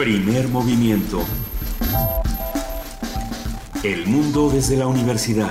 [0.00, 1.22] Primer movimiento.
[3.82, 5.50] El mundo desde la universidad.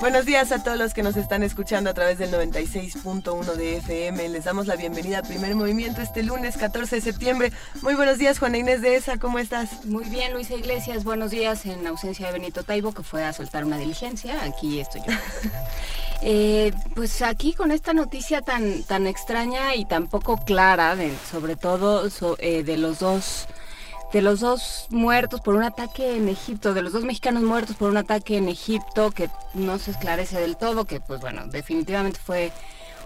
[0.00, 4.30] Buenos días a todos los que nos están escuchando a través del 96.1 de FM.
[4.30, 7.52] Les damos la bienvenida a Primer Movimiento este lunes 14 de septiembre.
[7.82, 9.84] Muy buenos días, Juana Inés de ESA, ¿cómo estás?
[9.84, 13.66] Muy bien, Luisa Iglesias, buenos días en ausencia de Benito Taibo, que fue a soltar
[13.66, 14.42] una diligencia.
[14.42, 15.12] Aquí estoy yo.
[16.22, 21.56] Eh, pues aquí con esta noticia tan, tan extraña y tan poco clara, de, sobre
[21.56, 22.06] todo
[22.38, 23.46] eh, de los dos
[24.12, 27.90] de los dos muertos por un ataque en Egipto, de los dos mexicanos muertos por
[27.90, 32.50] un ataque en Egipto que no se esclarece del todo, que pues bueno, definitivamente fue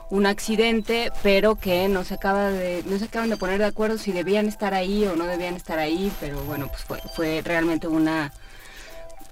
[0.08, 3.98] un accidente, pero que no se acaba de no se acaban de poner de acuerdo
[3.98, 7.86] si debían estar ahí o no debían estar ahí, pero bueno, pues fue fue realmente
[7.86, 8.32] una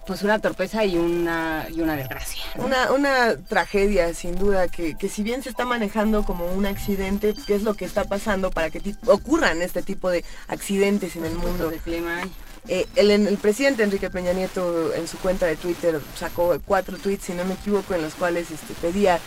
[0.07, 2.43] pues una torpeza y una, y una desgracia.
[2.57, 7.35] Una, una tragedia, sin duda, que, que, si bien se está manejando como un accidente,
[7.47, 11.35] ¿qué es lo que está pasando para que ocurran este tipo de accidentes en el
[11.35, 11.73] mundo?
[11.85, 12.23] Clima.
[12.69, 17.25] Eh, el, el, presidente Enrique Peña Nieto en su cuenta de Twitter sacó cuatro tweets,
[17.25, 19.19] si no me equivoco, en los cuales este, pedía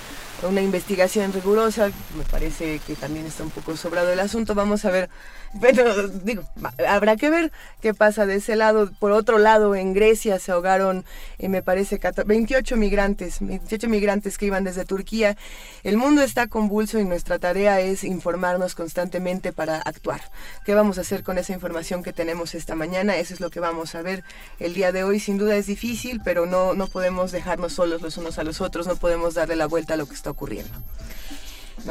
[0.43, 1.91] una investigación rigurosa.
[2.17, 4.55] Me parece que también está un poco sobrado el asunto.
[4.55, 5.09] Vamos a ver
[5.55, 5.83] bueno,
[6.23, 6.43] digo,
[6.87, 8.91] habrá que ver qué pasa de ese lado.
[8.99, 11.05] Por otro lado, en Grecia se ahogaron,
[11.37, 15.37] eh, me parece, 28 migrantes, 28 migrantes que iban desde Turquía.
[15.83, 20.21] El mundo está convulso y nuestra tarea es informarnos constantemente para actuar.
[20.65, 23.15] ¿Qué vamos a hacer con esa información que tenemos esta mañana?
[23.15, 24.23] Eso es lo que vamos a ver
[24.59, 25.19] el día de hoy.
[25.19, 28.87] Sin duda es difícil, pero no, no podemos dejarnos solos los unos a los otros,
[28.87, 30.73] no podemos darle la vuelta a lo que está ocurriendo.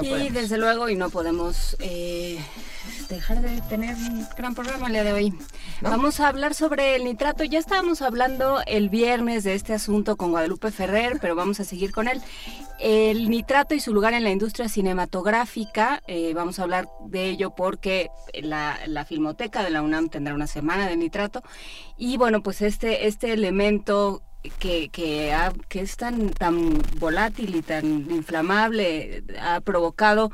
[0.02, 2.38] Y desde luego, y no podemos eh,
[3.08, 5.34] dejar de tener un gran programa el día de hoy.
[5.80, 7.44] Vamos a hablar sobre el nitrato.
[7.44, 11.92] Ya estábamos hablando el viernes de este asunto con Guadalupe Ferrer, pero vamos a seguir
[11.92, 12.20] con él.
[12.80, 16.02] El nitrato y su lugar en la industria cinematográfica.
[16.06, 18.10] Eh, vamos a hablar de ello porque
[18.42, 21.42] la, Filmoteca de la UNAM tendrá una semana de nitrato.
[21.96, 24.22] Y bueno, pues este, este elemento
[24.58, 25.34] que, que,
[25.68, 30.30] que, es tan, tan volátil y tan inflamable ha provocado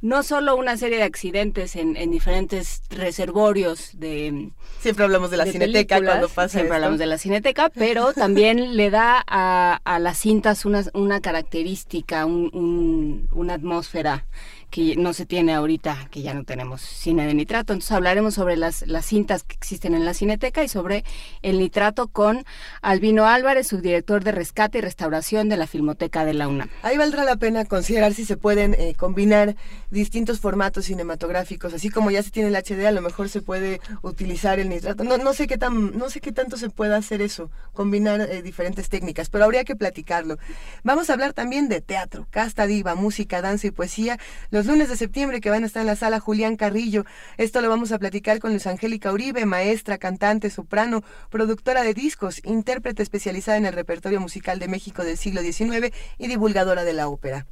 [0.00, 4.50] no solo una serie de accidentes en, diferentes reservorios de...
[4.80, 8.90] Siempre hablamos de la cineteca cuando pasa Siempre hablamos de la cineteca, pero también le
[8.90, 14.24] da a, a las cintas una, una característica, un, una atmósfera
[14.70, 17.72] que no se tiene ahorita, que ya no tenemos cine de nitrato.
[17.72, 21.04] Entonces hablaremos sobre las, las cintas que existen en la cineteca y sobre
[21.42, 22.44] el nitrato con
[22.82, 26.68] Albino Álvarez, subdirector de rescate y restauración de la Filmoteca de la UNAM.
[26.82, 29.56] Ahí valdrá la pena considerar si se pueden eh, combinar
[29.90, 33.80] distintos formatos cinematográficos, así como ya se tiene el HD, a lo mejor se puede
[34.02, 35.04] utilizar el nitrato.
[35.04, 38.42] No, no sé qué tan, no sé qué tanto se puede hacer eso, combinar eh,
[38.42, 40.38] diferentes técnicas, pero habría que platicarlo.
[40.84, 44.18] Vamos a hablar también de teatro, casta diva, música, danza y poesía
[44.58, 47.04] los lunes de septiembre que van a estar en la sala Julián Carrillo.
[47.36, 52.40] Esto lo vamos a platicar con Luz Angélica Uribe, maestra, cantante, soprano, productora de discos,
[52.44, 57.06] intérprete especializada en el repertorio musical de México del siglo XIX y divulgadora de la
[57.06, 57.46] ópera.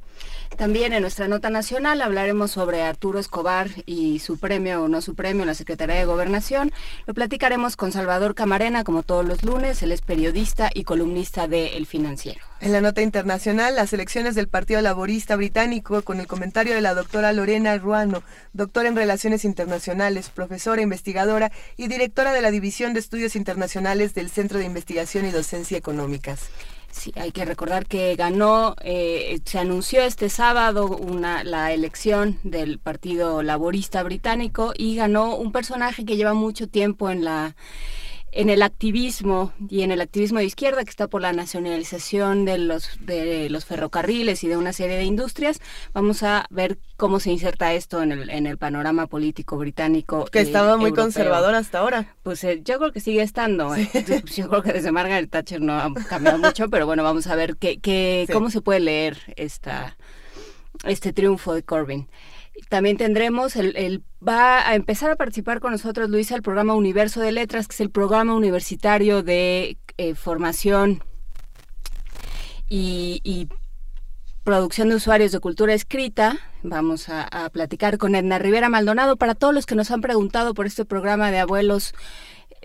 [0.57, 5.13] También en nuestra nota nacional hablaremos sobre Arturo Escobar y su premio o no su
[5.13, 6.71] premio en la Secretaría de Gobernación.
[7.05, 9.83] Lo platicaremos con Salvador Camarena, como todos los lunes.
[9.83, 12.39] Él es periodista y columnista de El Financiero.
[12.59, 16.95] En la nota internacional, las elecciones del Partido Laborista Británico, con el comentario de la
[16.95, 18.23] doctora Lorena Ruano,
[18.53, 24.31] doctora en Relaciones Internacionales, profesora investigadora y directora de la División de Estudios Internacionales del
[24.31, 26.49] Centro de Investigación y Docencia Económicas.
[26.91, 32.79] Sí, hay que recordar que ganó, eh, se anunció este sábado una, la elección del
[32.79, 37.55] Partido Laborista Británico y ganó un personaje que lleva mucho tiempo en la
[38.31, 42.57] en el activismo y en el activismo de izquierda que está por la nacionalización de
[42.57, 45.59] los de los ferrocarriles y de una serie de industrias
[45.93, 50.41] vamos a ver cómo se inserta esto en el en el panorama político británico que
[50.41, 52.15] estaba muy conservador hasta ahora.
[52.23, 53.89] Pues eh, yo creo que sigue estando eh.
[54.35, 57.55] yo creo que desde Margaret Thatcher no ha cambiado mucho pero bueno vamos a ver
[57.57, 59.97] qué, qué cómo se puede leer esta
[60.83, 62.07] este triunfo de Corbyn
[62.69, 67.31] también tendremos, el, va a empezar a participar con nosotros, Luisa, el programa Universo de
[67.31, 71.03] Letras, que es el programa universitario de eh, formación
[72.69, 73.47] y,
[74.43, 76.37] producción de usuarios de cultura escrita.
[76.63, 79.17] Vamos a, a platicar con Edna Rivera Maldonado.
[79.17, 81.93] Para todos los que nos han preguntado por este programa de abuelos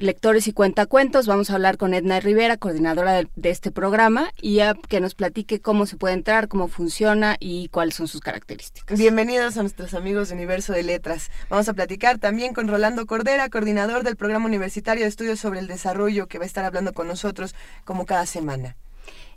[0.02, 1.26] lectores y cuentacuentos.
[1.26, 5.60] Vamos a hablar con Edna Rivera, coordinadora de, este programa, y a que nos platique
[5.60, 8.99] cómo se puede entrar, cómo funciona y cuáles son sus características.
[8.99, 11.31] Bienvenidos a nuestros amigos de Universo de Letras.
[11.49, 15.69] Vamos a platicar también con Rolando Cordera, coordinador del programa universitario de estudios sobre el
[15.69, 17.54] desarrollo, que va a estar hablando con nosotros
[17.84, 18.76] como cada semana.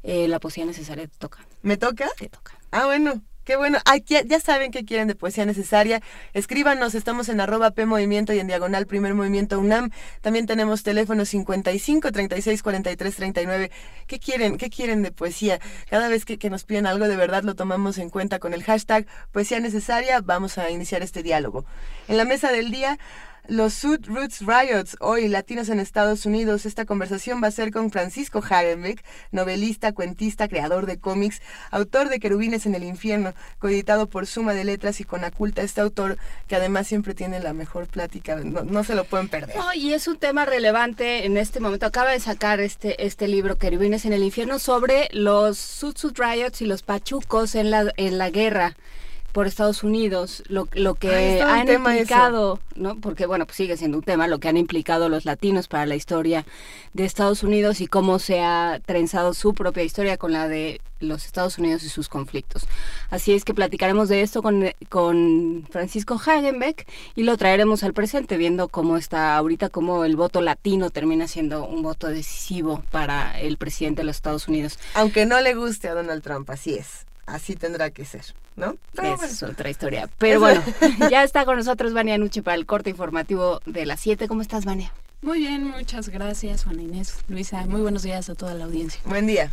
[0.03, 1.39] Eh, la poesía necesaria te toca.
[1.61, 2.09] ¿Me toca?
[2.17, 2.53] Te toca.
[2.71, 3.21] Ah, bueno.
[3.45, 3.77] Qué bueno.
[4.07, 6.01] Ya saben que quieren de poesía necesaria.
[6.33, 9.91] Escríbanos, estamos en arroba P Movimiento y en diagonal Primer Movimiento UNAM.
[10.21, 13.71] También tenemos teléfono 55 36 43 39.
[14.07, 14.57] ¿Qué quieren?
[14.57, 15.59] ¿Qué quieren de poesía?
[15.91, 18.63] Cada vez que, que nos piden algo de verdad lo tomamos en cuenta con el
[18.63, 20.21] hashtag poesía necesaria.
[20.21, 21.65] Vamos a iniciar este diálogo.
[22.07, 22.97] En la mesa del día
[23.47, 26.65] los Sud Roots Riots, hoy latinos en Estados Unidos.
[26.65, 32.19] Esta conversación va a ser con Francisco Hagenbeck, novelista, cuentista, creador de cómics, autor de
[32.19, 35.61] Querubines en el Infierno, coeditado por Suma de Letras y con Aculta.
[35.61, 39.55] Este autor que además siempre tiene la mejor plática, no, se lo pueden perder.
[39.75, 41.85] y es un tema relevante en este momento.
[41.85, 46.61] Acaba de sacar este, este libro, Querubines en el Infierno, sobre los Sud Sud Riots
[46.61, 48.75] y los pachucos en la, en la guerra
[49.35, 52.95] por Estados Unidos, lo, lo que han implicado, ¿no?
[53.01, 55.95] Porque bueno, pues sigue siendo un tema, lo que han implicado los latinos para la
[55.95, 56.45] historia
[56.93, 61.25] de Estados Unidos y cómo se ha trenzado su propia historia con la de los
[61.25, 62.65] Estados Unidos y sus conflictos.
[63.09, 68.37] Así es que platicaremos de esto con, con Francisco Hagenbeck y lo traeremos al presente,
[68.37, 73.57] viendo cómo está ahorita, cómo el voto latino termina siendo un voto decisivo para el
[73.57, 74.79] presidente de los Estados Unidos.
[74.93, 78.23] Aunque no le guste a Donald Trump, así es así tendrá que ser,
[78.55, 78.77] ¿no?
[79.01, 80.09] es otra historia.
[80.17, 80.61] Pero bueno,
[81.09, 84.27] ya está con nosotros Vania Nuche para el corte informativo de las 7.
[84.27, 84.91] ¿Cómo estás, Vania?
[85.21, 87.65] Muy bien, muchas gracias, Juana Inés, Luisa.
[87.65, 89.01] Muy buenos días a toda la audiencia.
[89.05, 89.51] Buen día.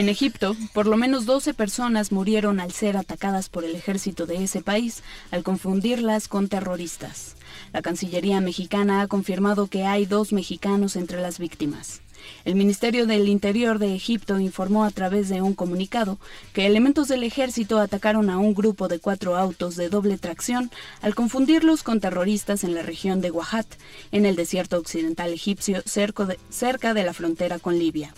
[0.00, 4.42] En Egipto, por lo menos 12 personas murieron al ser atacadas por el ejército de
[4.42, 7.36] ese país al confundirlas con terroristas.
[7.74, 12.00] La Cancillería mexicana ha confirmado que hay dos mexicanos entre las víctimas.
[12.46, 16.18] El Ministerio del Interior de Egipto informó a través de un comunicado
[16.54, 20.70] que elementos del ejército atacaron a un grupo de cuatro autos de doble tracción
[21.02, 23.66] al confundirlos con terroristas en la región de Wahat,
[24.12, 28.14] en el desierto occidental egipcio, cerca de la frontera con Libia.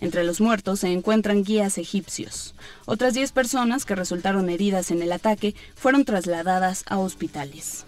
[0.00, 2.54] Entre los muertos se encuentran guías egipcios.
[2.86, 7.84] Otras 10 personas que resultaron heridas en el ataque fueron trasladadas a hospitales.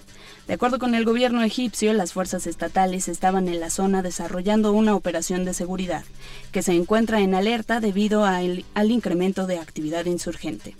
[0.47, 4.97] De acuerdo con el gobierno egipcio, las fuerzas estatales estaban en la zona desarrollando una
[4.97, 6.05] operación de seguridad,
[6.50, 10.77] que se encuentra en alerta debido al incremento de actividad insurgente.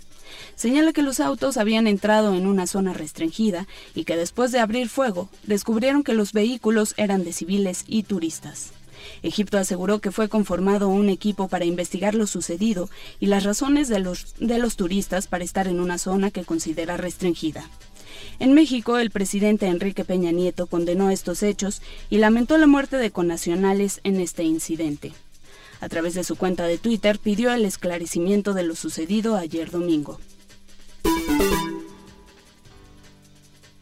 [0.55, 4.89] Señala que los autos habían entrado en una zona restringida y que después de abrir
[4.89, 8.73] fuego descubrieron que los vehículos eran de civiles y turistas.
[9.21, 12.89] Egipto aseguró que fue conformado un equipo para investigar lo sucedido
[13.19, 16.97] y las razones de los, de los turistas para estar en una zona que considera
[16.97, 17.69] restringida.
[18.39, 23.11] En México, el presidente Enrique Peña Nieto condenó estos hechos y lamentó la muerte de
[23.11, 25.13] connacionales en este incidente.
[25.81, 30.19] A través de su cuenta de Twitter pidió el esclarecimiento de lo sucedido ayer domingo.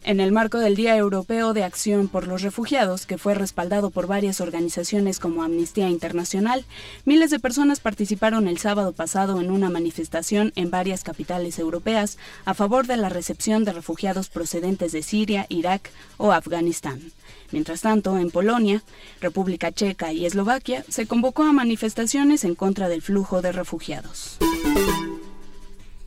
[0.04, 4.08] En el marco del Día Europeo de Acción por los Refugiados, que fue respaldado por
[4.08, 6.64] varias organizaciones como Amnistía Internacional,
[7.04, 12.54] miles de personas participaron el sábado pasado en una manifestación en varias capitales europeas a
[12.54, 17.00] favor de la recepción de refugiados procedentes de Siria, Irak o Afganistán.
[17.52, 18.82] Mientras tanto, en Polonia,
[19.20, 24.38] República Checa y Eslovaquia se convocó a manifestaciones en contra del flujo de refugiados.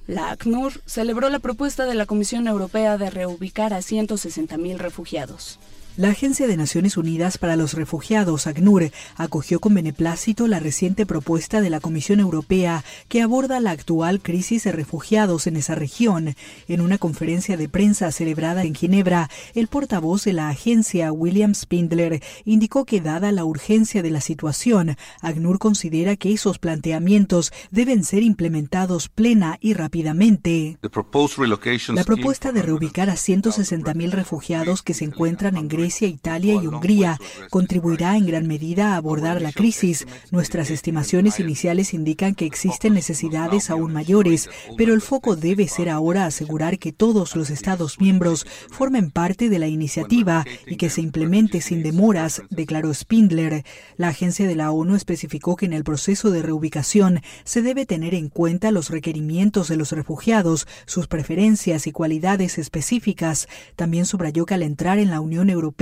[0.08, 5.60] La ACNUR celebró la propuesta de la Comisión Europea de reubicar a 160.000 refugiados.
[5.98, 11.62] La Agencia de Naciones Unidas para los Refugiados, ACNUR, acogió con beneplácito la reciente propuesta
[11.62, 16.36] de la Comisión Europea que aborda la actual crisis de refugiados en esa región.
[16.68, 22.22] En una conferencia de prensa celebrada en Ginebra, el portavoz de la agencia, William Spindler,
[22.44, 28.22] indicó que dada la urgencia de la situación, ACNUR considera que esos planteamientos deben ser
[28.22, 30.78] implementados plena y rápidamente.
[30.82, 36.66] La propuesta de reubicar a 160.000 refugiados que se encuentran en Grecia Grecia, Italia y
[36.66, 37.20] Hungría
[37.52, 40.08] contribuirá en gran medida a abordar la crisis.
[40.32, 46.26] Nuestras estimaciones iniciales indican que existen necesidades aún mayores, pero el foco debe ser ahora
[46.26, 51.62] asegurar que todos los Estados miembros formen parte de la iniciativa y que se implemente
[51.62, 53.64] sin demoras, declaró Spindler.
[53.96, 58.16] La agencia de la ONU especificó que en el proceso de reubicación se debe tener
[58.16, 63.48] en cuenta los requerimientos de los refugiados, sus preferencias y cualidades específicas.
[63.76, 65.75] También subrayó que al entrar en la Unión Europea,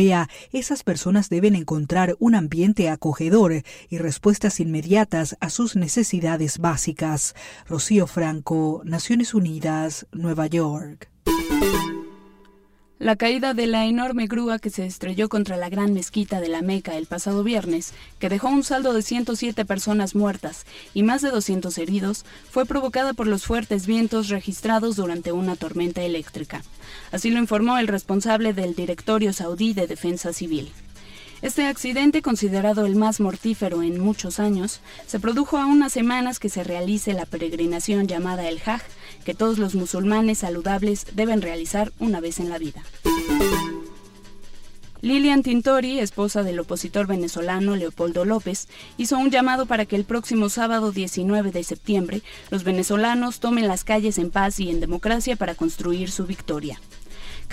[0.51, 7.35] esas personas deben encontrar un ambiente acogedor y respuestas inmediatas a sus necesidades básicas.
[7.67, 11.09] Rocío Franco, Naciones Unidas, Nueva York.
[12.99, 16.61] La caída de la enorme grúa que se estrelló contra la gran mezquita de la
[16.61, 21.29] Meca el pasado viernes, que dejó un saldo de 107 personas muertas y más de
[21.29, 26.63] 200 heridos, fue provocada por los fuertes vientos registrados durante una tormenta eléctrica.
[27.13, 30.71] Así lo informó el responsable del Directorio Saudí de Defensa Civil.
[31.43, 36.49] Este accidente, considerado el más mortífero en muchos años, se produjo a unas semanas que
[36.49, 38.81] se realice la peregrinación llamada el Hajj,
[39.25, 42.81] que todos los musulmanes saludables deben realizar una vez en la vida.
[45.01, 50.49] Lilian Tintori, esposa del opositor venezolano Leopoldo López, hizo un llamado para que el próximo
[50.49, 55.53] sábado 19 de septiembre los venezolanos tomen las calles en paz y en democracia para
[55.53, 56.79] construir su victoria.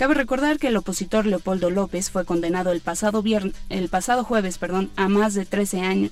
[0.01, 3.23] Cabe recordar que el opositor Leopoldo López fue condenado el pasado,
[3.69, 6.11] el pasado jueves perdón, a más de 13 años,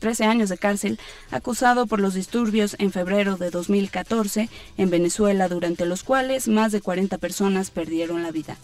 [0.00, 0.98] 13 años de cárcel,
[1.30, 6.80] acusado por los disturbios en febrero de 2014 en Venezuela, durante los cuales más de
[6.80, 8.56] 40 personas perdieron la vida.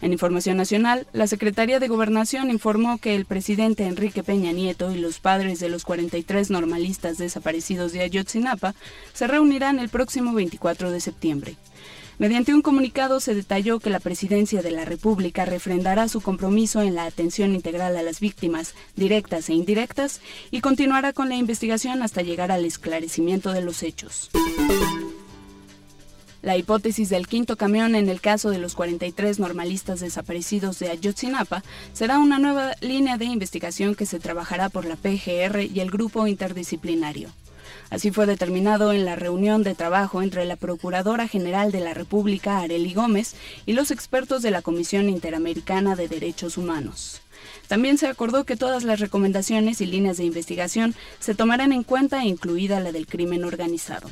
[0.00, 4.98] En información nacional, la Secretaría de Gobernación informó que el presidente Enrique Peña Nieto y
[4.98, 8.76] los padres de los 43 normalistas desaparecidos de Ayotzinapa
[9.12, 11.56] se reunirán el próximo 24 de septiembre.
[12.18, 16.94] Mediante un comunicado se detalló que la Presidencia de la República refrendará su compromiso en
[16.94, 20.20] la atención integral a las víctimas, directas e indirectas,
[20.52, 24.30] y continuará con la investigación hasta llegar al esclarecimiento de los hechos.
[26.40, 31.64] La hipótesis del quinto camión en el caso de los 43 normalistas desaparecidos de Ayotzinapa
[31.94, 36.26] será una nueva línea de investigación que se trabajará por la PGR y el grupo
[36.26, 37.30] interdisciplinario.
[37.90, 42.58] Así fue determinado en la reunión de trabajo entre la Procuradora General de la República,
[42.58, 43.34] Areli Gómez,
[43.66, 47.20] y los expertos de la Comisión Interamericana de Derechos Humanos.
[47.68, 52.24] También se acordó que todas las recomendaciones y líneas de investigación se tomarán en cuenta,
[52.24, 54.10] incluida la del crimen organizado.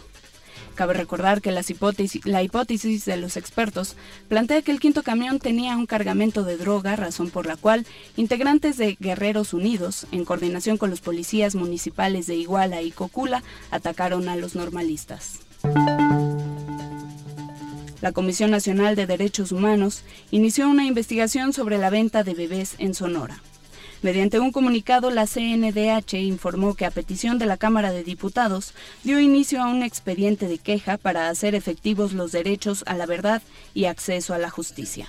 [0.75, 3.97] Cabe recordar que la hipótesis de los expertos
[4.29, 7.87] plantea que el quinto camión tenía un cargamento de droga, razón por la cual
[8.17, 14.29] integrantes de Guerreros Unidos, en coordinación con los policías municipales de Iguala y Cocula, atacaron
[14.29, 15.41] a los normalistas.
[18.00, 20.02] La Comisión Nacional de Derechos Humanos
[20.33, 23.41] inició una investigación sobre la venta de bebés en Sonora.
[24.02, 29.21] Mediante un comunicado, la CNDH informó que a petición de la Cámara de Diputados dio
[29.21, 33.42] inicio a un expediente de queja para hacer efectivos los derechos a la verdad
[33.75, 35.06] y acceso a la justicia.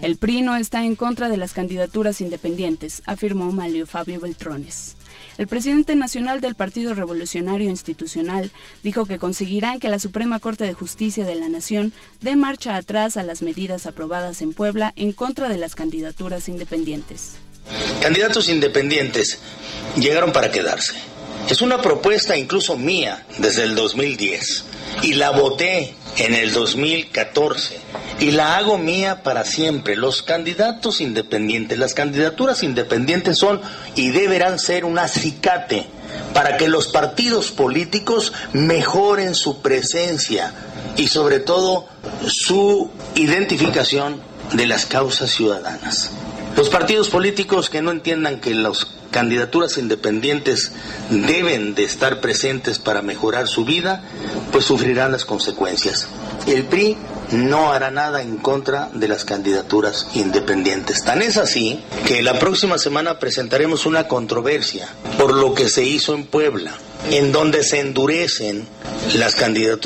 [0.00, 4.96] El PRI no está en contra de las candidaturas independientes, afirmó Malio Fabio Beltrones.
[5.38, 8.50] El presidente nacional del Partido Revolucionario Institucional
[8.82, 13.16] dijo que conseguirán que la Suprema Corte de Justicia de la Nación dé marcha atrás
[13.18, 17.34] a las medidas aprobadas en Puebla en contra de las candidaturas independientes.
[18.00, 19.40] Candidatos independientes
[19.96, 20.94] llegaron para quedarse.
[21.48, 24.64] Es una propuesta incluso mía desde el 2010
[25.02, 27.78] y la voté en el 2014
[28.18, 29.94] y la hago mía para siempre.
[29.94, 33.60] Los candidatos independientes, las candidaturas independientes son
[33.94, 35.86] y deberán ser un acicate
[36.34, 40.52] para que los partidos políticos mejoren su presencia
[40.96, 41.86] y sobre todo
[42.26, 44.20] su identificación
[44.52, 46.10] de las causas ciudadanas.
[46.56, 50.72] Los partidos políticos que no entiendan que las candidaturas independientes
[51.10, 54.02] deben de estar presentes para mejorar su vida,
[54.52, 56.08] pues sufrirán las consecuencias.
[56.46, 56.96] El PRI
[57.32, 61.04] no hará nada en contra de las candidaturas independientes.
[61.04, 66.14] Tan es así que la próxima semana presentaremos una controversia por lo que se hizo
[66.14, 66.72] en Puebla,
[67.10, 68.66] en donde se endurecen
[69.14, 69.36] las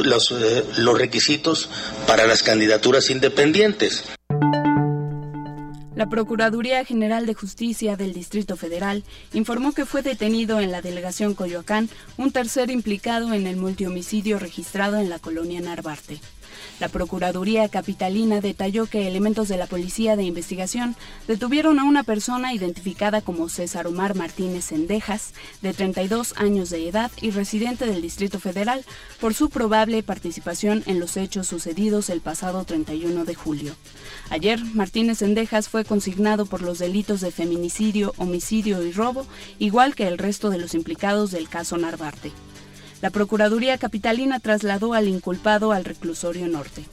[0.05, 1.69] los, eh, los requisitos
[2.07, 4.05] para las candidaturas independientes.
[6.01, 9.05] La Procuraduría General de Justicia del Distrito Federal
[9.35, 14.97] informó que fue detenido en la delegación Coyoacán un tercer implicado en el multihomicidio registrado
[14.97, 16.19] en la colonia Narvarte.
[16.79, 20.97] La Procuraduría Capitalina detalló que elementos de la Policía de Investigación
[21.29, 27.11] detuvieron a una persona identificada como César Omar Martínez Sendejas, de 32 años de edad
[27.21, 28.85] y residente del Distrito Federal,
[29.21, 33.75] por su probable participación en los hechos sucedidos el pasado 31 de julio.
[34.31, 39.27] Ayer, Martínez Sendejas fue consignado por los delitos de feminicidio, homicidio y robo,
[39.59, 42.33] igual que el resto de los implicados del caso Narvarte.
[43.01, 46.85] La Procuraduría Capitalina trasladó al inculpado al reclusorio norte.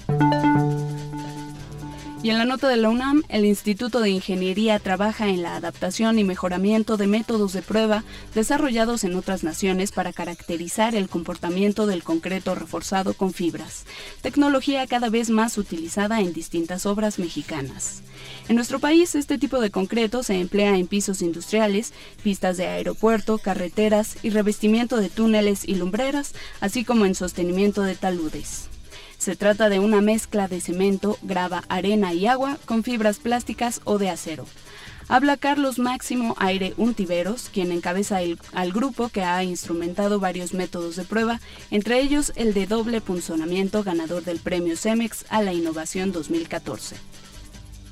[2.27, 6.19] Y en la nota de la UNAM, el Instituto de Ingeniería trabaja en la adaptación
[6.19, 8.03] y mejoramiento de métodos de prueba
[8.35, 13.85] desarrollados en otras naciones para caracterizar el comportamiento del concreto reforzado con fibras,
[14.21, 18.01] tecnología cada vez más utilizada en distintas obras mexicanas.
[18.49, 21.93] En nuestro país, este tipo de concreto se emplea en pisos industriales,
[22.23, 27.95] pistas de aeropuerto, carreteras y revestimiento de túneles y lumbreras, así como en sostenimiento de
[27.95, 28.67] taludes.
[29.27, 33.97] Se trata de una mezcla de cemento, grava, arena y agua con fibras plásticas o
[33.97, 34.45] de acero.
[35.09, 38.19] Habla Carlos Máximo Aire Untiveros, quien encabeza
[38.53, 41.41] al grupo que ha instrumentado varios métodos de prueba,
[41.71, 46.95] entre ellos el de doble punzonamiento ganador del premio CEMEX a la innovación 2014.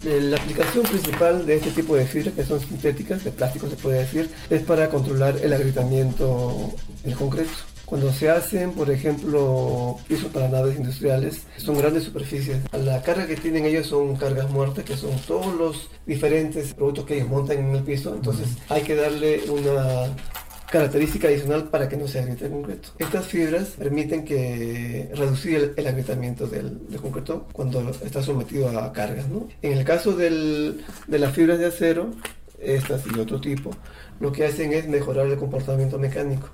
[0.03, 3.99] La aplicación principal de este tipo de fibras, que son sintéticas, de plástico se puede
[3.99, 6.73] decir, es para controlar el agrietamiento
[7.03, 7.74] del concreto.
[7.85, 12.57] Cuando se hacen, por ejemplo, pisos para naves industriales, son grandes superficies.
[12.73, 17.17] La carga que tienen ellos son cargas muertas, que son todos los diferentes productos que
[17.17, 18.15] ellos montan en el piso.
[18.15, 20.09] Entonces hay que darle una
[20.69, 22.89] característica adicional para que no se agriete el concreto.
[22.97, 29.25] Estas fibras permiten que reducir el, agrietamiento del, concreto cuando está sometido a cargas.
[29.61, 30.75] En el caso de
[31.07, 32.11] las fibras de acero,
[32.59, 33.71] estas y otro tipo,
[34.19, 36.49] lo que hacen es mejorar el comportamiento mecánico.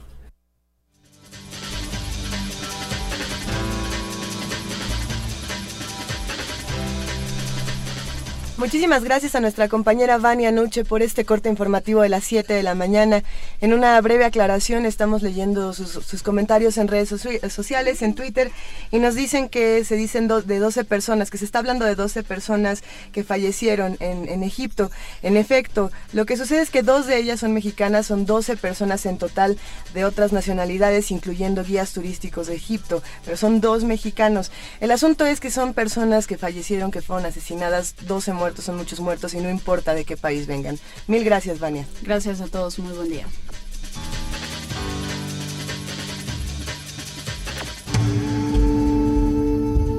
[8.61, 12.61] Muchísimas gracias a nuestra compañera Vania Nuche por este corte informativo de las 7 de
[12.61, 13.23] la mañana.
[13.59, 18.51] En una breve aclaración estamos leyendo sus, comentarios en redes sociales, en Twitter,
[18.91, 22.21] y nos dicen que se dicen de 12 personas, que se está hablando de 12
[22.21, 24.91] personas que fallecieron en, Egipto.
[25.23, 29.07] En efecto, lo que sucede es que dos de ellas son mexicanas, son 12 personas
[29.07, 29.57] en total
[29.95, 34.51] de otras nacionalidades, incluyendo guías turísticos de Egipto, pero son dos mexicanos.
[34.81, 38.99] El asunto es que son personas que fallecieron, que fueron asesinadas, 12 muertos son muchos
[38.99, 40.79] muertos y no importa de qué país vengan.
[41.07, 41.85] Mil gracias, Vania.
[42.01, 43.25] Gracias a todos, muy buen día.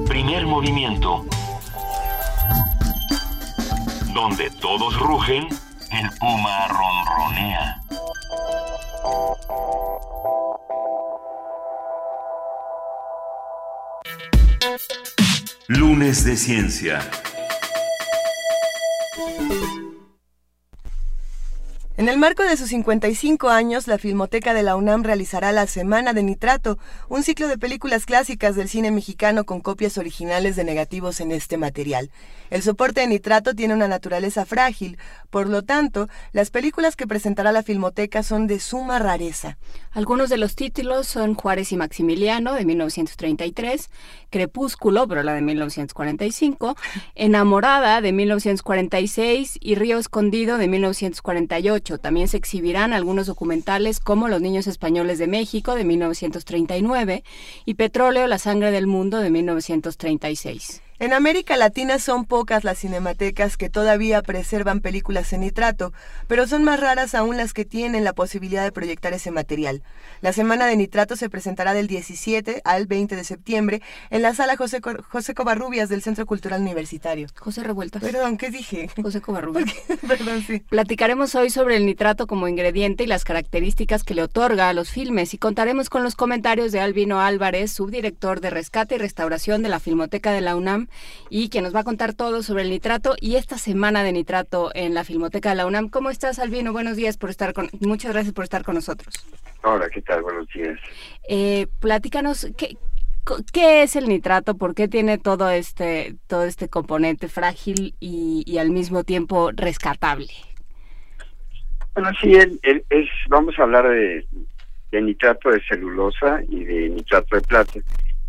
[0.07, 1.25] Primer movimiento.
[4.13, 5.47] Donde todos rugen,
[5.91, 7.81] el puma ronronea.
[15.67, 16.99] Lunes de Ciencia.
[19.49, 19.82] Thank you.
[22.03, 26.11] En el marco de sus 55 años, la Filmoteca de la UNAM realizará la Semana
[26.11, 31.21] de Nitrato, un ciclo de películas clásicas del cine mexicano con copias originales de negativos
[31.21, 32.11] en este material.
[32.49, 34.97] El soporte de nitrato tiene una naturaleza frágil,
[35.29, 39.57] por lo tanto, las películas que presentará la Filmoteca son de suma rareza.
[39.91, 43.89] Algunos de los títulos son Juárez y Maximiliano de 1933,
[44.29, 46.75] Crepúsculo, pero la de 1945,
[47.15, 51.92] Enamorada de 1946 y Río Escondido de 1948.
[51.97, 57.23] También se exhibirán algunos documentales como Los Niños Españoles de México de 1939
[57.65, 60.82] y Petróleo, la sangre del mundo de 1936.
[60.99, 65.91] En América Latina son pocas las cinematecas que todavía preservan películas en nitrato,
[66.27, 69.81] pero son más raras aún las que tienen la posibilidad de proyectar ese material.
[70.21, 74.55] La Semana de Nitrato se presentará del 17 al 20 de septiembre en la sala
[74.55, 77.27] José, José Covarrubias del Centro Cultural Universitario.
[77.39, 78.03] José Revueltas.
[78.03, 78.89] Perdón, ¿qué dije?
[79.01, 79.73] José Covarrubias.
[80.07, 80.59] Perdón, sí.
[80.59, 84.91] Platicaremos hoy sobre el nitrato como ingrediente y las características que le otorga a los
[84.91, 89.69] filmes y contaremos con los comentarios de Albino Álvarez, subdirector de Rescate y Restauración de
[89.69, 90.82] la Filmoteca de la UNAM
[91.29, 94.71] y que nos va a contar todo sobre el nitrato y esta semana de nitrato
[94.73, 95.89] en la Filmoteca de la UNAM.
[95.89, 96.73] ¿Cómo estás, Albino?
[96.73, 99.13] Buenos días por estar con, muchas gracias por estar con nosotros.
[99.63, 100.21] Hola, ¿qué tal?
[100.21, 100.79] Buenos días.
[101.29, 102.77] Eh, platícanos, ¿qué,
[103.51, 104.57] ¿qué es el nitrato?
[104.57, 110.27] ¿Por qué tiene todo este, todo este componente frágil y, al mismo tiempo rescatable?
[111.95, 114.25] Bueno, sí, es, vamos a hablar de,
[114.91, 117.79] de nitrato de celulosa y de nitrato de plata.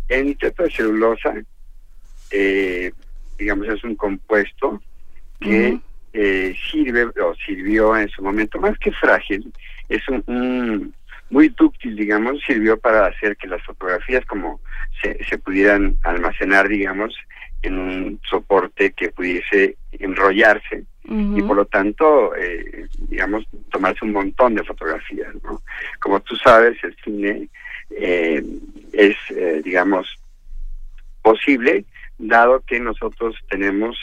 [0.07, 1.33] El nitrato de celulosa
[2.35, 2.91] eh,
[3.37, 4.81] digamos, es un compuesto
[5.39, 5.79] que
[6.13, 9.51] eh, sirve o sirvió en su momento, más que frágil,
[9.89, 10.93] es un,
[11.29, 14.59] muy dúctil, digamos, sirvió para hacer que las fotografías como
[15.01, 17.15] se, se pudieran almacenar, digamos,
[17.61, 24.55] en un soporte que pudiese enrollarse y por lo tanto, eh, digamos, tomarse un montón
[24.55, 25.33] de fotografías.
[25.43, 25.61] ¿no?
[25.99, 27.47] Como tú sabes, el cine
[27.91, 28.43] eh,
[28.91, 30.07] es, eh, digamos,
[31.21, 31.85] posible
[32.17, 33.97] dado que nosotros tenemos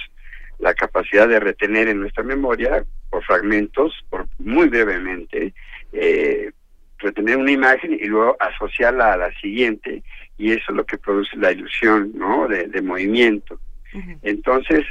[0.59, 5.55] la capacidad de retener en nuestra memoria por fragmentos, por muy brevemente,
[5.92, 6.53] eh,
[6.98, 10.03] retener una imagen y luego asociarla a la siguiente
[10.38, 12.48] y eso es lo que produce la ilusión ¿no?
[12.48, 13.61] de, movimiento.
[14.22, 14.85] Entonces,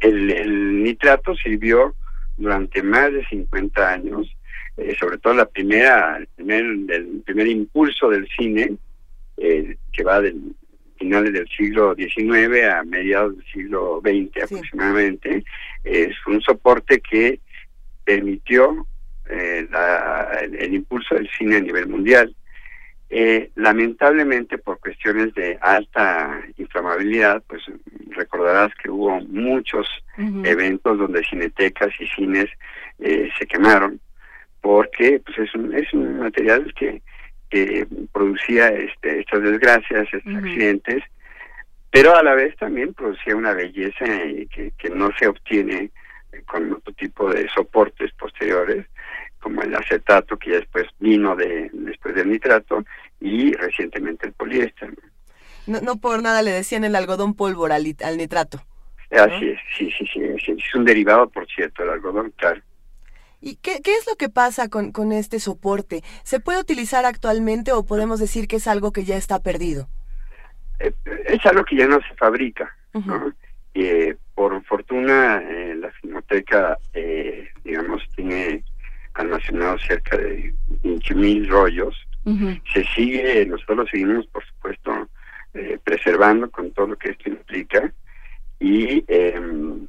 [0.00, 1.94] el, nitrato sirvió
[2.36, 4.32] durante más de 50 años,
[4.76, 8.76] eh, sobre todo la primera, el primer, el primer impulso del cine,
[9.38, 10.54] eh, que va del
[10.98, 15.44] finales del siglo XIX a mediados del siglo XX aproximadamente,
[15.84, 17.40] es un soporte que
[18.04, 18.86] permitió
[19.30, 19.68] eh,
[20.58, 22.34] el, impulso del cine a nivel mundial.
[23.10, 27.62] Eh, lamentablemente, por cuestiones cuestiones de alta inflamabilidad, pues
[28.10, 29.86] recordarás que hubo muchos
[30.44, 32.46] eventos donde cinetecas y cines
[32.98, 34.00] eh, se quemaron
[34.60, 37.00] porque pues es un, es un material que,
[37.50, 41.02] que producía este, estas desgracias, estos accidentes,
[41.90, 45.90] pero a la vez también producía una belleza que, que no se obtiene
[46.46, 48.86] con otro tipo de soportes posteriores
[49.40, 52.84] como el acetato que ya después vino de después del nitrato
[53.20, 54.92] y recientemente el poliéster.
[55.66, 58.62] No, no por nada le decían el algodón pólvora al, nitrato.
[59.10, 62.60] Así es, sí, sí, sí, es un derivado, por cierto, del algodón, claro.
[63.40, 66.02] ¿Y qué, qué, es lo que pasa con, con este soporte?
[66.24, 69.88] ¿Se puede utilizar actualmente o podemos decir que es algo que ya está perdido?
[70.80, 70.92] Eh,
[71.26, 72.74] es algo que ya no se fabrica.
[73.74, 76.76] Eh, por fortuna, eh, la Filmoteca,
[77.64, 78.64] digamos, tiene
[79.14, 81.96] almacenados cerca de 20.000 rollos.
[82.74, 85.08] Se sigue, nosotros lo seguimos, por supuesto,
[85.82, 87.90] preservando con todo lo que esto implica.
[88.60, 89.86] Y em,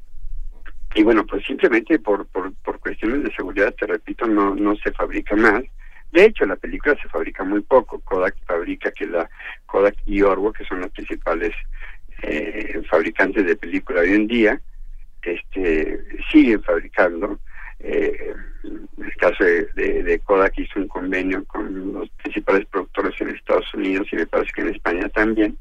[0.96, 4.92] y bueno, pues simplemente por, por, por cuestiones de seguridad, te repito, no, no se
[4.92, 5.64] fabrica más.
[6.12, 8.00] De hecho, la película se fabrica muy poco.
[8.00, 9.30] Kodak fabrica que la
[9.68, 11.54] Kodak y Orwo, que son los principales
[12.24, 14.62] eh, fabricantes de película hoy en día,
[15.22, 16.00] este,
[16.32, 17.40] siguen fabricando.
[17.82, 23.74] Eh, el caso de, de, Kodak hizo un convenio con los principales productores en Estados
[23.74, 25.58] Unidos y me parece que en España también,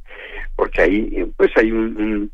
[0.57, 2.33] porque ahí pues hay un un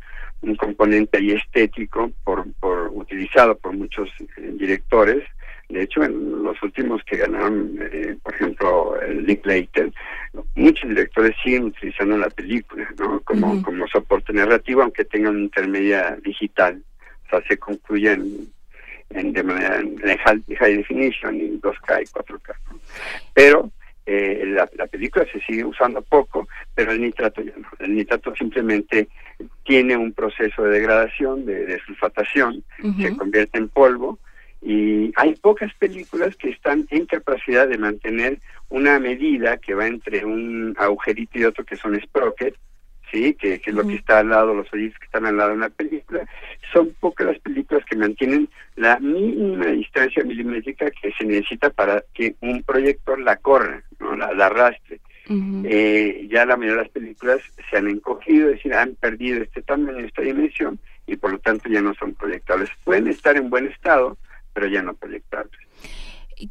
[0.56, 5.24] componente ahí estético por, por utilizado por muchos eh, directores.
[5.68, 9.90] De hecho, en los últimos que ganaron, eh, por ejemplo, el Linklater,
[10.54, 13.20] muchos directores siguen utilizando la película ¿no?
[13.20, 16.82] como, como soporte narrativo, aunque tengan intermedia digital.
[17.26, 18.48] O sea, se concluyen
[19.10, 22.54] en, de manera en high, definition, en 2K y 4K.
[23.32, 23.70] Pero
[24.06, 27.68] eh, la, la, película se sigue usando poco, pero el nitrato ya no.
[27.78, 29.08] El nitrato simplemente
[29.64, 32.62] tiene un proceso de degradación, de, sulfatación,
[33.00, 34.18] se convierte en polvo
[34.64, 38.38] y hay pocas películas que están en capacidad de mantener
[38.70, 42.58] una medida que va entre un agujerito y otro que son sprockets,
[43.12, 43.34] ¿sí?
[43.34, 45.68] que, es lo que está al lado, los hoyitos que están al lado de una
[45.68, 46.26] película.
[46.72, 52.34] Son pocas las películas que mantienen la mínima distancia milimétrica que se necesita para que
[52.40, 54.16] un proyector la corra, ¿no?
[54.16, 57.40] la, la arrastre eh, ya la mayoría de las películas
[57.70, 61.68] se han encogido, es decir, han perdido este tamaño, esta dimensión, y por lo tanto
[61.68, 62.68] ya no son proyectables.
[62.84, 64.18] Pueden estar en buen estado,
[64.52, 65.58] pero ya no proyectables.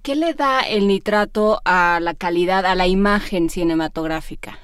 [0.01, 4.57] ¿Qué le da el nitrato a la calidad, a la imagen cinematográfica?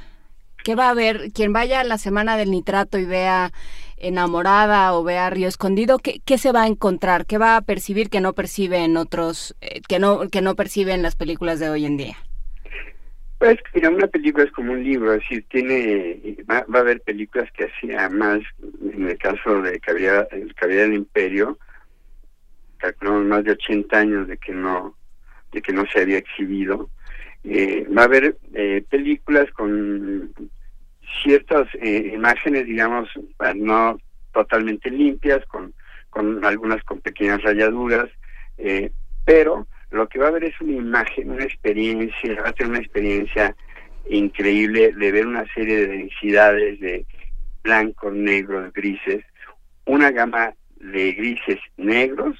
[0.64, 1.32] ¿Qué va a ver?
[1.34, 3.52] Quien vaya a la semana del nitrato y vea
[3.98, 7.26] enamorada o vea Río Escondido, ¿qué, ¿qué, se va a encontrar?
[7.26, 10.94] ¿Qué va a percibir que no percibe en otros, eh, que no, que no percibe
[10.94, 12.18] en las películas de hoy en día?
[13.40, 17.50] Pues mira, una película es como un libro, es decir, tiene, va, a haber películas
[17.54, 18.42] que hacía más,
[18.82, 21.58] en el caso de Cavidad, el Cavidad del Imperio,
[22.80, 24.94] calculamos más de 80 años de que no,
[25.54, 26.90] de que no se había exhibido.
[27.46, 30.34] Eh, va a haber eh, películas con
[31.24, 33.08] ciertas eh, imágenes, digamos,
[33.56, 33.98] no
[34.34, 35.74] totalmente limpias, con,
[36.10, 38.10] con algunas con pequeñas rayaduras,
[39.24, 42.80] pero lo que va a haber es una imagen, una experiencia, va a tener una
[42.80, 43.56] experiencia
[44.10, 47.06] increíble de ver una serie de densidades de
[47.64, 49.24] blancos, negros, grises,
[49.86, 52.38] una gama de grises negros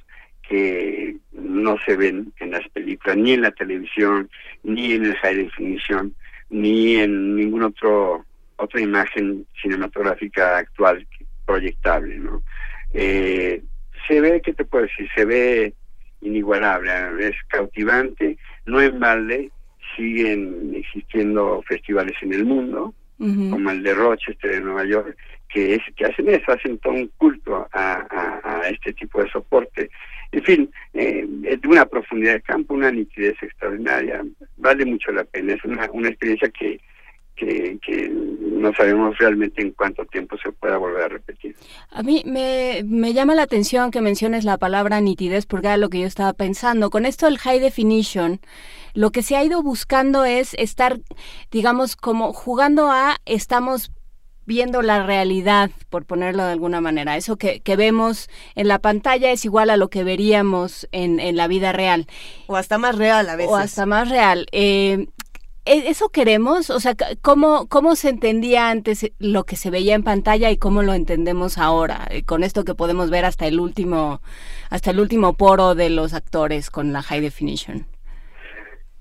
[0.48, 4.30] que no se ven en las películas, ni en la televisión,
[4.64, 6.16] ni en el high definition,
[6.50, 8.26] ni en ningún otro
[8.60, 11.08] otra imagen cinematográfica actual
[11.46, 12.44] proyectable, ¿no?
[12.94, 13.62] Eh,
[14.08, 15.08] se ve, ¿qué te puedo decir?
[15.16, 15.74] Se ve
[16.22, 19.52] inigualable, es cautivante, no en balde,
[19.96, 25.18] siguen existiendo festivales en el mundo, como el de Rochester de Nueva York,
[25.50, 29.90] que es que hacen eso, hacen todo un culto a, este tipo de soporte.
[30.32, 34.24] En fin, eh, es de una profundidad de campo, una nitidez extraordinaria,
[34.58, 36.80] vale mucho la pena, es una, una experiencia que
[37.40, 38.10] que,
[38.60, 41.56] no sabemos realmente en cuánto tiempo se pueda volver a repetir.
[41.92, 45.90] A mí me, me llama la atención que menciones la palabra nitidez porque era lo
[45.90, 46.90] que yo estaba pensando.
[46.90, 48.42] Con esto del high definition,
[48.94, 51.00] lo que se ha ido buscando es estar,
[51.52, 53.92] digamos, como jugando a estamos
[54.50, 57.16] viendo la realidad, por ponerlo de alguna manera.
[57.16, 61.38] Eso que, que, vemos en la pantalla es igual a lo que veríamos en, en,
[61.38, 62.08] la vida real.
[62.48, 63.52] O hasta más real a veces.
[63.52, 64.48] O hasta más real.
[64.52, 65.08] Eh, ¿E-,
[65.66, 66.70] ¿Eso queremos?
[66.70, 70.82] O sea, ¿cómo, ¿cómo se entendía antes lo que se veía en pantalla y cómo
[70.82, 72.08] lo entendemos ahora?
[72.10, 74.22] Eh, con esto que podemos ver hasta el último,
[74.70, 77.86] hasta el último poro de los actores con la high definition.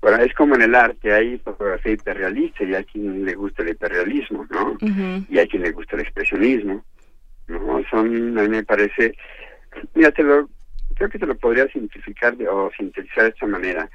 [0.01, 3.69] Bueno, es como en el arte, hay fotografía hiperrealista y hay quien le gusta el
[3.69, 4.77] hiperrealismo, ¿no?
[5.29, 6.85] Y hay quien le gusta el expresionismo,
[7.47, 7.81] ¿no?
[7.89, 9.13] Son, a mí me parece,
[9.95, 10.47] mira, te lo,
[10.95, 13.89] creo que te lo podría simplificar o sintetizar de esta manera.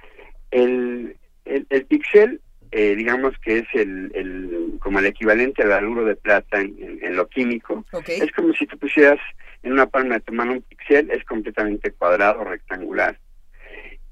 [0.51, 2.43] El, el, el pixel,
[2.77, 7.29] eh, digamos que es el, el, como el equivalente al aluro de plata en, lo
[7.29, 7.85] químico.
[8.09, 9.21] Es como si tú pusieras
[9.63, 13.17] en una palma de tu mano un pixel, es completamente cuadrado, rectangular.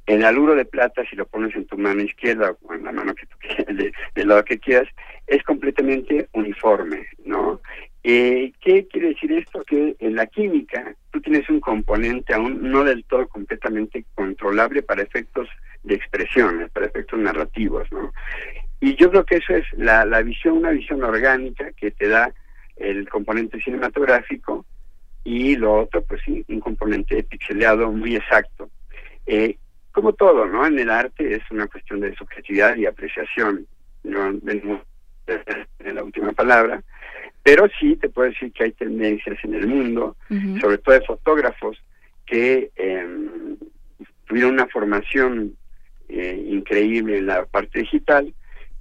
[0.06, 3.16] El aluro de plata, si lo pones en tu mano izquierda o en la mano
[3.16, 4.88] que tú quieras, de, del lado que quieras,
[5.26, 7.60] es completamente uniforme, ¿no?
[8.04, 9.64] Eh, ¿Qué quiere decir esto?
[9.64, 15.02] Que en la química tú tienes un componente aún no del todo completamente controlable para
[15.02, 15.48] efectos
[15.82, 18.12] de expresión, para efectos narrativos, ¿no?
[18.80, 22.32] Y yo creo que eso es la, la visión, una visión orgánica que te da
[22.76, 24.64] el componente cinematográfico
[25.24, 28.70] y lo otro, pues sí, un componente pixeleado muy exacto.
[29.26, 29.56] Eh,
[29.92, 30.66] como todo, ¿no?
[30.66, 33.66] En el arte es una cuestión de subjetividad y apreciación,
[34.02, 36.82] no en la última palabra,
[37.42, 40.16] pero sí te puedo decir que hay tendencias en el mundo,
[40.60, 41.76] sobre todo de fotógrafos
[42.26, 43.56] que em,
[44.26, 45.54] tuvieron una formación
[46.12, 48.32] eh, increíble en la parte digital,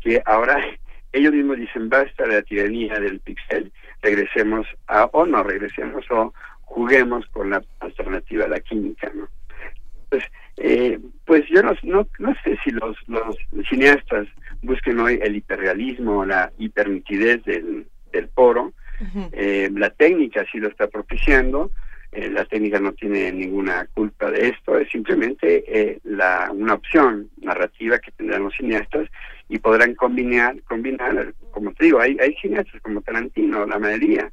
[0.01, 0.57] que ahora
[1.13, 6.33] ellos mismos dicen basta de la tiranía del pixel, regresemos a, o no regresemos, o
[6.63, 9.27] juguemos con la alternativa de la química, ¿no?
[10.09, 10.23] Pues,
[10.57, 13.37] eh, pues yo no, no, no sé si los, los
[13.69, 14.27] cineastas
[14.61, 18.73] busquen hoy el hiperrealismo, la hipernitidez del, del poro.
[19.31, 21.71] eh, la técnica sí lo está propiciando.
[22.11, 27.29] Eh, la técnica no tiene ninguna culpa de esto, es simplemente eh, la, una opción
[27.37, 29.07] narrativa que tendrán los cineastas
[29.47, 34.29] y podrán combinar, combinar como te digo, hay, hay cineastas como Tarantino, la mayoría,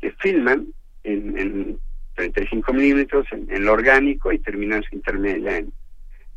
[0.00, 0.66] que filman
[1.04, 1.78] en, en
[2.16, 5.72] 35 milímetros en, en, lo orgánico y terminan su intermedia en,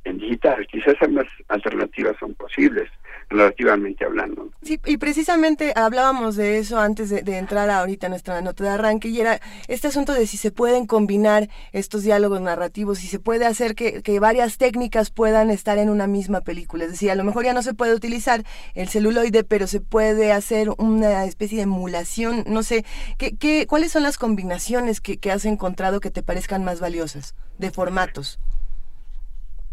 [0.04, 0.68] en digital.
[0.68, 2.90] Quizás ambas alternativas son posibles
[3.30, 4.50] relativamente hablando.
[4.62, 9.08] Sí, y precisamente hablábamos de eso antes de, entrar ahorita a nuestra nota de arranque,
[9.10, 13.46] y era este asunto de si se pueden combinar estos diálogos narrativos, si se puede
[13.46, 16.86] hacer que, varias técnicas puedan estar en una misma película.
[16.86, 18.44] Es decir, a lo mejor ya no se puede utilizar
[18.76, 22.44] el celuloide, pero se puede hacer una especie de emulación.
[22.48, 22.86] No sé,
[23.18, 27.36] ¿qué, qué, ¿cuáles son las combinaciones que, que has encontrado que te parezcan más valiosas
[27.58, 28.40] de formatos?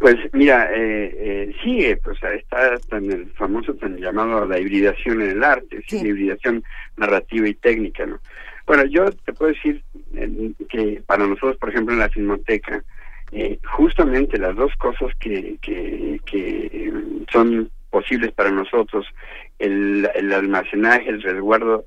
[0.01, 5.33] Pues mira, eh, eh, sí, pues está tan el famoso tan llamado la hibridación en
[5.33, 6.65] el arte, la hibridación
[6.97, 8.19] narrativa y técnica, ¿no?
[8.67, 9.83] Bueno, yo te puedo decir
[10.71, 12.83] que para nosotros, por ejemplo, en la Filmoteca,
[13.33, 16.93] eh, justamente las dos cosas que, que, que
[17.31, 19.07] son posibles para nosotros,
[19.59, 21.85] el, el almacenaje, el resguardo,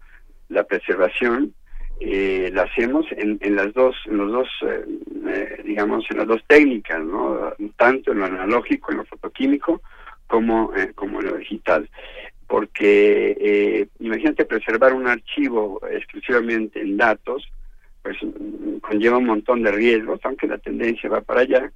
[0.50, 1.56] la preservación,
[2.00, 4.86] eh, la hacemos en, en las dos, en los dos, eh,
[5.28, 7.54] eh, digamos, en las dos técnicas, ¿no?
[7.78, 9.82] Tanto en lo analógico, en lo fotoquímico,
[10.28, 11.90] como, eh, como en lo digital.
[12.48, 17.48] Porque eh, imagínate preservar un archivo exclusivamente en datos,
[18.02, 21.72] pues mm, conlleva un montón de riesgos, aunque la tendencia va para allá.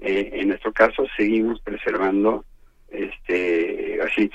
[0.00, 2.44] en nuestro caso seguimos preservando
[2.90, 4.30] este así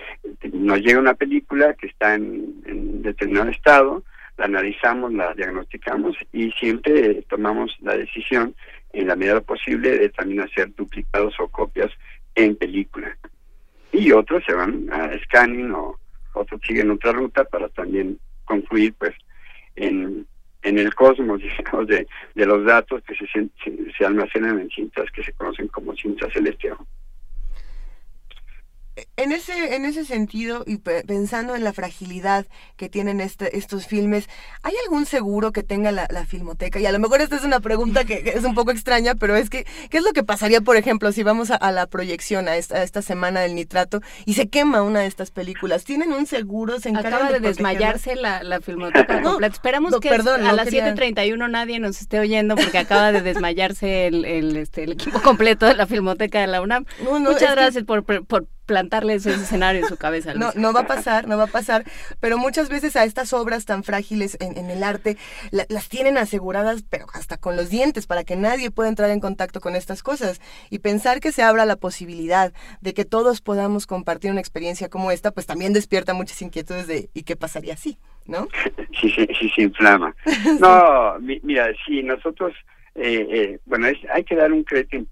[0.52, 4.04] nos llega una película que está en, en determinado estado
[4.38, 8.56] la analizamos, la diagnosticamos y siempre tomamos la decisión
[8.94, 11.92] en la medida posible de también hacer duplicados o copias
[12.36, 13.18] en película.
[13.92, 15.98] Y otros se van a scanning o
[16.34, 19.16] otros siguen otra ruta para también concluir pues
[19.76, 20.26] en,
[20.62, 21.42] en el cosmos
[21.88, 23.50] de, de los datos que se, se,
[23.98, 26.80] se almacenan en cintas que se conocen como cintas celestiales
[29.16, 32.46] en ese, en ese sentido, y pensando en la fragilidad
[32.78, 34.28] que tienen este, estos filmes,
[34.64, 36.80] ¿hay algún seguro que tenga la, filmoteca?
[36.80, 39.50] Y a lo mejor esta es una pregunta que, es un poco extraña, pero es
[39.50, 42.84] que, ¿qué es lo que pasaría, por ejemplo, si vamos a, la proyección, a esta,
[42.84, 45.84] esta, semana del nitrato, y se quema una de estas películas?
[45.84, 46.80] ¿Tienen un seguro?
[46.80, 49.54] ¿Se Acaba de, desmayarse la, la filmoteca completa.
[49.54, 54.26] Esperamos que perdón, a las 7.31 nadie nos esté oyendo porque acaba de desmayarse el,
[54.26, 56.86] el, este, el equipo completo de la filmoteca de la UNAM.
[57.02, 60.36] Muchas gracias por, por plantarle ese escenario en su cabeza.
[60.36, 61.86] No, no va a pasar, no va a pasar,
[62.20, 65.18] pero muchas veces a estas obras tan frágiles en, el arte
[65.52, 69.62] las tienen aseguradas, pero hasta con los dientes, para que nadie pueda entrar en contacto
[69.62, 70.42] con estas cosas.
[70.70, 75.12] Y pensar que se abra la posibilidad de que todos podamos compartir una experiencia como
[75.12, 77.98] esta, pues también despierta muchas inquietudes de ¿y qué pasaría así?
[78.26, 78.48] ¿No?
[79.00, 80.16] Sí, sí, sí, se inflama.
[80.60, 82.54] No, mira, sí, nosotros,
[83.00, 85.06] eh, eh, bueno, hay que dar un crédito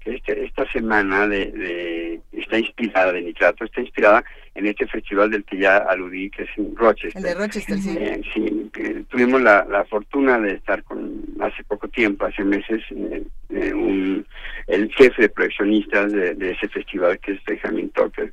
[0.00, 4.24] que este, esta semana de, está inspirada de nitrato, está inspirada
[4.54, 7.16] en este festival del que ya aludí, que es en Rochester.
[7.16, 7.96] El de Rochester, sí.
[7.98, 8.70] Eh, sí,
[9.08, 14.26] tuvimos la, la, fortuna de estar con hace poco tiempo, hace meses, un,
[14.66, 18.32] el jefe de proyeccionistas de, ese festival, que es Benjamin Tucker.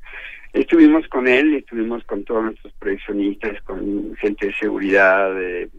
[0.51, 5.69] Estuvimos con él, estuvimos con todos nuestros proyeccionistas, con gente de seguridad, de,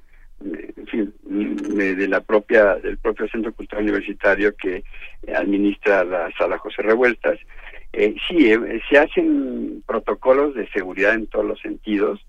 [0.40, 4.84] de, la propia del propio Centro Cultural Universitario que
[5.34, 7.38] administra la Sala José Revueltas.
[7.92, 12.24] Eh, sí, eh, se hacen protocolos de seguridad en todos los sentidos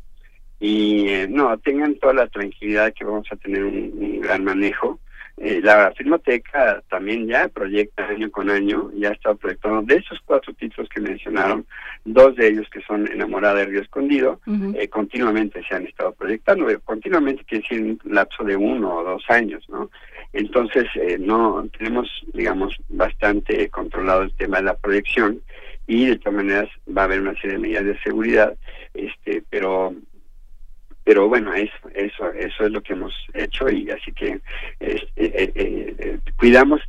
[0.59, 4.99] y eh, no, tengan toda la tranquilidad que vamos a tener un gran manejo.
[5.41, 10.53] Eh, la Filmoteca también ya proyecta año con año, ya está proyectando de esos cuatro
[10.53, 11.65] títulos que mencionaron,
[12.03, 14.41] dos de ellos que son Enamorada de Río Escondido,
[14.75, 19.23] eh, continuamente se han estado proyectando, continuamente quiere decir un lapso de uno o dos
[19.29, 19.89] años, ¿no?
[20.33, 25.41] Entonces, eh, no tenemos, digamos, bastante controlado el tema de la proyección
[25.87, 28.53] y de todas maneras va a haber una serie de medidas de seguridad,
[28.93, 29.93] este, pero
[31.09, 34.39] pero bueno eso eso eso es lo que hemos hecho y así que
[34.79, 36.81] eh, eh, eh, cuidamos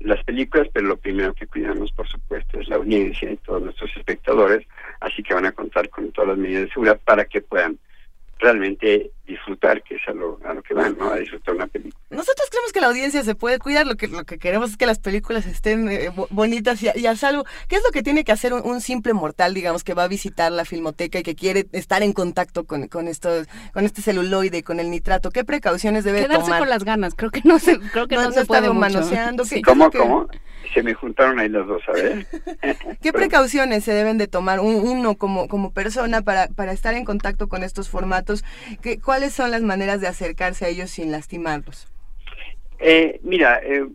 [0.00, 3.94] las películas pero lo primero que cuidamos por supuesto es la audiencia y todos nuestros
[3.94, 4.66] espectadores
[5.00, 7.78] así que van a contar con todas las medidas de seguridad para que puedan
[8.38, 11.10] realmente disfrutar, que es a lo, a lo que van, ¿no?
[11.10, 12.04] A disfrutar una película.
[12.10, 14.86] Nosotros creemos que la audiencia se puede cuidar, lo que, lo que queremos es que
[14.86, 17.44] las películas estén eh, bonitas y a, salvo.
[17.68, 20.52] ¿Qué es lo que tiene que hacer un, simple mortal, digamos, que va a visitar
[20.52, 23.30] la filmoteca y que quiere estar en contacto con, con, esto,
[23.72, 25.30] con este celuloide, con el nitrato?
[25.30, 26.60] ¿Qué precauciones debe Quedarse tomar?
[26.60, 29.44] con las ganas, creo que no se, creo que no, se puede manoseando.
[29.64, 30.28] ¿Cómo, cómo?
[30.72, 32.26] Se me juntaron ahí los dos, a ver.
[33.02, 37.48] ¿Qué precauciones se deben de tomar uno como, como persona para, para estar en contacto
[37.48, 38.44] con estos formatos?
[38.82, 41.88] ¿Qué, ¿Cuáles son las maneras de acercarse a ellos sin lastimarlos?
[42.78, 43.86] Eh, mira, eh,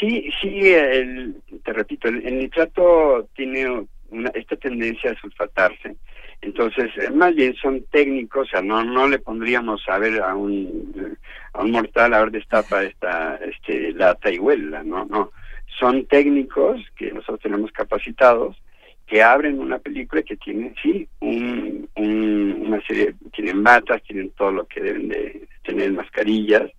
[0.00, 5.96] sí, sí, el, te repito, el, nitrato tiene una, esta tendencia a sulfatarse.
[6.42, 10.34] Entonces, eh, más bien son técnicos, o sea, no no le pondríamos a ver a
[10.34, 11.16] un
[11.54, 15.32] a un mortal a ver destapa esta este lata y huela, no, no
[15.78, 18.56] son técnicos que nosotros tenemos capacitados
[19.06, 24.66] que abren una película que tiene, sí, un, una serie, tienen batas, tienen todo lo
[24.66, 26.70] que deben de tener, mascarillas,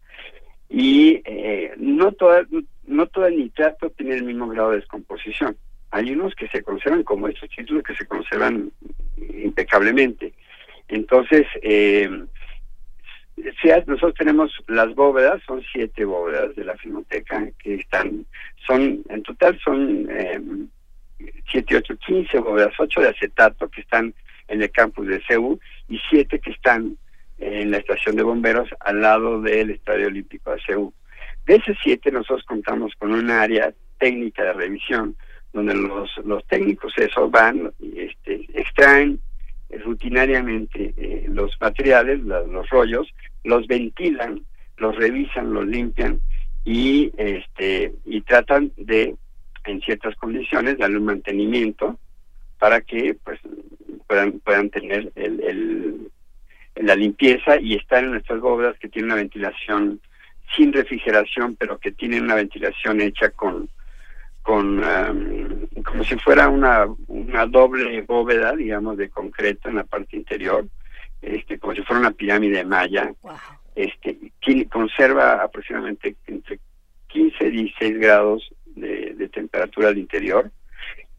[0.69, 2.45] y eh, no, toda,
[2.85, 5.55] no todo el nitrato tiene el mismo grado de descomposición.
[5.91, 8.71] Hay unos que se conservan como estos títulos que se conservan
[9.17, 10.33] impecablemente.
[10.89, 12.09] Entonces, eh,
[13.87, 18.25] nosotros tenemos las bóvedas, son siete bóvedas de la filmoteca que están,
[18.65, 20.41] son, en total son eh,
[21.49, 24.13] siete, ocho, quince bóvedas, ocho de acetato que están
[24.47, 26.97] en el campus de CEU y siete que están
[27.37, 30.93] en la estación de bomberos al lado del Estadio Olímpico de CEU.
[31.45, 35.15] De esos siete nosotros contamos con un área técnica de revisión
[35.53, 39.19] donde los, los técnicos eso van, este, extraen
[39.69, 43.07] rutinariamente eh, los materiales, los rollos,
[43.43, 44.41] los ventilan,
[44.77, 46.21] los revisan, los limpian
[46.63, 49.15] y este y tratan de
[49.65, 51.97] en ciertas condiciones darle un mantenimiento
[52.59, 53.39] para que pues
[54.07, 56.11] puedan puedan tener el, el
[56.75, 59.99] la limpieza y estar en nuestras bóvedas que tienen una ventilación
[60.55, 63.69] sin refrigeración pero que tienen una ventilación hecha con
[64.47, 64.81] con
[65.83, 70.65] como si fuera una, una doble bóveda, digamos, de concreto en la parte interior,
[71.21, 73.13] este, como si fuera una pirámide maya.
[73.75, 74.17] Este,
[74.71, 76.61] conserva aproximadamente entre
[77.07, 80.49] 15 y 16 grados de, temperatura al interior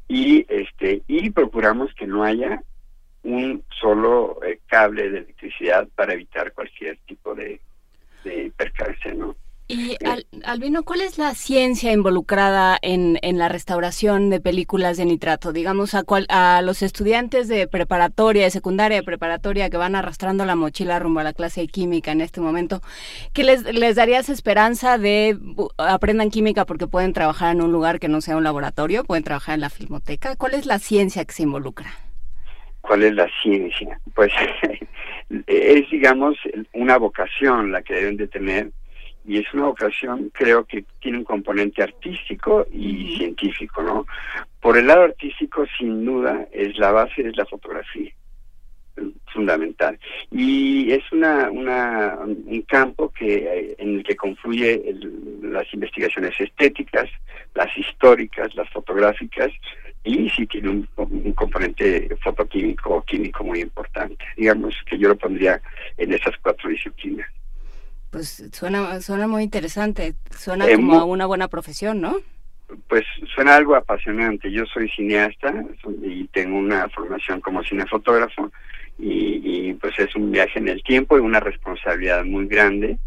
[0.08, 2.62] y este y procuramos que no haya
[3.24, 7.60] un solo eh, cable de electricidad para evitar cualquier tipo de,
[8.24, 9.36] de percance, ¿no?
[9.70, 9.98] Y
[10.44, 15.52] Albino, ¿cuál es la ciencia involucrada en, en, la restauración de películas de nitrato?
[15.52, 20.46] Digamos, a, cual, a los estudiantes de preparatoria, de secundaria, de preparatoria que van arrastrando
[20.46, 22.80] la mochila rumbo a la clase de química en este momento,
[23.34, 25.38] ¿qué les, les darías esperanza de
[25.76, 29.56] aprendan química porque pueden trabajar en un lugar que no sea un laboratorio, pueden trabajar
[29.56, 30.34] en la filmoteca?
[30.36, 31.90] ¿Cuál es la ciencia que se involucra?
[32.80, 34.00] ¿Cuál es la ciencia?
[34.14, 34.32] Pues
[35.46, 36.38] es, digamos,
[36.72, 38.70] una vocación la que deben de tener
[39.28, 44.06] y es una ocasión, creo que tiene un componente artístico y científico, ¿no?
[44.58, 48.10] Por el lado artístico, sin duda, es la base, es la fotografía,
[49.34, 49.98] fundamental.
[50.30, 54.82] Y es una, una un campo que en el que confluye
[55.42, 57.10] las investigaciones estéticas,
[57.54, 59.52] las históricas, las fotográficas,
[60.04, 64.24] y sí tiene un, un componente fotoquímico o químico muy importante.
[64.38, 65.60] Digamos que yo lo pondría
[65.98, 67.28] en esas cuatro disciplinas.
[68.10, 72.16] Pues suena, suena muy interesante, suena como a una buena profesión, ¿no?
[72.88, 73.04] pues
[73.34, 74.50] suena algo apasionante.
[74.50, 75.64] Yo soy cineasta
[76.02, 78.52] y tengo una formación como cinefotógrafo
[78.98, 82.98] y, pues es un viaje en el tiempo y una responsabilidad muy grande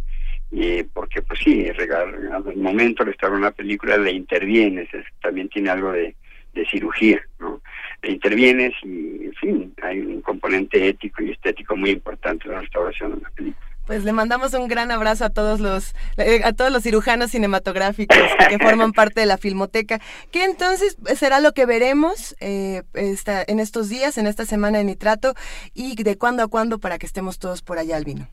[0.49, 4.89] y porque pues sí, al momento de estar una película le intervienes,
[5.21, 6.15] también tiene algo de,
[6.53, 7.61] de cirugía, ¿no?
[8.01, 12.61] Le intervienes y en fin, hay un componente ético y estético muy importante en la
[12.61, 13.70] restauración de una película.
[13.86, 18.17] Pues le mandamos un gran abrazo a todos los eh, a todos los cirujanos cinematográficos
[18.49, 19.99] que forman parte de la Filmoteca.
[20.32, 24.84] ¿Qué entonces será lo que veremos eh, esta, en estos días, en esta semana de
[24.84, 25.34] Nitrato
[25.73, 28.27] y de cuándo a cuándo para que estemos todos por allá al vino?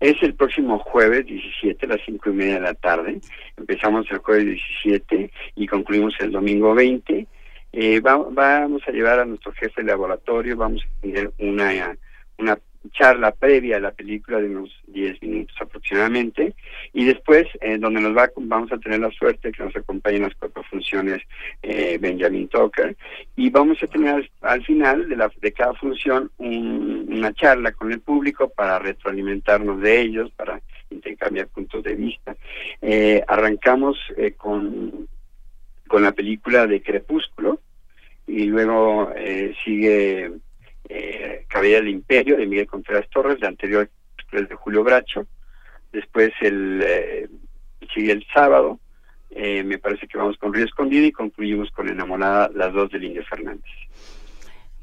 [0.00, 3.20] Es el próximo jueves 17 a las 5 y media de la tarde.
[3.56, 7.26] Empezamos el jueves 17 y concluimos el domingo 20.
[7.72, 11.96] Eh, vamos a llevar a nuestro jefe de laboratorio, vamos a tener una,
[12.38, 12.58] una
[12.92, 16.54] charla previa a la película de unos 10 minutos aproximadamente
[16.94, 20.34] y después eh, donde nos va vamos a tener la suerte que nos acompañen las
[20.34, 21.20] cuatro funciones
[21.62, 22.96] eh, Benjamin Tucker
[23.36, 28.00] y vamos a tener al final de, la, de cada función una charla con el
[28.00, 30.60] público para retroalimentarnos de ellos para
[30.90, 32.34] intercambiar puntos de vista.
[32.80, 35.08] Eh, arrancamos eh, con
[35.86, 37.60] con la película de Crepúsculo
[38.24, 39.12] y luego
[39.64, 40.30] sigue
[40.90, 43.88] eh, del Imperio de Miguel Contreras Torres, de anterior
[44.32, 45.26] de Julio Bracho,
[45.92, 47.28] después el eh,
[47.94, 48.78] sigue el sábado,
[49.30, 52.98] eh, me parece que vamos con Río Escondido y concluimos con Enamorada, las dos de
[52.98, 53.70] Indio Fernández.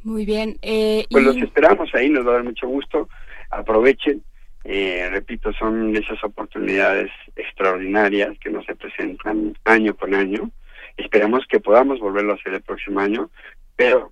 [0.03, 0.57] Muy bien.
[0.61, 3.09] Eh, pues los esperamos ahí, nos va a dar mucho gusto,
[3.49, 4.23] aprovechen,
[4.63, 10.51] eh, repito, son esas oportunidades extraordinarias que nos se presentan año con año.
[10.95, 13.29] Esperamos que podamos volverlo a hacer el próximo año,
[13.75, 14.11] pero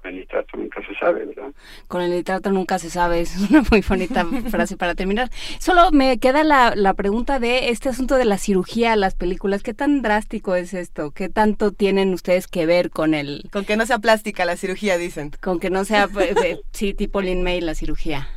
[0.00, 1.52] con el nitrato nunca se sabe, ¿verdad?
[1.88, 5.30] Con el nitrato nunca se sabe, es una muy bonita frase para terminar.
[5.58, 9.74] Solo me queda la, la pregunta de este asunto de la cirugía, las películas, ¿qué
[9.74, 11.10] tan drástico es esto?
[11.10, 13.48] ¿Qué tanto tienen ustedes que ver con el...
[13.52, 15.32] Con que no sea plástica la cirugía, dicen.
[15.40, 18.28] Con que no sea, pues, eh, sí, tipo Lin May la cirugía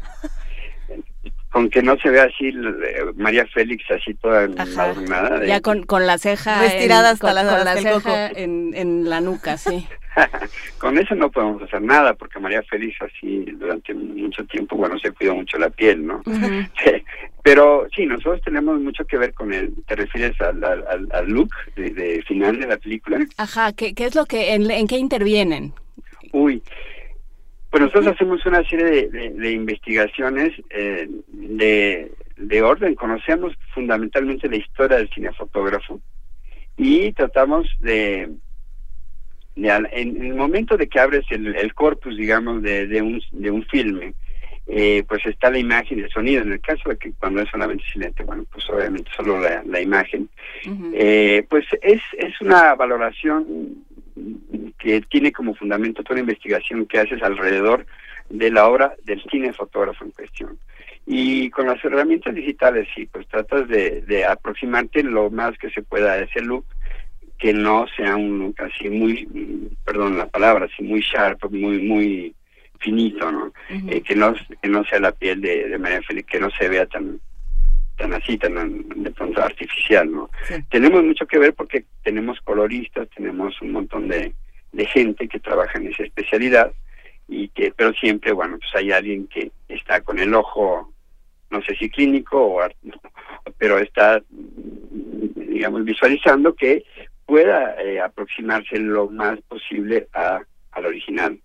[1.53, 2.51] con que no se vea así
[3.15, 5.45] María Félix así toda adornada.
[5.45, 9.55] Ya con, con la ceja estirada hasta la, con la ceja en, en la nuca,
[9.57, 9.87] sí.
[10.79, 15.11] con eso no podemos hacer nada, porque María Félix así durante mucho tiempo, bueno, se
[15.11, 16.23] cuidó mucho la piel, ¿no?
[17.43, 22.23] Pero sí, nosotros tenemos mucho que ver con el, ¿te refieres al, al, look de,
[22.27, 23.19] final de la película?
[23.37, 25.71] Ajá, ¿qué, qué es lo que, en, en qué intervienen?
[26.31, 26.63] Uy,
[27.73, 34.97] pues nosotros hacemos una serie de, investigaciones eh, de, de, orden, conocemos fundamentalmente la historia
[34.97, 35.99] del cinefotógrafo
[36.77, 38.29] y tratamos de,
[39.55, 44.13] en, el momento de que abres el, corpus, digamos, de, un, de un filme,
[44.67, 46.43] eh, pues está la imagen y el sonido.
[46.43, 49.81] En el caso de que cuando es solamente silente, bueno, pues obviamente solo la, la
[49.81, 50.29] imagen.
[50.93, 53.83] eh, pues es, es una valoración
[54.79, 57.85] que tiene como fundamento toda la investigación que haces alrededor
[58.29, 60.57] de la obra del cinefotógrafo en cuestión.
[61.05, 65.81] Y con las herramientas digitales, sí, pues tratas de, de aproximarte lo más que se
[65.81, 66.65] pueda a ese look,
[67.37, 69.27] que no sea un look así muy,
[69.83, 72.33] perdón la palabra, así muy sharp, muy, muy
[72.79, 73.51] finito, ¿no?
[73.89, 76.69] Eh, que no que no sea la piel de, de María Félix, que no se
[76.69, 77.19] vea tan
[77.97, 80.29] tan así, tan de pronto artificial, ¿no?
[80.69, 84.33] Tenemos mucho que ver porque tenemos coloristas, tenemos un montón de,
[84.71, 86.71] de gente que trabaja en esa especialidad
[87.27, 90.91] y que, pero siempre, bueno, pues hay alguien que está con el ojo,
[91.49, 92.61] no sé si clínico o,
[93.57, 96.83] pero está, digamos, visualizando que
[97.25, 100.41] pueda eh, aproximarse lo más posible a,
[100.71, 101.39] al original.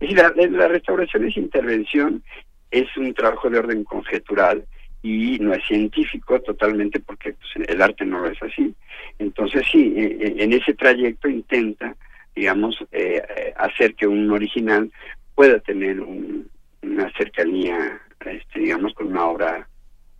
[0.00, 2.22] Es decir, la, la restauración es intervención,
[2.70, 4.64] es un trabajo de orden conjetural,
[5.02, 8.74] y no es científico totalmente porque pues, el arte no es así.
[9.18, 11.96] Entonces sí, e, e, en ese trayecto intenta,
[12.34, 14.90] digamos, eh, eh, hacer que un original
[15.34, 19.68] pueda tener una cercanía, este, digamos, con una obra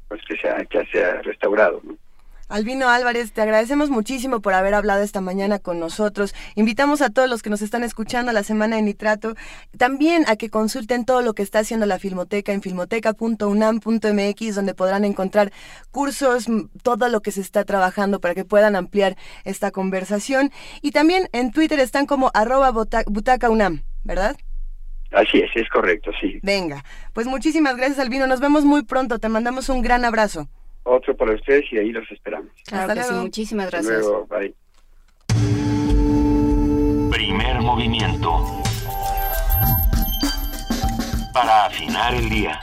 [0.09, 1.81] pues que sea que sea restaurado.
[1.85, 1.97] ¿no?
[2.51, 6.35] Albino Álvarez, te agradecemos muchísimo por haber hablado esta mañana con nosotros.
[6.57, 9.37] Invitamos a todos los que nos están escuchando a la Semana de Nitrato,
[9.79, 15.05] también a que consulten todo lo que está haciendo la Filmoteca en filmoteca.unam.mx, donde podrán
[15.05, 15.53] encontrar
[15.93, 16.47] cursos,
[16.83, 20.51] todo lo que se está trabajando para que puedan ampliar esta conversación.
[20.83, 24.37] Y también en Twitter están como arroba butacaunam, ¿verdad?
[25.13, 26.41] Así es, es correcto, sí.
[26.43, 30.49] Venga, pues muchísimas gracias Albino, nos vemos muy pronto, te mandamos un gran abrazo
[30.85, 32.53] otro para ustedes y ahí los esperamos.
[32.71, 33.23] Hasta luego.
[33.23, 33.97] muchísimas gracias.
[33.97, 34.55] Hasta luego, bye.
[37.11, 38.63] Primer movimiento.
[41.33, 42.61] Para afinar el día.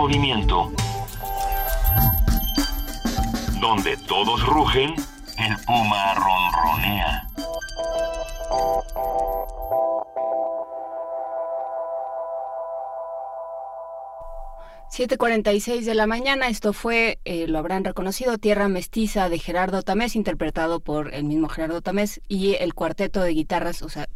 [0.00, 0.72] Movimiento.
[3.60, 4.94] Donde todos rugen,
[5.36, 7.28] el puma ronronea.
[14.90, 20.16] 7.46 de la mañana, esto fue, eh, lo habrán reconocido, Tierra Mestiza de Gerardo Tamés,
[20.16, 24.08] interpretado por el mismo Gerardo Tamés y el cuarteto de guitarras, o sea,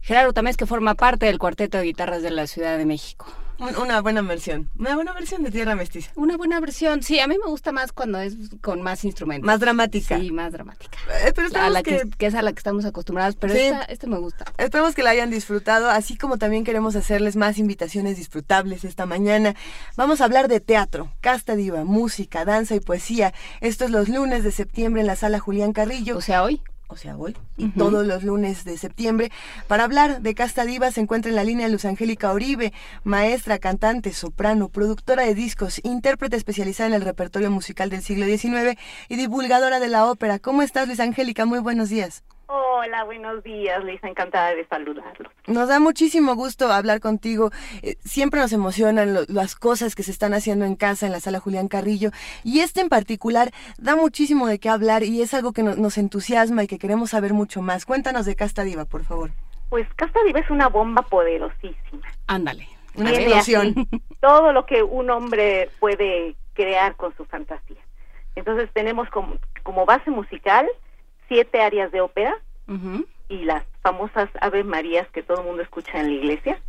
[0.00, 3.26] Gerardo Tamés que forma parte del cuarteto de guitarras de la Ciudad de México.
[3.58, 4.70] Una buena versión.
[4.78, 6.10] Una buena versión de Tierra Mestiza.
[6.16, 7.02] Una buena versión.
[7.02, 9.46] Sí, a mí me gusta más cuando es con más instrumentos.
[9.46, 10.18] Más dramática.
[10.18, 10.98] Sí, más dramática.
[11.24, 12.02] Eh, pero a la que...
[12.18, 14.44] es a la que estamos acostumbrados, pero esta, me gusta.
[14.58, 19.54] Esperamos que la hayan disfrutado, así como también queremos hacerles más invitaciones disfrutables esta mañana.
[19.96, 23.32] Vamos a hablar de teatro, casta diva, música, danza y poesía.
[23.60, 26.16] Esto es los lunes de septiembre en la sala Julián Carrillo.
[26.16, 29.30] O sea, hoy o sea, hoy, y todos los lunes de septiembre.
[29.68, 32.72] Para hablar de Casta Diva se encuentra en la línea Luz Angélica Oribe,
[33.02, 38.78] maestra, cantante, soprano, productora de discos, intérprete especializada en el repertorio musical del siglo XIX
[39.08, 40.38] y divulgadora de la ópera.
[40.38, 41.46] ¿Cómo estás, Luis Angélica?
[41.46, 42.22] Muy buenos días.
[42.46, 45.32] Hola, buenos días, Luisa, encantada de saludarlos.
[45.46, 47.50] Nos da muchísimo gusto hablar contigo.
[47.82, 51.40] Eh, siempre nos emocionan las cosas que se están haciendo en casa, en la sala
[51.40, 52.10] Julián Carrillo,
[52.42, 56.64] y este en particular da muchísimo de qué hablar y es algo que nos entusiasma
[56.64, 57.86] y que queremos saber mucho más.
[57.86, 59.30] Cuéntanos de Casta Diva, por favor.
[59.70, 62.06] Pues Casta Diva es una bomba poderosísima.
[62.26, 62.68] Ándale.
[62.96, 63.74] Una explosión.
[64.20, 67.80] Todo lo que un hombre puede crear con su fantasía.
[68.36, 70.68] Entonces tenemos como, como base musical
[71.28, 72.36] siete áreas de ópera
[73.28, 76.60] y las famosas Ave Marías que todo el mundo escucha en la iglesia.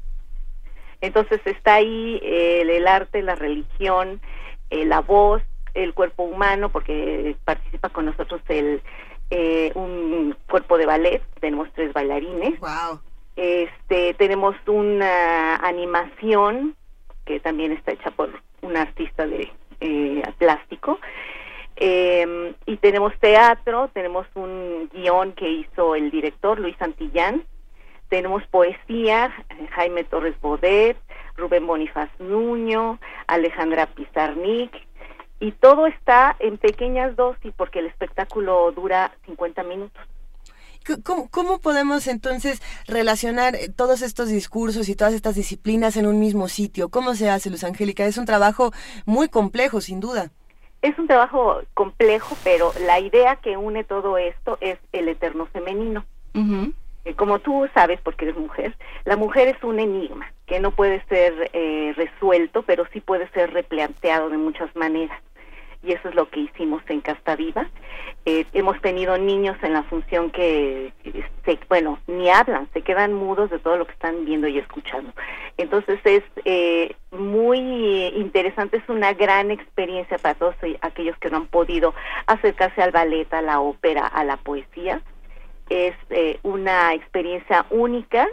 [1.02, 4.22] Entonces está ahí eh, el, arte, la religión,
[4.70, 5.42] eh, la voz,
[5.74, 8.82] el cuerpo humano, porque participa con nosotros el
[9.32, 12.60] eh, un cuerpo de ballet, tenemos tres bailarines.
[12.60, 13.00] Wow.
[13.36, 16.76] Este, tenemos una animación
[17.26, 18.30] que también está hecha por
[18.62, 19.52] un artista de
[20.38, 21.00] plástico
[21.76, 27.44] eh, y tenemos teatro, tenemos un guion que hizo el director Luis Santillán,
[28.10, 29.34] tenemos poesía,
[29.72, 30.98] Jaime Torres Bodet,
[31.36, 34.72] Rubén Bonifaz Nuño, Alejandra Pizarnik,
[35.40, 40.02] y todo está en pequeñas dosis porque el espectáculo dura 50 minutos.
[41.04, 46.20] ¿Cómo, ¿Cómo, podemos entonces relacionar eh, todos estos discursos y todas estas disciplinas en un
[46.20, 46.90] mismo sitio?
[46.90, 48.06] ¿Cómo se hace, Luz Angélica?
[48.06, 48.72] Es un trabajo
[49.06, 50.32] muy complejo, sin duda.
[50.82, 56.06] Es un trabajo complejo, pero la idea que une todo esto es el eterno femenino.
[57.06, 61.04] Eh, como tú sabes, porque eres mujer, la mujer es un enigma que no puede
[61.06, 65.20] ser eh, resuelto, pero sí puede ser replanteado de muchas maneras
[65.86, 67.70] y eso es lo que hicimos en Casta Viva.
[68.26, 70.92] Eh, hemos tenido niños en la función que,
[71.46, 75.14] se, bueno, ni hablan, se quedan mudos de todo lo que están viendo y escuchando.
[75.58, 77.60] Entonces es eh, muy
[78.16, 81.94] interesante, es una gran experiencia para todos aquellos que no han podido
[82.26, 85.02] acercarse al ballet, a la ópera, a la poesía.
[85.70, 88.28] Es eh, una experiencia única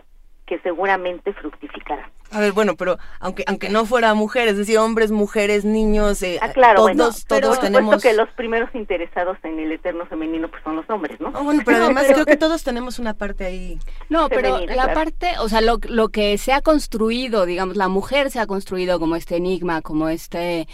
[0.46, 2.10] que seguramente fructificará.
[2.32, 6.38] A ver, bueno, pero aunque aunque no fuera mujer, es decir, hombres, mujeres, niños, eh,
[6.40, 10.48] ah, claro, todos, bueno, pero todos tenemos que los primeros interesados en el eterno femenino
[10.48, 11.32] pues son los hombres, ¿no?
[11.34, 13.78] Oh, bueno, pero además creo que todos tenemos una parte ahí.
[14.08, 18.30] No, pero la parte, o sea, lo, lo que se ha construido, digamos, la mujer
[18.30, 20.66] se ha construido como este enigma, como este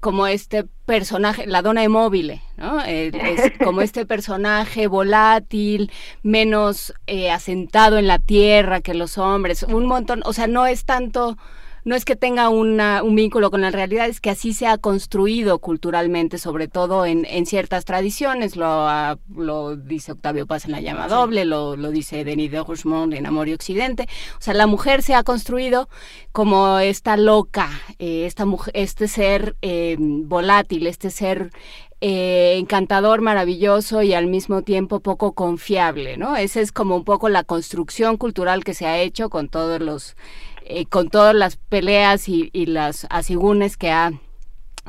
[0.00, 2.80] como este personaje, la dona móvil, ¿no?
[2.82, 5.90] es como este personaje volátil,
[6.22, 10.84] menos eh, asentado en la tierra que los hombres, un montón, o sea, no es
[11.06, 11.36] tanto
[11.84, 14.76] no es que tenga una, un vínculo con la realidad, es que así se ha
[14.76, 18.56] construido culturalmente, sobre todo en, en ciertas tradiciones.
[18.56, 18.88] Lo,
[19.32, 23.24] lo dice Octavio Paz en La Llama Doble, lo, lo dice Denis de Rougemont en
[23.24, 24.08] Amor y Occidente.
[24.36, 25.88] O sea, la mujer se ha construido
[26.32, 31.52] como esta loca, eh, esta mujer, este ser eh, volátil, este ser
[32.00, 36.36] eh, encantador, maravilloso y al mismo tiempo poco confiable, ¿no?
[36.36, 40.16] Esa es como un poco la construcción cultural que se ha hecho con todos los
[40.68, 44.12] eh, con todas las peleas y, las asigunes que ha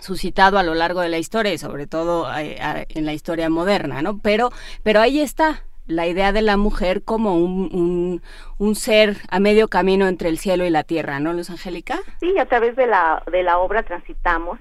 [0.01, 4.01] suscitado a lo largo de la historia y sobre todo eh, en la historia moderna,
[4.01, 4.19] ¿no?
[4.19, 4.51] Pero,
[4.83, 8.21] pero ahí está la idea de la mujer como un,
[8.57, 11.99] un, ser a medio camino entre el cielo y la tierra, ¿no, Luz Angélica?
[12.19, 14.59] Sí, a través de la, de la obra transitamos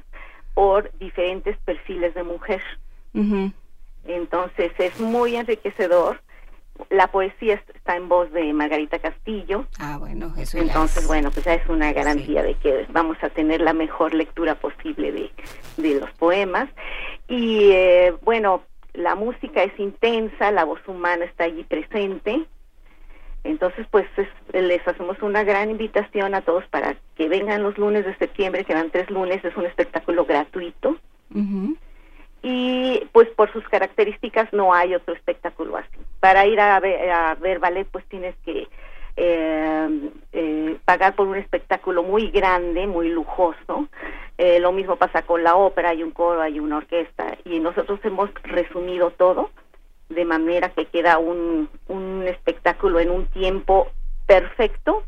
[0.54, 2.62] por diferentes perfiles de mujer.
[4.04, 6.20] Entonces es muy enriquecedor
[6.90, 9.66] la poesía está en voz de Margarita Castillo.
[9.78, 13.60] Ah, bueno, eso Entonces, bueno, pues ya es una garantía de que vamos a tener
[13.60, 15.30] la mejor lectura posible de,
[15.76, 16.68] de los poemas.
[17.28, 18.62] Y eh, bueno,
[18.94, 22.46] la música es intensa, la voz humana está allí presente.
[23.44, 24.06] Entonces, pues
[24.52, 28.74] les hacemos una gran invitación a todos para que vengan los lunes de septiembre, que
[28.74, 30.96] van tres lunes, es un espectáculo gratuito.
[32.42, 35.98] Y pues por sus características no hay otro espectáculo así.
[36.20, 38.68] Para ir a ver, a ver ballet pues tienes que
[39.16, 43.88] eh, eh, pagar por un espectáculo muy grande, muy lujoso.
[44.38, 47.98] Eh, lo mismo pasa con la ópera, hay un coro, hay una orquesta y nosotros
[48.04, 49.50] hemos resumido todo
[50.08, 53.88] de manera que queda un, un espectáculo en un tiempo
[54.26, 55.04] perfecto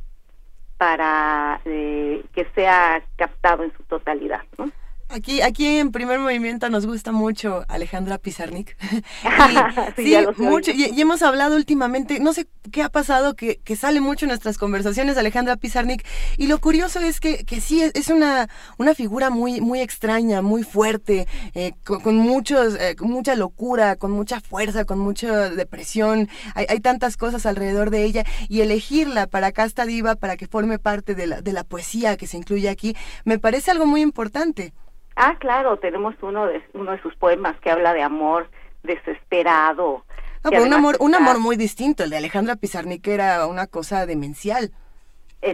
[0.77, 4.43] para eh, que sea captado en su totalidad.
[4.57, 4.71] ¿no?
[5.11, 8.77] Aquí, aquí en primer movimiento nos gusta mucho Alejandra Pizarnik.
[9.97, 10.71] y, sí, mucho.
[10.71, 14.59] Y, hemos hablado últimamente, no sé qué ha pasado, que, que sale mucho en nuestras
[14.59, 16.05] conversaciones Alejandra Pizarnik.
[16.37, 20.63] Y lo curioso es que, que sí, es una, una figura muy, muy extraña, muy
[20.63, 26.29] fuerte, eh, con, muchos, eh, con mucha locura, con mucha fuerza, con mucha depresión.
[26.55, 28.25] Hay, hay, tantas cosas alrededor de ella.
[28.51, 32.27] Y elegirla para Casta Diva, para que forme parte de la, de la poesía que
[32.27, 32.95] se incluye aquí,
[33.25, 34.75] me parece algo muy importante.
[35.21, 38.49] Ah, claro, tenemos uno de uno de sus poemas que habla de amor
[38.85, 40.05] desesperado.
[40.45, 42.05] un amor, un amor muy distinto.
[42.05, 44.71] El de Alejandra Pizarnik era una cosa demencial,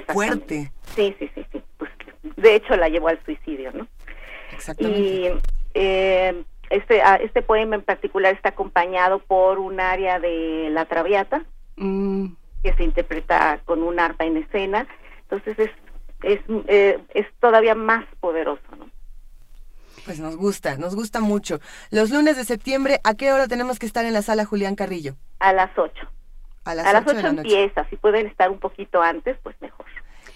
[0.08, 0.70] fuerte.
[0.94, 1.62] Sí, sí, sí, sí.
[1.78, 1.90] Pues,
[2.36, 3.86] de hecho, la llevó al suicidio, ¿no?
[4.52, 5.00] Exactamente.
[5.00, 5.32] Y
[5.72, 11.42] eh, este, ah, este poema en particular está acompañado por un área de la Traviata
[11.76, 12.26] mm.
[12.62, 14.86] que se interpreta con un arpa en escena.
[15.22, 15.70] Entonces es
[16.24, 18.90] es, eh, es todavía más poderoso, ¿no?
[20.04, 21.60] Pues nos gusta, nos gusta mucho.
[21.90, 25.16] Los lunes de septiembre, ¿a qué hora tenemos que estar en la sala Julián Carrillo?
[25.38, 25.92] A las 8.
[26.64, 29.84] A las, a las 8, 8 empieza, si pueden estar un poquito antes, pues mejor.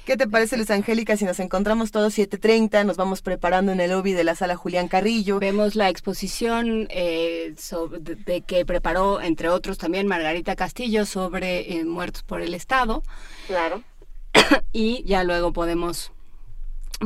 [0.08, 3.90] ¿Qué te parece, Luz Angélica, si nos encontramos todos 7.30, nos vamos preparando en el
[3.90, 5.38] lobby de la sala Julián Carrillo?
[5.38, 7.54] Vemos la exposición eh,
[8.00, 13.02] de, que preparó, entre otros, también Margarita Castillo sobre eh, Muertos por el Estado.
[13.48, 13.82] Claro.
[14.72, 16.10] y ya luego podemos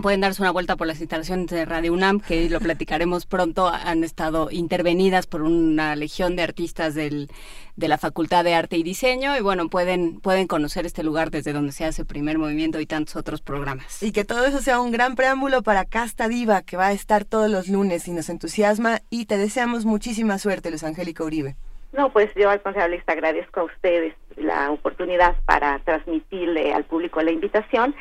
[0.00, 3.68] Pueden darse una vuelta por las instalaciones de Radio UNAM, que lo platicaremos pronto.
[3.68, 7.30] Han estado intervenidas por una legión de artistas del,
[7.76, 9.36] de la Facultad de Arte y Diseño.
[9.36, 13.16] Y bueno, pueden, pueden conocer este lugar desde donde se hace primer movimiento y tantos
[13.16, 14.02] otros programas.
[14.02, 17.26] Y que todo eso sea un gran preámbulo para Casta Diva, que va a estar
[17.26, 19.02] todos los lunes y nos entusiasma.
[19.10, 21.54] Y te deseamos muchísima suerte, Luz Angélica Uribe.
[21.92, 27.20] No, pues yo al contrario les agradezco a ustedes la oportunidad para transmitirle al público
[27.20, 27.94] la invitación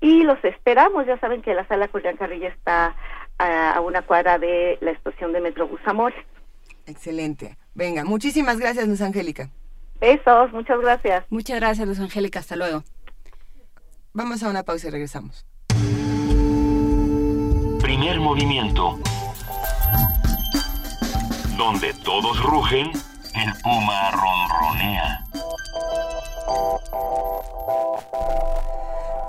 [0.00, 1.06] y los esperamos.
[1.06, 2.96] Ya saben que la sala Julián Carrilla está
[3.38, 6.18] a, una cuadra de la estación de Metrobús Amores.
[6.86, 7.58] Excelente.
[7.74, 9.50] Venga, muchísimas gracias, Luz Angélica.
[10.00, 11.24] Besos, muchas gracias.
[11.28, 12.38] Muchas gracias, Luz Angélica.
[12.38, 12.82] Hasta luego.
[14.14, 15.46] Vamos a una pausa y regresamos.
[17.82, 18.98] Primer movimiento.
[21.58, 22.90] Donde todos rugen
[23.34, 25.24] el puma ronronea.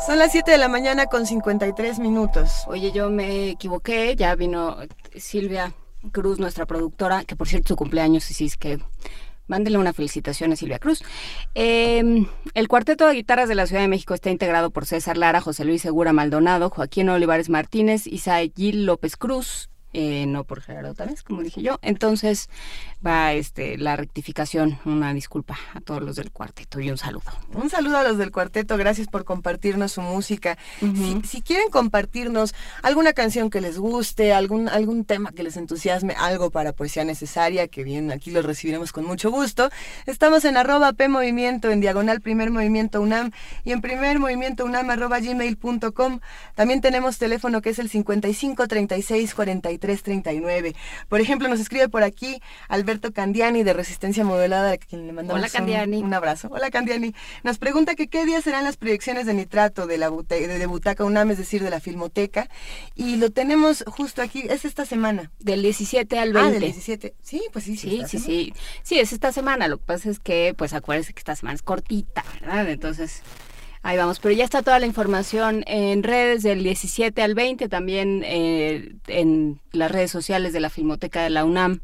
[0.06, 2.66] Son las 7 de la mañana con 53 minutos.
[2.68, 4.78] Oye, yo me equivoqué, ya vino
[5.16, 5.74] Silvia
[6.12, 8.80] Cruz, nuestra productora, que por cierto su cumpleaños, y sí es que
[9.48, 11.04] Mándele una felicitación a Silvia Cruz.
[11.54, 12.26] Em,
[12.56, 15.66] el cuarteto de guitarras de la Ciudad de México está integrado por César Lara, José
[15.66, 21.42] Luis Segura Maldonado, Joaquín Olivares Martínez, Isaí López Cruz, eh, no por Gerardo Tamés, como
[21.42, 21.80] dije yo.
[21.82, 22.50] Entonces
[23.06, 27.32] va este la rectificación, una disculpa a todos los del cuarteto y un saludo.
[27.54, 30.58] Un saludo a los del cuarteto, gracias por compartirnos su música.
[31.24, 36.52] si, quieren compartirnos alguna canción que les guste, algún, algún tema que les entusiasme, algo
[36.52, 39.70] para poesía necesaria, que bien, aquí lo recibiremos con mucho gusto.
[40.08, 43.32] Estamos en arroba P Movimiento, en diagonal Primer Movimiento UNAM
[43.64, 46.20] y en primer movimiento UNAM arroba gmail.com.
[46.54, 50.76] También tenemos teléfono que es el 55 36 43 339.
[51.08, 55.40] Por ejemplo, nos escribe por aquí Alberto Candiani de Resistencia Modelada, a quien le mandamos
[55.42, 56.02] Hola, Candiani.
[56.02, 56.48] Un, abrazo.
[56.52, 57.14] Hola Candiani.
[57.44, 61.32] Nos pregunta que qué días serán las proyecciones de nitrato de la de, Butaca UNAM,
[61.32, 62.50] es decir, de la Filmoteca.
[62.96, 65.32] Y lo tenemos justo aquí, es esta semana.
[65.40, 66.48] Del 17 al 20.
[66.48, 67.14] Ah, del 17.
[67.22, 67.78] Sí, pues sí.
[67.78, 68.54] Sí, sí, sí.
[68.82, 69.68] Sí, es esta semana.
[69.68, 72.70] Lo que pasa es que, pues acuérdense que esta semana es cortita, ¿verdad?
[72.70, 73.22] Entonces...
[73.86, 78.24] Ahí vamos, pero ya está toda la información en redes del 17 al 20, también
[78.26, 81.82] eh, en las redes sociales de la Filmoteca de la UNAM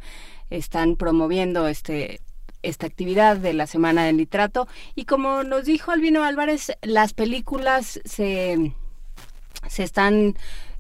[0.50, 2.20] están promoviendo este
[2.64, 4.68] esta actividad de la Semana del Nitrato.
[4.96, 8.74] Y como nos dijo Albino Álvarez, las películas se,
[9.70, 10.36] se están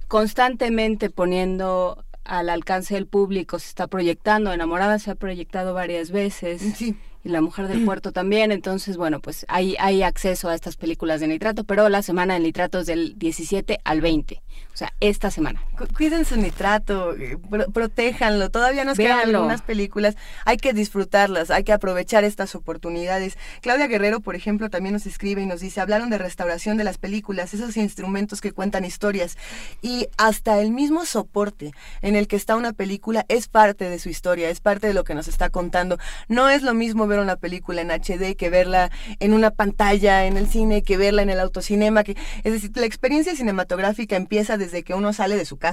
[0.08, 6.64] constantemente poniendo al alcance del público, se está proyectando, Enamorada se ha proyectado varias veces.
[6.76, 8.52] Sí y La Mujer del Puerto también.
[8.52, 12.44] Entonces, bueno, pues hay, hay acceso a estas películas de nitrato, pero la semana del
[12.44, 14.42] nitrato es del 17 al 20,
[14.74, 15.64] o sea, esta semana.
[15.88, 17.38] Cuiden su nitrato, eh,
[17.74, 18.50] protéjanlo.
[18.50, 20.16] Todavía nos quedan algunas películas.
[20.46, 23.38] Hay que disfrutarlas, hay que aprovechar estas oportunidades.
[23.62, 26.98] Claudia Guerrero, por ejemplo, también nos escribe y nos dice, hablaron de restauración de las
[26.98, 29.38] películas, esos instrumentos que cuentan historias.
[29.82, 31.72] Y hasta el mismo soporte
[32.02, 35.04] en el que está una película es parte de su historia, es parte de lo
[35.04, 35.98] que nos está contando.
[36.28, 40.38] No es lo mismo ver una película en HD que verla en una pantalla en
[40.38, 42.04] el cine, que verla en el autocinema.
[42.04, 45.71] Que, es decir, la experiencia cinematográfica empieza desde que uno sale de su casa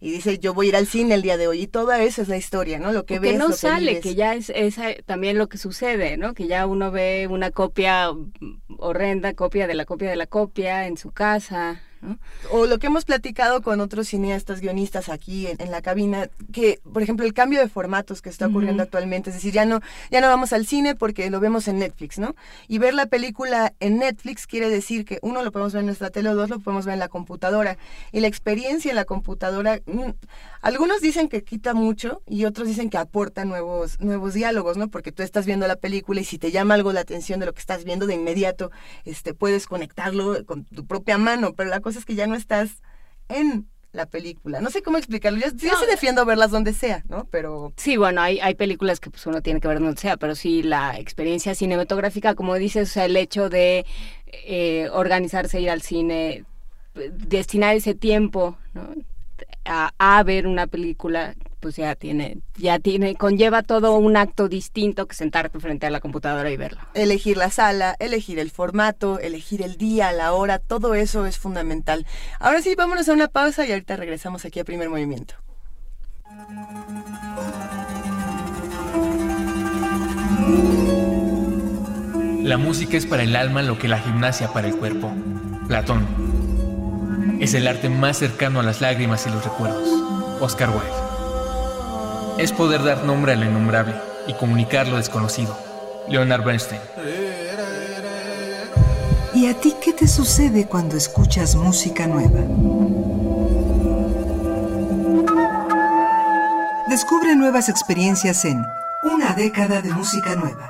[0.00, 1.62] y dice, yo voy a ir al cine el día de hoy.
[1.62, 2.92] Y toda esa es la historia, ¿no?
[2.92, 4.52] Lo que ves, no lo sale, que, ya es,
[5.06, 6.34] también lo que sucede, ¿no?
[6.34, 8.10] Que ya uno ve una copia
[8.78, 11.82] horrenda, copia de la copia de la copia en su casa,
[12.50, 17.02] o lo que hemos platicado con otros cineastas, guionistas aquí en, la cabina, que, por
[17.02, 19.80] ejemplo, el cambio de formatos que está ocurriendo actualmente, es decir, ya no,
[20.10, 22.34] ya no vamos al cine porque lo vemos en Netflix, ¿no?
[22.68, 26.10] Y ver la película en Netflix quiere decir que uno lo podemos ver en nuestra
[26.10, 27.76] tele o dos lo podemos ver en la computadora.
[28.12, 30.10] Y la experiencia en la computadora, mm,
[30.62, 34.88] algunos dicen que quita mucho y otros dicen que aporta nuevos, nuevos diálogos, ¿no?
[34.88, 37.54] Porque tú estás viendo la película y si te llama algo la atención de lo
[37.54, 38.70] que estás viendo, de inmediato
[39.04, 42.82] este, puedes conectarlo con tu propia mano, pero la es que ya no estás
[43.28, 44.60] en la película.
[44.60, 45.40] No sé cómo explicarlo.
[45.40, 47.24] Yo, sí defiendo verlas donde sea, ¿no?
[47.30, 47.72] Pero...
[47.76, 50.62] Sí, bueno, hay, hay películas que pues, uno tiene que ver donde sea, pero sí
[50.62, 53.86] la experiencia cinematográfica, como dices, o sea, el hecho de
[54.26, 56.44] eh, organizarse, ir al cine,
[56.94, 58.56] destinar ese tiempo
[59.64, 65.06] a, a ver una película pues ya tiene, ya tiene, conlleva todo un acto distinto
[65.06, 66.80] que sentarte frente a la computadora y verlo.
[66.94, 72.06] Elegir la sala, elegir el formato, elegir el día, la hora, todo eso es fundamental.
[72.38, 75.34] Ahora sí, vámonos a una pausa y ahorita regresamos aquí a primer movimiento.
[82.42, 85.12] La música es para el alma lo que la gimnasia para el cuerpo.
[85.68, 86.29] Platón.
[87.40, 89.88] Es el arte más cercano a las lágrimas y los recuerdos.
[90.40, 91.10] Oscar Wilde
[92.38, 93.94] es poder dar nombre a lo innombrable
[94.26, 95.56] y comunicar lo desconocido.
[96.08, 96.80] Leonard Bernstein.
[99.34, 102.40] ¿Y a ti qué te sucede cuando escuchas música nueva?
[106.88, 108.64] Descubre nuevas experiencias en
[109.02, 110.69] Una década de música nueva.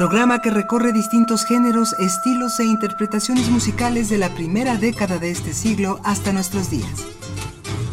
[0.00, 5.52] Programa que recorre distintos géneros, estilos e interpretaciones musicales de la primera década de este
[5.52, 7.04] siglo hasta nuestros días.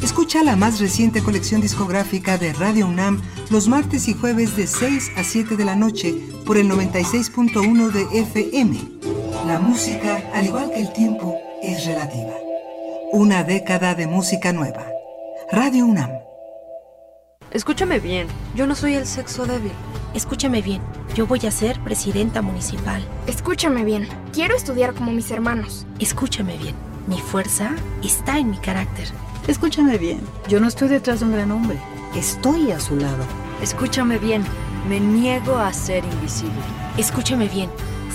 [0.01, 5.11] Escucha la más reciente colección discográfica de Radio UNAM los martes y jueves de 6
[5.17, 8.79] a 7 de la noche por el 96.1 de FM.
[9.45, 12.35] La música, al igual que el tiempo, es relativa.
[13.11, 14.85] Una década de música nueva.
[15.51, 16.11] Radio UNAM.
[17.51, 19.73] Escúchame bien, yo no soy el sexo débil.
[20.17, 20.81] Escúchame bien,
[21.13, 23.03] yo voy a ser presidenta municipal.
[23.27, 25.85] Escúchame bien, quiero estudiar como mis hermanos.
[25.99, 26.73] Escúchame bien,
[27.05, 29.07] mi fuerza está en mi carácter.
[29.47, 31.77] Escúchame bien, yo no estoy detrás de un gran hombre,
[32.15, 33.23] estoy a su lado.
[33.61, 34.43] Escúchame bien,
[34.89, 36.63] me niego a ser invisible.
[36.97, 37.69] Escúchame bien,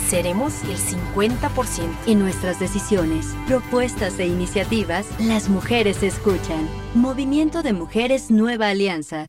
[0.08, 1.84] seremos el 50%.
[2.08, 6.68] En nuestras decisiones, propuestas e iniciativas, las mujeres escuchan.
[6.96, 9.28] Movimiento de Mujeres Nueva Alianza.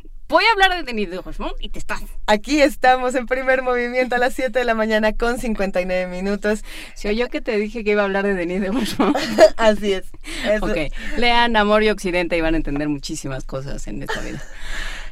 [0.31, 1.19] Voy a hablar de Denis de
[1.59, 2.01] y te estás.
[2.25, 6.63] Aquí estamos en primer movimiento a las 7 de la mañana con 59 minutos.
[6.95, 8.71] Si oyó que te dije que iba a hablar de Denis de
[9.57, 10.05] Así es.
[10.61, 10.93] Ok.
[11.17, 14.41] Lean Amor y Occidente y van a entender muchísimas cosas en esta vida.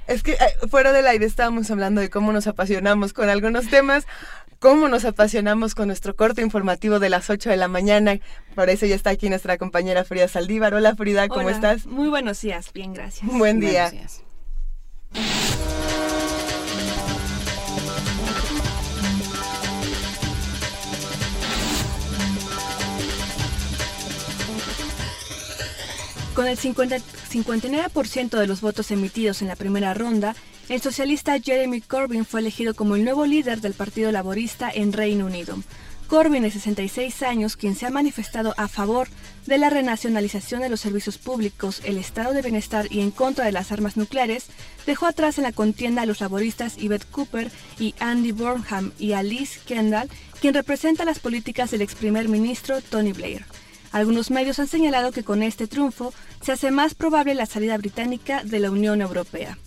[0.07, 4.07] Es que eh, fuera del aire estábamos hablando de cómo nos apasionamos con algunos temas,
[4.59, 8.19] cómo nos apasionamos con nuestro corto informativo de las 8 de la mañana.
[8.55, 10.73] Por eso ya está aquí nuestra compañera Frida Saldívar.
[10.73, 11.87] Hola Frida, ¿cómo estás?
[11.87, 13.29] Muy buenos días, bien, gracias.
[13.29, 13.91] Buen día.
[26.33, 26.97] Con el 50
[27.29, 30.35] 59% de los votos emitidos en la primera ronda,
[30.67, 35.25] el socialista Jeremy Corbyn fue elegido como el nuevo líder del Partido Laborista en Reino
[35.27, 35.57] Unido.
[36.09, 39.07] Corbyn, de 66 años, quien se ha manifestado a favor
[39.45, 43.51] de la renacionalización de los servicios públicos, el estado de bienestar y en contra de
[43.51, 44.47] las armas nucleares,
[44.87, 49.21] dejó atrás en la contienda a los laboristas Yvette Cooper y Andy Burnham y a
[49.21, 50.09] Liz Kendall,
[50.41, 53.45] quien representa las políticas del ex primer ministro Tony Blair.
[53.91, 58.43] Algunos medios han señalado que con este triunfo se hace más probable la salida británica
[58.43, 59.59] de la Unión Europea.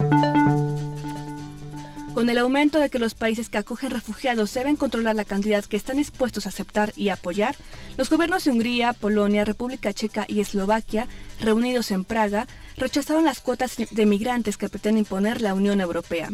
[2.14, 5.78] Con el aumento de que los países que acogen refugiados deben controlar la cantidad que
[5.78, 7.56] están dispuestos a aceptar y apoyar,
[7.96, 11.08] los gobiernos de Hungría, Polonia, República Checa y Eslovaquia,
[11.40, 12.46] reunidos en Praga,
[12.76, 16.30] rechazaron las cuotas de migrantes que pretende imponer la Unión Europea.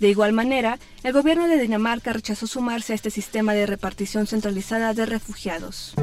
[0.00, 4.94] De igual manera, el gobierno de Dinamarca rechazó sumarse a este sistema de repartición centralizada
[4.94, 5.94] de refugiados.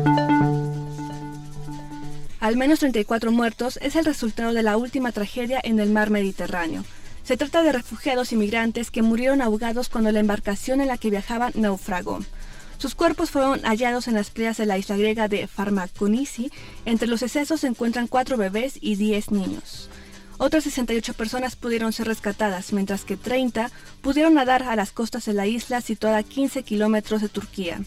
[2.39, 6.86] Al menos 34 muertos es el resultado de la última tragedia en el mar Mediterráneo.
[7.28, 11.51] Se trata de refugiados inmigrantes que murieron ahogados cuando la embarcación en la que viajaban
[11.55, 12.19] naufragó.
[12.78, 16.53] Sus cuerpos fueron hallados en las playas de la isla griega de Farmakonisi.
[16.86, 19.89] Entre los excesos se encuentran cuatro bebés y 10 niños.
[20.38, 25.34] Otras 68 personas pudieron ser rescatadas, mientras que 30 pudieron nadar a las costas de
[25.34, 27.82] la isla situada a 15 kilómetros de Turquía.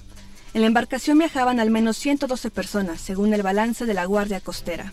[0.52, 4.92] En la embarcación viajaban al menos 112 personas, según el balance de la Guardia Costera.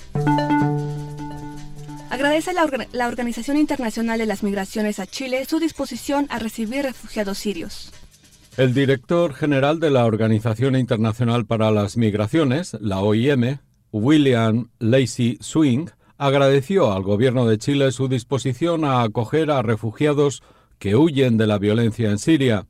[2.10, 7.38] Agradece la, la, Organización Internacional de las Migraciones a Chile su disposición a recibir refugiados
[7.38, 7.92] sirios.
[8.56, 13.60] El director general de la Organización Internacional para las Migraciones, la OIM,
[13.92, 15.88] William Lacey Swing,
[16.18, 20.44] agradeció al gobierno de Chile su disposición a acoger a refugiados
[20.80, 22.66] que huyen de la violencia en Siria.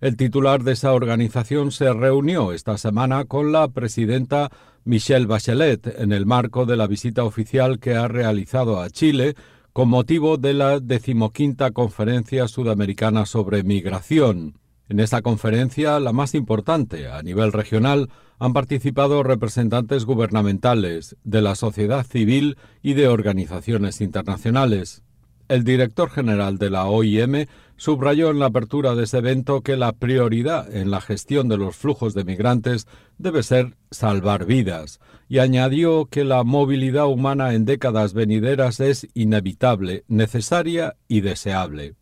[0.00, 4.50] El titular de esa organización se reunió esta semana con la presidenta
[4.86, 9.34] Michelle Bachelet en el marco de la visita oficial que ha realizado a Chile
[9.72, 14.60] con motivo de la decimoquinta Conferencia Sudamericana sobre Migración.
[14.88, 21.56] En esta conferencia, la más importante a nivel regional, han participado representantes gubernamentales, de la
[21.56, 25.02] sociedad civil y de organizaciones internacionales.
[25.48, 29.92] El director general de la OIM subrayó en la apertura de ese evento que la
[29.92, 32.86] prioridad en la gestión de los flujos de migrantes
[33.18, 40.04] debe ser salvar vidas, y añadió que la movilidad humana en décadas venideras es inevitable,
[40.08, 41.94] necesaria y deseable.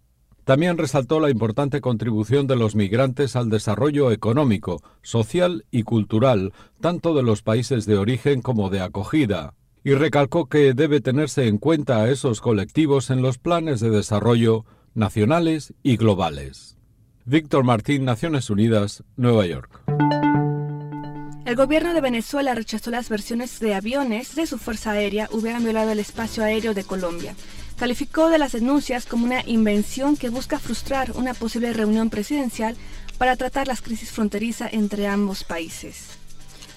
[0.44, 7.14] También resaltó la importante contribución de los migrantes al desarrollo económico, social y cultural, tanto
[7.14, 12.02] de los países de origen como de acogida, y recalcó que debe tenerse en cuenta
[12.02, 16.76] a esos colectivos en los planes de desarrollo nacionales y globales.
[17.24, 19.80] Víctor Martín, Naciones Unidas, Nueva York.
[21.44, 25.90] El gobierno de Venezuela rechazó las versiones de aviones de su fuerza aérea hubieran violado
[25.90, 27.34] el espacio aéreo de Colombia.
[27.76, 32.76] Calificó de las denuncias como una invención que busca frustrar una posible reunión presidencial
[33.18, 36.16] para tratar las crisis fronterizas entre ambos países.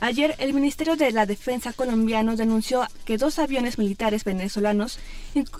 [0.01, 4.99] Ayer, el Ministerio de la Defensa colombiano denunció que dos aviones militares venezolanos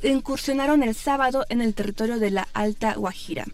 [0.03, 3.45] incursionaron el sábado en el territorio de la Alta Guajira.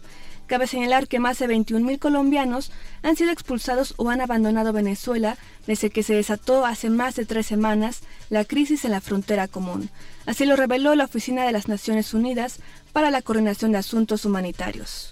[0.46, 2.70] Cabe señalar que más de 21.000 colombianos
[3.02, 7.46] han sido expulsados o han abandonado Venezuela desde que se desató hace más de tres
[7.46, 9.88] semanas la crisis en la frontera común.
[10.26, 12.58] Así lo reveló la Oficina de las Naciones Unidas
[12.92, 15.10] para la Coordinación de Asuntos Humanitarios.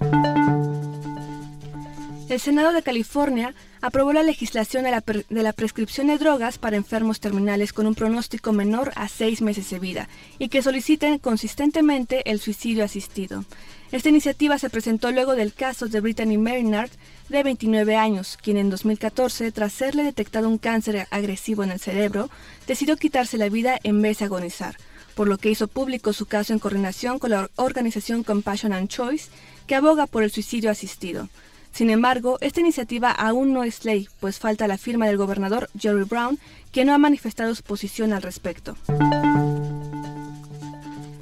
[2.29, 7.75] El Senado de California aprobó la legislación de la, prescripción de drogas para enfermos terminales
[7.75, 10.09] con un pronóstico menor a seis meses de vida
[10.39, 13.45] y que soliciten consistentemente el suicidio asistido.
[13.93, 16.91] Esta iniciativa se presentó luego del caso de Brittany Maynard,
[17.29, 22.31] de 29 años, quien en 2014, tras serle detectado un cáncer agresivo en el cerebro,
[22.67, 24.79] decidió quitarse la vida en vez de agonizar,
[25.15, 29.29] por lo que hizo público su caso en coordinación con la organización Compassion and Choice,
[29.67, 31.29] que aboga por el suicidio asistido.
[31.71, 36.05] Sin embargo, esta iniciativa aún no es ley, pues falta la firma del gobernador Jerry
[36.05, 36.39] Brown,
[36.73, 38.75] que no ha manifestado su posición al respecto.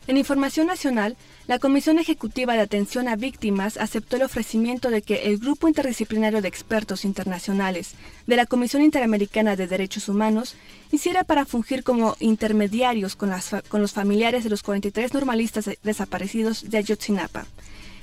[0.06, 5.26] En información nacional, la Comisión Ejecutiva de Atención a Víctimas aceptó el ofrecimiento de que
[5.26, 7.94] el Grupo Interdisciplinario de Expertos Internacionales
[8.26, 10.56] de la Comisión Interamericana de Derechos Humanos
[10.90, 17.46] hiciera para fungir como intermediarios con, los familiares de los 43 normalistas desaparecidos de Ayotzinapa.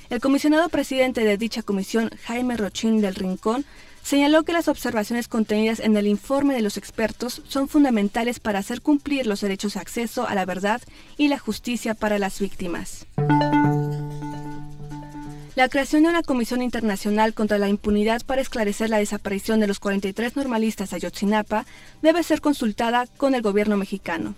[0.08, 3.66] El comisionado presidente de dicha comisión, Jaime Rochín del Rincón,
[4.08, 8.80] señaló que las observaciones contenidas en el informe de los expertos son fundamentales para hacer
[8.80, 10.80] cumplir los derechos de acceso a la verdad
[11.18, 13.04] y la justicia para las víctimas.
[15.56, 19.78] La creación de una comisión internacional contra la impunidad para esclarecer la desaparición de los
[19.78, 21.66] 43 normalistas de Ayotzinapa
[22.00, 24.34] debe ser consultada con el gobierno mexicano.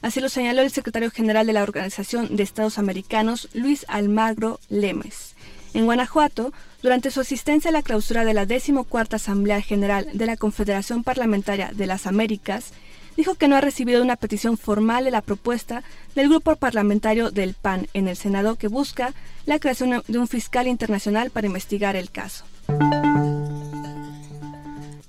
[0.00, 5.31] Así lo señaló el secretario general de la Organización de Estados Americanos, Luis Almagro Lemes.
[5.74, 6.52] En Guanajuato,
[6.82, 11.70] durante su asistencia a la clausura de la decimocuarta Asamblea General de la Confederación Parlamentaria
[11.72, 12.72] de las Américas,
[13.16, 15.82] dijo que no ha recibido una petición formal de la propuesta
[16.14, 19.14] del grupo parlamentario del PAN en el Senado que busca
[19.46, 22.44] la creación de un fiscal internacional para investigar el caso.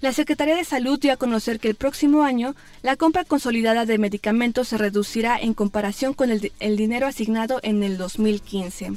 [0.00, 3.98] La Secretaría de Salud dio a conocer que el próximo año la compra consolidada de
[3.98, 8.92] medicamentos se reducirá en comparación con el, dinero asignado en el 2015.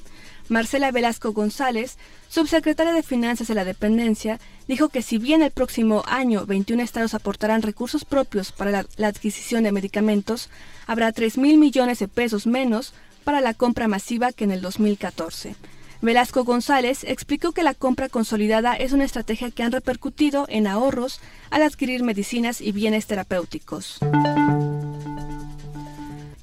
[0.50, 1.98] Marcela Velasco González,
[2.30, 7.14] subsecretaria de Finanzas de la dependencia, dijo que si bien el próximo año 21 estados
[7.14, 10.50] aportarán recursos propios para la, adquisición de medicamentos,
[10.86, 15.56] habrá 3 mil millones de pesos menos para la compra masiva que en el 2014.
[16.02, 21.22] Velasco González explicó que la compra consolidada es una estrategia que han repercutido en ahorros
[21.50, 24.00] al adquirir medicinas y bienes terapéuticos.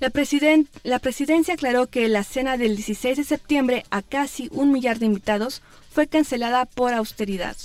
[0.00, 0.10] La,
[0.82, 5.04] la, presidencia aclaró que la cena del 16 de septiembre a casi un millar de
[5.04, 7.56] invitados fue cancelada por austeridad.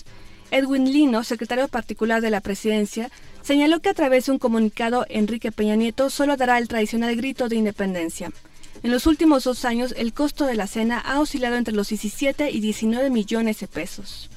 [0.51, 3.09] Edwin Lino, secretario particular de la presidencia,
[3.41, 7.47] señaló que a través de un comunicado Enrique Peña Nieto solo dará el tradicional grito
[7.47, 8.31] de independencia.
[8.83, 12.51] En los últimos dos años, el costo de la cena ha oscilado entre los 17
[12.51, 14.29] y 19 millones de pesos.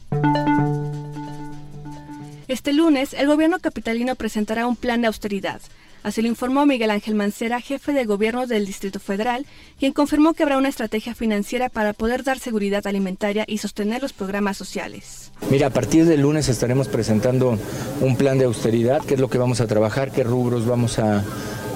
[2.46, 5.60] Este lunes, el gobierno capitalino presentará un plan de austeridad.
[6.02, 9.46] Así lo informó Miguel Ángel Mancera, jefe de gobierno del Distrito Federal,
[9.78, 14.12] quien confirmó que habrá una estrategia financiera para poder dar seguridad alimentaria y sostener los
[14.12, 15.32] programas sociales.
[15.50, 17.58] Mira, a partir del lunes estaremos presentando
[18.00, 21.24] un plan de austeridad, qué es lo que vamos a trabajar, qué rubros vamos a,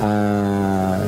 [0.00, 1.00] a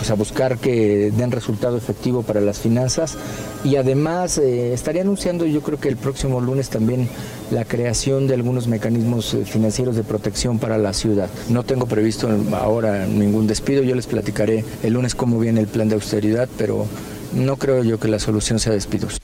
[0.00, 3.18] pues a buscar que den resultado efectivo para las finanzas
[3.64, 7.06] y además eh, estaría anunciando yo creo que el próximo lunes también
[7.50, 11.28] la creación de algunos mecanismos eh, financieros de protección para la ciudad.
[11.50, 15.90] No tengo previsto ahora ningún despido, yo les platicaré el lunes cómo viene el plan
[15.90, 16.86] de austeridad, pero
[17.34, 19.20] no creo yo que la solución sea despidos.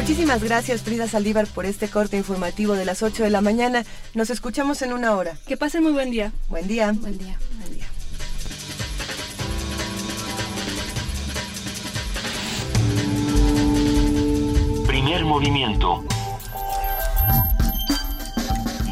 [0.00, 3.84] Muchísimas gracias Frida Saldívar por este corte informativo de las 8 de la mañana.
[4.14, 5.36] Nos escuchamos en una hora.
[5.46, 6.32] Que pasen muy buen día.
[6.48, 6.92] Buen día.
[6.92, 7.38] Buen día.
[7.58, 7.86] Buen día.
[14.86, 16.02] Primer movimiento.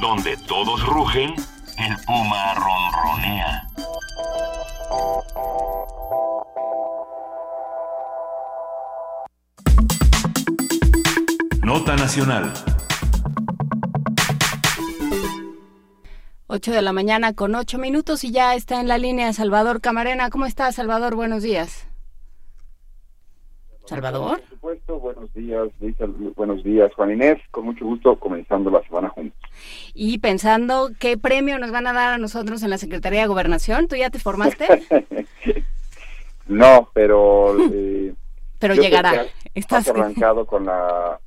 [0.03, 1.35] Donde todos rugen,
[1.79, 3.69] el puma ronronea.
[11.69, 12.51] Nota Nacional.
[16.47, 20.31] 8 de la mañana con 8 minutos y ya está en la línea Salvador Camarena.
[20.31, 21.15] ¿Cómo estás, Salvador?
[21.15, 21.87] Buenos días.
[23.85, 24.41] ¿Salvador?
[24.41, 26.07] Por supuesto, buenos días, Lisa,
[26.37, 27.37] buenos días, Juan Inés.
[27.51, 29.39] Con mucho gusto comenzando la semana juntos.
[29.93, 33.89] Y pensando qué premio nos van a dar a nosotros en la Secretaría de Gobernación,
[33.89, 34.87] ¿tú ya te formaste?
[36.47, 37.55] no, pero...
[37.71, 38.15] Eh,
[38.59, 39.27] pero llegará.
[39.55, 41.21] Estás arrancado con la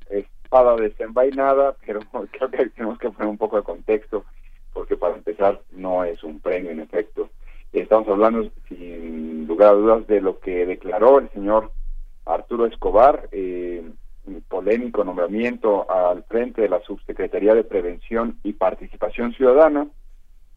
[0.51, 4.25] espada desenvainada, pero creo que tenemos que poner un poco de contexto,
[4.73, 7.29] porque para empezar no es un premio en efecto.
[7.71, 11.71] Estamos hablando, sin lugar a dudas, de lo que declaró el señor
[12.25, 13.81] Arturo Escobar, eh,
[14.49, 19.87] polémico nombramiento al frente de la Subsecretaría de Prevención y Participación Ciudadana,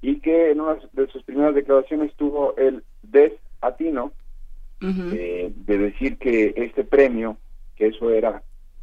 [0.02, 4.10] y que en una de sus primeras declaraciones tuvo el desatino
[4.82, 7.36] eh, de decir que este premio,
[7.76, 8.42] que eso era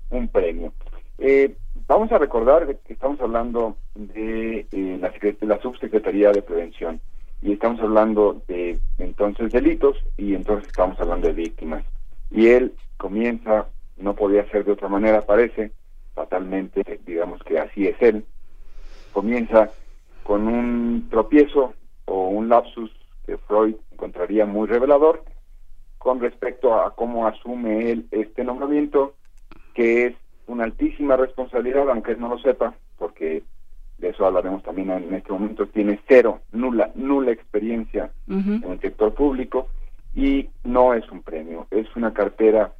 [0.09, 0.73] un premio.
[1.17, 1.55] Eh,
[1.87, 6.99] vamos a recordar que estamos hablando de, eh, la, la subsecretaría de prevención
[7.41, 11.83] y estamos hablando de entonces delitos y entonces estamos hablando de víctimas.
[12.29, 15.71] Y él comienza, no podía ser de otra manera, parece,
[16.13, 18.25] fatalmente, digamos que así es él,
[19.11, 19.71] comienza
[20.23, 21.73] con un tropiezo
[22.05, 22.91] o un lapsus
[23.25, 25.23] que Freud encontraría muy revelador
[25.97, 29.15] con respecto a cómo asume él este nombramiento,
[29.73, 30.15] que es
[30.51, 33.43] una altísima responsabilidad, aunque él no lo sepa, porque
[33.97, 39.13] de eso hablaremos también en este momento, tiene cero, nula, nula experiencia en el sector
[39.13, 39.67] público
[40.15, 42.73] y no es un premio, es una cartera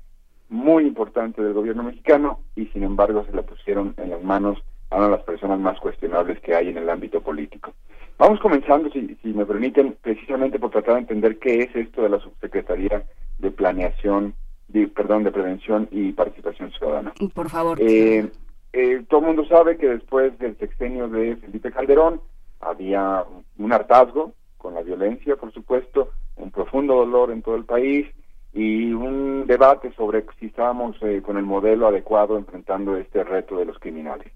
[0.49, 4.97] muy importante del gobierno mexicano y sin embargo se la pusieron en las manos a
[4.97, 7.73] una de las personas más cuestionables que hay en el ámbito político.
[8.17, 12.09] Vamos comenzando, si, si me permiten, precisamente por tratar de entender qué es esto de
[12.09, 13.03] la Subsecretaría
[13.39, 14.33] de Planeación,
[14.71, 17.13] de, perdón, de Prevención y Participación Ciudadana.
[17.33, 17.77] Por favor.
[17.81, 18.29] Eh,
[18.73, 22.21] eh, todo el mundo sabe que después del sexenio de Felipe Calderón
[22.59, 23.25] había
[23.57, 28.07] un hartazgo con la violencia, por supuesto, un profundo dolor en todo el país
[28.53, 33.65] y un debate sobre si estábamos eh, con el modelo adecuado enfrentando este reto de
[33.65, 34.31] los criminales.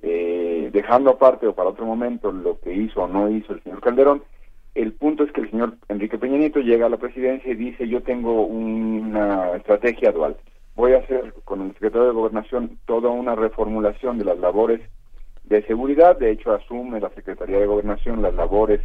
[0.00, 3.80] Eh, dejando aparte o para otro momento lo que hizo o no hizo el señor
[3.80, 4.22] Calderón,
[4.82, 7.88] el punto es que el señor Enrique Peña Nieto llega a la presidencia y dice
[7.88, 10.36] yo tengo una estrategia dual.
[10.76, 14.80] Voy a hacer con el secretario de Gobernación toda una reformulación de las labores
[15.44, 18.80] de seguridad, de hecho asume la Secretaría de Gobernación las labores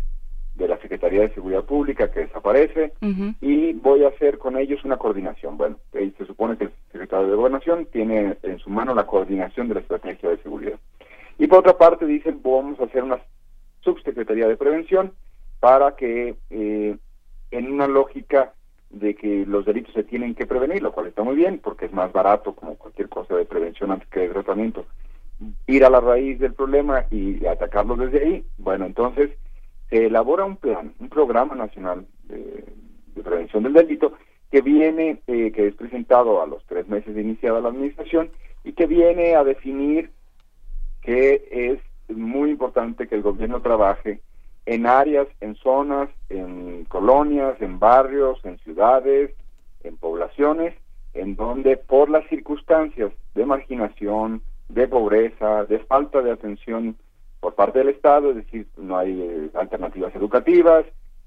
[0.56, 2.94] de la Secretaría de Seguridad Pública que desaparece
[3.42, 5.58] y voy a hacer con ellos una coordinación.
[5.58, 9.76] Bueno, se supone que el secretario de Gobernación tiene en su mano la coordinación de
[9.76, 10.80] la estrategia de seguridad.
[11.38, 13.20] Y por otra parte dicen, vamos a hacer una
[13.82, 15.12] subsecretaría de prevención
[15.64, 16.98] para que eh,
[17.52, 18.52] en una lógica
[18.90, 21.94] de que los delitos se tienen que prevenir, lo cual está muy bien porque es
[21.94, 24.86] más barato como cualquier cosa de prevención antes que de tratamiento,
[25.66, 28.46] ir a la raíz del problema y atacarlo desde ahí.
[28.58, 29.30] Bueno, entonces
[29.90, 32.66] se elabora un plan, un programa nacional de,
[33.24, 34.16] prevención del delito
[34.52, 38.32] que viene, eh, que es presentado a los tres meses de iniciada la administración
[38.66, 40.12] y que viene a definir
[41.02, 41.80] que es
[42.14, 44.20] muy importante que el gobierno trabaje
[44.66, 49.32] en áreas, en zonas, en colonias, en barrios, en ciudades,
[49.84, 50.74] en poblaciones,
[51.14, 56.96] en donde por las circunstancias de marginación, de pobreza, de falta de atención
[57.40, 60.86] por parte del Estado, es decir, no hay eh, alternativas educativas,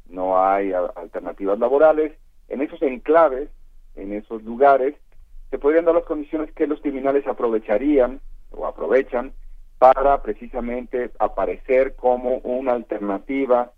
[0.08, 2.12] no hay alternativas laborales,
[2.48, 3.50] en esos enclaves,
[3.96, 4.94] en esos lugares,
[5.50, 9.32] se podrían dar las condiciones que los criminales aprovecharían o aprovechan
[9.78, 13.73] para precisamente aparecer como una alternativa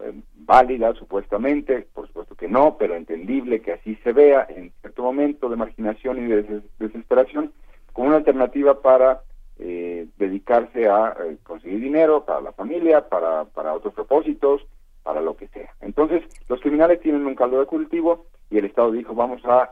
[0.00, 5.02] eh, válida supuestamente, por supuesto que no, pero entendible que así se vea en cierto
[5.02, 7.52] momento de marginación y de desesperación,
[7.92, 9.20] como una alternativa para
[9.58, 14.66] eh, dedicarse a eh, conseguir dinero para la familia, para, para otros propósitos,
[15.02, 15.74] para lo que sea.
[15.80, 19.70] Entonces, los criminales tienen un caldo de cultivo y el Estado dijo, vamos a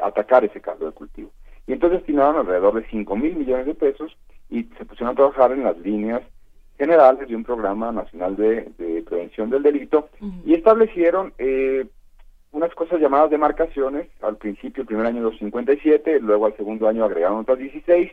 [0.00, 1.30] atacar ese caldo de cultivo.
[1.66, 4.16] Y entonces destinaron alrededor de 5 mil millones de pesos
[4.50, 6.22] y se pusieron a trabajar en las líneas
[6.78, 8.72] generales de un programa nacional de,
[9.06, 10.08] prevención del delito
[10.44, 11.86] y establecieron eh,
[12.52, 17.38] unas cosas llamadas demarcaciones, al principio el primer año 257, luego al segundo año agregaron
[17.38, 18.12] otras 16,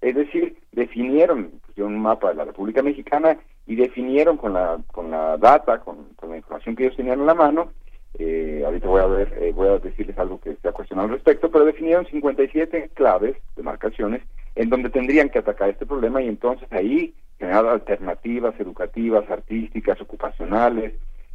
[0.00, 5.10] es decir, definieron, pusieron un mapa de la República Mexicana y definieron con la, con
[5.10, 7.72] la data, con, la información que ellos tenían en la mano,
[8.18, 11.14] eh, ahorita voy a ver, eh, voy a decirles algo que se ha cuestionado al
[11.14, 14.22] respecto, pero definieron 57 claves, demarcaciones,
[14.58, 20.94] en donde tendrían que atacar este problema y entonces ahí generar alternativas educativas, artísticas, ocupacionales,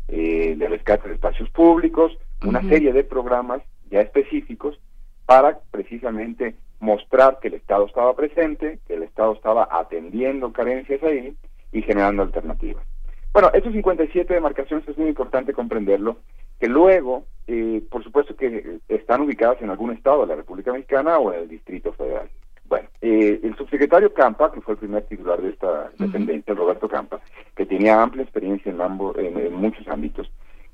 [0.09, 2.11] eh, de rescate de espacios públicos,
[2.43, 4.77] una serie de programas ya específicos
[5.25, 11.33] para precisamente mostrar que el Estado estaba presente, que el Estado estaba atendiendo carencias ahí
[11.71, 12.83] y generando alternativas.
[13.31, 16.17] Bueno, estos 57 demarcaciones es muy importante comprenderlo,
[16.59, 21.17] que luego, eh, por supuesto que están ubicadas en algún estado de la República Mexicana
[21.19, 22.29] o en el Distrito Federal.
[22.73, 27.19] Bueno, eh, el subsecretario Campa, que fue el primer titular de esta dependencia, Roberto Campa,
[27.55, 30.25] que tenía amplia experiencia en, ambos, en, muchos ámbitos,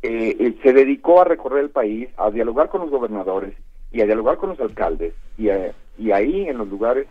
[0.02, 3.54] eh, eh, se dedicó a recorrer el país, a dialogar con los gobernadores
[3.92, 5.14] y a dialogar con los alcaldes.
[5.38, 5.50] Y,
[5.98, 7.06] y ahí, en los lugares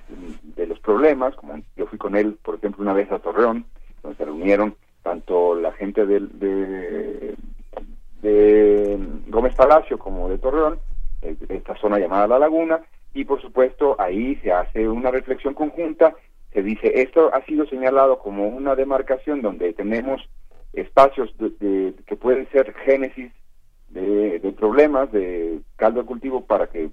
[0.56, 3.66] de los problemas, como yo fui con él, por ejemplo, una vez a Torreón,
[4.02, 7.34] donde se reunieron tanto la gente del, de,
[8.22, 10.78] de Gómez Palacio como de Torreón,
[11.20, 12.80] esta zona llamada La Laguna,
[13.14, 16.14] y por supuesto ahí se hace una reflexión conjunta,
[16.52, 20.28] se dice, esto ha sido señalado como una demarcación donde tenemos
[20.72, 23.32] espacios de, que pueden ser génesis
[23.90, 26.90] de, problemas, de caldo de cultivo para que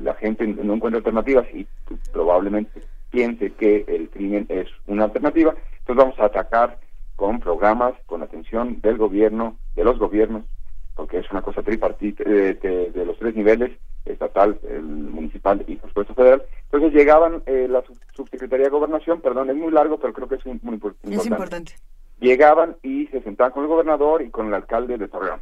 [0.00, 1.66] la gente no encuentre alternativas y
[2.12, 6.78] probablemente piense que el crimen es una alternativa, entonces vamos a atacar
[7.16, 10.44] con programas, con atención del gobierno, de los gobiernos,
[10.96, 15.90] porque es una cosa tripartita de, de los tres niveles, estatal, el municipal y por
[15.90, 16.42] supuesto federal.
[16.64, 17.82] Entonces llegaban eh, la
[18.14, 21.16] subsecretaría de gobernación, perdón, es muy largo, pero creo que es muy, importante.
[21.16, 21.74] Es importante.
[22.18, 25.40] Llegaban y se sentaban con el gobernador y con el alcalde de Torreón.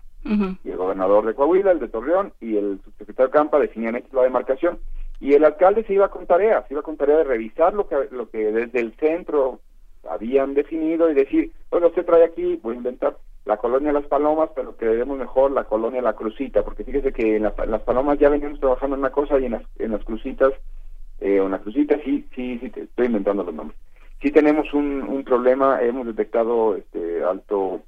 [0.64, 4.78] Y el gobernador de Coahuila, el de Torreón y el subsecretario Campa definían la demarcación.
[5.20, 7.96] Y el alcalde se iba con tarea, se iba con tarea de revisar lo que,
[8.10, 9.60] lo que desde el centro
[10.08, 14.50] habían definido y decir, bueno, usted trae aquí, voy a inventar la colonia Las Palomas,
[14.54, 18.28] pero que debemos mejor la colonia La Crucita, porque fíjese que en, Las Palomas ya
[18.28, 20.52] veníamos trabajando en una cosa y en las, en las Crucitas,
[21.20, 23.78] eh, o en Crucita sí, sí, sí, te estoy inventando los nombres.
[24.22, 27.82] sí tenemos un, un problema, hemos detectado este alto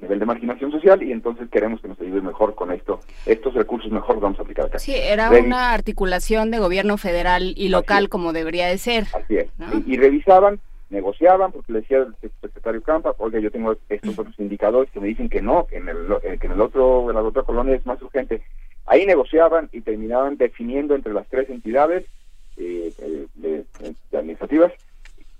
[0.00, 3.00] nivel de marginación social y entonces queremos que nos ayude mejor con esto.
[3.24, 4.78] Estos recursos mejor vamos a aplicar acá.
[4.78, 9.04] Sí, era una articulación de gobierno federal y local como debería de ser.
[9.14, 9.48] Así es.
[9.86, 10.60] Y, revisaban,
[10.90, 15.08] negociaban, porque le decía el secretario Campa, oiga, yo tengo estos otros indicadores que me
[15.08, 17.74] dicen que no, que en el, eh, que en el otro, en la otra colonia
[17.74, 18.42] es más urgente.
[18.86, 22.04] Ahí negociaban y terminaban definiendo entre las tres entidades
[22.56, 23.64] eh, eh de,
[24.10, 24.72] de administrativas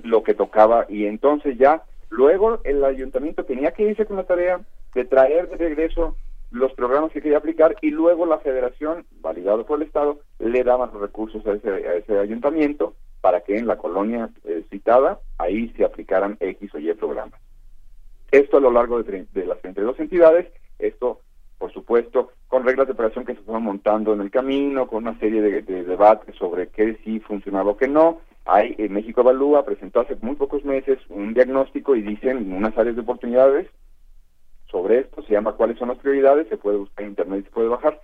[0.03, 4.61] lo que tocaba y entonces ya Luego el ayuntamiento tenía que irse con la tarea
[4.95, 6.17] de traer de regreso
[6.51, 10.87] los programas que quería aplicar y luego la federación, validado por el Estado, le daba
[10.87, 12.95] los recursos a ese, ayuntamiento
[13.27, 17.41] para que en la colonia eh, citada ahí se aplicaran X o Y programas.
[18.31, 20.47] Esto a lo largo de, de las 32 entidades,
[20.79, 21.23] esto
[21.59, 25.19] por supuesto con reglas de operación que se fueron montando en el camino, con una
[25.19, 29.65] serie de, de debates sobre qué sí funcionaba o qué no, hay, en México Evalúa
[29.65, 33.67] presentó hace muy pocos meses un diagnóstico y dicen unas áreas de oportunidades
[34.71, 37.67] sobre esto, se llama cuáles son las prioridades, se puede buscar en internet se puede
[37.67, 38.01] bajar,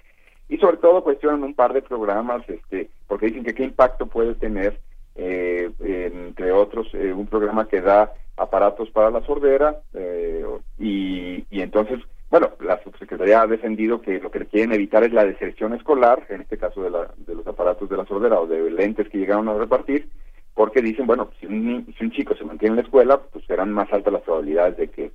[0.49, 4.35] y sobre todo cuestionan un par de programas, este, porque dicen que qué impacto puede
[4.35, 4.79] tener,
[5.15, 10.45] eh, entre otros, eh, un programa que da aparatos para la sordera, eh,
[10.79, 15.25] y, y entonces, bueno, la subsecretaría ha defendido que lo que quieren evitar es la
[15.25, 18.71] deserción escolar, en este caso de, la, de los aparatos de la sordera o de
[18.71, 20.09] lentes que llegaron a repartir,
[20.55, 23.73] porque dicen, bueno, si un, si un chico se mantiene en la escuela, pues serán
[23.73, 25.13] más altas las probabilidades de que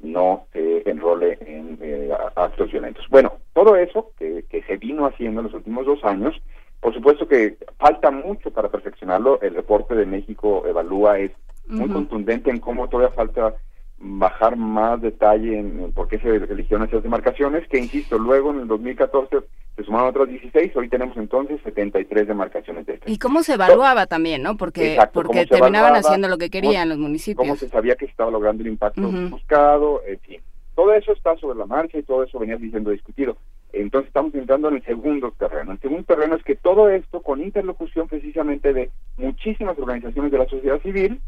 [0.00, 3.06] no se enrole en eh, actos violentos.
[3.08, 6.34] Bueno, todo eso que, que se vino haciendo en los últimos dos años,
[6.80, 9.40] por supuesto que falta mucho para perfeccionarlo.
[9.40, 11.32] El reporte de México Evalúa es
[11.66, 13.54] muy contundente en cómo todavía falta
[13.98, 18.68] bajar más detalle en, por qué se eligieron esas demarcaciones, que insisto, luego en el
[18.68, 19.38] 2014
[19.74, 23.10] se sumaron otras 16, hoy tenemos entonces 73 demarcaciones de estas.
[23.10, 24.56] Y cómo se evaluaba también, ¿no?
[24.56, 27.46] Porque, porque terminaban haciendo lo que querían los municipios.
[27.46, 30.40] Cómo se sabía que se estaba logrando el impacto buscado, en fin.
[30.74, 33.36] Todo eso está sobre la marcha y todo eso venía siendo discutido.
[33.72, 35.72] Entonces estamos entrando en el segundo terreno.
[35.72, 40.46] El segundo terreno es que todo esto con interlocución precisamente de muchísimas organizaciones de la
[40.46, 41.20] sociedad civil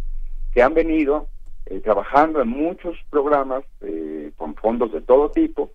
[0.53, 1.29] que han venido
[1.67, 5.71] eh, trabajando en muchos programas eh, con fondos de todo tipo,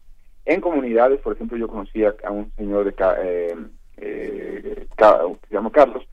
[0.45, 3.55] en comunidades, por ejemplo, yo conocí a, un señor de eh,
[3.97, 6.05] eh, que se llama Carlos,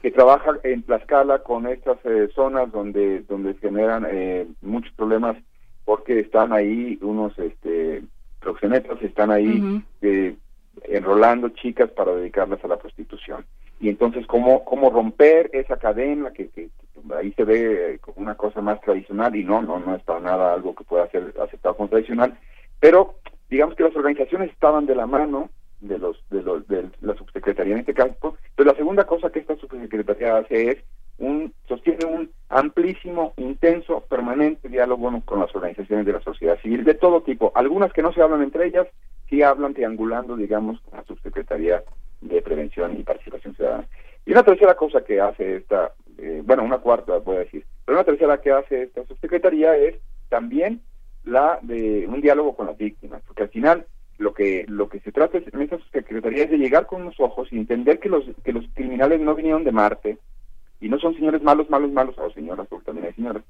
[0.00, 5.36] que trabaja en Tlaxcala con estas eh, zonas donde donde generan eh, muchos problemas
[5.84, 8.02] porque están ahí unos este
[8.44, 10.36] proxenetas están ahí eh,
[10.84, 13.44] enrolando chicas para dedicarlas a la prostitución.
[13.80, 16.68] Y entonces cómo cómo romper esa cadena que, que,
[17.16, 20.52] ahí se ve como una cosa más tradicional y no no no es para nada
[20.52, 22.38] algo que pueda ser aceptado como tradicional.
[22.78, 23.16] Pero
[23.50, 25.50] digamos que las organizaciones estaban de la mano
[25.80, 28.36] de los de los de la subsecretaría en este caso.
[28.54, 30.78] Pero la segunda cosa que esta subsecretaría hace es
[31.18, 36.94] un sostiene un amplísimo intenso permanente diálogo con las organizaciones de la sociedad civil de
[36.94, 37.52] todo tipo.
[37.54, 38.86] Algunas que no se hablan entre ellas
[39.28, 41.82] sí hablan triangulando digamos con la subsecretaría
[42.20, 43.86] de prevención y participación ciudadana.
[44.26, 47.98] Y una tercera cosa que hace esta eh, bueno una cuarta voy a decir pero
[47.98, 49.96] una tercera que hace esta subsecretaría es
[50.28, 50.80] también
[51.24, 53.86] la de un diálogo con las víctimas, porque al final
[54.18, 57.48] lo que lo que se trata en esta secretaría es de llegar con los ojos
[57.52, 60.18] y entender que los que los criminales no vinieron de Marte
[60.80, 63.42] y no son señores malos, malos, malos, o señoras, porque también hay señoras,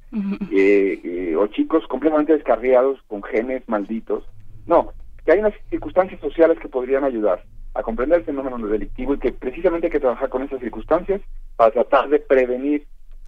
[0.52, 4.24] eh, eh, o chicos completamente descarriados con genes malditos.
[4.66, 4.92] No,
[5.24, 7.42] que hay unas circunstancias sociales que podrían ayudar
[7.74, 11.20] a comprender el fenómeno delictivo y que precisamente hay que trabajar con esas circunstancias
[11.56, 12.86] para tratar de prevenir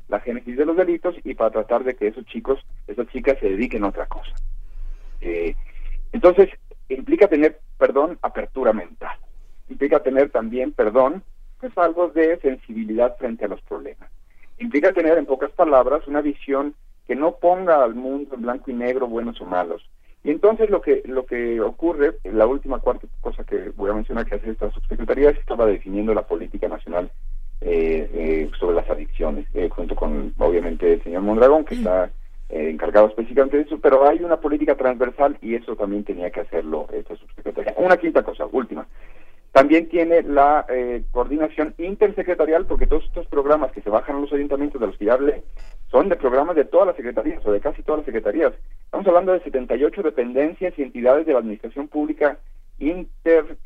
[0.08, 3.50] la génesis de los delitos y para tratar de que esos chicos, esas chicas se
[3.50, 4.32] dediquen a otra cosa.
[5.20, 5.56] Eh,
[6.12, 6.48] entonces,
[6.88, 9.18] implica tener, perdón, apertura mental.
[9.68, 11.24] Implica tener también, perdón,
[11.60, 14.10] pues algo de sensibilidad frente a los problemas.
[14.58, 16.74] Implica tener, en pocas palabras, una visión
[17.06, 19.88] que no ponga al mundo en blanco y negro, buenos o malos.
[20.24, 24.26] Y entonces lo que lo que ocurre, la última cuarta cosa que voy a mencionar
[24.26, 27.12] que hace esta subsecretaría es que estaba definiendo la política nacional
[27.60, 32.10] eh, eh, sobre las adicciones, eh, junto con obviamente el señor Mondragón, que está
[32.48, 36.40] eh, encargado específicamente de eso, pero hay una política transversal y eso también tenía que
[36.40, 37.74] hacerlo esta subsecretaría.
[37.76, 38.86] Una quinta cosa, última.
[39.56, 40.66] También tiene la
[41.12, 45.06] coordinación intersecretarial, porque todos estos programas que se bajan a los ayuntamientos de los que
[45.06, 45.44] ya hablé,
[45.90, 48.52] son de programas de todas las secretarías o de casi todas las secretarías.
[48.84, 52.38] Estamos hablando de 78 dependencias y entidades de la administración pública
[52.78, 53.56] inter,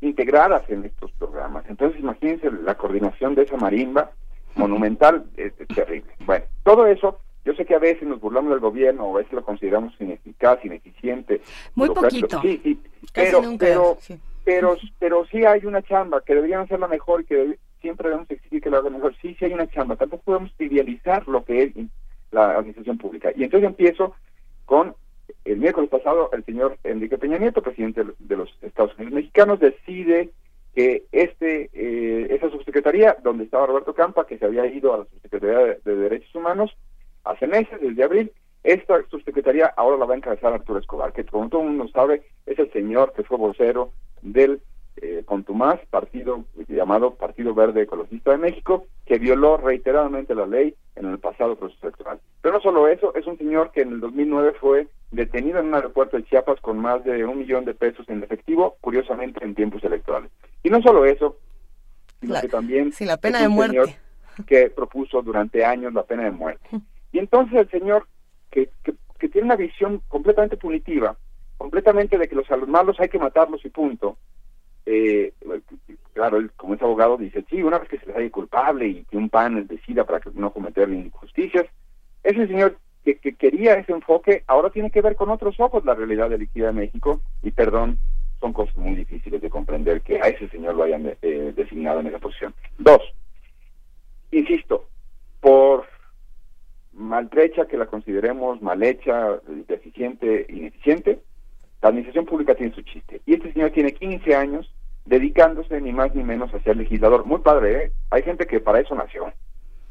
[0.00, 1.64] integradas en estos programas.
[1.68, 4.12] Entonces, imagínense la coordinación de esa marimba
[4.54, 6.12] monumental, es, terrible.
[6.26, 9.32] Bueno, todo eso, yo sé que a veces nos burlamos del gobierno, o a veces
[9.32, 11.40] lo consideramos ineficaz, ineficiente.
[11.74, 12.40] Muy poquito.
[12.40, 12.80] Sí, sí,
[13.12, 13.98] pero, pero,
[14.50, 18.60] pero, pero sí hay una chamba que deberían hacerla mejor y que siempre debemos exigir
[18.60, 19.14] que lo haga mejor.
[19.22, 19.94] Sí, sí hay una chamba.
[19.94, 21.72] Tampoco podemos trivializar lo que es
[22.32, 23.30] la administración pública.
[23.36, 24.12] Y entonces empiezo
[24.64, 24.96] con
[25.44, 30.30] el miércoles pasado, el señor Enrique Peña Nieto, presidente de los Estados Unidos mexicanos, decide
[30.74, 35.04] que este eh, esa subsecretaría, donde estaba Roberto Campa, que se había ido a la
[35.04, 36.76] subsecretaría de, Derechos Humanos
[37.22, 38.32] hace meses, desde abril,
[38.64, 42.22] esta subsecretaría ahora la va a encabezar Arturo Escobar, que como todo el mundo sabe,
[42.46, 44.60] es el señor que fue vocero del
[44.96, 51.06] eh, Contumaz, partido llamado Partido Verde Ecologista de México, que violó reiteradamente la ley en
[51.06, 52.20] el pasado proceso electoral.
[52.42, 55.74] Pero no solo eso, es un señor que en el 2009 fue detenido en un
[55.74, 59.82] aeropuerto de Chiapas con más de un millón de pesos en efectivo, curiosamente en tiempos
[59.84, 60.30] electorales.
[60.62, 61.36] Y no solo eso,
[62.20, 63.98] sino que también la pena de muerte
[64.46, 66.68] que propuso durante años la pena de muerte.
[67.12, 68.06] Y entonces el señor
[68.50, 71.16] que, que, tiene una visión completamente punitiva,
[71.60, 74.16] completamente de que los, malos hay que matarlos y punto,
[74.86, 75.34] eh,
[76.14, 79.04] claro, él como es abogado dice, sí, una vez que se les haya culpable y
[79.04, 81.66] que un panel decida para que no cometer injusticias,
[82.24, 86.30] ese señor que, quería ese enfoque ahora tiene que ver con otros ojos la realidad
[86.30, 87.20] de liquidez de México.
[87.42, 87.98] Y perdón,
[88.40, 92.06] son cosas muy difíciles de comprender que a ese señor lo hayan eh, designado en
[92.06, 92.54] esa posición.
[92.78, 93.02] Dos,
[94.30, 94.88] insisto,
[95.40, 95.84] por
[96.94, 101.20] maltrecha que la consideremos mal hecha, deficiente, ineficiente,
[101.82, 103.20] la administración pública tiene su chiste.
[103.26, 104.72] Y este señor tiene 15 años
[105.04, 107.24] dedicándose ni más ni menos a ser legislador.
[107.24, 107.92] Muy padre, ¿eh?
[108.10, 109.32] Hay gente que para eso nació.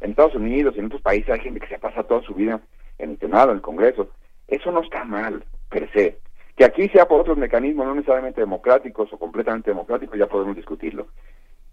[0.02, 2.62] En Estados Unidos en otros países hay gente que se pasa toda su vida
[2.98, 4.10] en el Senado, en el Congreso.
[4.48, 6.18] Eso no está mal, per se.
[6.56, 11.08] Que aquí sea por otros mecanismos, no necesariamente democráticos o completamente democráticos, ya podemos discutirlo.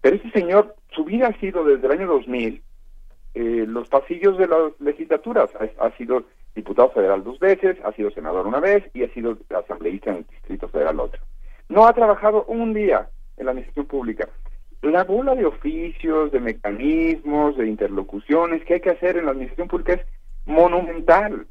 [0.01, 2.61] Pero este señor, su vida ha sido desde el año 2000
[3.33, 5.49] eh, los pasillos de las legislaturas.
[5.79, 6.23] Ha, sido
[6.57, 10.27] diputado federal dos veces, ha sido senador una vez y ha sido asambleísta en el
[10.27, 11.21] Distrito Federal otra.
[11.69, 14.27] No ha trabajado un día en la administración pública.
[14.81, 19.67] La bola de oficios, de mecanismos, de interlocuciones que hay que hacer en la administración
[19.67, 20.01] pública es
[20.45, 21.45] monumental.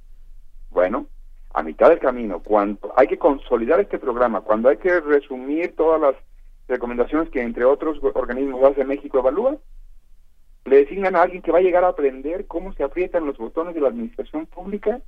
[0.70, 1.06] Bueno,
[1.54, 6.00] a mitad del camino, cuando hay que consolidar este programa, cuando hay que resumir todas
[6.00, 6.14] las
[6.66, 9.56] recomendaciones que entre otros organismos de México evalúa,
[10.66, 13.74] le designan a alguien que va a llegar a aprender cómo se aprietan los botones
[13.74, 15.00] de la administración pública,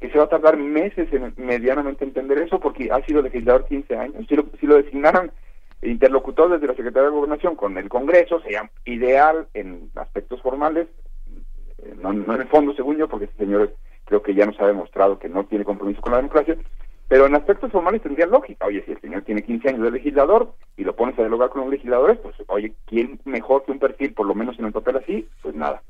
[0.00, 3.96] que se va a tardar meses en medianamente entender eso, porque ha sido legislador 15
[3.96, 4.26] años.
[4.28, 5.30] Si lo, si lo designaran
[5.82, 10.88] interlocutor desde la Secretaría de Gobernación con el Congreso, sería ideal en aspectos formales,
[11.78, 13.74] eh, no, en el fondo, según yo, porque este señor
[14.04, 16.56] creo que ya nos ha demostrado que no tiene compromiso con la democracia,
[17.10, 18.66] pero en aspectos formales tendría lógica.
[18.66, 21.62] Oye, si el señor tiene 15 años de legislador y lo pones a dialogar con
[21.62, 24.98] los legisladores, pues, oye, ¿quién mejor que un perfil, por lo menos en el papel
[24.98, 25.28] así?
[25.42, 25.82] Pues nada.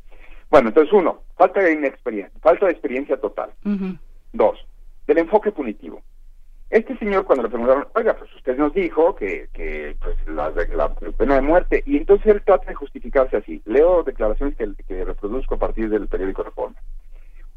[0.49, 3.51] Bueno, entonces, uno, falta de inexperiencia, falta de experiencia total.
[4.33, 4.67] Dos,
[5.07, 6.01] del enfoque punitivo.
[6.71, 11.35] Este señor, cuando le preguntaron, oiga, pues usted nos dijo que, que pues, la, pena
[11.35, 13.61] de muerte, y entonces él trata de justificarse así.
[13.67, 16.77] Leo declaraciones que, que reproduzco a partir del periódico Reforma.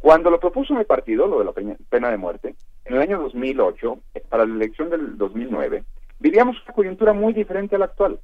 [0.04, 4.00] Cuando lo propuso mi partido, lo de la pena de muerte, en el año 2008,
[4.28, 5.86] para la elección del 2009,
[6.20, 8.20] vivíamos una coyuntura muy diferente a la actual.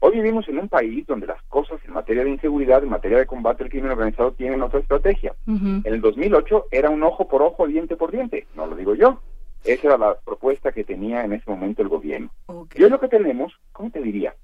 [0.00, 3.24] Hoy vivimos en un país donde las cosas en materia de inseguridad, en materia de
[3.24, 5.34] combate al crimen organizado, tienen otra estrategia.
[5.46, 9.18] En el 2008 era un ojo por ojo, diente por diente, no lo digo yo,
[9.64, 12.28] esa era la propuesta que tenía en ese momento el gobierno.
[12.74, 14.34] Y hoy lo que tenemos, ¿cómo te diría?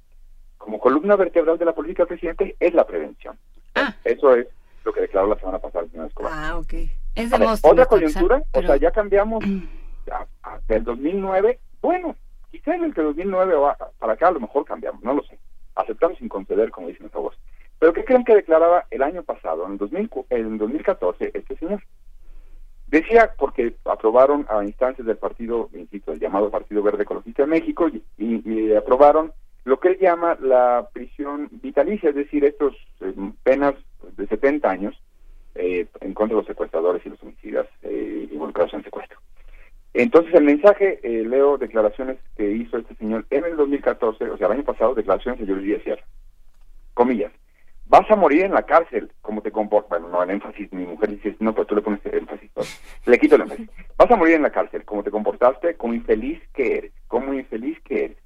[0.56, 3.36] Como columna vertebral de la política del presidente es la prevención.
[3.74, 3.94] Ah.
[4.05, 4.47] Eso es
[4.89, 6.32] lo que declaró la semana pasada el señor Escobar.
[6.35, 6.73] Ah, ok.
[7.15, 9.44] Es de otra coyuntura, o sea, ya cambiamos
[10.66, 12.16] del 2009, bueno,
[12.51, 15.39] quizá en el que 2009 va para acá a lo mejor cambiamos, no lo sé.
[15.74, 17.39] Aceptamos sin conceder, como dicen nuestra voz.
[17.78, 21.82] Pero ¿qué creen que declaraba el año pasado, en el, 2000, en 2014, este señor?
[22.86, 27.89] Decía, porque aprobaron a instancias del partido, insisto, el llamado Partido Verde Ecologista de México,
[28.16, 29.32] y, aprobaron
[29.65, 33.12] lo que él llama la prisión vitalicia, es decir, estos eh,
[33.43, 33.74] penas
[34.16, 35.00] de 70 años
[35.54, 39.18] eh, en contra de los secuestradores y los homicidas eh, involucrados en secuestro.
[39.94, 44.46] Entonces, el mensaje, eh, leo declaraciones que hizo este señor en el 2014, o sea,
[44.46, 46.04] el año pasado, declaraciones de Yuri Díaz Sierra.
[46.94, 47.32] Comillas
[47.88, 51.10] vas a morir en la cárcel, como te comportas, bueno, no, el énfasis, mi mujer
[51.10, 52.50] dice, no, pero tú le pones énfasis,
[53.06, 56.40] le quito el énfasis, vas a morir en la cárcel, como te comportaste, como infeliz
[56.52, 58.16] que eres, como infeliz que eres,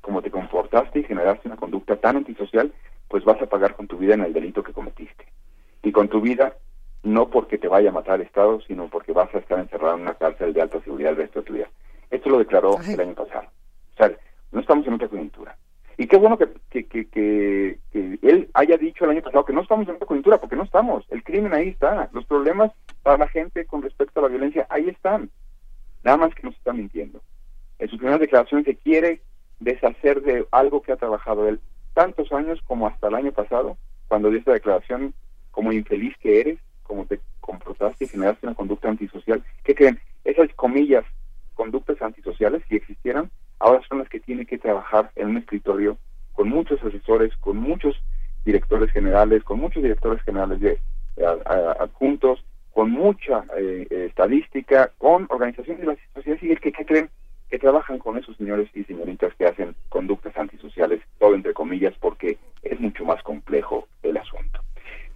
[0.00, 2.72] como te comportaste y generaste una conducta tan antisocial,
[3.10, 5.26] pues vas a pagar con tu vida en el delito que cometiste.
[5.82, 6.54] Y con tu vida,
[7.02, 10.02] no porque te vaya a matar el Estado, sino porque vas a estar encerrado en
[10.02, 11.68] una cárcel de alta seguridad el resto de tu vida.
[12.08, 13.48] Esto lo declaró el año pasado.
[13.94, 14.12] O sea,
[14.52, 15.56] no estamos en otra coyuntura.
[15.98, 19.88] Y qué bueno que, que, que, él haya dicho el año pasado que no estamos
[19.88, 21.04] en esta coyuntura, porque no estamos.
[21.10, 22.08] El crimen ahí está.
[22.12, 22.70] Los problemas
[23.02, 25.30] para la gente con respecto a la violencia ahí están.
[26.04, 27.20] Nada más que nos está mintiendo.
[27.80, 29.20] En su primera declaración se quiere
[29.58, 31.60] deshacer de algo que ha trabajado él
[32.00, 33.76] tantos años como hasta el año pasado,
[34.08, 35.12] cuando dio esta declaración
[35.50, 39.44] como infeliz que eres, como te comportaste y generaste una conducta antisocial.
[39.64, 40.00] ¿Qué creen?
[40.24, 41.04] Esas comillas,
[41.52, 45.98] conductas antisociales, si existieran, ahora son las que tiene que trabajar en un escritorio
[46.32, 47.94] con muchos asesores, con muchos
[48.46, 50.78] directores generales, con muchos directores generales de
[51.78, 57.10] adjuntos, con mucha eh, estadística, con organizaciones de la sociedad civil que, creen
[57.50, 62.38] que trabajan con esos señores y señoritas que hacen conductas antisociales, todo entre comillas, porque
[62.62, 64.60] es mucho más complejo el asunto.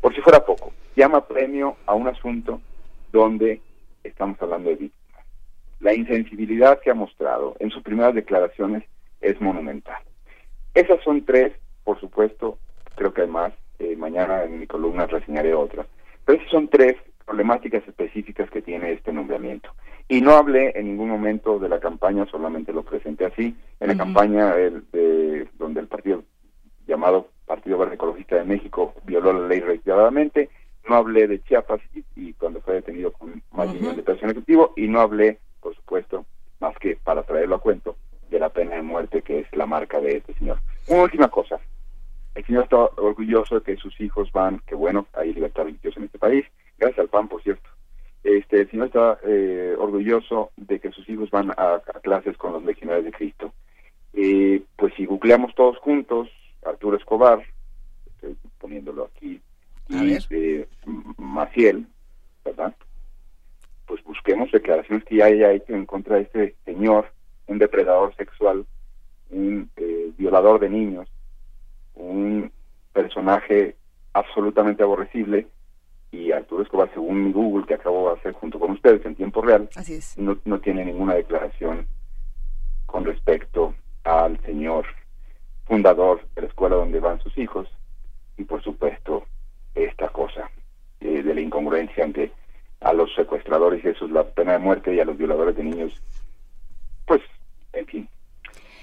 [0.01, 2.61] Por si fuera poco, llama premio a un asunto
[3.13, 3.61] donde
[4.03, 5.25] estamos hablando de víctimas.
[5.81, 8.83] La insensibilidad que ha mostrado en sus primeras declaraciones
[9.21, 10.03] es monumental.
[10.75, 11.53] Esas son tres,
[11.85, 12.59] por supuesto,
[12.97, 15.87] creo que hay más, eh, mañana en mi columna reseñaré otras,
[16.25, 19.71] pero esas son tres problemáticas específicas que tiene este nombramiento.
[20.09, 23.97] Y no hablé en ningún momento de la campaña, solamente lo presenté así, en la
[23.97, 26.23] campaña de, donde el partido
[26.87, 30.51] llamado Partido Verde Ecologista de México violó la ley reiteradamente,
[30.89, 31.81] no hablé de Chiapas
[32.15, 36.27] y, cuando fue detenido con más de uh de ejecutivo, y no hablé, por supuesto,
[36.61, 37.97] más que para traerlo a cuento,
[38.29, 40.59] de la pena de muerte que es la marca de este señor.
[40.89, 41.59] Una última cosa,
[42.35, 46.07] el señor está orgulloso de que sus hijos van, que bueno, hay libertad religiosa en
[46.07, 46.45] este país,
[46.85, 47.69] gracias al PAN, por cierto.
[48.23, 52.65] Este, el señor está eh, orgulloso de que sus hijos van a, clases con los
[52.65, 53.53] legionarios de Cristo.
[54.13, 56.29] Eh, pues si googleamos todos juntos,
[56.65, 57.43] Arturo Escobar,
[58.07, 59.41] estoy poniéndolo aquí,
[59.89, 60.67] y eh,
[61.19, 61.87] Maciel,
[62.45, 62.75] ¿verdad?
[63.87, 67.11] Pues busquemos declaraciones que ya haya hecho en contra de este señor,
[67.47, 68.65] un depredador sexual,
[69.31, 71.09] un eh, violador de niños,
[71.95, 72.51] un
[72.93, 73.77] personaje
[74.15, 75.47] absolutamente aborrecible,
[76.15, 79.43] y Arturo Escobar, según mi Google, que acabo de hacer junto con ustedes en tiempo
[79.43, 79.69] real,
[80.17, 81.87] no, no tiene ninguna declaración
[82.87, 83.75] con respecto
[84.05, 84.87] al señor
[85.67, 87.69] fundador de la escuela donde van sus hijos
[88.37, 89.25] y por supuesto
[89.75, 90.51] esta cosa
[91.01, 92.31] eh, de la incongruencia ante
[92.81, 95.65] a los secuestradores y eso es la pena de muerte y a los violadores de
[95.65, 96.03] niños
[97.07, 97.23] pues
[97.73, 98.09] en fin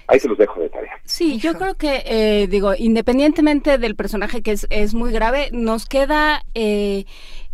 [0.06, 0.92] ahí se los dejo de tarea.
[1.04, 5.86] Sí, yo creo que, eh, digo, independientemente del personaje que es, es muy grave, nos
[5.86, 7.04] queda eh,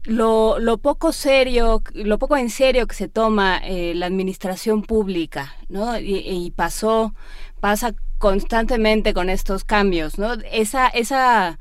[0.04, 5.54] lo, lo, poco serio, lo poco en serio que se toma eh, la administración pública,
[5.68, 5.98] ¿no?
[5.98, 7.14] Y, y, pasó,
[7.60, 10.34] pasa constantemente con estos cambios, ¿no?
[10.50, 11.58] Esa, esa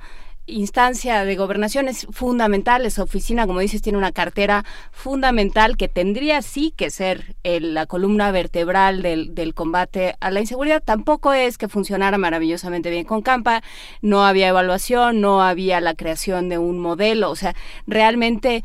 [0.47, 6.41] instancia de gobernación es fundamental, esa oficina, como dices, tiene una cartera fundamental que tendría
[6.41, 10.81] sí que ser la columna vertebral del, del, combate a la inseguridad.
[10.83, 13.61] Tampoco es que funcionara maravillosamente bien con Campa,
[14.01, 17.55] no había evaluación, no había la creación de un modelo, o sea,
[17.85, 18.63] realmente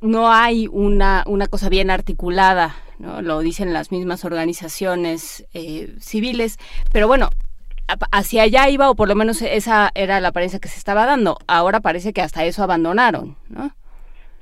[0.00, 3.22] no hay una, una cosa bien articulada, ¿no?
[3.22, 6.58] lo dicen las mismas organizaciones eh, civiles,
[6.92, 7.30] pero bueno,
[8.10, 11.38] hacia allá iba o por lo menos esa era la apariencia que se estaba dando.
[11.46, 13.70] Ahora parece que hasta eso abandonaron, ¿no?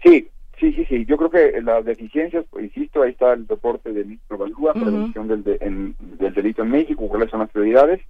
[0.02, 0.28] Sí,
[0.58, 1.04] sí, sí, sí.
[1.06, 5.28] Yo creo que las deficiencias, pues, insisto, ahí está el reporte del ministro Balúa, prevención
[5.28, 8.00] del, del delito en México, cuáles son las prioridades.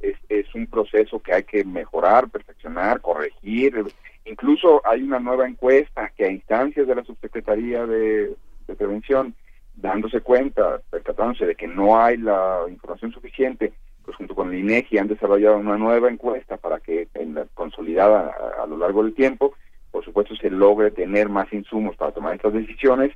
[0.00, 3.84] Es, es un proceso que hay que mejorar, perfeccionar, corregir.
[4.24, 8.34] Incluso hay una nueva encuesta que a instancias de la Subsecretaría de,
[8.66, 9.34] de Prevención,
[9.74, 13.72] dándose cuenta, percatándose de que no hay la información suficiente,
[14.06, 18.32] pues junto con el INEGI han desarrollado una nueva encuesta para que en la consolidada
[18.62, 19.54] a, lo largo del tiempo,
[19.90, 23.12] por supuesto se logre tener más insumos para tomar estas decisiones,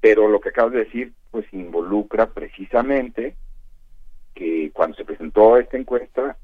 [0.00, 3.36] pero lo que acabo de decir pues involucra precisamente
[4.34, 6.36] que cuando se presentó esta encuesta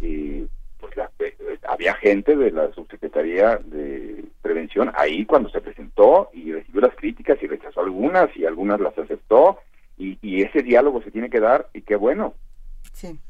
[0.00, 0.46] eh,
[0.80, 6.80] pues eh, había gente de la subsecretaría de prevención ahí cuando se presentó y recibió
[6.80, 9.58] las críticas y rechazó algunas y algunas las aceptó
[9.98, 12.32] y, y ese diálogo se tiene que dar y qué bueno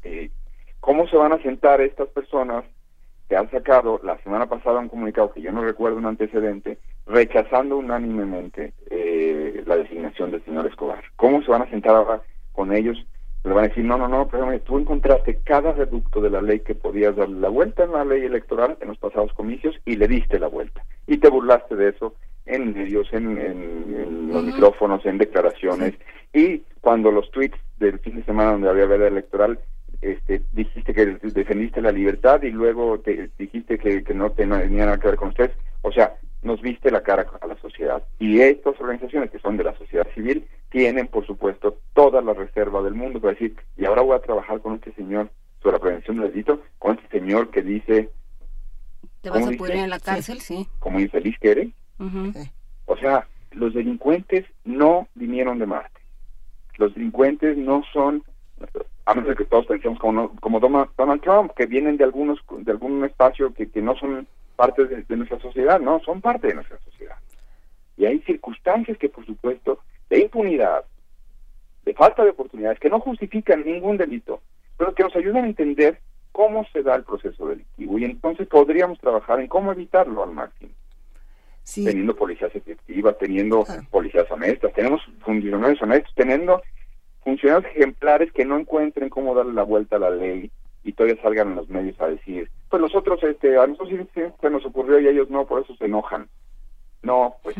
[0.03, 0.29] eh,
[0.79, 2.65] ¿Cómo se van a sentar estas personas
[3.29, 7.77] que han sacado la semana pasada un comunicado que yo no recuerdo un antecedente, rechazando
[7.77, 11.03] unánimemente eh, la designación del señor Escobar?
[11.15, 12.21] ¿Cómo se van a sentar ahora
[12.51, 12.97] con ellos?
[13.43, 16.59] Le van a decir, no, no, no, pero tú encontraste cada reducto de la ley
[16.59, 20.07] que podías darle la vuelta en la ley electoral en los pasados comicios y le
[20.07, 20.83] diste la vuelta.
[21.07, 22.13] Y te burlaste de eso
[22.45, 25.93] en medios, en, los micrófonos, en declaraciones.
[26.33, 29.59] Y cuando los tweets del fin de semana donde había veda electoral,
[30.01, 35.07] este, dijiste que defendiste la libertad y luego te dijiste que, no tenía nada que
[35.07, 35.51] ver con ustedes.
[35.83, 38.03] O sea, nos viste la cara a la sociedad.
[38.19, 42.81] Y estas organizaciones que son de la sociedad civil tienen, por supuesto, toda la reserva
[42.81, 45.29] del mundo para decir, y ahora voy a trabajar con este señor
[45.61, 48.09] sobre la prevención del delito, con este señor que dice...
[49.21, 50.39] ¿Te vas a poner en la cárcel?
[50.39, 50.67] Sí.
[50.79, 51.69] Como infeliz que eres.
[52.85, 56.01] O sea, los delincuentes no vinieron de Marte.
[56.77, 58.23] Los delincuentes no son,
[59.05, 62.71] a menos de que todos pensemos como, como Donald Trump, que vienen de algunos de
[62.71, 66.77] algún espacio que, que no son parte de, nuestra sociedad, no, son parte de nuestra
[66.79, 67.17] sociedad.
[67.97, 70.85] Y hay circunstancias que, por supuesto, de impunidad,
[71.83, 74.41] de falta de oportunidades, que no justifican ningún delito,
[74.77, 75.99] pero que nos ayudan a entender
[76.31, 77.97] cómo se da el proceso delictivo.
[77.97, 80.71] Y entonces podríamos trabajar en cómo evitarlo al máximo.
[81.63, 86.61] Teniendo policías efectivas, teniendo policías honestas, tenemos funcionarios honestos, teniendo
[87.23, 90.51] funcionarios ejemplares que no encuentren cómo darle la vuelta a la ley
[90.83, 94.49] y todavía salgan en los medios a decir, pues nosotros, este, a nosotros sí, se
[94.49, 96.27] nos ocurrió y a ellos no, por eso se enojan.
[97.03, 97.55] No, pues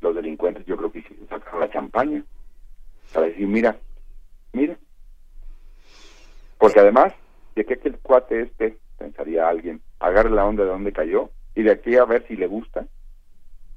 [0.00, 2.24] los delincuentes yo creo que sí sacaron la champaña
[3.12, 3.76] para decir, mira,
[4.52, 4.76] mira.
[6.56, 7.12] Porque además,
[7.54, 11.72] de que el cuate este, pensaría alguien, agarre la onda de donde cayó y de
[11.72, 12.86] aquí a ver si le gusta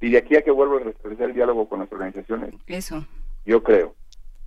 [0.02, 2.52] y de aquí a que vuelva a restablecer el diálogo con las organizaciones.
[2.66, 3.06] Eso.
[3.46, 3.94] Yo creo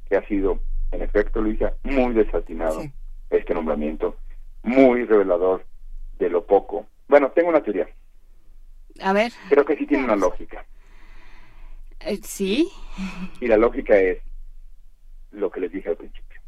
[0.10, 0.60] que ha sido,
[0.92, 2.84] en efecto, Luisa, muy desatinado
[3.30, 4.18] este nombramiento,
[4.64, 5.66] muy revelador
[6.20, 6.86] de lo poco.
[7.08, 7.88] Bueno, tengo una teoría.
[9.02, 9.32] A ver.
[9.50, 10.66] Creo que sí tiene una lógica.
[12.02, 12.70] Eh, sí.
[13.40, 14.20] Y la lógica es
[15.32, 16.42] lo que les dije al principio.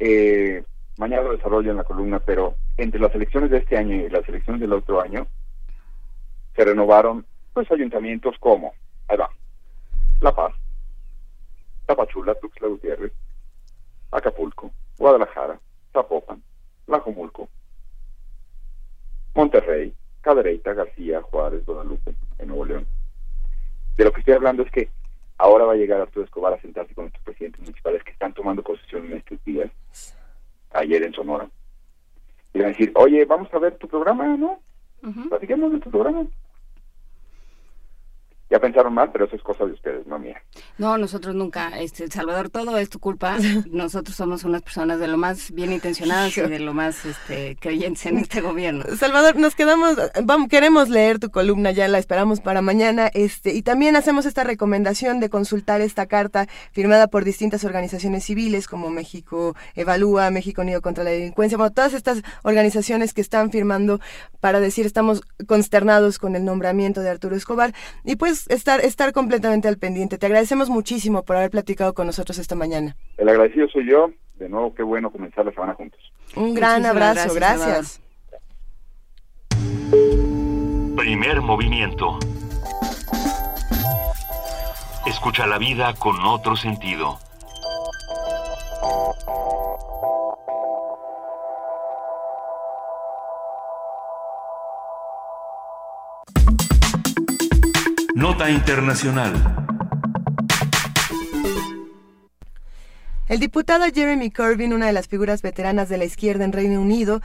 [0.00, 0.64] Eh,
[0.98, 4.28] mañana lo desarrollo en la columna, pero entre las elecciones de este año y las
[4.28, 5.28] elecciones del otro año
[6.56, 8.72] se renovaron pues ayuntamientos como,
[9.08, 9.30] ahí va,
[10.20, 10.54] La Paz,
[11.86, 13.12] Tapachula, Tuxtla Gutiérrez,
[14.12, 15.58] Acapulco, Guadalajara,
[15.92, 16.42] Zapopan,
[16.86, 17.48] Lajomulco,
[19.34, 22.86] Monterrey, Cadereyta, García, Juárez, Guadalupe, en Nuevo León.
[23.96, 24.90] De lo que estoy hablando es que
[25.38, 28.62] ahora va a llegar Arturo Escobar a sentarse con nuestros presidentes municipales que están tomando
[28.62, 29.70] posesión en estos días,
[30.72, 31.48] ayer en Sonora.
[32.52, 34.60] Y van a decir, oye, vamos a ver tu programa, ¿no?
[35.28, 36.26] Platiquemos de tu programa
[38.50, 40.42] ya pensaron mal, pero eso es cosa de ustedes, no mía.
[40.76, 43.38] No, nosotros nunca, este, Salvador, todo es tu culpa.
[43.70, 48.06] Nosotros somos unas personas de lo más bien intencionadas y de lo más este, creyentes
[48.06, 48.84] en este gobierno.
[48.96, 53.62] Salvador, nos quedamos, vamos, queremos leer tu columna, ya la esperamos para mañana, este, y
[53.62, 59.54] también hacemos esta recomendación de consultar esta carta firmada por distintas organizaciones civiles como México
[59.76, 64.00] Evalúa, México Unido contra la Delincuencia, bueno, todas estas organizaciones que están firmando
[64.40, 67.74] para decir estamos consternados con el nombramiento de Arturo Escobar.
[68.04, 70.18] Y pues estar, estar completamente al pendiente.
[70.18, 72.96] Te agradecemos muchísimo por haber platicado con nosotros esta mañana.
[73.16, 74.10] El agradecido soy yo.
[74.36, 76.00] De nuevo, qué bueno comenzar la semana juntos.
[76.34, 78.00] Un gran abrazo, gracias.
[80.96, 82.18] Primer movimiento.
[85.06, 87.18] Escucha la vida con otro sentido.
[98.20, 99.32] Nota Internacional.
[103.28, 107.22] El diputado Jeremy Corbyn, una de las figuras veteranas de la izquierda en Reino Unido,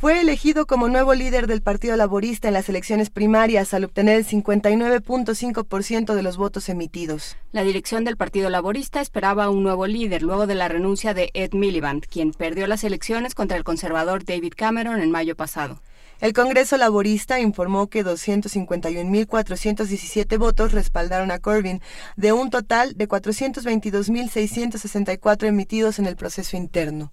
[0.00, 4.24] fue elegido como nuevo líder del Partido Laborista en las elecciones primarias al obtener el
[4.24, 7.36] 59.5% de los votos emitidos.
[7.50, 11.54] La dirección del Partido Laborista esperaba un nuevo líder luego de la renuncia de Ed
[11.54, 15.82] Miliband, quien perdió las elecciones contra el conservador David Cameron en mayo pasado.
[16.20, 21.82] El Congreso Laborista informó que 251.417 votos respaldaron a Corbyn,
[22.16, 27.12] de un total de 422.664 emitidos en el proceso interno.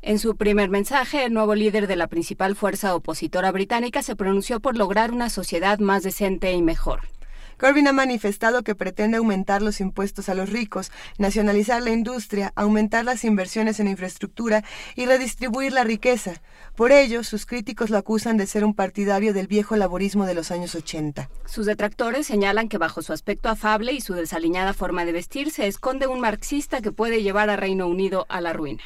[0.00, 4.60] En su primer mensaje, el nuevo líder de la principal fuerza opositora británica se pronunció
[4.60, 7.17] por lograr una sociedad más decente y mejor.
[7.58, 13.04] Corbyn ha manifestado que pretende aumentar los impuestos a los ricos, nacionalizar la industria, aumentar
[13.04, 14.64] las inversiones en infraestructura
[14.94, 16.40] y redistribuir la riqueza.
[16.76, 20.50] Por ello, sus críticos lo acusan de ser un partidario del viejo laborismo de los
[20.50, 21.28] años 80.
[21.46, 25.66] Sus detractores señalan que bajo su aspecto afable y su desaliñada forma de vestir se
[25.66, 28.82] esconde un marxista que puede llevar a Reino Unido a la ruina.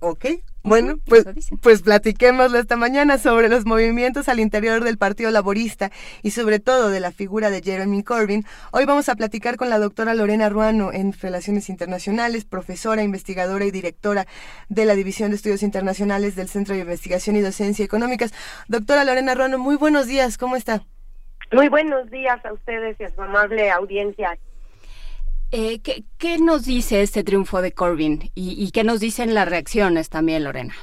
[0.00, 0.26] Ok,
[0.62, 1.24] bueno, pues,
[1.60, 5.90] pues platiquémoslo esta mañana sobre los movimientos al interior del Partido Laborista
[6.22, 8.44] y sobre todo de la figura de Jeremy Corbyn.
[8.70, 13.70] Hoy vamos a platicar con la doctora Lorena Ruano en Relaciones Internacionales, profesora, investigadora y
[13.70, 14.26] directora
[14.68, 18.32] de la División de Estudios Internacionales del Centro de Investigación y Docencia Económicas.
[18.68, 20.84] Doctora Lorena Ruano, muy buenos días, ¿cómo está?
[21.50, 24.38] Muy buenos días a ustedes y a su amable audiencia.
[25.54, 30.44] Eh, ¿qué, nos dice este triunfo de Corbyn y, qué nos dicen las reacciones también,
[30.44, 30.74] Lorena?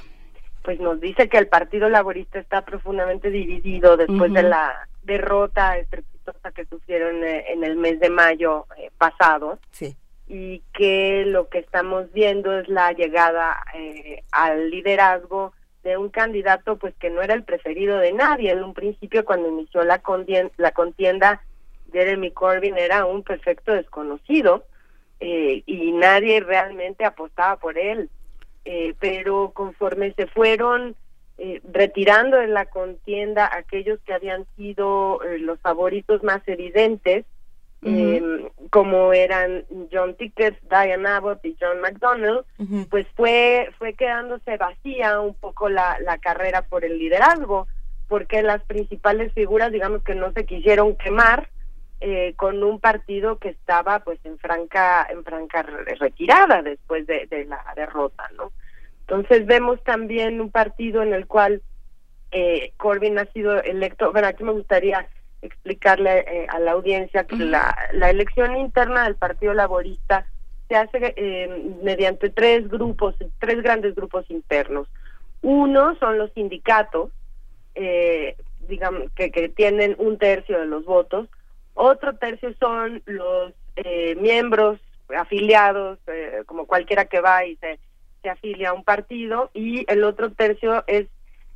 [0.63, 6.51] Pues nos dice que el Partido Laborista está profundamente dividido después de la derrota estrepitosa
[6.51, 9.57] que sufrieron eh, en el mes de mayo eh, pasado.
[9.71, 9.97] Sí.
[10.27, 13.57] Y que lo que estamos viendo es la llegada
[14.31, 15.51] al liderazgo
[15.81, 19.49] de un candidato pues que no era el preferido de nadie en un principio cuando
[19.49, 20.03] inició la
[20.57, 21.41] la contienda
[21.91, 24.65] Jeremy Corbyn era un perfecto desconocido
[25.19, 28.09] eh, y nadie realmente apostaba por él.
[28.65, 30.95] Eh, pero conforme se fueron
[31.37, 37.25] eh, retirando en la contienda aquellos que habían sido los favoritos más evidentes,
[37.81, 42.41] em, como eran John Tickets, Diane Abbott y John McDonnell,
[42.89, 47.67] pues fue, fue quedándose vacía un poco la, la carrera por el liderazgo,
[48.09, 51.47] porque las principales figuras, digamos que no se quisieron quemar,
[52.01, 57.63] eh, con un partido que estaba pues en franca en franca retirada después de, la
[57.75, 58.51] derrota no
[59.01, 61.61] entonces vemos también un partido en el cual
[62.31, 65.07] eh, Corbyn ha sido electo bueno aquí me gustaría
[65.41, 70.25] explicarle eh, a la audiencia que la, la elección interna del Partido Laborista
[70.67, 74.87] se hace eh, mediante tres grupos, tres grandes grupos internos.
[75.41, 77.11] Uno son los sindicatos,
[77.75, 78.35] eh,
[78.67, 81.27] digamos, que, que tienen un tercio de los votos.
[81.81, 83.53] Otro tercio son los
[84.17, 84.79] miembros
[85.17, 85.97] afiliados,
[86.45, 87.79] como cualquiera que va y se,
[88.21, 89.49] se afilia a un partido.
[89.53, 91.07] Y el otro tercio es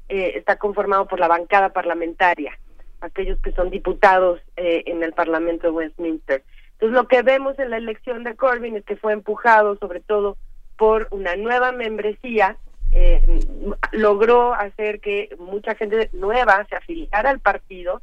[0.07, 2.57] está conformado por la bancada parlamentaria
[3.03, 6.43] aquellos que son diputados eh, en el Parlamento de Westminster.
[6.73, 10.37] Entonces, lo que vemos en la elección de Corbyn es que fue empujado sobre todo
[10.77, 12.57] por una nueva membresía,
[12.93, 13.39] eh,
[13.91, 18.01] logró hacer que mucha gente nueva se afiliara al partido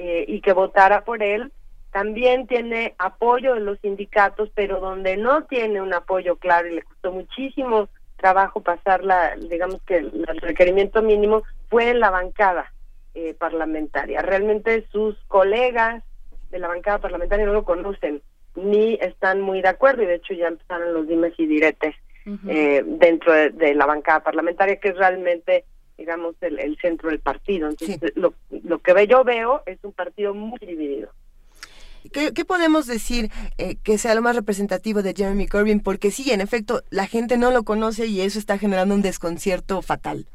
[0.00, 1.52] eh, y que votara por él.
[1.90, 6.82] También tiene apoyo de los sindicatos, pero donde no tiene un apoyo claro y le
[6.82, 12.72] costó muchísimo trabajo pasar la, digamos que el requerimiento mínimo, fue en la bancada
[13.14, 14.22] eh, parlamentaria.
[14.22, 16.04] Realmente sus colegas
[16.50, 18.22] de la bancada parlamentaria no lo conocen
[18.54, 21.96] ni están muy de acuerdo y de hecho ya empezaron los dimes y diretes
[22.46, 25.64] eh, dentro de, la bancada parlamentaria que es realmente
[25.98, 27.68] digamos el, centro del partido.
[27.68, 31.10] Entonces lo, lo que yo veo es un partido muy dividido.
[32.12, 35.80] ¿Qué, podemos decir eh, que sea lo más representativo de Jeremy Corbyn?
[35.80, 39.82] Porque sí, en efecto, la gente no lo conoce y eso está generando un desconcierto
[39.82, 40.26] fatal.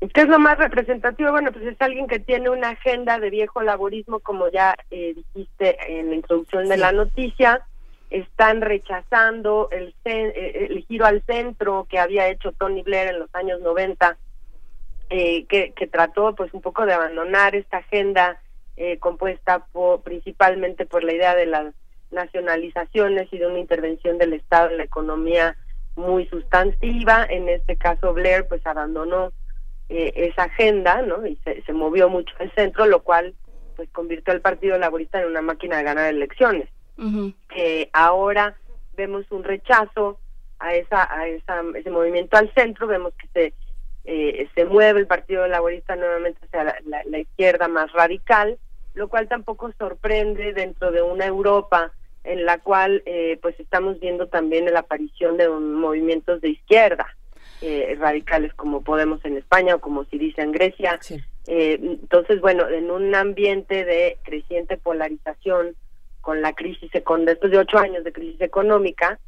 [0.00, 1.30] ¿Qué es lo más representativo?
[1.30, 5.76] Bueno, pues es alguien que tiene una agenda de viejo laborismo, como ya eh, dijiste
[5.86, 7.64] en la introducción de la noticia.
[8.10, 13.32] Están rechazando el, eh, el giro al centro que había hecho Tony Blair en los
[13.34, 14.18] años 90,
[15.14, 18.40] eh, que, que, trató pues un poco de abandonar esta agenda
[18.78, 21.74] eh, compuesta por, principalmente por la idea de las
[22.10, 25.54] nacionalizaciones y de una intervención del Estado en la economía
[25.96, 27.26] muy sustantiva.
[27.28, 29.34] En este caso, Blair pues abandonó
[29.90, 31.26] eh, esa agenda, ¿no?
[31.26, 33.34] Y se, se movió mucho el centro, lo cual
[33.76, 36.70] pues convirtió al Partido Laborista en una máquina de ganar elecciones.
[37.50, 38.56] que ahora
[38.96, 40.18] vemos un rechazo
[40.58, 43.54] a esa a esa, ese movimiento al centro, vemos que se
[44.04, 48.58] eh, se mueve el Partido Laborista nuevamente hacia la, izquierda más radical,
[48.94, 51.92] lo cual tampoco sorprende dentro de una Europa
[52.24, 57.06] en la cual eh, pues estamos viendo también la aparición de movimientos de izquierda
[57.60, 60.98] eh, radicales como Podemos en España o como si dice en Grecia.
[61.46, 65.76] Eh, entonces, bueno, en un ambiente de creciente polarización
[66.20, 69.18] con la crisis, con, después de ocho años de crisis económica,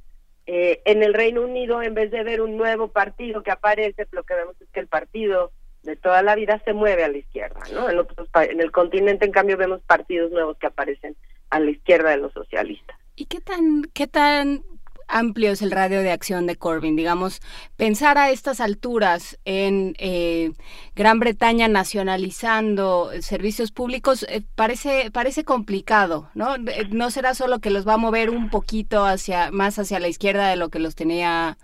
[0.46, 4.24] eh, en el Reino Unido, en vez de ver un nuevo partido que aparece, lo
[4.24, 5.52] que vemos es que el partido
[5.82, 7.88] de toda la vida se mueve a la izquierda, ¿no?
[7.88, 11.16] En, otros, en el continente, en cambio, vemos partidos nuevos que aparecen
[11.50, 12.96] a la izquierda de los socialistas.
[13.16, 14.64] ¿Y qué tan, qué tan
[15.08, 16.96] amplio es el radio de acción de Corbyn.
[16.96, 17.40] Digamos,
[17.76, 20.52] pensar a estas alturas en eh,
[20.94, 26.56] Gran Bretaña nacionalizando servicios públicos eh, parece, parece complicado, ¿no?
[26.56, 30.08] Eh, no será solo que los va a mover un poquito hacia, más hacia la
[30.08, 31.58] izquierda de lo que los tenía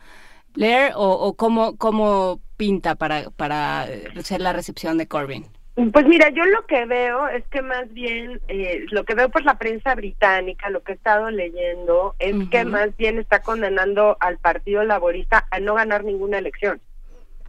[0.54, 3.86] Blair, o, o cómo, cómo pinta para, para
[4.22, 5.59] ser la recepción de Corbyn.
[5.92, 9.44] Pues mira, yo lo que veo es que más bien, eh, lo que veo por
[9.44, 14.38] la prensa británica, lo que he estado leyendo, es que más bien está condenando al
[14.38, 16.80] Partido Laborista a no ganar ninguna elección.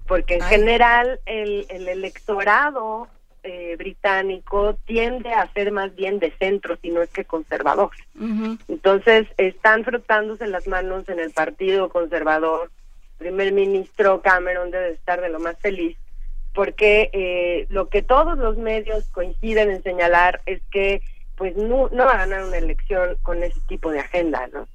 [0.07, 3.07] Porque en general el, el electorado
[3.43, 7.91] eh, británico tiende a ser más bien de centro, si no es que conservador.
[8.67, 12.71] Entonces están frotándose las manos en el Partido Conservador.
[13.19, 15.97] El primer ministro Cameron debe estar de lo más feliz
[16.53, 21.01] porque eh, lo que todos los medios coinciden en señalar es que
[21.37, 24.67] pues no, no va a ganar una elección con ese tipo de agenda, ¿no?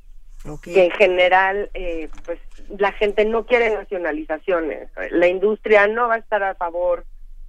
[0.62, 2.39] Que en general, eh, pues
[2.78, 7.05] la gente no quiere nacionalizaciones, la industria no va a estar a favor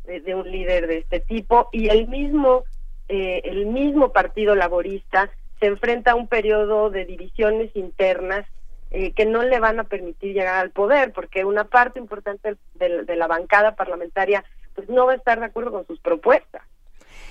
[0.05, 2.63] de, un líder de este tipo y el mismo
[3.09, 5.29] eh, el mismo partido laborista
[5.59, 8.45] se enfrenta a un periodo de divisiones internas
[8.91, 13.15] eh, que no le van a permitir llegar al poder, porque una parte importante de,
[13.17, 14.45] la bancada parlamentaria
[14.75, 16.61] pues no va a estar de acuerdo con sus propuestas.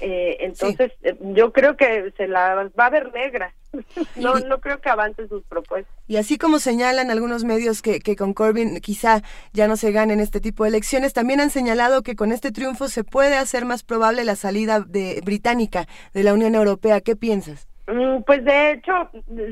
[0.03, 3.55] Eh, entonces, eh, yo creo que se la va a ver negra.
[4.17, 5.95] no, no creo que avance sus propuestas.
[6.07, 9.23] Y así como señalan algunos medios que, que con Corbyn quizá
[9.55, 12.89] ya no se ganen este tipo de elecciones, también han señalado que con este triunfo
[12.89, 17.01] se puede hacer más probable la salida de británica de la Unión Europea.
[17.01, 17.67] ¿Qué piensas?
[17.87, 19.11] Mm, pues de hecho,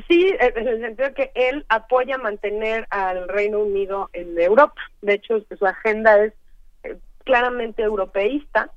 [0.09, 4.81] sí, en el sentido que él apoya mantener al Reino Unido en Europa.
[5.03, 6.33] De hecho, su agenda es
[6.83, 8.71] eh, claramente europeísta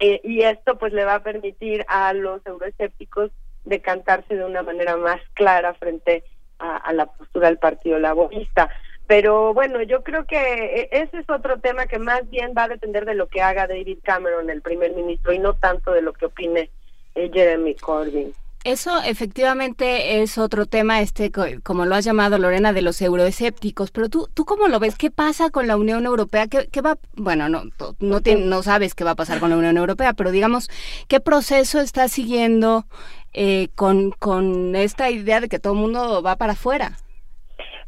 [0.00, 3.30] eh, y esto pues le va a permitir a los euroescépticos
[3.64, 6.24] decantarse de una manera más clara frente
[6.58, 8.68] a, la postura del Partido Laborista.
[9.06, 12.68] Pero bueno, yo creo que eh, ese es otro tema que más bien va a
[12.68, 16.12] depender de lo que haga David Cameron, el primer ministro, y no tanto de lo
[16.12, 16.68] que opine
[17.14, 18.34] Jeremy Corbyn.
[18.68, 21.32] Eso efectivamente es otro tema, este,
[21.62, 23.90] como lo has llamado Lorena, de los euroescépticos.
[23.90, 24.98] Pero tú, ¿tú cómo lo ves?
[24.98, 26.48] ¿Qué pasa con la Unión Europea?
[26.48, 26.98] ¿Qué, va?
[27.16, 27.62] Bueno, no,
[27.98, 30.68] no, no sabes qué va a pasar con la Unión Europea, pero digamos,
[31.08, 32.84] ¿qué proceso está siguiendo
[33.32, 36.98] eh, con, con esta idea de que todo el mundo va para afuera?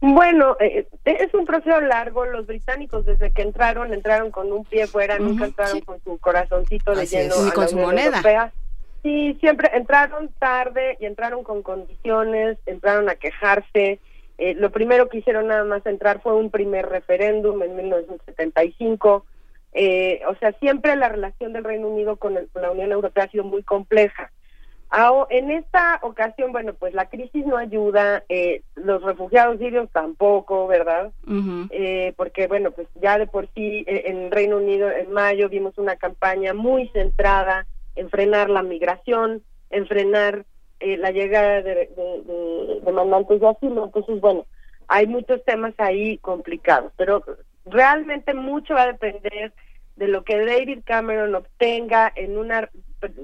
[0.00, 2.24] Bueno, eh, es un proceso largo.
[2.24, 6.94] Los británicos desde que entraron, entraron con un pie fuera, nunca entraron con su corazoncito
[6.94, 8.22] de lleno con su moneda.
[9.02, 13.98] Sí, siempre entraron tarde y entraron con condiciones, entraron a quejarse.
[14.36, 19.24] Eh, lo primero que hicieron nada más entrar fue un primer referéndum en 1975.
[19.72, 23.44] Eh, o sea, siempre la relación del Reino Unido con, la Unión Europea ha sido
[23.44, 24.30] muy compleja.
[25.30, 31.12] en esta ocasión, bueno, pues la crisis no ayuda, eh, los refugiados sirios tampoco, ¿verdad?
[32.16, 36.52] porque, bueno, pues ya de por sí en Reino Unido en mayo vimos una campaña
[36.52, 40.44] muy centrada en frenar la migración, en frenar
[40.80, 43.84] eh, la llegada de, de, de, demandantes de asilo.
[43.84, 44.46] Entonces, bueno,
[44.88, 47.22] hay muchos temas ahí complicados, pero
[47.66, 49.52] realmente mucho va a depender
[49.96, 52.70] de lo que David Cameron obtenga en una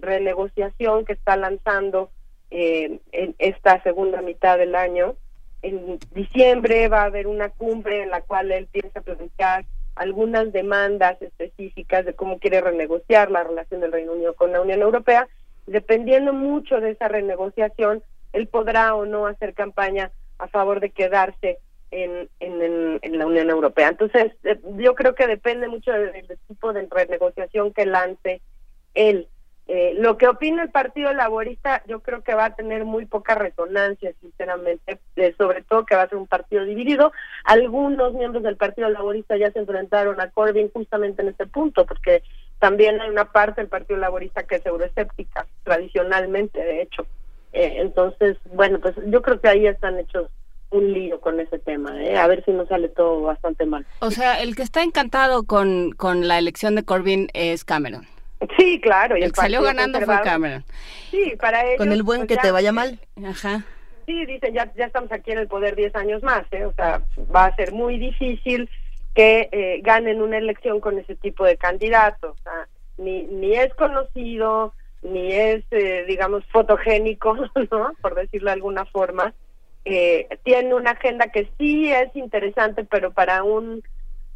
[0.01, 2.11] renegociación que está lanzando
[2.51, 5.17] eh, en esta segunda mitad del año.
[5.63, 9.65] En diciembre va a haber una cumbre en la cual él piensa plantear
[9.97, 14.83] algunas demandas específicas de cómo quiere renegociar la relación del Reino Unido con la Unión
[14.83, 15.27] Europea.
[15.67, 18.03] Dependiendo mucho de esa renegociación,
[18.33, 21.59] él podrá o no hacer campaña a favor de quedarse
[21.91, 23.89] en, en, en, la Unión Europea.
[23.89, 28.43] Entonces, eh, yo creo que depende mucho del, del tipo de renegociación que lance
[28.95, 29.29] él.
[29.69, 33.35] Eh, lo que opina el Partido Laborista, yo creo que va a tener muy poca
[33.35, 37.13] resonancia, sinceramente, eh, sobre todo que va a ser un partido dividido.
[37.45, 42.23] Algunos miembros del Partido Laborista ya se enfrentaron a Corbyn justamente en este punto, porque
[42.61, 47.05] también hay una parte del Partido Laborista que es euroescéptica, tradicionalmente, de hecho.
[47.53, 50.31] Eh, entonces, bueno, pues yo creo que ahí están hechos
[50.71, 53.87] un lío con ese tema, a ver si no sale todo bastante mal.
[54.01, 58.07] O sea, el que está encantado con, con la elección de Corbyn es Cameron.
[58.59, 59.17] Sí, claro.
[59.17, 60.65] Y el, que salió ganando fue Cameron.
[61.11, 61.79] Sí, para ellos.
[61.79, 62.99] Con el buen pues que te vaya mal.
[63.25, 63.65] Ajá.
[64.07, 66.65] Sí, dicen, ya, ya estamos aquí en el poder 10 años más, ¿eh?
[66.65, 67.03] O sea,
[67.35, 68.71] va a ser muy difícil
[69.15, 72.37] que eh, ganen una elección con ese tipo de candidatos.
[72.39, 72.69] O sea,
[72.99, 77.35] ni, ni es conocido, ni es, eh, digamos, fotogénico,
[77.71, 77.93] ¿no?
[78.01, 79.35] Por decirlo de alguna forma.
[79.85, 83.83] Eh, tiene una agenda que sí es interesante, pero para un,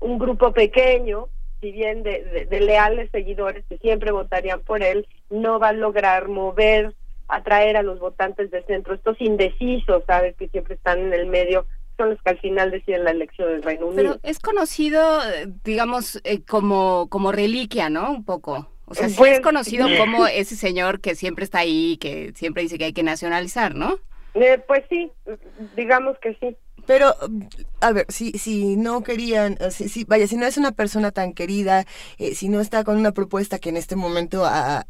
[0.01, 1.27] un grupo pequeño,
[1.61, 6.95] si bien de, leales seguidores que siempre votarían por él, no va a lograr mover,
[7.29, 8.95] atraer a los votantes de centro.
[8.95, 10.37] Estos indecisos, ¿sabes?
[10.37, 11.67] Que siempre están en el medio,
[11.97, 14.03] son los que al final deciden la elección del Reino Unido.
[14.03, 15.21] Pero es conocido,
[15.65, 18.11] digamos, eh, como, como reliquia, ¿no?
[18.11, 18.69] Un poco.
[18.87, 22.63] O sea, sí es pues, conocido como ese señor que siempre está ahí, que siempre
[22.63, 23.99] dice que hay que nacionalizar, ¿no?
[24.35, 25.11] Eh, pues sí,
[25.77, 26.57] digamos que sí.
[26.91, 27.15] Pero,
[27.81, 31.35] a ver, si, si no querían, eh, si, vaya, si no es una persona tan
[31.35, 31.85] querida,
[32.19, 34.83] eh, si no está con una propuesta que en este momento a,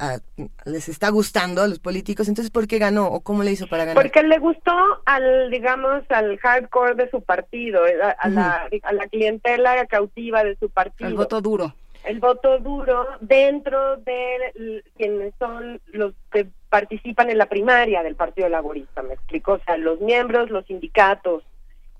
[0.65, 3.85] les está gustando a los políticos, entonces ¿por qué ganó o cómo le hizo para
[3.85, 4.03] ganar?
[4.03, 4.73] Porque le gustó
[5.05, 10.57] al, digamos, al hardcore de su partido, eh, a, la, a la clientela cautiva de
[10.57, 11.07] su partido.
[11.07, 11.75] El voto duro.
[12.05, 18.49] El voto duro dentro de quienes son los que participan en la primaria del Partido
[18.49, 21.45] Laborista, me explico, o sea, los miembros, los sindicatos,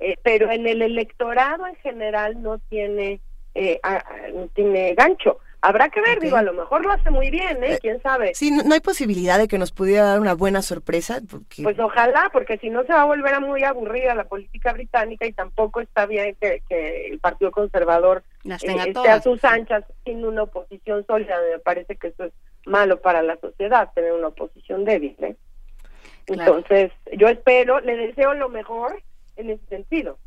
[0.01, 3.21] eh, pero en el electorado en general no tiene,
[3.55, 3.81] eh,
[4.35, 5.39] no tiene gancho.
[5.63, 7.75] Habrá que ver, digo, a lo mejor lo hace muy bien, ¿eh?
[7.75, 8.35] eh ¿Quién sabe?
[8.35, 11.21] Sí, no, hay posibilidad de que nos pudiera dar una buena sorpresa.
[11.31, 11.63] Porque...
[11.63, 15.27] Pues ojalá, porque si no se va a volver a muy aburrida la política británica
[15.27, 16.63] y tampoco está bien que,
[17.11, 21.37] el Partido Conservador esté a sus anchas sin una oposición sólida.
[21.53, 22.33] Me parece que eso es
[22.65, 25.37] malo para la sociedad, tener una oposición débil, ¿eh?
[26.27, 29.03] Entonces, yo espero, le deseo lo mejor
[29.41, 30.19] en ese sentido.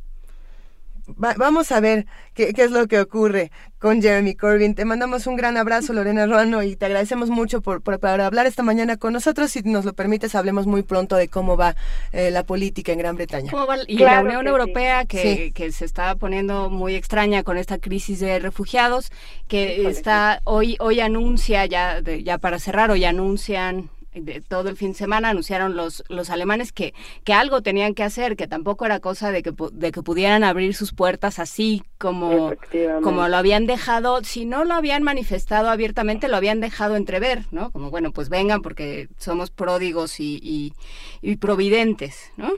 [1.17, 4.73] vamos a ver qué, es lo que ocurre con Jeremy Corbyn.
[4.73, 8.63] Te mandamos un gran abrazo, Lorena Ruano, y te agradecemos mucho por, por, hablar esta
[8.63, 9.51] mañana con nosotros.
[9.51, 11.75] Si nos lo permites, hablemos muy pronto de cómo va
[12.11, 13.51] eh, la política en Gran Bretaña.
[13.87, 18.39] y la Unión Europea, que, que, se está poniendo muy extraña con esta crisis de
[18.39, 19.11] refugiados,
[19.47, 24.89] que está hoy hoy anuncia, ya, ya para cerrar, hoy anuncian de todo el fin
[24.89, 28.99] de semana anunciaron los, los alemanes que, que algo tenían que hacer, que tampoco era
[28.99, 32.53] cosa de que, de que pudieran abrir sus puertas así como,
[33.01, 37.71] como lo habían dejado, si no lo habían manifestado abiertamente, lo habían dejado entrever, ¿no?
[37.71, 40.73] Como bueno, pues vengan porque somos pródigos y,
[41.21, 42.51] y, providentes, ¿no?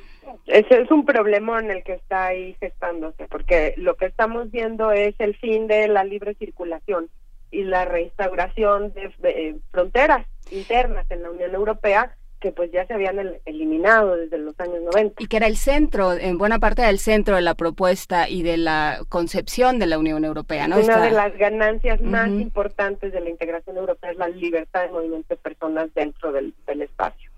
[0.48, 4.92] Ese es un problema en el que está ahí gestándose, porque lo que estamos viendo
[4.92, 7.10] es el fin de la libre circulación
[7.52, 12.16] y la reinstauración de eh, fronteras internas en la Unión Europea
[12.46, 15.24] que pues ya se habían eliminado desde los años 90.
[15.24, 18.58] Y que era el centro, en buena parte del centro de la propuesta y de
[18.58, 20.78] la concepción de la Unión Europea, ¿no?
[20.78, 25.28] Una de las ganancias más importantes de la integración europea es la libertad de movimiento
[25.30, 27.32] de personas dentro del, espacio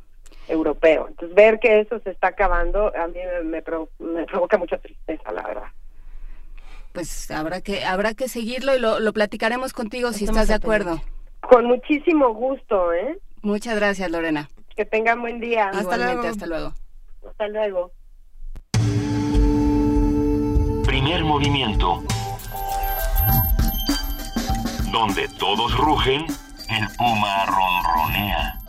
[0.50, 1.08] europeo.
[1.08, 5.68] Entonces, ver que eso se está acabando, a mí me, provoca mucha tristeza, la verdad
[6.94, 11.00] pues habrá que habrá que seguirlo y lo, platicaremos contigo si estás de acuerdo.
[11.50, 13.20] Con muchísimo gusto, ¿eh?
[13.42, 14.50] Muchas gracias, Lorena.
[14.76, 15.70] Que tengan buen día.
[15.70, 16.22] Hasta luego.
[16.22, 16.74] Hasta luego.
[17.28, 17.92] Hasta luego.
[20.86, 22.04] Primer movimiento.
[24.92, 26.26] Donde todos rugen,
[26.70, 28.60] el puma ronronea.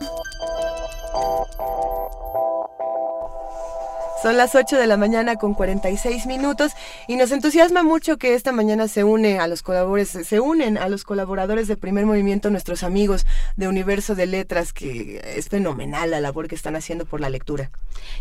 [4.21, 6.73] Son las 8 de la mañana con 46 minutos
[7.07, 10.89] y nos entusiasma mucho que esta mañana se une a los colaboradores, se unen a
[10.89, 13.25] los colaboradores de Primer Movimiento nuestros amigos
[13.55, 17.71] de Universo de Letras, que es fenomenal la labor que están haciendo por la lectura.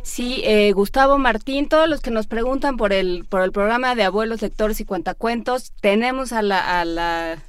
[0.03, 4.05] Sí, eh, Gustavo Martín, todos los que nos preguntan por el por el programa de
[4.05, 7.43] abuelos lectores y cuentacuentos, tenemos a la, a la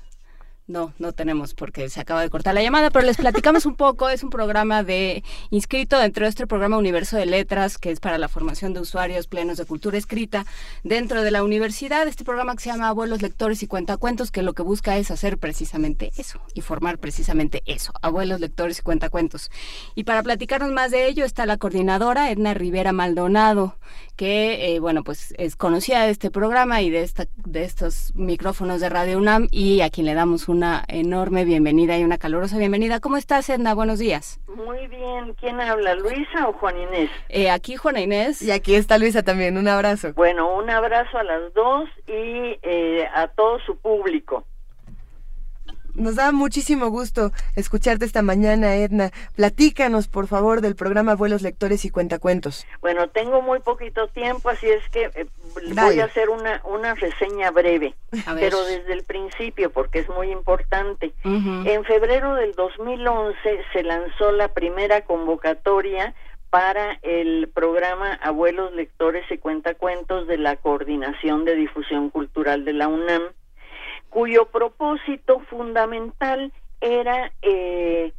[0.69, 4.07] no, no tenemos porque se acaba de cortar la llamada, pero les platicamos un poco.
[4.07, 8.17] Es un programa de inscrito dentro de este programa Universo de Letras, que es para
[8.17, 10.45] la formación de usuarios plenos de cultura escrita
[10.83, 12.07] dentro de la universidad.
[12.07, 15.39] Este programa que se llama Abuelos Lectores y Cuentacuentos, que lo que busca es hacer
[15.39, 19.49] precisamente eso y formar precisamente eso, abuelos lectores y cuentacuentos.
[19.95, 23.75] Y para platicarnos más de ello está la coordinadora Edna Rivera Maldonado,
[24.15, 28.81] que, eh, bueno, pues es conocida de este programa y de, esta, de estos micrófonos
[28.81, 32.57] de Radio UNAM y a quien le damos un una enorme bienvenida y una calurosa
[32.57, 32.99] bienvenida.
[32.99, 33.73] ¿Cómo estás, Edna?
[33.73, 34.41] Buenos días.
[34.53, 35.33] Muy bien.
[35.39, 37.09] ¿Quién habla, Luisa o Juan Inés?
[37.29, 38.41] Eh, aquí Juana Inés.
[38.41, 39.55] Y aquí está Luisa también.
[39.55, 40.11] Un abrazo.
[40.15, 44.43] Bueno, un abrazo a las dos y eh, a todo su público.
[45.99, 49.11] Nos da muchísimo gusto escucharte esta mañana, Edna.
[49.35, 52.65] Platícanos, por favor, del programa Vuelos Lectores y Cuentacuentos.
[52.79, 55.25] Bueno, tengo muy poquito tiempo, así es que eh,
[55.75, 57.95] voy a hacer una, una reseña breve,
[58.39, 61.13] pero desde el principio, porque es muy importante.
[61.25, 63.35] En febrero del 2011
[63.73, 66.13] se lanzó la primera convocatoria
[66.49, 72.87] para el programa Abuelos Lectores y Cuentacuentos de la Coordinación de Difusión Cultural de la
[72.87, 73.23] UNAM
[74.09, 78.13] cuyo propósito fundamental era, eh,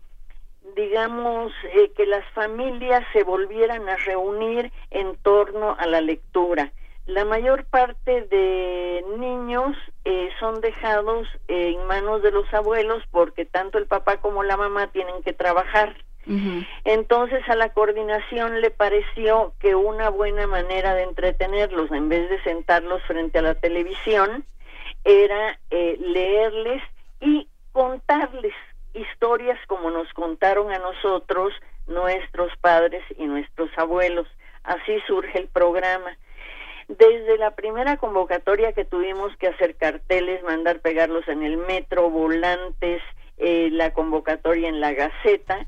[0.77, 6.73] digamos, eh, que las familias se volvieran a reunir en torno a la lectura.
[7.07, 13.79] La mayor parte de niños eh, son dejados en manos de los abuelos porque tanto
[13.79, 15.97] el papá como la mamá tienen que trabajar.
[16.85, 22.41] Entonces a la coordinación le pareció que una buena manera de entretenerlos, en vez de
[22.45, 24.45] sentarlos frente a la televisión,
[25.05, 26.83] era eh, leerles
[27.21, 28.55] y contarles
[28.95, 31.53] historias como nos contaron a nosotros
[31.87, 34.27] nuestros padres y nuestros abuelos.
[34.65, 36.17] Así surge el programa.
[36.89, 43.01] Desde la primera convocatoria que tuvimos que hacer carteles, mandar pegarlos en el metro, volantes,
[43.39, 45.67] eh, la convocatoria en la Gaceta,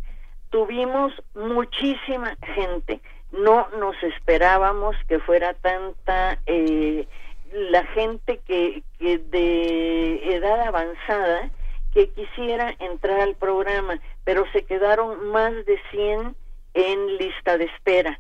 [0.51, 3.01] tuvimos muchísima gente.
[3.31, 7.07] No nos esperábamos que fuera tanta eh,
[7.53, 11.51] la gente que, que de edad avanzada
[11.93, 16.35] que quisiera entrar al programa, pero se quedaron más de 100
[16.75, 18.19] en lista de espera.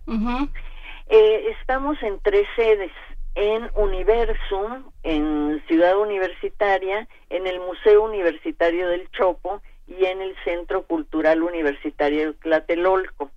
[1.08, 2.92] eh, estamos en tres sedes,
[3.34, 10.82] en Universum, en Ciudad Universitaria, en el Museo Universitario del Chopo y en el Centro
[10.82, 13.30] Cultural Universitario de Tlatelolco.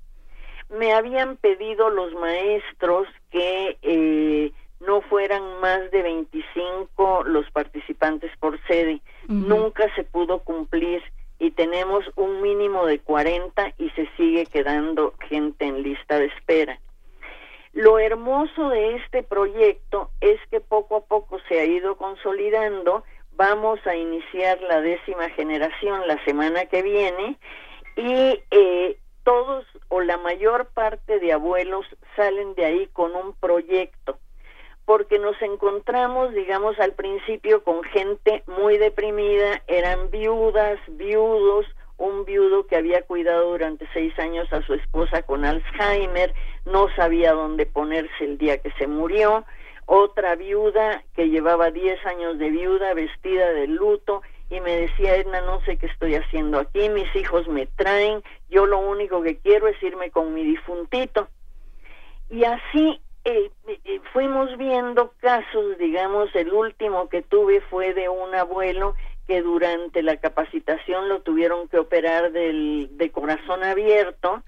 [0.70, 4.52] Me habían pedido los maestros que eh,
[4.86, 9.02] no fueran más de 25 los participantes por sede.
[9.28, 11.02] Nunca se pudo cumplir
[11.40, 16.80] y tenemos un mínimo de 40 y se sigue quedando gente en lista de espera.
[17.74, 23.04] Lo hermoso de este proyecto es que poco a poco se ha ido consolidando.
[23.34, 27.38] Vamos a iniciar la décima generación la semana que viene
[27.98, 31.86] y eh, todos o la mayor parte de abuelos
[32.16, 34.20] salen de ahí con un proyecto
[34.86, 41.66] porque nos encontramos, digamos, al principio con gente muy deprimida, eran viudas, viudos
[41.98, 46.34] un viudo que había cuidado durante seis años a su esposa con Alzheimer,
[46.66, 49.46] no sabía dónde ponerse el día que se murió,
[49.86, 55.42] otra viuda que llevaba diez años de viuda vestida de luto y me decía, Edna,
[55.42, 59.68] no sé qué estoy haciendo aquí, mis hijos me traen, yo lo único que quiero
[59.68, 61.28] es irme con mi difuntito.
[62.30, 68.36] Y así eh, eh, fuimos viendo casos, digamos, el último que tuve fue de un
[68.36, 68.94] abuelo
[69.28, 74.44] que durante la capacitación lo tuvieron que operar del, de corazón abierto.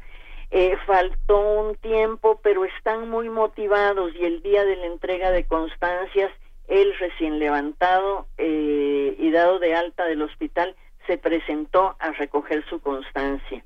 [0.52, 5.46] Eh, faltó un tiempo, pero están muy motivados y el día de la entrega de
[5.46, 6.32] constancias,
[6.68, 10.76] él recién levantado y dado de alta del hospital,
[11.08, 13.64] se presentó a recoger su constancia.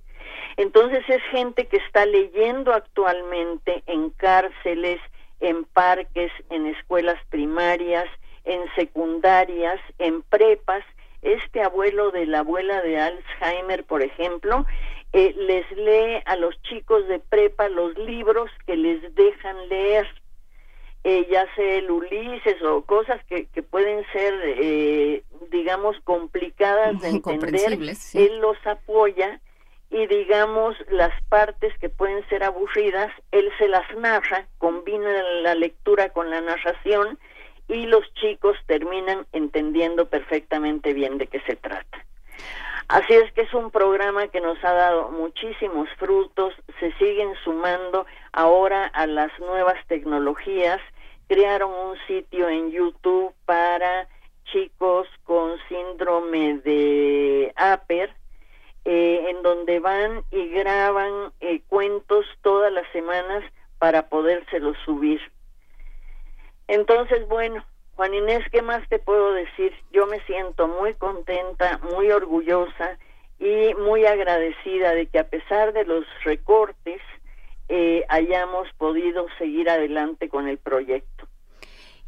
[0.57, 4.99] Entonces es gente que está leyendo actualmente en cárceles,
[5.39, 8.07] en parques, en escuelas primarias,
[8.45, 10.83] en secundarias, en prepas.
[11.21, 14.65] Este abuelo de la abuela de Alzheimer, por ejemplo,
[15.13, 20.07] eh, les lee a los chicos de prepa los libros que les dejan leer,
[21.03, 27.09] eh, ya sea el Ulises o cosas que, que pueden ser, eh, digamos, complicadas de
[27.09, 27.77] entender.
[28.13, 29.41] Él los apoya
[29.91, 36.09] y digamos las partes que pueden ser aburridas, él se las narra, combina la lectura
[36.09, 37.19] con la narración
[37.67, 42.05] y los chicos terminan entendiendo perfectamente bien de qué se trata.
[42.87, 48.05] Así es que es un programa que nos ha dado muchísimos frutos, se siguen sumando
[48.31, 50.79] ahora a las nuevas tecnologías,
[51.27, 54.07] crearon un sitio en YouTube para
[54.45, 58.13] chicos con síndrome de Aper,
[58.85, 63.43] eh, en donde van y graban eh, cuentos todas las semanas
[63.77, 65.21] para podérselos subir.
[66.67, 69.73] Entonces, bueno, Juan Inés, ¿qué más te puedo decir?
[69.91, 72.97] Yo me siento muy contenta, muy orgullosa
[73.39, 77.01] y muy agradecida de que a pesar de los recortes
[77.69, 81.27] eh, hayamos podido seguir adelante con el proyecto.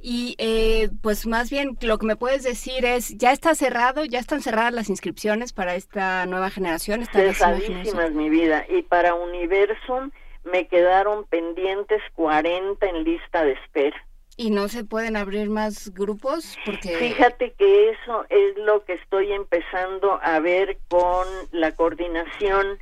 [0.05, 4.03] Y eh, pues más bien lo que me puedes decir es, ¿ya está cerrado?
[4.03, 7.01] ¿Ya están cerradas las inscripciones para esta nueva generación?
[7.01, 8.65] Esta Cerradísimas, mi vida.
[8.67, 10.11] Y para Universum
[10.43, 13.95] me quedaron pendientes 40 en lista de espera.
[14.35, 16.57] ¿Y no se pueden abrir más grupos?
[16.65, 16.89] Porque...
[16.97, 22.77] Fíjate que eso es lo que estoy empezando a ver con la coordinación.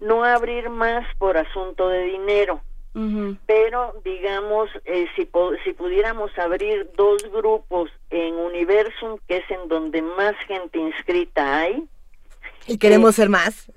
[0.00, 2.60] No abrir más por asunto de dinero
[3.46, 5.28] pero digamos, eh, si,
[5.64, 11.86] si pudiéramos abrir dos grupos en Universum, que es en donde más gente inscrita hay,
[12.68, 13.72] y queremos ser más.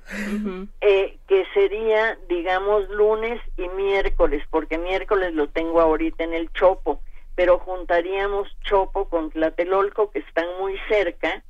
[0.81, 7.01] Eh, que sería, digamos, lunes y miércoles, porque miércoles lo tengo ahorita en el Chopo,
[7.35, 11.41] pero juntaríamos Chopo con Tlatelolco, que están muy cerca,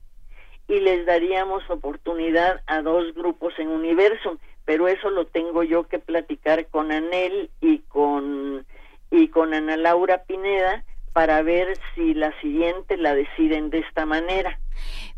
[0.68, 6.00] y les daríamos oportunidad a dos grupos en Universum pero eso lo tengo yo que
[6.00, 8.66] platicar con Anel y con
[9.10, 10.84] y con Ana Laura Pineda
[11.14, 14.58] para ver si la siguiente la deciden de esta manera.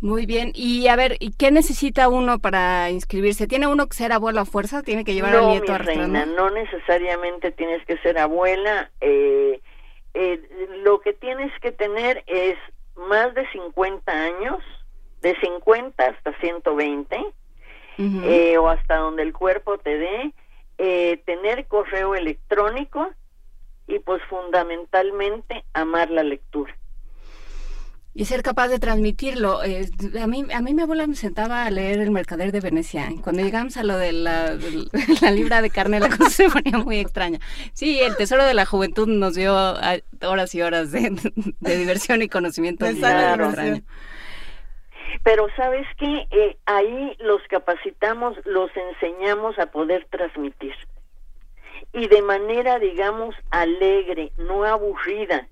[0.02, 0.52] Muy bien.
[0.56, 3.48] Y a ver, ¿y qué necesita uno para inscribirse?
[3.48, 4.82] ¿Tiene uno que ser abuela a fuerza?
[4.82, 8.90] ¿Tiene que llevar al nieto mi reina, no necesariamente tienes que ser abuela.
[9.02, 9.62] Eh,
[10.16, 10.42] eh,
[10.84, 12.58] lo que tienes que tener es
[12.96, 14.60] más de 50 años,
[15.22, 17.24] de 50 hasta 120
[17.98, 20.34] eh, o hasta donde el cuerpo te dé,
[20.78, 23.10] eh, tener correo electrónico
[23.88, 26.76] y pues fundamentalmente amar la lectura.
[28.16, 29.60] Y ser capaz de transmitirlo.
[29.62, 33.10] a mí a mí mi abuela me sentaba a leer El Mercader de Venecia.
[33.24, 34.56] Cuando llegamos a lo de la,
[35.22, 37.40] la libra de carne, la cosa se ponía muy extraña.
[37.74, 39.56] Sí, el Tesoro de la Juventud nos dio
[40.22, 41.12] horas y horas de,
[41.60, 42.86] diversión y conocimiento.
[42.86, 43.82] extraño.
[45.24, 50.76] Pero sabes que eh, ahí los capacitamos, los enseñamos a poder transmitir.
[51.92, 55.48] Y de manera, digamos, alegre, no aburrida,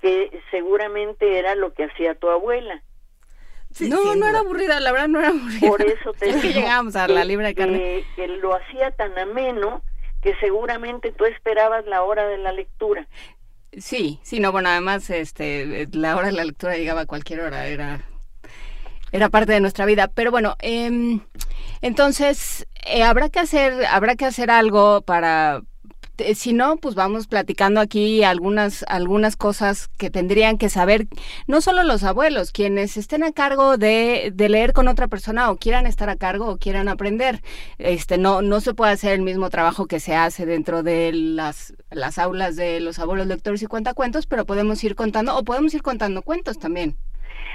[0.00, 2.82] que seguramente era lo que hacía tu abuela.
[3.80, 5.68] no, no era aburrida, la verdad no era aburrida.
[5.68, 8.04] Por eso te es que llegamos a la libra de carne.
[8.14, 9.82] que lo hacía tan ameno
[10.22, 13.06] que seguramente tú esperabas la hora de la lectura.
[13.76, 17.66] Sí, sí, no, bueno, además este, la hora de la lectura llegaba a cualquier hora,
[17.68, 18.04] era
[19.12, 20.08] era parte de nuestra vida.
[20.08, 21.20] Pero bueno, em,
[21.82, 25.62] entonces eh, habrá que hacer, habrá que hacer algo para
[26.20, 31.08] eh, si no, pues vamos platicando aquí algunas, algunas cosas que tendrían que saber,
[31.46, 35.56] no solo los abuelos, quienes estén a cargo de, de, leer con otra persona o
[35.56, 37.42] quieran estar a cargo o quieran aprender.
[37.78, 41.74] Este, no, no se puede hacer el mismo trabajo que se hace dentro de las,
[41.90, 45.82] las aulas de los abuelos lectores y cuentacuentos, pero podemos ir contando, o podemos ir
[45.82, 46.96] contando cuentos también.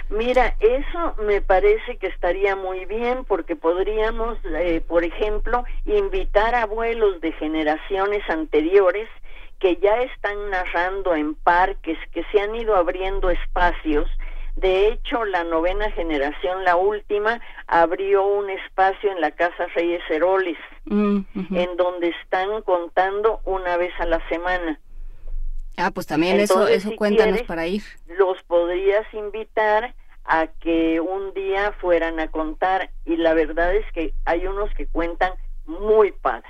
[0.09, 6.63] Mira, eso me parece que estaría muy bien porque podríamos, eh, por ejemplo, invitar a
[6.63, 9.09] abuelos de generaciones anteriores
[9.59, 14.07] que ya están narrando en parques, que se han ido abriendo espacios.
[14.55, 20.57] De hecho, la novena generación, la última, abrió un espacio en la Casa Reyes Heroles,
[20.85, 21.19] mm,
[21.51, 24.79] en donde están contando una vez a la semana.
[25.77, 27.83] Ah, pues también eso, eso cuéntanos para ir.
[28.07, 29.93] Los podrías invitar
[30.25, 34.87] a que un día fueran a contar y la verdad es que hay unos que
[34.87, 35.33] cuentan
[35.65, 36.49] muy padre.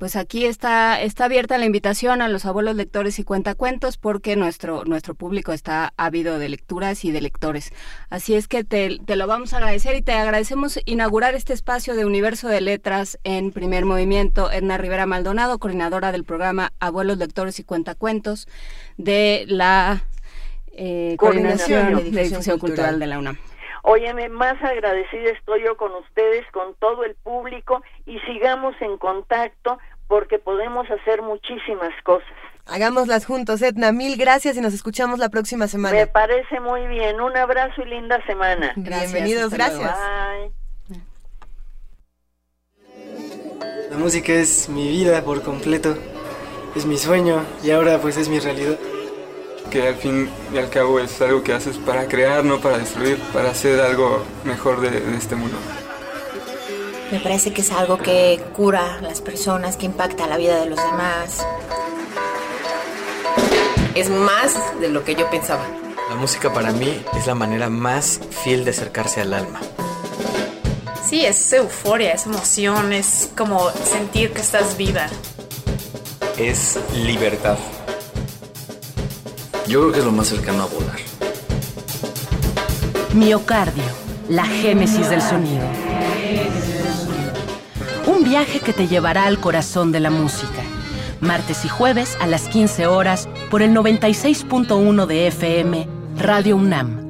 [0.00, 4.86] Pues aquí está, está abierta la invitación a los abuelos lectores y cuentacuentos porque nuestro,
[4.86, 7.70] nuestro público está ávido de lecturas y de lectores.
[8.08, 11.94] Así es que te, te, lo vamos a agradecer y te agradecemos inaugurar este espacio
[11.96, 14.50] de Universo de Letras en primer movimiento.
[14.50, 18.48] Edna Rivera Maldonado, coordinadora del programa Abuelos Lectores y Cuentacuentos
[18.96, 20.04] de la
[20.72, 22.98] eh, Coordinación de Difusión, Cultural.
[22.98, 23.36] de la UNAM.
[23.82, 29.78] Óyeme, más agradecida estoy yo con ustedes, con todo el público y sigamos en contacto
[30.06, 32.28] porque podemos hacer muchísimas cosas.
[32.66, 33.92] Hagámoslas juntos, Edna.
[33.92, 35.94] Mil gracias y nos escuchamos la próxima semana.
[35.94, 37.20] Me parece muy bien.
[37.20, 38.72] Un abrazo y linda semana.
[38.76, 39.96] Bienvenidos, gracias.
[43.90, 45.96] La música es mi vida por completo.
[46.76, 48.78] Es mi sueño y ahora pues es mi realidad
[49.70, 53.18] que al fin y al cabo es algo que haces para crear, no para destruir,
[53.32, 55.56] para hacer algo mejor de, este mundo.
[57.10, 60.66] Me parece que es algo que cura a las personas, que impacta la vida de
[60.66, 61.44] los demás.
[63.94, 65.66] Es más de lo que yo pensaba.
[66.08, 69.60] La música para mí es la manera más fiel de acercarse al alma.
[71.08, 75.08] Sí, es euforia, es emoción, es como sentir que estás viva.
[76.38, 77.58] Es libertad.
[79.70, 80.98] Yo creo que es lo más cercano a volar.
[83.14, 83.84] Miocardio,
[84.28, 85.64] la génesis del sonido.
[88.08, 90.60] Un viaje que te llevará al corazón de la música.
[91.20, 95.86] Martes y jueves a las 15 horas por el 96.1 de FM,
[96.16, 97.09] Radio UNAM.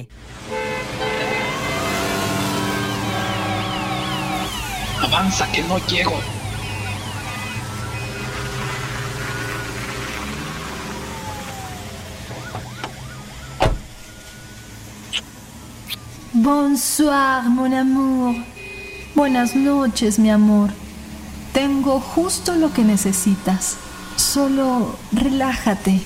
[5.01, 6.19] Avanza, que no llego.
[16.33, 18.35] Bonsoir, mon amour.
[19.15, 20.69] Buenas noches, mi amor.
[21.53, 23.77] Tengo justo lo que necesitas.
[24.15, 26.01] Solo relájate.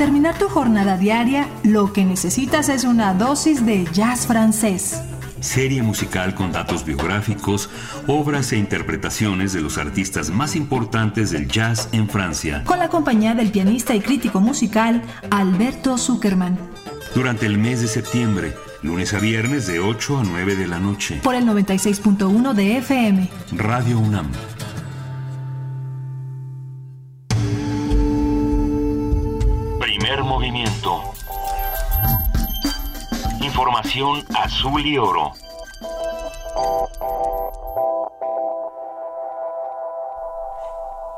[0.00, 5.02] Terminar tu jornada diaria, lo que necesitas es una dosis de jazz francés.
[5.40, 7.68] Serie musical con datos biográficos,
[8.06, 12.64] obras e interpretaciones de los artistas más importantes del jazz en Francia.
[12.64, 16.58] Con la compañía del pianista y crítico musical Alberto Zuckerman.
[17.14, 21.20] Durante el mes de septiembre, lunes a viernes de 8 a 9 de la noche.
[21.22, 23.28] Por el 96.1 de FM.
[23.52, 24.30] Radio UNAM.
[30.40, 31.02] Movimiento.
[33.42, 35.32] Información azul y oro.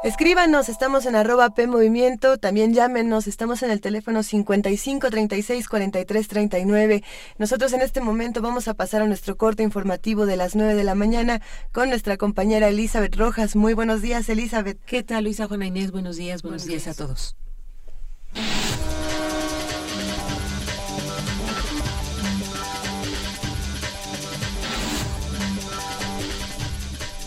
[0.03, 6.27] Escríbanos, estamos en arroba P Movimiento, también llámenos, estamos en el teléfono 55 36 43
[6.27, 7.05] 39.
[7.39, 10.82] Nosotros en este momento vamos a pasar a nuestro corte informativo de las 9 de
[10.82, 11.40] la mañana
[11.70, 13.55] con nuestra compañera Elizabeth Rojas.
[13.55, 14.81] Muy buenos días, Elizabeth.
[14.85, 15.93] ¿Qué tal, Luisa Juana Inés?
[15.93, 17.36] Buenos días, buenos, días a todos.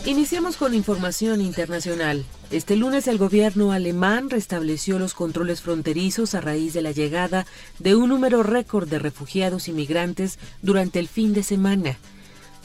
[0.05, 2.25] Iniciamos con información internacional.
[2.51, 7.47] Este lunes el gobierno alemán restableció los controles fronterizos a raíz de la llegada
[7.79, 11.97] de un número récord de refugiados y migrantes durante el fin de semana.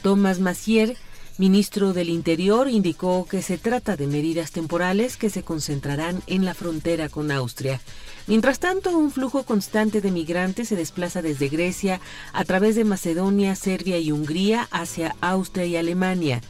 [0.03, 0.99] Thomas Massier,
[1.39, 6.53] ministro del Interior indicó que se trata de medidas temporales que se concentrarán en la
[6.53, 7.81] frontera con Austria.
[8.27, 12.03] Mientras tanto, un flujo constante de migrantes se desplaza desde Grecia
[12.35, 16.43] a través de Macedonia, Serbia y Hungría hacia Austria y Alemania.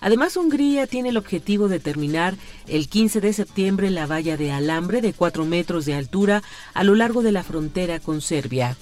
[0.00, 2.34] Además, Hungría tiene el objetivo de terminar
[2.66, 6.42] el 15 de septiembre la valla de alambre de 4 metros de altura
[6.74, 8.76] a lo largo de la frontera con Serbia.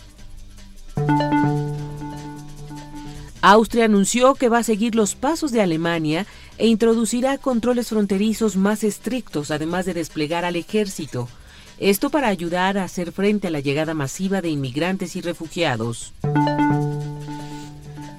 [3.43, 6.27] Austria anunció que va a seguir los pasos de Alemania
[6.59, 11.29] e introducirá controles fronterizos más estrictos, además de desplegar al ejército.
[11.79, 16.15] Esto para ayudar a hacer frente a la llegada masiva de inmigrantes y refugiados.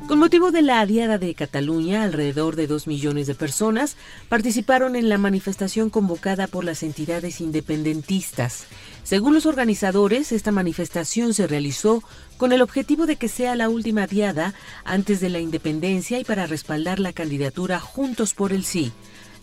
[0.07, 3.97] Con motivo de la Diada de Cataluña, alrededor de dos millones de personas
[4.29, 8.67] participaron en la manifestación convocada por las entidades independentistas.
[9.03, 12.03] Según los organizadores, esta manifestación se realizó
[12.37, 14.53] con el objetivo de que sea la última diada
[14.85, 18.93] antes de la independencia y para respaldar la candidatura Juntos por el Sí.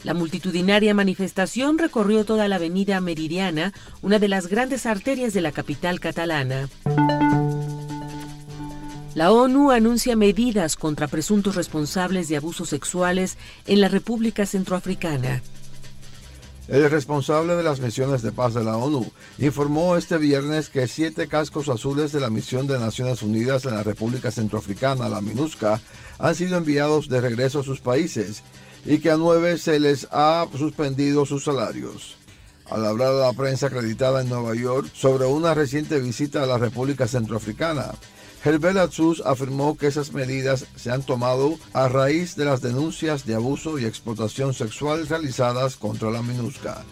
[0.02, 5.52] La multitudinaria manifestación recorrió toda la avenida Meridiana, una de las grandes arterias de la
[5.52, 6.70] capital catalana.
[9.14, 15.40] La ONU anuncia medidas contra presuntos responsables de abusos sexuales en la República Centroafricana.
[16.66, 19.06] El responsable de las misiones de paz de la ONU
[19.38, 23.84] informó este viernes que siete cascos azules de la misión de Naciones Unidas en la
[23.84, 25.80] República Centroafricana, la MINUSCA,
[26.18, 28.42] han sido enviados de regreso a sus países
[28.84, 32.16] y que a nueve se les ha suspendido sus salarios.
[32.68, 36.58] Al hablar a la prensa acreditada en Nueva York sobre una reciente visita a la
[36.58, 37.92] República Centroafricana,
[38.44, 43.34] Herbert Atsus afirmó que esas medidas se han tomado a raíz de las denuncias de
[43.34, 46.84] abuso y explotación sexual realizadas contra la MINUSCA.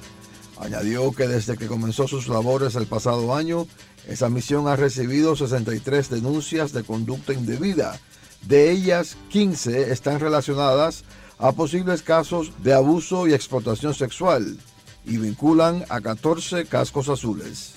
[0.59, 3.67] Añadió que desde que comenzó sus labores el pasado año,
[4.09, 8.01] esa misión ha recibido 63 denuncias de conducta indebida.
[8.47, 11.05] De ellas, 15 están relacionadas
[11.39, 14.57] a posibles casos de abuso y explotación sexual
[15.05, 17.75] y vinculan a 14 cascos azules.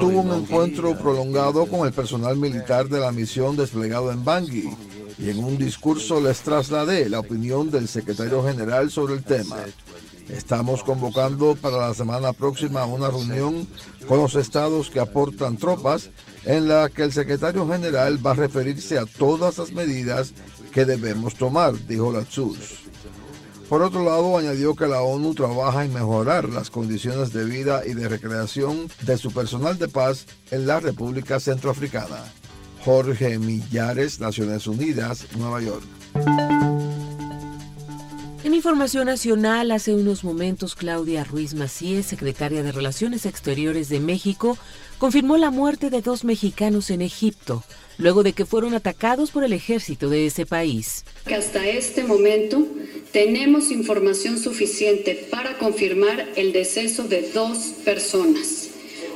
[0.00, 4.70] Tuvo un encuentro prolongado con el personal militar de la misión desplegado en Bangui
[5.18, 9.56] y en un discurso les trasladé la opinión del secretario general sobre el tema.
[10.28, 13.66] Estamos convocando para la semana próxima una reunión
[14.08, 16.10] con los estados que aportan tropas
[16.44, 20.32] en la que el secretario general va a referirse a todas las medidas
[20.72, 22.85] que debemos tomar, dijo Latsus.
[23.68, 27.94] Por otro lado, añadió que la ONU trabaja en mejorar las condiciones de vida y
[27.94, 32.24] de recreación de su personal de paz en la República Centroafricana.
[32.84, 35.82] Jorge Millares, Naciones Unidas, Nueva York.
[38.44, 44.56] En información nacional, hace unos momentos Claudia Ruiz Macías, secretaria de Relaciones Exteriores de México,
[44.98, 47.64] confirmó la muerte de dos mexicanos en Egipto,
[47.98, 51.04] luego de que fueron atacados por el ejército de ese país.
[51.26, 52.66] hasta este momento
[53.12, 58.68] tenemos información suficiente para confirmar el deceso de dos personas.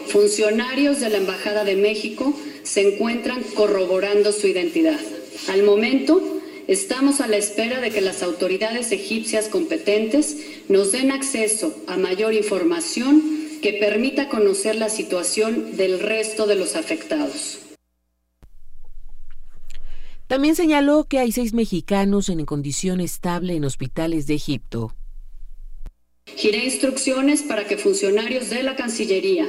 [0.09, 5.01] Funcionarios de la Embajada de México se encuentran corroborando su identidad.
[5.49, 6.41] Al momento,
[6.71, 10.37] Estamos a la espera de que las autoridades egipcias competentes
[10.69, 16.77] nos den acceso a mayor información que permita conocer la situación del resto de los
[16.77, 17.59] afectados.
[20.31, 24.95] También señaló que hay seis mexicanos en condición estable en hospitales de Egipto.
[26.37, 29.49] Giré instrucciones para que funcionarios de la Cancillería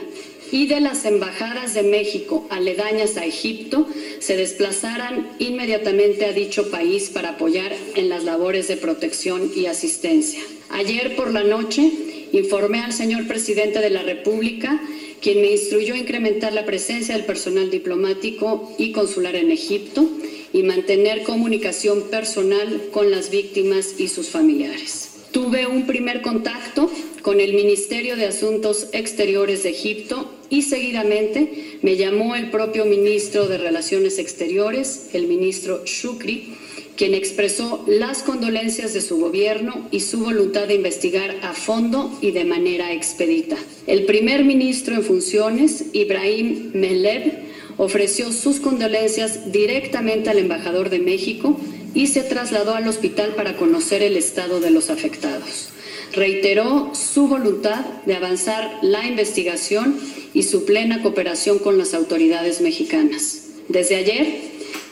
[0.52, 3.88] y de las embajadas de México aledañas a Egipto
[4.18, 10.42] se desplazaran inmediatamente a dicho país para apoyar en las labores de protección y asistencia.
[10.72, 11.92] Ayer por la noche
[12.32, 14.82] informé al señor presidente de la República,
[15.22, 20.10] quien me instruyó a incrementar la presencia del personal diplomático y consular en Egipto
[20.54, 25.10] y mantener comunicación personal con las víctimas y sus familiares.
[25.32, 26.92] Tuve un primer contacto
[27.22, 33.48] con el Ministerio de Asuntos Exteriores de Egipto y seguidamente me llamó el propio ministro
[33.48, 36.56] de Relaciones Exteriores, el ministro Shukri,
[36.98, 42.32] quien expresó las condolencias de su gobierno y su voluntad de investigar a fondo y
[42.32, 43.56] de manera expedita.
[43.88, 47.51] El primer ministro en funciones, Ibrahim Melev,
[47.82, 51.60] ofreció sus condolencias directamente al embajador de México
[51.96, 55.70] y se trasladó al hospital para conocer el estado de los afectados.
[56.14, 60.00] Reiteró su voluntad de avanzar la investigación
[60.32, 63.48] y su plena cooperación con las autoridades mexicanas.
[63.68, 64.28] Desde ayer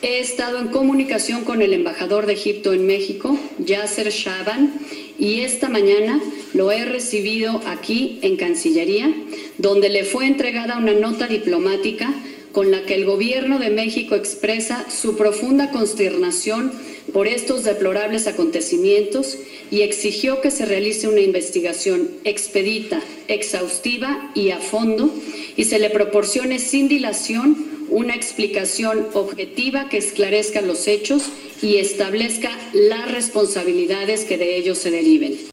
[0.02, 4.74] he estado en comunicación con el embajador de Egipto en México, Yasser Shaban,
[5.16, 6.20] y esta mañana
[6.54, 9.14] lo he recibido aquí en Cancillería,
[9.58, 12.12] donde le fue entregada una nota diplomática
[12.52, 16.72] con la que el Gobierno de México expresa su profunda consternación
[17.12, 19.38] por estos deplorables acontecimientos
[19.70, 25.12] y exigió que se realice una investigación expedita, exhaustiva y a fondo
[25.56, 31.24] y se le proporcione sin dilación una explicación objetiva que esclarezca los hechos
[31.60, 35.49] y establezca las responsabilidades que de ellos se deriven.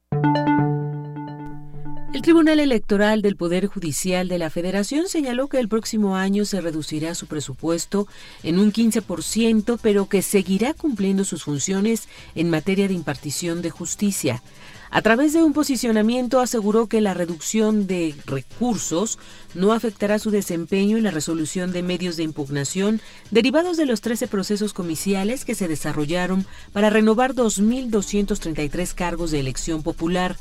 [2.17, 6.61] El Tribunal Electoral del Poder Judicial de la Federación señaló que el próximo año se
[6.61, 8.07] reducirá su presupuesto
[8.41, 14.41] en un 15%, pero que seguirá cumpliendo sus funciones en materia de impartición de justicia.
[14.89, 19.19] A través de un posicionamiento aseguró que la reducción de recursos
[19.53, 22.99] no afectará su desempeño en la resolución de medios de impugnación
[23.29, 29.83] derivados de los 13 procesos comiciales que se desarrollaron para renovar 2.233 cargos de elección
[29.83, 30.35] popular.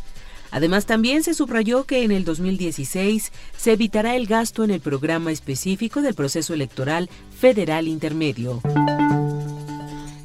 [0.56, 5.30] Además, también se subrayó que en el 2016 se evitará el gasto en el programa
[5.30, 8.62] específico del proceso electoral federal intermedio.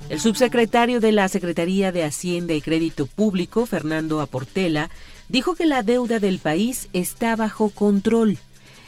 [0.08, 4.90] El subsecretario de la Secretaría de Hacienda y Crédito Público, Fernando Aportela,
[5.28, 8.38] dijo que la deuda del país está bajo control.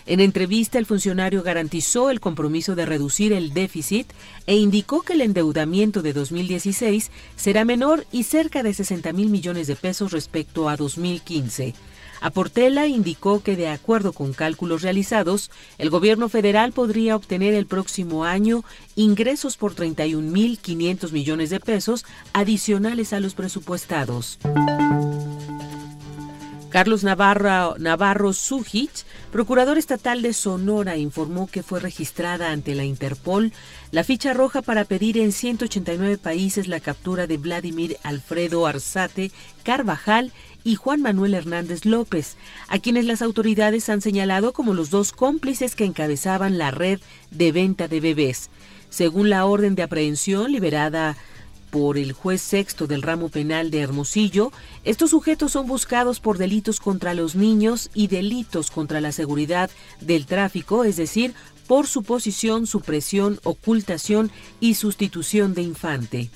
[0.05, 4.07] En entrevista, el funcionario garantizó el compromiso de reducir el déficit
[4.47, 9.67] e indicó que el endeudamiento de 2016 será menor y cerca de 60 mil millones
[9.67, 11.73] de pesos respecto a 2015.
[12.23, 18.23] Aportela indicó que de acuerdo con cálculos realizados, el gobierno federal podría obtener el próximo
[18.23, 18.63] año
[18.95, 24.39] ingresos por 31.500 millones de pesos adicionales a los presupuestados.
[26.73, 28.31] Carlos Navarro, Navarro
[29.31, 33.53] procurador estatal de Sonora, informó que fue registrada ante la Interpol
[33.91, 39.31] la ficha roja para pedir en 189 países la captura de Vladimir Alfredo Arzate
[39.61, 40.31] Carvajal
[40.63, 42.37] y Juan Manuel Hernández López,
[42.69, 47.51] a quienes las autoridades han señalado como los dos cómplices que encabezaban la red de
[47.51, 48.49] venta de bebés.
[48.89, 51.17] Según la orden de aprehensión liberada
[51.73, 54.51] por el juez sexto del ramo penal de Hermosillo,
[54.83, 60.27] estos sujetos son buscados por delitos contra los niños y delitos contra la seguridad del
[60.27, 61.33] tráfico, es decir,
[61.65, 64.29] por suposición, supresión, ocultación
[64.59, 66.29] y sustitución de infante.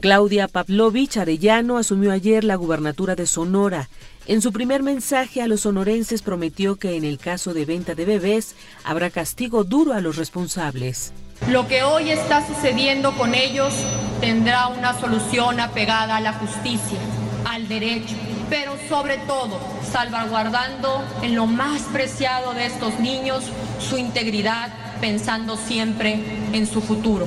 [0.00, 3.90] Claudia Pavlovich Arellano asumió ayer la gubernatura de Sonora.
[4.26, 8.06] En su primer mensaje a los sonorenses prometió que en el caso de venta de
[8.06, 11.12] bebés habrá castigo duro a los responsables.
[11.48, 13.74] Lo que hoy está sucediendo con ellos
[14.20, 16.98] tendrá una solución apegada a la justicia,
[17.44, 18.14] al derecho,
[18.48, 19.58] pero sobre todo
[19.90, 23.44] salvaguardando en lo más preciado de estos niños
[23.80, 24.68] su integridad,
[25.00, 27.26] pensando siempre en su futuro.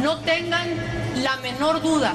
[0.00, 0.68] No tengan
[1.16, 2.14] la menor duda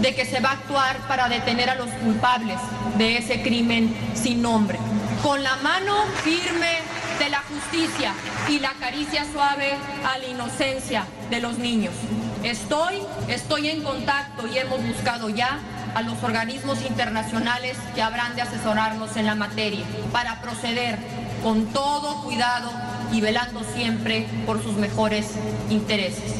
[0.00, 2.58] de que se va a actuar para detener a los culpables
[2.98, 4.78] de ese crimen sin nombre.
[5.22, 6.78] Con la mano firme
[7.18, 8.12] de la justicia
[8.48, 9.72] y la caricia suave
[10.04, 11.94] a la inocencia de los niños.
[12.42, 15.58] Estoy, estoy en contacto y hemos buscado ya
[15.94, 20.98] a los organismos internacionales que habrán de asesorarnos en la materia para proceder
[21.42, 22.70] con todo cuidado
[23.12, 25.30] y velando siempre por sus mejores
[25.70, 26.34] intereses.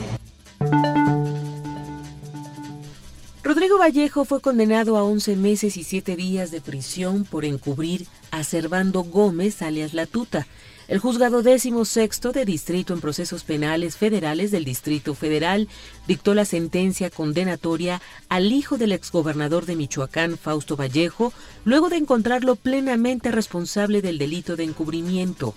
[3.47, 8.43] Rodrigo Vallejo fue condenado a 11 meses y 7 días de prisión por encubrir a
[8.43, 10.49] Servando Gómez, alias La Tuta.
[10.89, 15.69] El juzgado décimo sexto de distrito en procesos penales federales del Distrito Federal
[16.09, 21.33] dictó la sentencia condenatoria al hijo del exgobernador de Michoacán, Fausto Vallejo,
[21.65, 25.55] luego de encontrarlo plenamente responsable del delito de encubrimiento.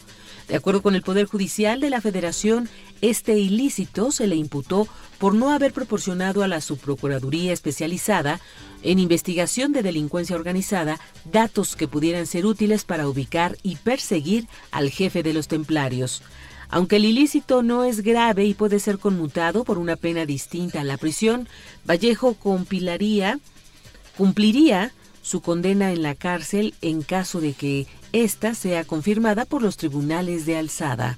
[0.49, 2.67] De acuerdo con el Poder Judicial de la Federación,
[3.01, 4.87] este ilícito se le imputó
[5.19, 8.41] por no haber proporcionado a la Subprocuraduría Especializada
[8.81, 10.99] en Investigación de Delincuencia Organizada
[11.31, 16.23] datos que pudieran ser útiles para ubicar y perseguir al jefe de los templarios.
[16.69, 20.83] Aunque el ilícito no es grave y puede ser conmutado por una pena distinta a
[20.83, 21.47] la prisión,
[21.87, 23.39] Vallejo compilaría,
[24.17, 29.77] cumpliría su condena en la cárcel en caso de que ésta sea confirmada por los
[29.77, 31.17] tribunales de alzada.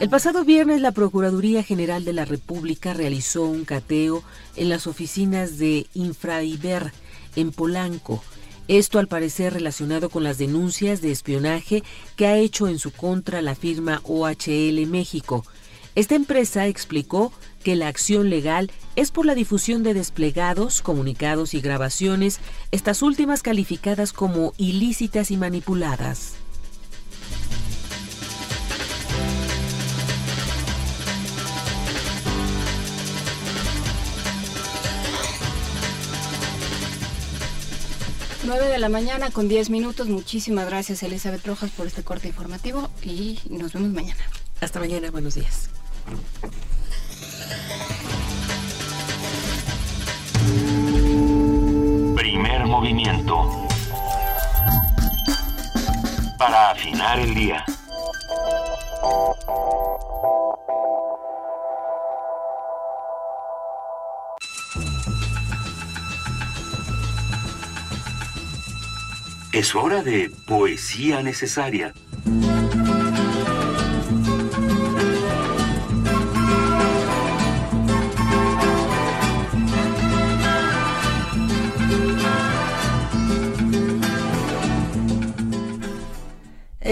[0.00, 4.24] El pasado viernes la Procuraduría General de la República realizó un cateo
[4.56, 6.92] en las oficinas de Infraiber
[7.36, 8.22] en Polanco.
[8.66, 11.84] Esto al parecer relacionado con las denuncias de espionaje
[12.16, 15.44] que ha hecho en su contra la firma OHL México.
[15.94, 17.32] Esta empresa explicó
[17.62, 22.40] que la acción legal es por la difusión de desplegados, comunicados y grabaciones,
[22.70, 26.34] estas últimas calificadas como ilícitas y manipuladas.
[38.44, 40.08] 9 de la mañana con 10 minutos.
[40.08, 44.20] Muchísimas gracias Elizabeth Rojas por este corte informativo y nos vemos mañana.
[44.60, 45.70] Hasta mañana, buenos días.
[52.16, 53.68] Primer movimiento.
[56.38, 57.64] Para afinar el día.
[69.52, 71.92] Es hora de poesía necesaria.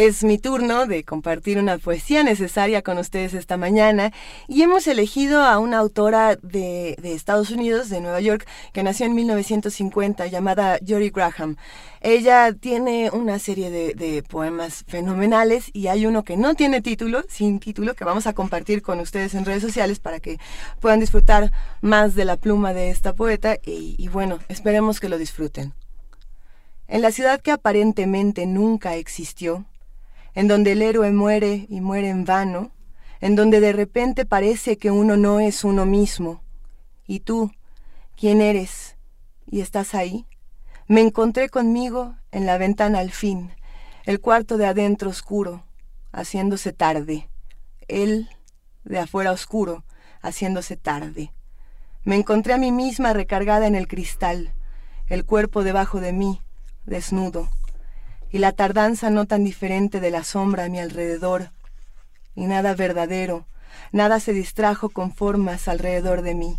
[0.00, 4.12] Es mi turno de compartir una poesía necesaria con ustedes esta mañana
[4.48, 9.14] y hemos elegido a una autora de, Estados Unidos, de Nueva York, que nació en
[9.14, 11.58] 1950, llamada Jory Graham.
[12.00, 17.60] Ella tiene una serie de, poemas fenomenales y hay uno que no tiene título, sin
[17.60, 20.38] título, que vamos a compartir con ustedes en redes sociales para que
[20.80, 21.52] puedan disfrutar
[21.82, 25.74] más de la pluma de esta poeta y bueno, esperemos que lo disfruten.
[26.88, 29.66] En la ciudad que aparentemente nunca existió,
[30.34, 32.72] en donde el héroe muere y muere en vano,
[33.20, 36.42] en donde de repente parece que uno no es uno mismo.
[37.06, 37.52] ¿Y tú,
[38.16, 38.96] quién eres?
[39.46, 40.26] ¿Y estás ahí?
[40.86, 43.52] Me encontré conmigo en la ventana al fin,
[44.04, 45.64] el cuarto de adentro oscuro,
[46.12, 47.28] haciéndose tarde,
[47.88, 48.28] él
[48.84, 49.84] de afuera oscuro,
[50.22, 51.32] haciéndose tarde.
[52.02, 54.54] Me encontré a mí misma recargada en el cristal,
[55.08, 56.40] el cuerpo debajo de mí,
[56.86, 57.50] desnudo
[58.32, 61.50] y la tardanza no tan diferente de la sombra a mi alrededor,
[62.34, 63.46] y nada verdadero,
[63.92, 66.58] nada se distrajo con formas alrededor de mí.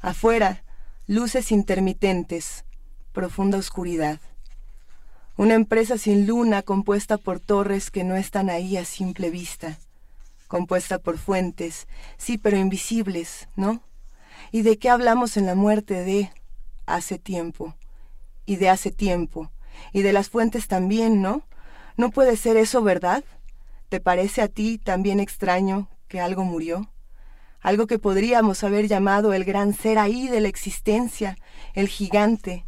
[0.00, 0.62] Afuera,
[1.06, 2.64] luces intermitentes,
[3.12, 4.20] profunda oscuridad.
[5.36, 9.78] Una empresa sin luna compuesta por torres que no están ahí a simple vista,
[10.48, 13.82] compuesta por fuentes, sí, pero invisibles, ¿no?
[14.52, 16.30] ¿Y de qué hablamos en la muerte de
[16.86, 17.74] hace tiempo?
[18.46, 19.50] Y de hace tiempo,
[19.92, 21.42] y de las fuentes también, ¿no?
[21.96, 23.24] ¿No puede ser eso verdad?
[23.88, 26.90] ¿Te parece a ti también extraño que algo murió?
[27.60, 31.38] Algo que podríamos haber llamado el gran ser ahí de la existencia,
[31.74, 32.64] el gigante,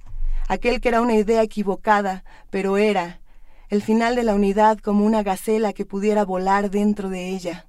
[0.49, 3.21] aquel que era una idea equivocada, pero era,
[3.69, 7.67] el final de la unidad como una gacela que pudiera volar dentro de ella.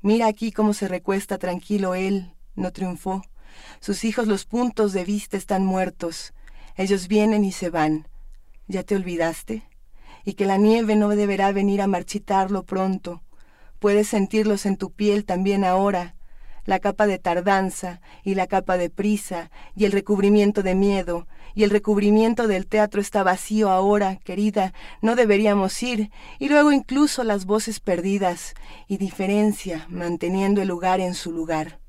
[0.00, 3.22] Mira aquí cómo se recuesta tranquilo él, no triunfó.
[3.80, 6.32] Sus hijos los puntos de vista están muertos.
[6.76, 8.08] Ellos vienen y se van.
[8.68, 9.62] ¿Ya te olvidaste?
[10.24, 13.22] Y que la nieve no deberá venir a marchitarlo pronto.
[13.78, 16.14] Puedes sentirlos en tu piel también ahora,
[16.64, 21.64] la capa de tardanza y la capa de prisa y el recubrimiento de miedo y
[21.64, 24.72] el recubrimiento del teatro está vacío ahora, querida,
[25.02, 28.54] no deberíamos ir, y luego incluso las voces perdidas
[28.88, 31.80] y diferencia manteniendo el lugar en su lugar.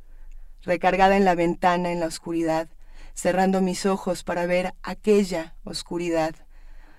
[0.64, 2.68] Recargada en la ventana en la oscuridad,
[3.14, 6.36] cerrando mis ojos para ver aquella oscuridad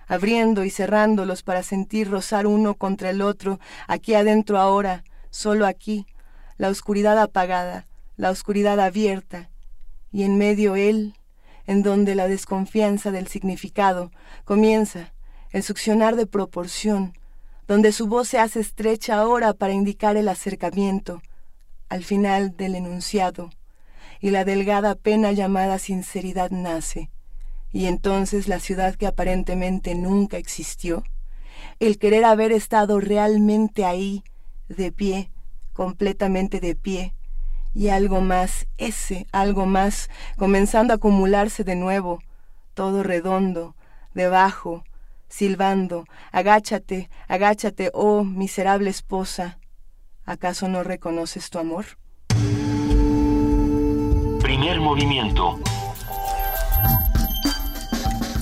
[0.06, 6.06] abriendo y cerrándolos para sentir rozar uno contra el otro, aquí adentro ahora, solo aquí,
[6.56, 7.86] la oscuridad apagada,
[8.16, 9.50] la oscuridad abierta,
[10.12, 11.14] y en medio él,
[11.66, 14.10] en donde la desconfianza del significado
[14.44, 15.12] comienza,
[15.50, 17.16] el succionar de proporción,
[17.66, 21.22] donde su voz se hace estrecha ahora para indicar el acercamiento,
[21.88, 23.50] al final del enunciado,
[24.20, 27.10] y la delgada pena llamada sinceridad nace,
[27.74, 31.02] y entonces la ciudad que aparentemente nunca existió,
[31.80, 34.22] el querer haber estado realmente ahí,
[34.68, 35.32] de pie,
[35.72, 37.14] completamente de pie,
[37.74, 42.20] y algo más, ese algo más, comenzando a acumularse de nuevo,
[42.74, 43.74] todo redondo,
[44.14, 44.84] debajo,
[45.28, 49.58] silbando, agáchate, agáchate, oh miserable esposa,
[50.24, 51.86] ¿acaso no reconoces tu amor?
[54.40, 55.58] Primer movimiento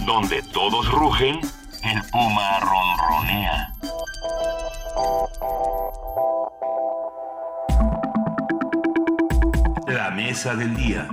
[0.06, 1.40] donde todos rugen,
[1.84, 3.74] el puma ronronea.
[9.86, 11.08] La mesa del día.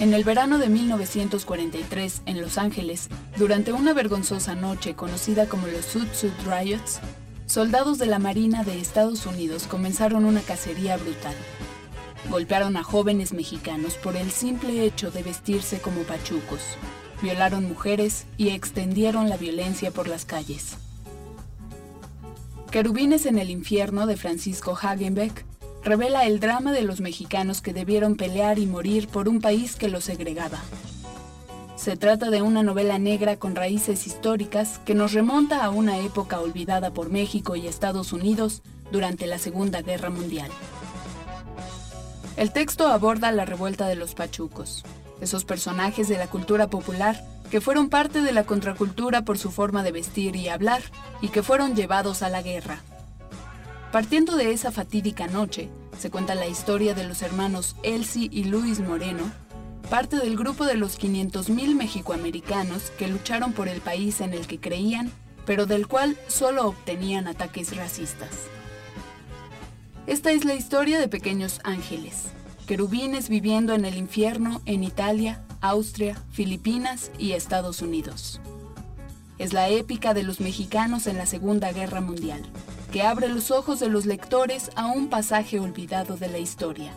[0.00, 5.86] En el verano de 1943, en Los Ángeles, durante una vergonzosa noche conocida como los
[5.86, 7.00] Sud Sud Riots,
[7.54, 11.36] soldados de la Marina de Estados Unidos comenzaron una cacería brutal.
[12.28, 16.62] Golpearon a jóvenes mexicanos por el simple hecho de vestirse como pachucos,
[17.22, 20.78] violaron mujeres y extendieron la violencia por las calles.
[22.72, 25.44] Querubines en el infierno de Francisco Hagenbeck
[25.84, 29.88] revela el drama de los mexicanos que debieron pelear y morir por un país que
[29.88, 30.58] los segregaba.
[31.76, 36.40] Se trata de una novela negra con raíces históricas que nos remonta a una época
[36.40, 40.50] olvidada por México y Estados Unidos durante la Segunda Guerra Mundial.
[42.36, 44.84] El texto aborda la revuelta de los pachucos,
[45.20, 49.82] esos personajes de la cultura popular que fueron parte de la contracultura por su forma
[49.82, 50.82] de vestir y hablar
[51.20, 52.82] y que fueron llevados a la guerra.
[53.92, 55.68] Partiendo de esa fatídica noche,
[55.98, 59.30] se cuenta la historia de los hermanos Elsie y Luis Moreno,
[59.90, 64.58] parte del grupo de los 500.000 mexicoamericanos que lucharon por el país en el que
[64.58, 65.12] creían,
[65.46, 68.30] pero del cual solo obtenían ataques racistas.
[70.06, 72.24] Esta es la historia de pequeños ángeles,
[72.66, 78.40] querubines viviendo en el infierno en Italia, Austria, Filipinas y Estados Unidos.
[79.38, 82.42] Es la épica de los mexicanos en la Segunda Guerra Mundial
[82.94, 86.92] que abre los ojos de los lectores a un pasaje olvidado de la historia.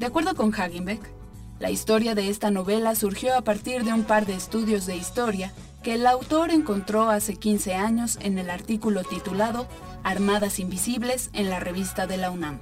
[0.00, 1.02] De acuerdo con Hagenbeck,
[1.58, 5.52] la historia de esta novela surgió a partir de un par de estudios de historia
[5.82, 9.68] que el autor encontró hace 15 años en el artículo titulado
[10.02, 12.60] Armadas Invisibles en la revista de la UNAM.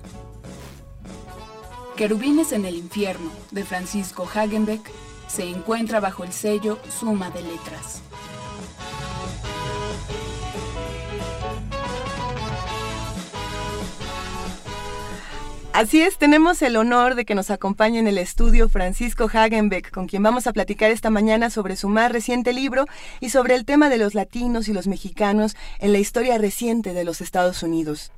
[1.96, 4.90] Querubines en el infierno, de Francisco Hagenbeck,
[5.28, 8.02] se encuentra bajo el sello Suma de Letras.
[15.78, 20.08] Así es, tenemos el honor de que nos acompañe en el estudio Francisco Hagenbeck, con
[20.08, 22.86] quien vamos a platicar esta mañana sobre su más reciente libro
[23.20, 27.04] y sobre el tema de los latinos y los mexicanos en la historia reciente de
[27.04, 28.10] los Estados Unidos.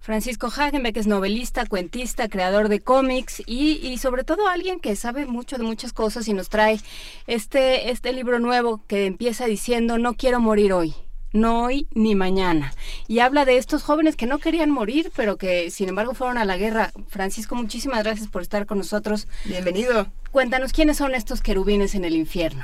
[0.00, 5.24] Francisco Hagenbeck es novelista, cuentista, creador de cómics y, y, sobre todo alguien que sabe
[5.24, 6.80] mucho de muchas cosas y nos trae
[7.28, 10.96] este, este libro nuevo que empieza diciendo No quiero morir hoy
[11.34, 12.72] no hoy ni mañana.
[13.08, 16.44] Y habla de estos jóvenes que no querían morir, pero que sin embargo fueron a
[16.46, 16.92] la guerra.
[17.08, 19.28] Francisco, muchísimas gracias por estar con nosotros.
[19.44, 20.06] Bienvenido.
[20.30, 22.62] Cuéntanos quiénes son estos querubines en el infierno.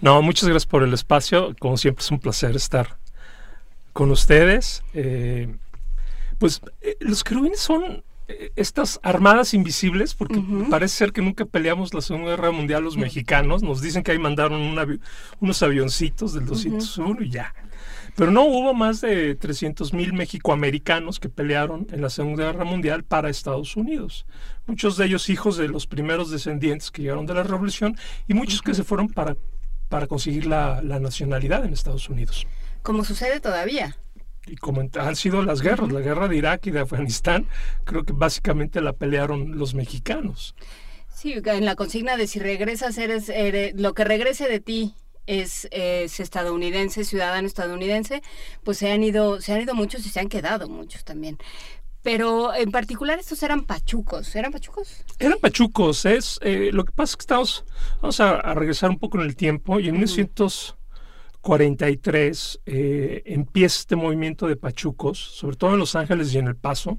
[0.00, 1.56] No, muchas gracias por el espacio.
[1.58, 2.98] Como siempre es un placer estar
[3.94, 4.84] con ustedes.
[4.92, 5.56] Eh,
[6.38, 11.94] pues eh, los querubines son eh, estas armadas invisibles, porque parece ser que nunca peleamos
[11.94, 13.62] la Segunda Guerra Mundial los mexicanos.
[13.62, 14.76] Nos dicen que ahí mandaron
[15.40, 17.54] unos avioncitos del 201 y ya.
[18.14, 23.04] Pero no hubo más de 300 mil mexicoamericanos que pelearon en la Segunda Guerra Mundial
[23.04, 24.26] para Estados Unidos.
[24.66, 27.96] Muchos de ellos hijos de los primeros descendientes que llegaron de la Revolución
[28.28, 29.36] y muchos que se fueron para,
[29.88, 32.46] para conseguir la, nacionalidad en Estados Unidos.
[32.82, 33.96] Como sucede todavía
[34.46, 37.46] y como han sido las guerras, la guerra de Irak y de Afganistán,
[37.84, 40.54] creo que básicamente la pelearon los mexicanos.
[41.08, 44.94] Sí, en la consigna de si regresas eres, eres lo que regrese de ti
[45.26, 48.22] es, estadounidense, ciudadano estadounidense,
[48.64, 51.38] pues se han ido, se han ido muchos y se han quedado muchos también.
[52.02, 55.04] Pero en particular estos eran pachucos, ¿eran pachucos?
[55.20, 57.64] Eran pachucos, es eh, lo que pasa es que estamos,
[58.00, 64.48] vamos a, regresar un poco en el tiempo y en 1943 eh, empieza este movimiento
[64.48, 66.98] de pachucos, sobre todo en Los Ángeles y en El Paso.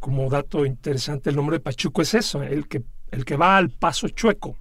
[0.00, 3.70] Como dato interesante, el nombre de Pachuco es eso, el que, el que va al
[3.70, 4.58] paso chueco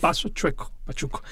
[0.00, 1.22] paso chueco, Pachuco.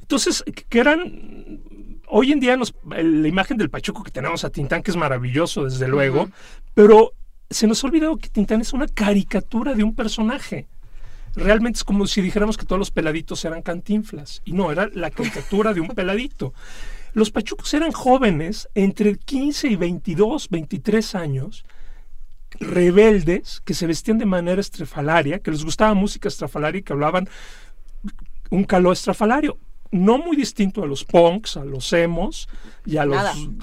[0.00, 1.60] Entonces, que eran,
[2.08, 5.88] hoy en día la imagen del Pachuco que tenemos a Tintán, que es maravilloso, desde
[5.88, 6.28] luego,
[6.74, 7.12] pero
[7.50, 10.66] se nos ha olvidado que Tintán es una caricatura de un personaje.
[11.36, 14.40] Realmente es como si dijéramos que todos los peladitos eran cantinflas.
[14.44, 16.54] Y no, era la caricatura de un peladito.
[17.12, 21.64] Los pachucos eran jóvenes entre 15 y 22, 23 años,
[22.58, 27.28] rebeldes, que se vestían de manera estrafalaria, que les gustaba música estrafalaria y que hablaban
[28.54, 29.58] un calor estrafalario
[29.94, 32.48] no muy distinto a los punks, a los emos
[32.84, 33.16] y a, los,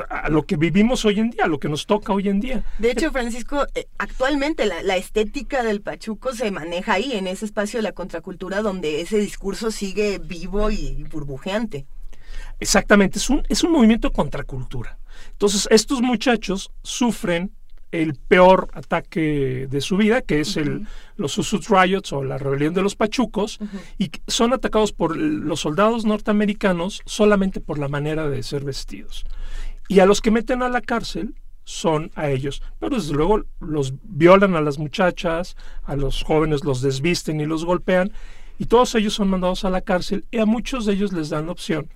[0.09, 2.63] a lo que vivimos hoy en día, a lo que nos toca hoy en día.
[2.79, 7.79] De hecho, Francisco, eh, actualmente la, estética del Pachuco se maneja ahí, en ese espacio
[7.79, 11.85] de la contracultura donde ese discurso sigue vivo y burbujeante.
[12.61, 14.99] Exactamente, es un, es un movimiento de contracultura.
[15.33, 17.51] Entonces, estos muchachos sufren
[17.91, 20.87] el peor ataque de su vida, que es el,
[21.17, 23.59] los Susut Riots o la rebelión de los Pachucos,
[23.97, 29.25] y son atacados por los soldados norteamericanos solamente por la manera de ser vestidos.
[29.87, 32.63] Y a los que meten a la cárcel son a ellos.
[32.79, 37.65] Pero desde luego los violan a las muchachas, a los jóvenes los desvisten y los
[37.65, 38.11] golpean,
[38.57, 41.47] y todos ellos son mandados a la cárcel, y a muchos de ellos les dan
[41.47, 41.89] la opción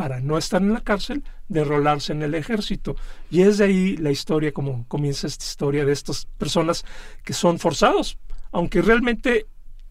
[0.00, 2.96] para no estar en la cárcel, de rolarse en el ejército.
[3.30, 6.86] Y es de ahí la historia, como comienza esta historia de estas personas
[7.22, 8.16] que son forzados,
[8.50, 9.44] aunque realmente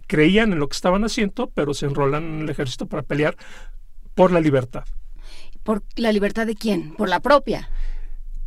[0.07, 3.37] creían en lo que estaban haciendo, pero se enrolan en el ejército para pelear
[4.15, 4.85] por la libertad.
[5.61, 6.95] ¿Por la libertad de quién?
[6.95, 7.69] ¿Por la propia?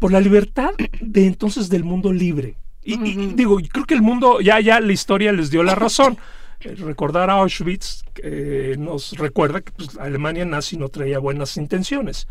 [0.03, 2.57] por la libertad de entonces del mundo libre.
[2.83, 2.97] Y,
[3.37, 6.19] digo, creo que el mundo, ya, ya la historia les dio la razón.
[6.63, 12.29] Recordar a Auschwitz eh, nos recuerda que pues, Alemania nazi no traía buenas intenciones.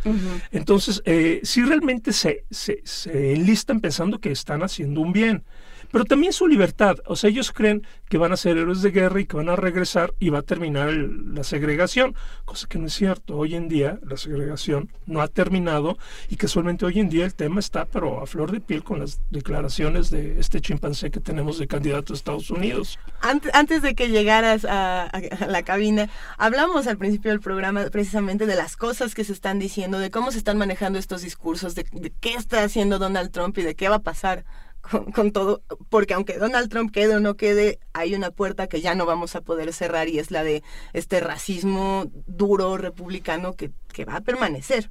[0.52, 5.44] Entonces, eh, si realmente se, se, se enlistan pensando que están haciendo un bien
[5.92, 6.98] pero también su libertad.
[7.06, 9.56] O sea, ellos creen que van a ser héroes de guerra y que van a
[9.56, 13.38] regresar y va a terminar la segregación, cosa que no es cierto.
[13.38, 15.98] Hoy en día la segregación no ha terminado
[16.30, 19.22] y casualmente hoy en día el tema está pero a flor de piel con las
[19.30, 23.00] declaraciones de este chimpancé que tenemos de candidato a Estados Unidos.
[23.22, 25.12] Antes, antes de que llegaras a,
[25.48, 30.00] la cabina, hablamos al principio del programa precisamente de las cosas que se están diciendo,
[30.00, 31.84] de cómo se están manejando estos discursos, de
[32.20, 34.46] qué está haciendo Donald Trump y de qué va a pasar
[34.82, 38.96] con, todo, porque aunque Donald Trump quede o no quede, hay una puerta que ya
[38.96, 43.72] no vamos a poder cerrar y es la de este racismo duro republicano que,
[44.06, 44.90] va a permanecer.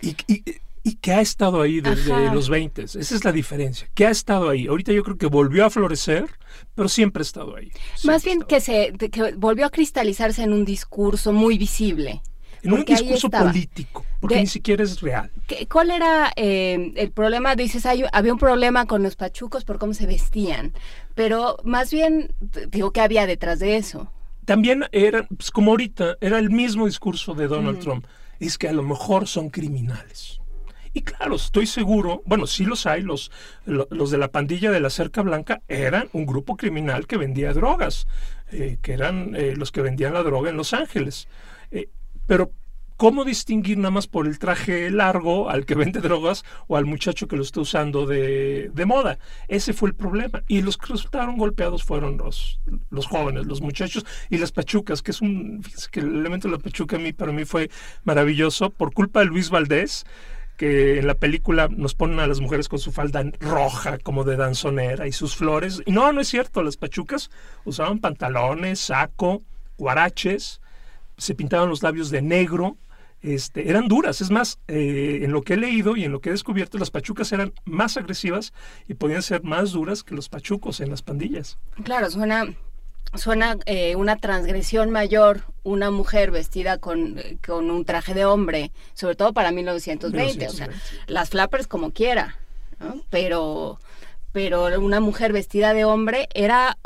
[0.00, 2.82] Y, y, que ha estado ahí desde los 20.
[2.82, 3.88] Esa es la diferencia.
[3.94, 4.66] Que ha estado ahí.
[4.66, 6.28] Ahorita yo creo que volvió a florecer,
[6.74, 7.70] pero siempre ha estado ahí.
[8.02, 12.22] Más bien que se que volvió a cristalizarse en un discurso muy visible
[12.62, 15.30] en un discurso político, porque ni siquiera es real.
[15.70, 17.56] ¿Cuál era eh, el problema?
[17.56, 20.72] Dices, hay, había un problema con los pachucos por cómo se vestían,
[21.14, 22.32] pero más bien,
[22.70, 24.10] digo, ¿qué había detrás de eso?
[24.44, 28.06] También era, pues como ahorita, era el mismo discurso de Donald Trump,
[28.40, 30.40] es que a lo mejor son criminales.
[30.94, 33.30] Y claro, estoy seguro, bueno, sí los hay, los,
[33.64, 38.06] los de la pandilla de la Cerca Blanca eran un grupo criminal que vendía drogas,
[38.50, 41.28] eh, que eran eh, los que vendían la droga en Los Ángeles.
[42.26, 42.50] Pero,
[42.96, 47.28] ¿cómo distinguir nada más por el traje largo al que vende drogas o al muchacho
[47.28, 49.18] que lo está usando de, moda?
[49.48, 50.42] Ese fue el problema.
[50.48, 52.60] Y los que resultaron golpeados fueron los,
[52.90, 56.62] los jóvenes, los muchachos y las pachucas, que es un, que el elemento de la
[56.62, 57.70] pachuca a mí, para mí fue
[58.04, 58.70] maravilloso.
[58.70, 60.04] Por culpa de Luis Valdés,
[60.56, 64.36] que en la película nos ponen a las mujeres con su falda roja como de
[64.36, 65.82] danzonera y sus flores.
[65.86, 67.30] Y no, no es cierto, las pachucas
[67.64, 69.42] usaban pantalones, saco,
[69.76, 70.60] guaraches,
[71.16, 72.76] se pintaban los labios de negro,
[73.22, 74.20] este, eran duras.
[74.20, 76.90] Es más, eh, en lo que he leído y en lo que he descubierto, las
[76.90, 78.52] pachucas eran más agresivas
[78.88, 81.58] y podían ser más duras que los pachucos en las pandillas.
[81.84, 82.52] Claro, suena,
[83.14, 89.14] suena eh, una transgresión mayor una mujer vestida con, con, un traje de hombre, sobre
[89.14, 90.48] todo para 1920.
[90.48, 90.68] O sea,
[91.06, 92.36] las flappers como quiera,
[93.10, 93.78] pero,
[94.32, 96.78] pero una mujer vestida de hombre era,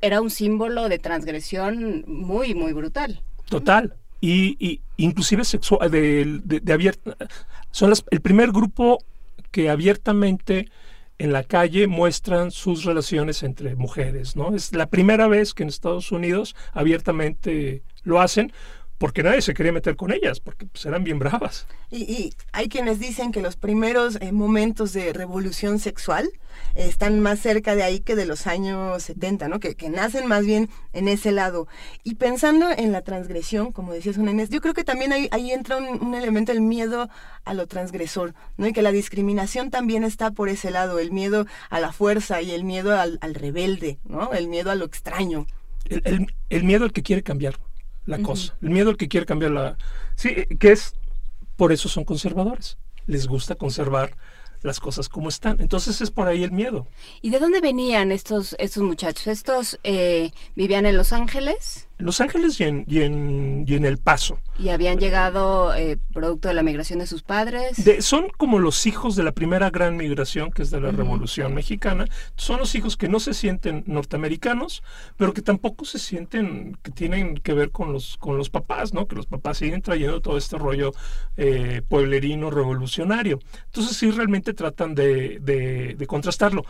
[0.00, 3.22] era un símbolo de transgresión muy, muy brutal.
[3.52, 3.94] Total.
[4.22, 7.16] Y, inclusive sexual, de, de, abierta,
[7.70, 8.98] son el primer grupo
[9.50, 10.70] que abiertamente
[11.18, 14.54] en la calle muestran sus relaciones entre mujeres, ¿no?
[14.54, 18.52] Es la primera vez que en Estados Unidos abiertamente lo hacen,
[19.02, 21.66] porque nadie se quería meter con ellas, porque pues, eran bien bravas.
[21.90, 26.30] Y, hay quienes dicen que los primeros eh, momentos de revolución sexual
[26.76, 29.58] están más cerca de ahí que de los años 70, ¿no?
[29.58, 31.66] Que, nacen más bien en ese lado.
[32.04, 35.78] Y pensando en la transgresión, como decías, Inés, yo creo que también ahí, ahí entra
[35.78, 37.10] un, elemento, el miedo
[37.44, 38.68] a lo transgresor, ¿no?
[38.68, 42.52] Y que la discriminación también está por ese lado, el miedo a la fuerza y
[42.52, 44.32] el miedo al, rebelde, ¿no?
[44.32, 45.48] El miedo a lo extraño.
[45.86, 47.58] El, el miedo al que quiere cambiar
[48.06, 48.56] la cosa.
[48.62, 49.76] El miedo al que quiere cambiar la...
[50.14, 50.94] Sí, que es...
[51.56, 52.78] Por eso son conservadores.
[53.06, 54.16] Les gusta conservar
[54.62, 55.60] las cosas como están.
[55.60, 56.86] Entonces es por ahí el miedo.
[57.20, 59.26] ¿Y de dónde venían estos, estos muchachos?
[59.26, 61.88] ¿Estos eh, vivían en Los Ángeles?
[62.02, 63.00] Los Ángeles y en, y
[63.74, 64.38] en, El Paso.
[64.58, 67.76] ¿Y habían llegado eh, producto de la migración de sus padres?
[68.00, 72.06] son como los hijos de la primera gran migración, que es de la Revolución Mexicana.
[72.36, 74.82] Son los hijos que no se sienten norteamericanos,
[75.16, 79.06] pero que tampoco se sienten que tienen que ver con los, con los papás, ¿no?
[79.06, 80.92] Que los papás siguen trayendo todo este rollo
[81.36, 83.38] eh, pueblerino revolucionario.
[83.66, 86.64] Entonces sí realmente tratan de, de, de contrastarlo.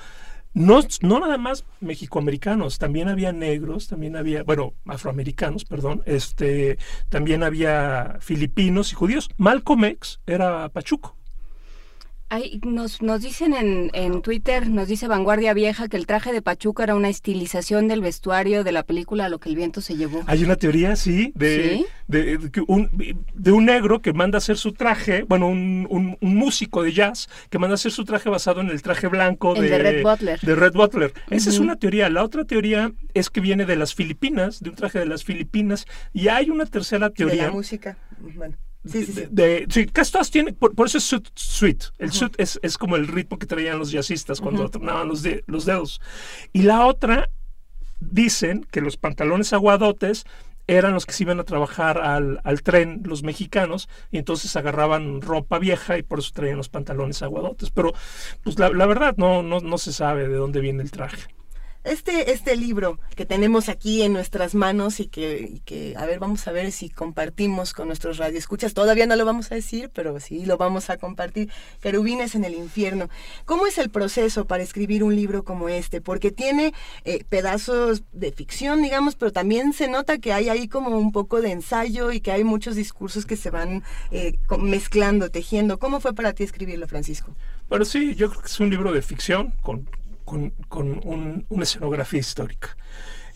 [0.54, 7.42] No, no nada más mexicoamericanos, también había negros, también había, bueno, afroamericanos, perdón, este, también
[7.42, 9.30] había filipinos y judíos.
[9.38, 11.16] Malcolm X era pachuco
[12.64, 16.82] nos, nos dicen en, en, Twitter, nos dice Vanguardia Vieja que el traje de Pachuca
[16.82, 20.22] era una estilización del vestuario de la película Lo que el viento se llevó.
[20.26, 22.90] Hay una teoría, sí, de, De, un,
[23.34, 27.28] de un negro que manda a hacer su traje, bueno, un, un, músico de jazz
[27.50, 30.40] que manda a hacer su traje basado en el traje blanco de, Red Butler.
[30.40, 31.12] De Red Butler.
[31.30, 32.08] Esa es una teoría.
[32.08, 35.86] La otra teoría es que viene de las Filipinas, de un traje de las Filipinas.
[36.12, 37.42] Y hay una tercera teoría.
[37.42, 37.96] De la música.
[38.34, 38.56] Bueno.
[38.84, 39.26] Sí, sí, sí.
[39.30, 41.86] De, sí casi todas tienen, por, eso es suit, suite.
[41.98, 45.64] El suit es, es, como el ritmo que traían los jazzistas cuando uh los, los
[45.64, 46.00] dedos.
[46.52, 47.30] Y la otra,
[48.00, 50.24] dicen que los pantalones aguadotes
[50.66, 55.20] eran los que se iban a trabajar al, al, tren, los mexicanos, y entonces agarraban
[55.20, 57.70] ropa vieja y por eso traían los pantalones aguadotes.
[57.70, 57.92] Pero,
[58.42, 61.28] pues la, la verdad, no, no, no se sabe de dónde viene el traje.
[61.84, 66.46] Este, este libro que tenemos aquí en nuestras manos y que, que, a ver, vamos
[66.46, 68.72] a ver si compartimos con nuestros radioescuchas.
[68.72, 71.50] Todavía no lo vamos a decir, pero sí lo vamos a compartir.
[71.80, 73.08] Querubines en el infierno.
[73.46, 76.00] ¿Cómo es el proceso para escribir un libro como este?
[76.00, 76.72] Porque tiene
[77.04, 81.40] eh, pedazos de ficción, digamos, pero también se nota que hay ahí como un poco
[81.40, 85.80] de ensayo y que hay muchos discursos que se van eh, mezclando, tejiendo.
[85.80, 87.34] ¿Cómo fue para ti escribirlo, Francisco?
[87.68, 89.88] Bueno, sí, yo creo que es un libro de ficción con
[90.68, 92.76] con, una escenografía histórica.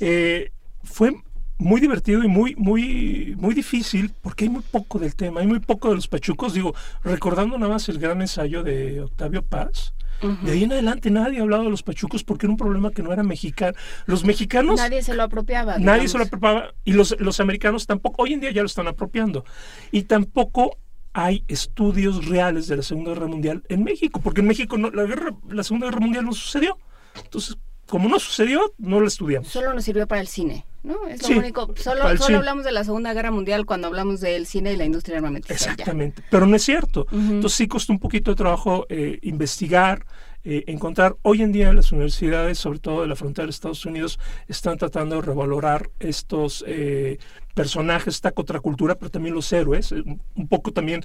[0.00, 0.52] Eh,
[0.82, 1.12] fue
[1.58, 5.60] muy divertido y muy, muy, muy difícil porque hay muy poco del tema, hay muy
[5.60, 6.54] poco de los pachucos.
[6.54, 9.94] Digo, recordando nada más el gran ensayo de Octavio Paz,
[10.42, 13.02] De ahí en adelante nadie ha hablado de los pachucos porque era un problema que
[13.02, 13.76] no era mexicano.
[14.06, 14.76] Los mexicanos...
[14.80, 15.78] Nadie se lo apropiaba.
[15.78, 16.72] Nadie se lo apropiaba.
[16.84, 18.22] Y los, los americanos tampoco.
[18.22, 19.44] Hoy en día ya lo están apropiando.
[19.92, 20.78] Y tampoco
[21.16, 25.04] hay estudios reales de la Segunda Guerra Mundial en México, porque en México no, la,
[25.04, 26.76] guerra, la Segunda Guerra Mundial no sucedió.
[27.24, 29.48] Entonces, como no sucedió, no lo estudiamos.
[29.48, 31.06] Solo nos sirvió para el cine, ¿no?
[31.08, 31.72] Es lo único.
[31.76, 35.72] Solo, hablamos de la Segunda Guerra Mundial cuando hablamos del cine y la industria armamentística.
[35.72, 37.06] Exactamente, pero no es cierto.
[37.10, 40.04] Entonces sí costó un poquito de trabajo eh, investigar,
[40.48, 41.16] eh, encontrar.
[41.22, 45.16] Hoy en día las universidades, sobre todo de la frontera de Estados Unidos, están tratando
[45.16, 47.18] de revalorar estos eh,
[47.52, 50.04] personajes, esta contracultura, pero también los héroes, eh,
[50.36, 51.04] un poco también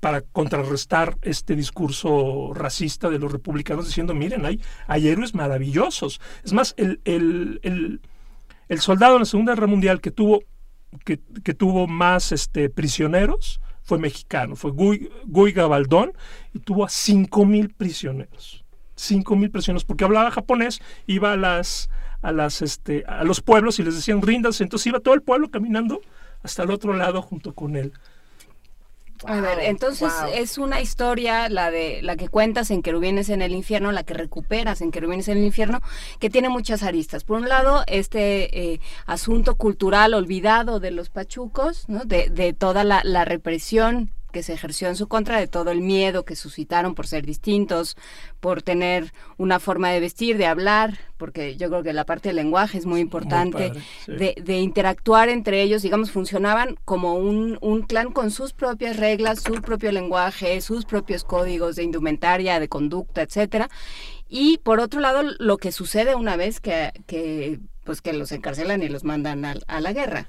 [0.00, 6.18] para contrarrestar este discurso racista de los republicanos diciendo, miren, hay, hay héroes maravillosos.
[6.42, 8.00] Es más, el, el,
[8.70, 10.40] el, soldado en la Segunda Guerra Mundial que tuvo,
[11.04, 16.12] que, que tuvo más este, prisioneros fue mexicano, fue Guy, Guy Gabaldón
[16.64, 18.64] tuvo a 5.000 prisioneros.
[18.96, 21.88] 5.000 prisioneros, porque hablaba japonés, iba a las
[22.22, 24.64] a, las, este, a los pueblos y les decían ríndanse.
[24.64, 26.00] Entonces iba todo el pueblo caminando
[26.42, 27.92] hasta el otro lado junto con él.
[29.24, 33.52] A ver, entonces es una historia, la de la que cuentas en Querubines en el
[33.52, 35.80] infierno, la que recuperas en Querubines en el infierno,
[36.20, 37.24] que tiene muchas aristas.
[37.24, 42.04] Por un lado, este eh, asunto cultural olvidado de los pachucos, ¿no?
[42.04, 45.80] de, de toda la, la represión que se ejerció en su contra, de todo el
[45.80, 47.96] miedo que suscitaron por ser distintos,
[48.40, 52.36] por tener una forma de vestir, de hablar, porque yo creo que la parte del
[52.36, 53.72] lenguaje es muy importante,
[54.06, 59.54] de, interactuar entre ellos, digamos, funcionaban como un, un, clan con sus propias reglas, su
[59.62, 63.68] propio lenguaje, sus propios códigos de indumentaria, de conducta, etcétera.
[64.28, 68.82] Y por otro lado, lo que sucede una vez que, que pues que los encarcelan
[68.82, 70.26] y los mandan a la guerra.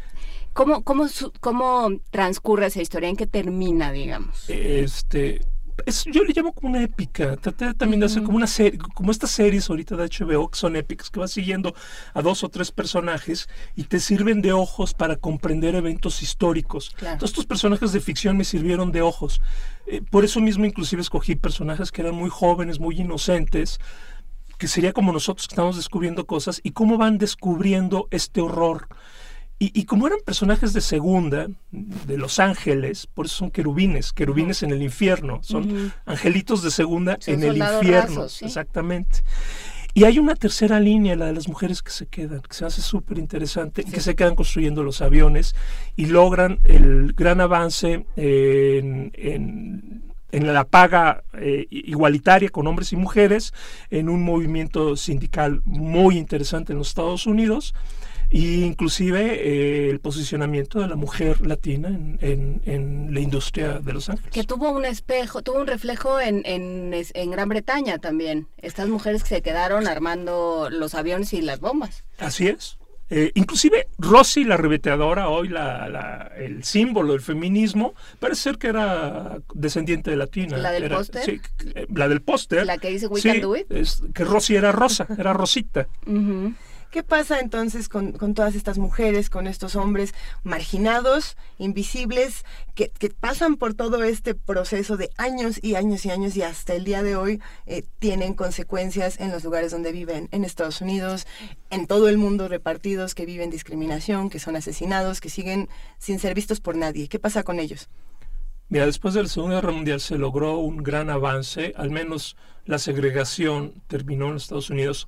[0.53, 1.05] ¿Cómo, cómo,
[1.39, 3.09] cómo transcurre esa historia?
[3.09, 4.49] ¿En qué termina, digamos?
[4.49, 5.41] Este,
[6.11, 7.35] yo le llamo como una épica.
[7.37, 10.75] Traté también de hacer como una serie, como estas series ahorita de HBO que son
[10.75, 11.73] épicas, que vas siguiendo
[12.13, 16.95] a dos o tres personajes y te sirven de ojos para comprender eventos históricos.
[16.99, 19.41] Todos estos personajes de ficción me sirvieron de ojos.
[19.85, 23.79] Eh, por eso mismo inclusive escogí personajes que eran muy jóvenes, muy inocentes,
[24.57, 28.87] que sería como nosotros que estamos descubriendo cosas y cómo van descubriendo este horror.
[29.61, 34.71] Y, como eran personajes de segunda, de los ángeles, por eso son querubines, querubines en
[34.71, 39.21] el infierno, son angelitos de segunda en el infierno, exactamente.
[39.93, 42.81] Y hay una tercera línea, la de las mujeres que se quedan, que se hace
[42.81, 45.55] súper interesante, que se quedan construyendo los aviones
[45.97, 49.11] y logran el gran avance en,
[50.31, 53.53] en la paga eh, igualitaria con hombres y mujeres,
[53.89, 57.73] en un movimiento sindical muy interesante en los Estados Unidos
[58.30, 64.09] y inclusive eh, el posicionamiento de la mujer latina en, en, la industria de Los
[64.09, 64.32] Ángeles.
[64.32, 68.48] Que tuvo un espejo, tuvo un reflejo en, en, Gran Bretaña también.
[68.58, 72.03] Estas mujeres que se quedaron armando los aviones y las bombas.
[72.19, 72.77] Así es.
[73.11, 78.67] Eh, inclusive Rosy, la rebeteadora, hoy la, la, el símbolo del feminismo, parece ser que
[78.67, 80.58] era descendiente de latina.
[80.58, 81.24] ¿La del póster?
[81.25, 81.41] Sí,
[81.91, 82.67] la del póster.
[82.67, 83.72] La que dice We can do it.
[83.72, 85.88] Es, que Rosy era rosa, era rosita.
[86.92, 93.76] ¿Qué pasa entonces con, todas estas mujeres, con estos hombres marginados, invisibles, que, pasan por
[93.76, 97.42] todo este proceso de años y años y años y hasta el día de hoy
[97.68, 101.27] eh, tienen consecuencias en los lugares donde viven, en Estados Unidos,
[101.69, 105.69] en todo el mundo repartidos, que viven discriminación, que son asesinados, que siguen
[106.00, 107.08] sin ser vistos por nadie?
[107.08, 107.88] ¿Qué pasa con ellos?
[108.68, 112.35] Mira, después de la Segunda Guerra Mundial se logró un gran avance, al menos
[112.66, 115.08] la segregación terminó en Estados Unidos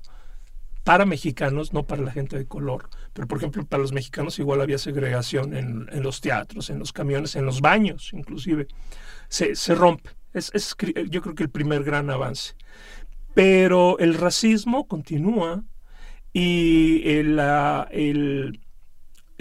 [0.84, 2.90] para mexicanos, no para la gente de color.
[3.14, 7.35] Pero, por ejemplo, para los mexicanos igual había segregación en, los teatros, en los camiones,
[7.35, 8.68] en los baños, inclusive.
[9.30, 10.10] Se, rompe.
[10.34, 10.76] Es,
[11.10, 12.56] yo creo que el primer gran avance.
[13.34, 15.64] Pero el racismo continúa
[16.34, 17.40] y el,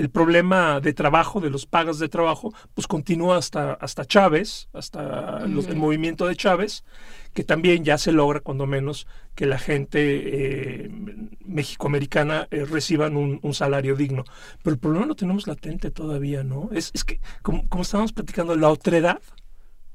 [0.01, 5.41] el problema de trabajo, de los pagas de trabajo, pues continúa hasta, hasta Chávez, hasta
[5.44, 6.85] el movimiento de Chávez,
[7.33, 10.91] que también ya se logra, cuando menos, que la gente eh,
[11.44, 14.25] mexicoamericana eh, reciban un, salario digno.
[14.62, 16.70] Pero el problema lo tenemos latente todavía, ¿no?
[16.73, 19.20] Es, es que, como, como estábamos platicando, la otredad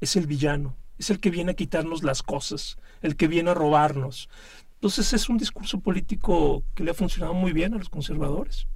[0.00, 3.54] es el villano, es el que viene a quitarnos las cosas, el que viene a
[3.54, 4.28] robarnos.
[4.74, 8.66] Entonces es un discurso político que le ha funcionado muy bien a los conservadores.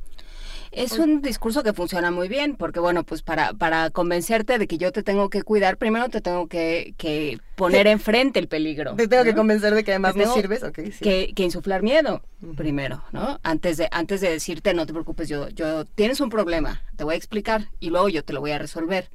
[0.73, 4.79] Es un discurso que funciona muy bien, porque bueno, pues para, para convencerte de que
[4.79, 8.95] yo te tengo que cuidar, primero te tengo que, que poner enfrente el peligro.
[8.95, 12.23] Te tengo que convencer de que además no sirves, okay, que, que, insuflar miedo
[12.57, 13.41] primero, ¿no?
[13.43, 17.15] Antes de, antes de decirte, no te preocupes, yo, yo tienes un problema, te voy
[17.15, 19.11] a explicar y luego yo te lo voy a resolver.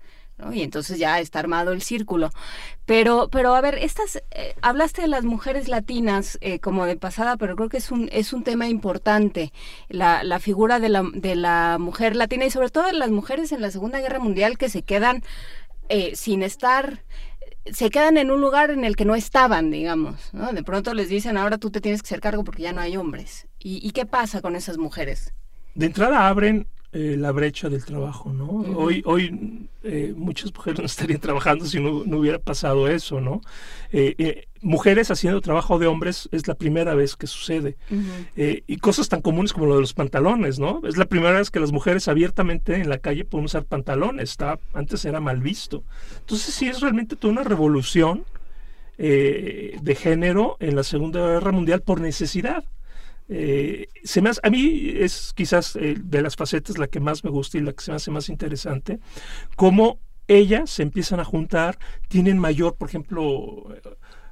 [0.52, 2.30] Y entonces ya está armado el círculo.
[2.86, 7.38] Pero, pero a ver, estas, eh, hablaste de las mujeres latinas eh, como de pasada,
[7.38, 9.54] pero creo que es un, es un tema importante,
[9.88, 13.52] la, la figura de la, de la mujer latina y sobre todo de las mujeres
[13.54, 15.24] en la Segunda Guerra Mundial que se quedan
[15.90, 17.04] eh, sin estar
[17.72, 20.54] se quedan en un lugar en el que no estaban, digamos, ¿no?
[20.54, 22.96] De pronto les dicen, ahora tú te tienes que hacer cargo porque ya no hay
[22.96, 23.48] hombres.
[23.58, 25.34] ¿Y, y qué pasa con esas mujeres?
[25.74, 26.68] De entrada abren
[26.98, 28.48] eh, la brecha del trabajo, ¿no?
[28.78, 33.42] Hoy, hoy eh, muchas mujeres no estarían trabajando si no, hubiera pasado eso, ¿no?
[33.92, 37.76] Eh, mujeres haciendo trabajo de hombres es la primera vez que sucede.
[38.38, 40.84] y cosas tan comunes como lo de los pantalones, ¿no?
[40.86, 44.58] Es la primera vez que las mujeres abiertamente en la calle pueden usar pantalones, está,
[44.74, 45.84] antes era mal visto.
[46.20, 48.24] Entonces sí es realmente toda una revolución
[48.98, 52.64] de género en la Segunda Guerra Mundial por necesidad.
[53.28, 57.32] Eh, se me a mí es quizás eh, de las facetas la que más me
[57.32, 59.00] gusta y la que se me hace más interesante,
[59.56, 63.68] cómo ellas se empiezan a juntar, tienen mayor, por ejemplo,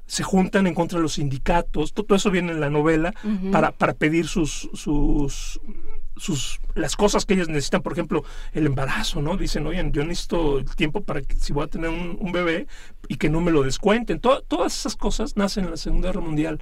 [0.05, 3.13] se juntan en contra de los sindicatos, todo, eso viene en la novela
[3.51, 5.59] para, para pedir sus, sus,
[6.17, 8.23] sus, las cosas que ellas necesitan, por ejemplo,
[8.53, 9.37] el embarazo, ¿no?
[9.37, 12.67] Dicen, oye, yo necesito el tiempo para que si voy a tener un, un bebé
[13.07, 14.19] y que no me lo descuenten.
[14.19, 16.61] todas esas cosas nacen en la Segunda Guerra Mundial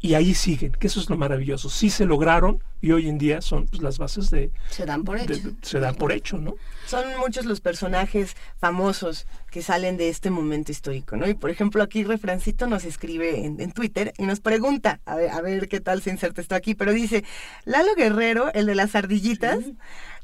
[0.00, 1.68] y ahí siguen, que eso es lo maravilloso.
[1.70, 4.52] Sí se lograron y hoy en día son pues, las bases de...
[4.70, 5.34] Se dan por hecho.
[5.62, 6.54] se dan por hecho, ¿no?
[6.86, 11.28] Son muchos los personajes famosos que salen de este momento histórico, ¿no?
[11.28, 15.40] Y por ejemplo aquí Refrancito nos escribe en, Twitter y nos pregunta, a ver, a
[15.40, 17.24] ver qué tal se inserta esto aquí, pero dice,
[17.64, 19.58] Lalo Guerrero, el de las ardillitas,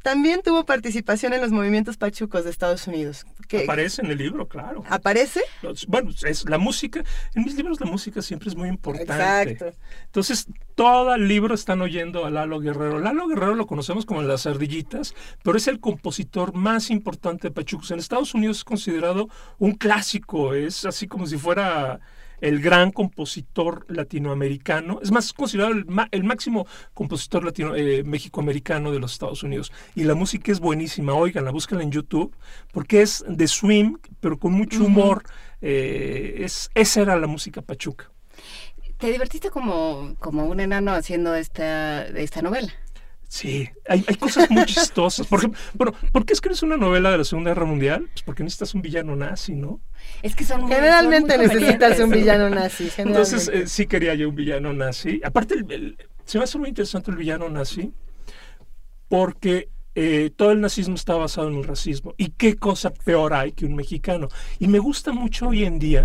[0.05, 3.25] también tuvo participación en los movimientos pachucos de Estados Unidos.
[3.63, 4.85] Aparece en el libro, claro.
[4.91, 5.41] ¿Aparece?
[5.89, 7.03] Bueno, es la música.
[7.35, 9.53] En mis libros la música siempre es muy importante.
[9.53, 9.79] Exacto.
[10.05, 12.99] Entonces, todo el libro están oyendo a Lalo Guerrero.
[12.99, 17.91] Lalo Guerrero lo conocemos como Las Ardillitas, pero es el compositor más importante de pachucos.
[17.91, 20.53] En Estados Unidos es considerado un clásico.
[20.53, 22.01] Es así como si fuera
[22.41, 29.13] el gran compositor latinoamericano, es más, considerado el, máximo compositor latino, eh, mexicoamericano de los
[29.13, 29.73] Estados Unidos.
[29.95, 32.35] Y la música es buenísima, oigan, la búsquenla en YouTube,
[32.73, 35.25] porque es de swing, pero con mucho humor.
[35.67, 38.11] Eh, es, esa era la música pachuca.
[38.99, 42.73] ¿Te divertiste como, como un enano haciendo esta, esta novela?
[43.35, 45.27] Sí, hay, hay cosas muy chistosas.
[45.27, 48.09] Por ejemplo, bueno, ¿por qué escribes una novela de la Segunda Guerra Mundial?
[48.13, 49.81] Pues porque necesitas un villano nazi, ¿no?
[50.23, 52.93] Es que son Generalmente necesitas un villano nazi.
[52.97, 55.21] Entonces, eh, sí quería yo un villano nazi.
[55.25, 55.57] Aparte,
[56.25, 57.93] se me hace muy interesante el villano nazi
[59.09, 62.15] porque eh, todo el nazismo está basado en el racismo.
[62.17, 64.29] ¿Y qué cosa peor hay que un mexicano?
[64.61, 66.05] Y me gusta mucho hoy en día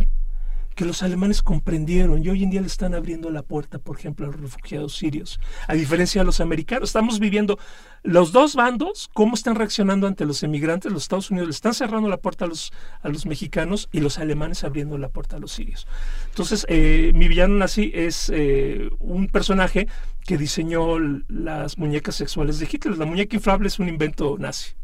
[0.80, 4.26] que los alemanes comprendieron y hoy en día le están abriendo la puerta, por ejemplo,
[4.26, 6.88] a los refugiados sirios, a diferencia de los americanos.
[6.88, 7.60] Estamos viviendo
[8.02, 10.90] los dos bandos, cómo están reaccionando ante los emigrantes.
[10.90, 14.20] Los Estados Unidos le están cerrando la puerta a los, a los mexicanos y los
[14.20, 15.86] alemanes abriendo la puerta a los sirios.
[16.30, 19.90] Entonces, eh, mi villano nazi es eh, un personaje
[20.26, 22.98] que diseñó las muñecas sexuales de Hitler.
[22.98, 24.76] La muñeca inflable es un invento nazi.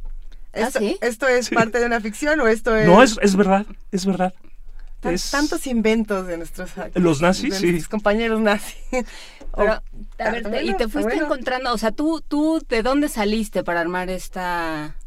[0.52, 2.86] ¿Esto, ¿Ah, ¿esto es parte de una ficción o esto es...?
[2.86, 4.34] No, es, es verdad, es verdad
[5.00, 7.82] tantos inventos de nuestros los nazis, sí.
[7.84, 8.76] compañeros nazis.
[9.56, 13.80] Pero, a ver, y te fuiste encontrando, o sea, tú, tú, ¿de dónde saliste para
[13.80, 14.98] armar esta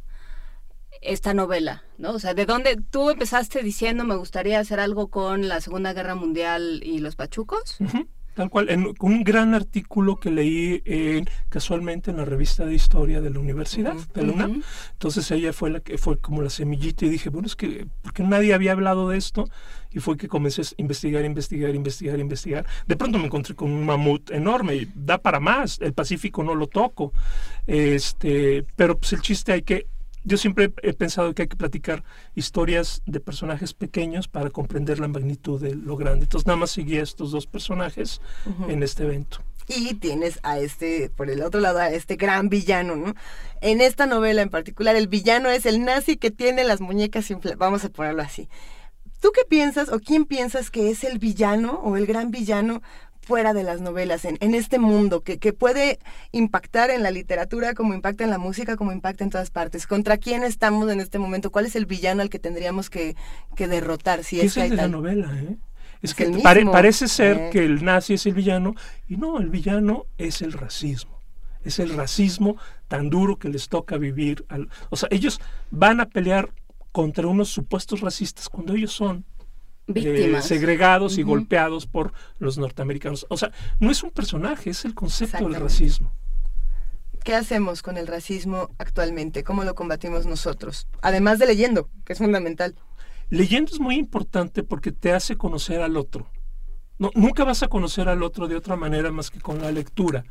[1.01, 2.13] esta novela, ¿no?
[2.13, 6.15] O sea, ¿de dónde tú empezaste diciendo me gustaría hacer algo con la Segunda Guerra
[6.15, 7.79] Mundial y los pachucos?
[8.35, 13.21] Tal cual, en un gran artículo que leí en, casualmente en la revista de historia
[13.21, 14.63] de la universidad, de la UNAM.
[14.93, 18.23] Entonces ella fue la que fue como la semillita y dije, bueno, es que, porque
[18.23, 19.49] nadie había hablado de esto?
[19.91, 22.67] Y fue que comencé a investigar, investigar, investigar, investigar.
[22.87, 26.55] De pronto me encontré con un mamut enorme, y da para más, el Pacífico no
[26.55, 27.13] lo toco.
[27.67, 29.87] Este, pero pues el chiste hay que
[30.25, 35.09] yo siempre he pensado que hay que platicar historias de personajes pequeños para comprender la
[35.09, 36.25] magnitud de lo grande.
[36.25, 38.21] Entonces nada más seguí a estos dos personajes
[38.69, 39.43] en este evento.
[39.69, 43.15] y tienes a este, por el otro lado, a este gran villano, ¿no?
[43.61, 47.85] En esta novela en particular, el villano es el nazi que tiene las muñecas vamos
[47.85, 48.49] a ponerlo así.
[49.21, 52.83] ¿Tú qué piensas o quién piensas que es el villano o el gran villano
[53.21, 55.99] fuera de las novelas, en, en este mundo que, que, puede
[56.33, 59.87] impactar en la literatura, como impacta en la música, como impacta en todas partes.
[59.87, 61.51] ¿Contra quién estamos en este momento?
[61.51, 63.17] ¿Cuál es el villano al que tendríamos que,
[63.55, 64.25] que derrotar?
[64.25, 65.59] Si es, es de la novela, ¿eh?
[66.01, 66.27] Es que
[66.73, 67.51] parece ser eh.
[67.53, 68.75] que el nazi es el villano
[69.09, 71.21] y no, el villano es el racismo.
[71.65, 72.57] Es el racismo
[72.87, 74.47] tan duro que les toca vivir.
[74.49, 75.41] Al, o sea, ellos
[75.71, 76.51] van a pelear
[76.99, 79.25] contra unos supuestos racistas cuando ellos son
[79.95, 83.25] eh, segregados y golpeados por los norteamericanos.
[83.31, 86.13] O sea, no es un personaje, es el concepto del racismo.
[87.23, 89.45] ¿Qué hacemos con el racismo actualmente?
[89.45, 90.89] ¿Cómo lo combatimos nosotros?
[91.01, 92.75] Además de leyendo, que es fundamental.
[93.31, 96.29] Leyendo es muy importante porque te hace conocer al otro.
[96.99, 100.25] No, nunca vas a conocer al otro de otra manera más que con la lectura.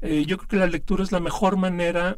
[0.00, 2.16] Eh, yo creo que la lectura es la mejor manera,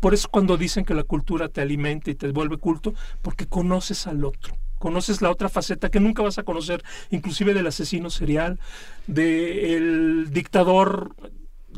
[0.00, 4.06] por eso cuando dicen que la cultura te alimenta y te vuelve culto, porque conoces
[4.06, 8.60] al otro conoces la otra faceta que nunca vas a conocer, inclusive del asesino serial,
[9.06, 11.16] del dictador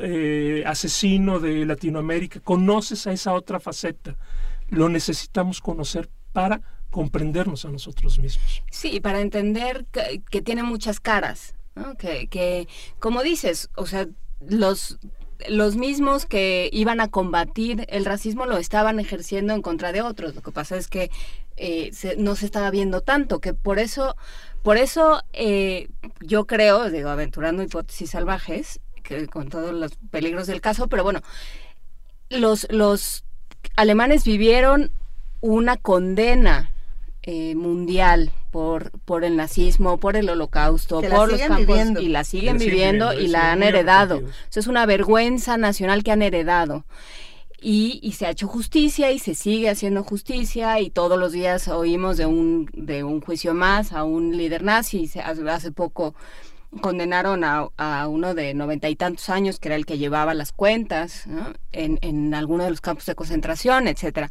[0.00, 4.16] eh, asesino de Latinoamérica, conoces a esa otra faceta.
[4.68, 6.60] Lo necesitamos conocer para
[6.90, 8.62] comprendernos a nosotros mismos.
[8.70, 9.86] Sí, para entender
[10.30, 11.54] que, tiene muchas caras,
[11.98, 12.68] que,
[12.98, 14.06] como dices, o sea,
[14.40, 14.98] los
[15.46, 20.34] los mismos que iban a combatir el racismo lo estaban ejerciendo en contra de otros.
[20.34, 21.10] Lo que pasa es que
[21.56, 24.16] eh, no se estaba viendo tanto, que por eso,
[24.62, 25.88] por eso eh,
[26.20, 31.22] yo creo, digo, aventurando hipótesis salvajes, que con todos los peligros del caso, pero bueno,
[32.30, 33.24] los, los
[33.76, 34.90] alemanes vivieron
[35.40, 36.72] una condena
[37.22, 42.58] eh, mundial por, por el nazismo, por el holocausto, por los campos y la siguen
[42.58, 44.22] viviendo y la han heredado.
[44.50, 46.84] Eso es una vergüenza nacional que han heredado
[47.60, 52.16] y, se ha hecho justicia y se sigue haciendo justicia y todos los días oímos
[52.16, 55.10] de un, de un juicio más a un líder nazi.
[55.24, 56.14] Hace poco
[56.80, 61.26] condenaron a, uno de noventa y tantos años, que era el que llevaba las cuentas
[61.72, 64.30] en, en alguno de los campos de concentración, etcétera.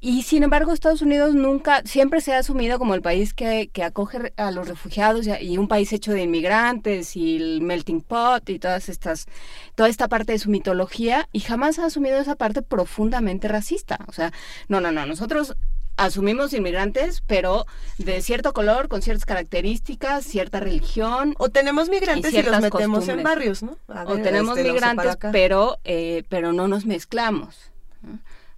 [0.00, 3.82] Y sin embargo, Estados Unidos nunca, siempre se ha asumido como el país que, que
[3.82, 8.58] acoge a los refugiados y, un país hecho de inmigrantes y el melting pot y
[8.58, 9.26] todas estas,
[9.74, 13.98] toda esta parte de su mitología y jamás ha asumido esa parte profundamente racista.
[14.06, 14.32] O sea,
[14.68, 15.56] no, no, no, nosotros
[15.96, 17.66] asumimos inmigrantes, pero
[17.98, 21.34] de cierto color, con ciertas características, cierta religión.
[21.38, 23.78] O tenemos migrantes y, los metemos en barrios, ¿no?
[24.06, 27.70] o tenemos este, migrantes, pero, eh, pero no nos mezclamos.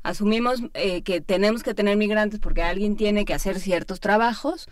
[0.02, 4.68] Asumimos eh, que tenemos que tener migrantes porque alguien tiene que hacer ciertos trabajos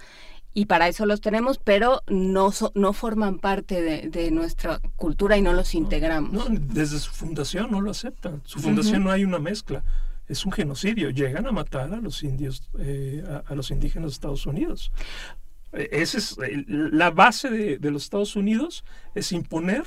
[0.55, 5.53] y para eso los tenemos, pero no, no forman parte de, nuestra cultura y no
[5.53, 6.33] los integramos.
[6.33, 8.41] No, desde su fundación no lo aceptan.
[8.45, 9.83] Su fundación no hay una mezcla
[10.29, 11.11] es un genocidio.
[11.11, 14.93] Llegan a matar a los indios, eh, a, los indígenas de Estados Unidos.
[15.73, 19.85] E, esa es la base de, los Estados Unidos, es imponer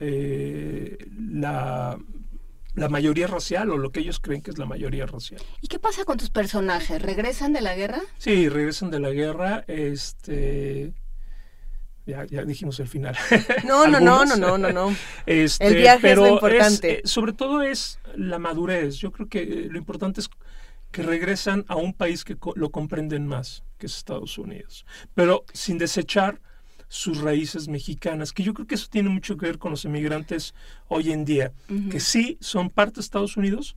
[0.00, 1.98] eh, la,
[2.74, 5.42] la mayoría racial o lo que ellos creen que es la mayoría racial.
[5.60, 7.00] ¿Y qué pasa con tus personajes?
[7.02, 8.00] ¿Regresan de la guerra?
[8.18, 9.64] Sí, regresan de la guerra.
[9.66, 10.94] Este
[12.08, 13.16] ya, ya dijimos el final.
[13.64, 14.96] No, no, no, no, no, no, no.
[15.26, 17.00] Este, el viaje es lo importante.
[17.00, 18.96] Eh, sobre todo es la madurez.
[18.96, 20.30] Yo creo que lo importante es
[20.90, 25.76] que regresan a un país que lo comprenden más, que es Estados Unidos, pero sin
[25.76, 26.40] desechar
[26.88, 30.54] sus raíces mexicanas, que yo creo que eso tiene mucho que ver con los inmigrantes
[30.88, 31.52] hoy en día,
[31.90, 33.76] que sí son parte de Estados Unidos,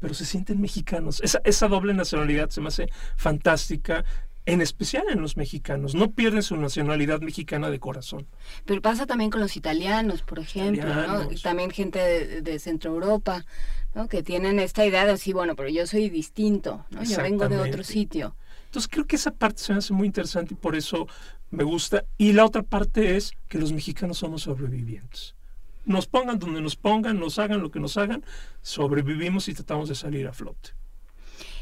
[0.00, 1.20] pero se sienten mexicanos.
[1.22, 4.04] Esa, esa doble nacionalidad se me hace fantástica
[4.50, 8.26] en especial en los mexicanos, no pierden su nacionalidad mexicana de corazón.
[8.64, 11.28] Pero pasa también con los italianos, por ejemplo, ¿no?
[11.40, 13.46] también gente de, Centro Europa,
[13.94, 14.08] ¿no?
[14.08, 17.04] que tienen esta idea de decir, bueno, pero yo soy distinto, ¿no?
[17.04, 18.34] yo vengo de otro sitio.
[18.64, 21.06] Entonces creo que esa parte se me hace muy interesante y por eso
[21.50, 22.04] me gusta.
[22.18, 25.36] Y la otra parte es que los mexicanos somos sobrevivientes.
[25.84, 28.24] Nos pongan donde nos pongan, nos hagan lo que nos hagan,
[28.62, 30.70] sobrevivimos y tratamos de salir a flote.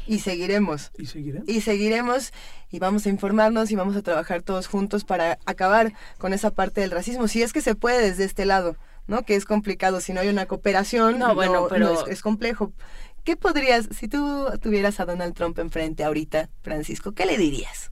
[0.09, 0.91] Y seguiremos.
[0.97, 1.47] Y seguiremos.
[1.47, 2.33] Y seguiremos
[2.71, 6.81] y vamos a informarnos y vamos a trabajar todos juntos para acabar con esa parte
[6.81, 9.21] del racismo, si es que se puede desde este lado, ¿no?
[9.21, 12.73] Que es complicado, si no hay una cooperación, no, bueno, pero es, complejo.
[13.23, 17.91] ¿Qué podrías, si tú tuvieras a Donald Trump enfrente ahorita, Francisco, qué le dirías?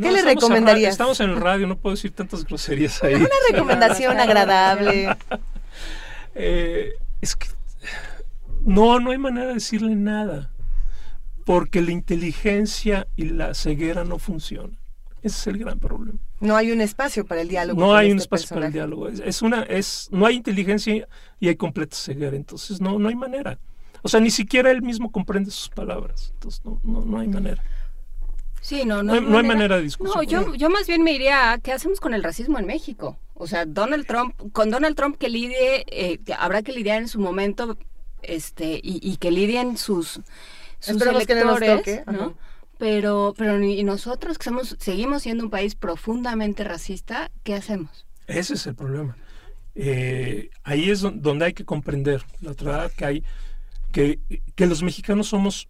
[0.00, 0.92] ¿Qué le recomendarías?
[0.92, 3.16] Estamos en el radio, no puedo decir tantas groserías ahí.
[3.16, 5.14] Una recomendación agradable.
[6.34, 7.48] Eh, es que
[8.64, 10.50] no, no hay manera de decirle nada
[11.48, 14.76] porque la inteligencia y la ceguera no funcionan.
[15.22, 16.18] Ese es el gran problema.
[16.40, 17.80] No hay un espacio para el diálogo.
[17.80, 19.08] No hay un este espacio para el diálogo.
[19.08, 21.08] Es, una, es, no hay inteligencia
[21.40, 22.36] y hay completa ceguera.
[22.36, 23.58] Entonces no, no hay manera.
[24.02, 26.32] O sea, ni siquiera él mismo comprende sus palabras.
[26.34, 27.64] Entonces no, no, no hay manera.
[28.60, 30.14] Sí, no, no, no, hay, manera de discutir.
[30.14, 33.16] No, yo, yo más bien me iría a qué hacemos con el racismo en México.
[33.32, 37.18] O sea, Donald Trump, con Donald Trump que lidie, eh, habrá que lidiar en su
[37.20, 37.78] momento,
[38.20, 40.20] este, y, y que lidien sus,
[40.80, 42.34] sus electores, que no
[42.78, 48.06] Pero, pero y nosotros que somos, seguimos siendo un país profundamente racista, ¿qué hacemos?
[48.26, 49.16] Ese es el problema.
[49.74, 53.24] Eh, ahí es donde hay que comprender la otra que hay,
[53.92, 54.20] que,
[54.54, 55.68] que los mexicanos somos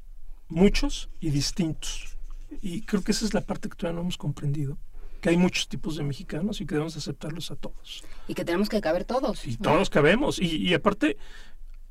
[0.48, 2.16] muchos y distintos.
[2.62, 4.78] Y creo que esa es la parte que todavía no hemos comprendido
[5.20, 8.04] que hay muchos tipos de mexicanos y que debemos aceptarlos a todos.
[8.28, 9.46] Y que tenemos que caber todos.
[9.46, 10.38] Y todos cabemos.
[10.38, 11.16] Y, y aparte,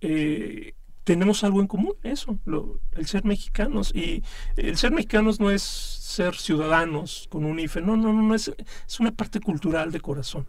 [0.01, 0.73] eh,
[1.07, 3.95] tenemos algo en común, eso, lo, el ser mexicanos.
[3.95, 4.23] Y
[4.57, 8.51] el ser mexicanos no es ser ciudadanos con un IFE, no, no, no, es,
[8.85, 10.47] es una parte cultural de corazón,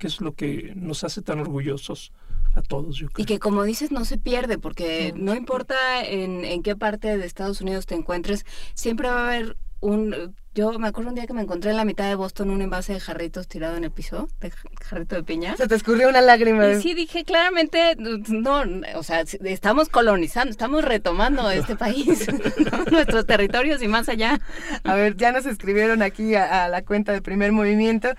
[0.00, 2.12] que es lo que nos hace tan orgullosos
[2.54, 3.22] a todos, yo creo.
[3.22, 7.26] Y que como dices, no se pierde, porque no, importa en, en, qué parte de
[7.26, 11.32] Estados Unidos te encuentres, siempre va a haber un yo me acuerdo un día que
[11.32, 14.28] me encontré en la mitad de Boston un envase de jarritos tirado en el piso,
[14.40, 14.52] de
[14.82, 15.56] jarrito de piña.
[15.56, 16.70] Se te escurrió una lágrima.
[16.70, 18.62] Y sí, dije claramente, no,
[18.94, 22.28] o sea, estamos colonizando, estamos retomando este país,
[22.92, 24.40] nuestros territorios y más allá.
[24.84, 28.10] A ver, ya nos escribieron aquí a, la cuenta de primer movimiento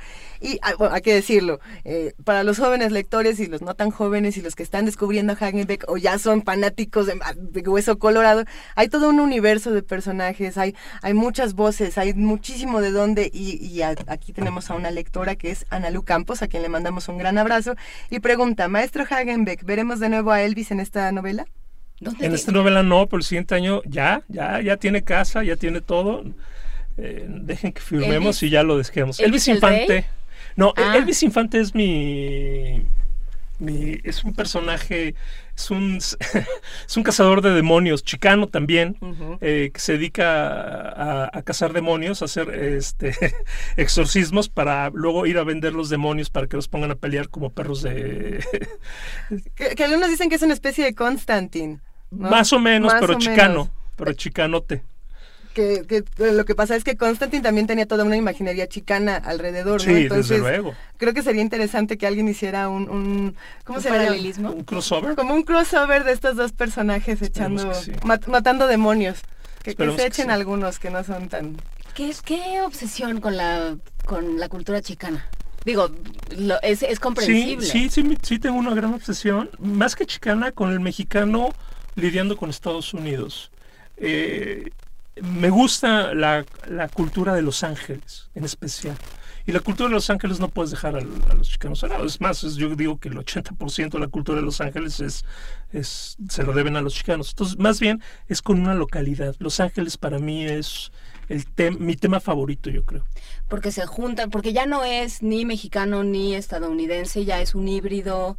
[0.41, 3.91] y, ah, bueno, hay que decirlo, eh, para los jóvenes lectores y los no tan
[3.91, 7.99] jóvenes y los que están descubriendo a Hagenbeck o ya son fanáticos de, de Hueso
[7.99, 8.45] Colorado,
[8.75, 13.81] hay todo un universo de personajes, hay, hay muchas voces, hay muchísimo de dónde y,
[13.81, 17.17] aquí tenemos a una lectora que es Ana Lu Campos, a quien le mandamos un
[17.17, 17.75] gran abrazo,
[18.09, 21.45] y pregunta, maestro Hagenbeck, ¿veremos de nuevo a Elvis en esta novela?
[22.19, 25.79] En esta novela no, pero el siguiente año ya, ya, ya tiene casa, ya tiene
[25.79, 26.23] todo.
[26.97, 29.19] Eh, dejen que firmemos y ya lo dejemos.
[29.19, 30.05] Elvis, Infante.
[30.55, 30.95] No, ah.
[30.97, 32.85] Elvis Infante es mi,
[33.59, 35.15] es un personaje
[35.55, 35.97] es un,
[36.87, 38.97] es un cazador de demonios, chicano también,
[39.41, 43.15] eh, que se dedica a, cazar demonios, a hacer este,
[43.77, 47.51] exorcismos para luego ir a vender los demonios para que los pongan a pelear como
[47.51, 48.43] perros de...
[49.55, 51.79] que, algunos dicen que es una especie de Constantine.
[52.11, 54.83] Más o menos, pero chicano, pero chicanote
[55.55, 59.91] que, lo que pasa es que Constantine también tenía toda una imaginería chicana alrededor, sí,
[59.91, 60.75] Entonces, desde luego.
[60.97, 64.51] creo que sería interesante que alguien hiciera un, un ¿cómo se paralelismo?
[64.51, 65.15] Un crossover.
[65.15, 67.71] Como un crossover de estos dos personajes echando,
[68.27, 69.19] matando demonios.
[69.63, 71.57] Que, se echen algunos que no son tan...
[71.95, 75.27] ¿Qué, qué obsesión con la, con la cultura chicana?
[75.63, 75.89] Digo,
[76.61, 77.65] es, es comprensible.
[77.65, 81.49] Sí, sí, sí, sí tengo una gran obsesión, más que chicana, con el mexicano
[81.95, 83.49] lidiando con Estados Unidos.
[83.97, 84.69] Eh,
[85.21, 86.45] me gusta la,
[86.93, 88.97] cultura de Los Ángeles, en especial.
[89.47, 92.05] Y la cultura de Los Ángeles no puedes dejar a, los chicanos al lado.
[92.05, 95.23] Es más, yo digo que el 80% de la cultura de Los Ángeles es,
[95.71, 97.29] es, se lo deben a los chicanos.
[97.29, 99.35] Entonces, más bien es con una localidad.
[99.39, 100.91] Los Ángeles para mí es
[101.29, 101.45] el
[101.79, 103.05] mi tema favorito, yo creo.
[103.47, 108.37] Porque se juntan, porque ya no es ni mexicano ni estadounidense, ya es un híbrido.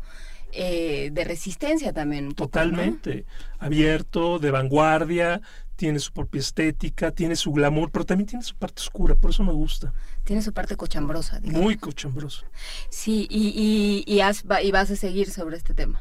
[0.52, 2.32] Eh, de resistencia también.
[2.32, 3.26] Totalmente.
[3.58, 5.42] Abierto, de vanguardia,
[5.76, 9.44] tiene su propia estética, tiene su glamour, pero también tiene su parte oscura, por eso
[9.44, 9.92] me gusta.
[10.24, 11.38] Tiene su parte cochambrosa.
[11.38, 11.62] Digamos.
[11.62, 12.44] Muy cochambrosa.
[12.90, 16.00] Sí, y, y, y, vas a seguir sobre este tema.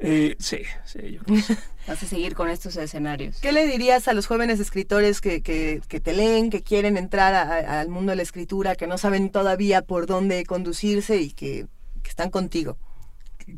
[0.00, 1.20] Eh, sí, sí, yo
[1.86, 3.38] Vas a seguir con estos escenarios.
[3.40, 7.34] ¿Qué le dirías a los jóvenes escritores que, que, que te leen, que quieren entrar
[7.34, 11.66] al mundo de la escritura, que no saben todavía por dónde conducirse y que,
[12.02, 12.78] que están contigo?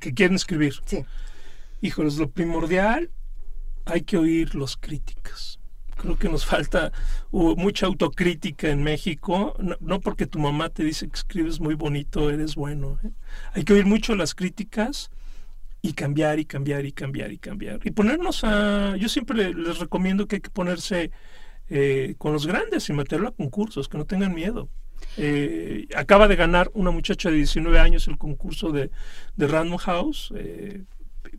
[0.00, 0.74] Que, quieren escribir.
[0.84, 1.04] Sí.
[1.80, 3.10] Híjoles, lo primordial
[3.86, 5.60] hay que oír los críticos.
[5.96, 6.92] Creo que nos falta
[7.30, 12.54] mucha autocrítica en México, no, porque tu mamá te dice que escribes muy bonito, eres
[12.54, 12.98] bueno.
[13.02, 13.10] ¿eh?
[13.54, 15.10] Hay que oír mucho las críticas
[15.80, 17.80] y cambiar y cambiar y cambiar y cambiar.
[17.84, 18.96] Y ponernos a...
[18.96, 21.10] Yo siempre les recomiendo que hay que ponerse
[21.70, 24.68] eh, con los grandes y meterlo a concursos, que no tengan miedo.
[25.16, 28.90] Eh, acaba de ganar una muchacha de 19 años el concurso de
[29.38, 30.32] Random House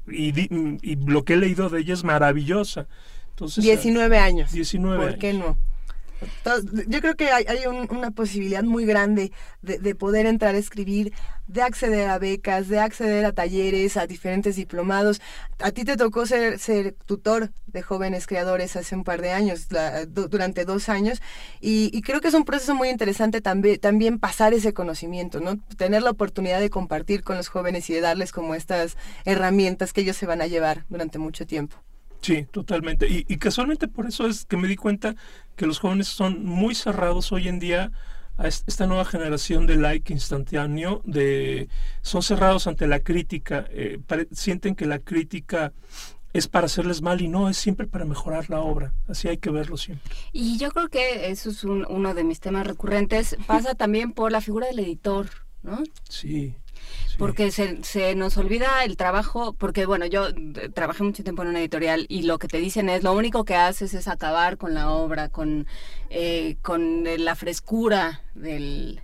[0.07, 2.87] y, lo que he leído de ella es maravillosa.
[3.29, 4.51] Entonces, 19 años.
[4.51, 5.57] 19 ¿Por qué no?
[6.87, 9.31] Yo creo que hay, una posibilidad muy grande
[9.61, 11.13] de, poder entrar a escribir,
[11.47, 15.21] de acceder a becas, de acceder a talleres, a diferentes diplomados.
[15.59, 19.67] A ti te tocó ser, ser tutor de jóvenes creadores hace un par de años,
[20.07, 21.21] durante dos años,
[21.59, 25.57] y, creo que es un proceso muy interesante también, pasar ese conocimiento, ¿no?
[25.77, 30.01] Tener la oportunidad de compartir con los jóvenes y de darles como estas herramientas que
[30.01, 31.77] ellos se van a llevar durante mucho tiempo.
[32.21, 33.07] Sí, totalmente.
[33.09, 35.15] Y casualmente por eso es que me di cuenta
[35.57, 37.91] que los jóvenes son muy cerrados hoy en día
[38.37, 41.67] a esta nueva generación de like instantáneo, de
[42.03, 43.99] son cerrados ante la crítica, eh,
[44.31, 45.73] sienten que la crítica
[46.33, 48.93] es para hacerles mal y no, es siempre para mejorar la obra.
[49.07, 50.11] Así hay que verlo siempre.
[50.31, 53.35] Y yo creo que eso es uno de mis temas recurrentes.
[53.47, 55.27] Pasa también por la figura del editor,
[55.63, 55.81] ¿no?
[56.07, 56.53] Sí.
[57.17, 60.27] Porque se, se, nos olvida el trabajo, porque bueno, yo
[60.73, 63.55] trabajé mucho tiempo en una editorial y lo que te dicen es, lo único que
[63.55, 65.67] haces es acabar con la obra, con,
[66.09, 69.01] eh, con la frescura del,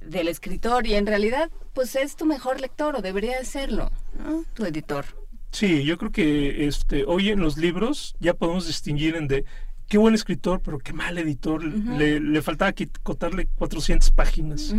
[0.00, 4.44] del escritor y en realidad pues es tu mejor lector o debería de serlo, ¿no?
[4.54, 5.04] Tu editor.
[5.50, 9.44] Sí, yo creo que este hoy en los libros ya podemos distinguir en de
[9.88, 11.62] qué buen escritor, pero qué mal editor.
[11.64, 14.72] le, le, faltaba quitarle 400 páginas.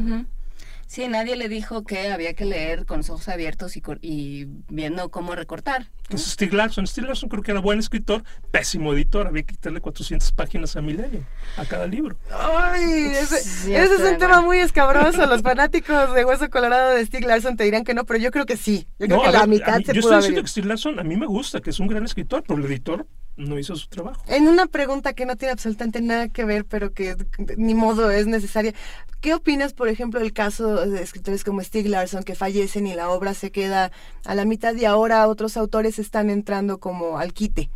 [0.92, 5.10] Sí, nadie le dijo que había que leer con los ojos abiertos y, y viendo
[5.10, 5.88] cómo recortar.
[6.10, 6.86] Es Stieg Larsson.
[6.86, 9.26] Stieg Larsson creo que era buen escritor, pésimo editor.
[9.26, 12.18] Había que quitarle 400 páginas a Milenio, a cada libro.
[12.30, 15.26] Ay, ese, ese es un tema muy escabroso.
[15.28, 18.46] Los fanáticos de Hueso Colorado de Stieg Larsson te dirán que no, pero yo creo
[18.46, 18.86] que sí.
[19.00, 21.26] Yo creo que la mitad se Yo estoy diciendo que Stieg Larsson a mí me
[21.26, 24.22] gusta, que es un gran escritor, pero el editor no hizo su trabajo.
[24.28, 27.16] En una pregunta que no tiene absolutamente nada que ver, pero que
[27.58, 28.74] ni modo es necesaria.
[29.20, 33.10] ¿Qué opinas, por ejemplo, del caso de escritores como Stieg Larsson que fallecen y la
[33.10, 33.92] obra se queda
[34.26, 37.70] a la mitad y ahora otros autores están entrando como al quite?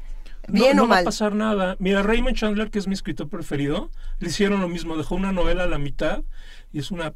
[0.48, 0.90] Bien no, o mal.
[0.90, 1.75] No va a pasar nada.
[1.80, 4.98] Mira, Raymond Chandler, que es mi escritor preferido, le hicieron lo mismo.
[4.98, 6.24] Dejó una novela a la mitad
[6.72, 7.14] y es una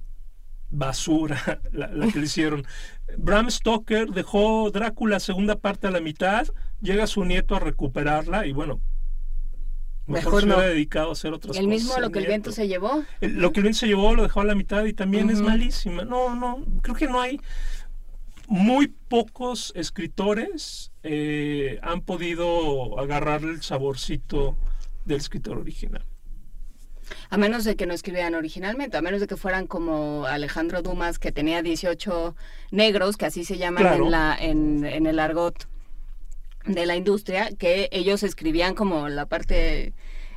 [0.70, 2.66] basura la, la que le hicieron.
[3.18, 6.48] Bram Stoker dejó Drácula segunda parte a la mitad,
[6.82, 8.80] llega su nieto a recuperarla y bueno,
[10.06, 11.64] mejor, mejor se hubiera dedicado a hacer otras el cosas.
[11.64, 13.04] ¿El mismo lo que el viento se llevó?
[13.22, 15.30] El, lo que el viento se llevó lo dejó a la mitad y también uh
[15.30, 15.34] -huh.
[15.34, 16.04] es malísima.
[16.04, 17.40] No, no, creo que no hay
[18.48, 24.58] muy pocos escritores eh, han podido agarrarle el saborcito
[25.06, 26.04] del escritor original.
[27.30, 31.20] A menos de que no escribieran originalmente, a menos de que fueran como Alejandro Dumas,
[31.20, 32.36] que tenía 18
[32.72, 34.06] negros, que así se llaman claro.
[34.06, 35.68] en, la, en, en, el argot
[36.66, 39.94] de la industria, que ellos escribían como la parte,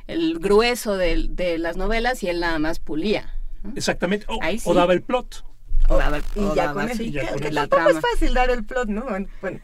[0.07, 3.33] el grueso de, de las novelas y él nada más pulía.
[3.63, 3.73] ¿no?
[3.75, 4.61] Exactamente, o, sí.
[4.65, 5.45] o, daba el plot.
[5.89, 7.99] O daba el, y o ya daba, con, el, sí, ya con que tampoco trama.
[7.99, 9.05] es fácil dar el plot, ¿no?
[9.41, 9.59] Bueno,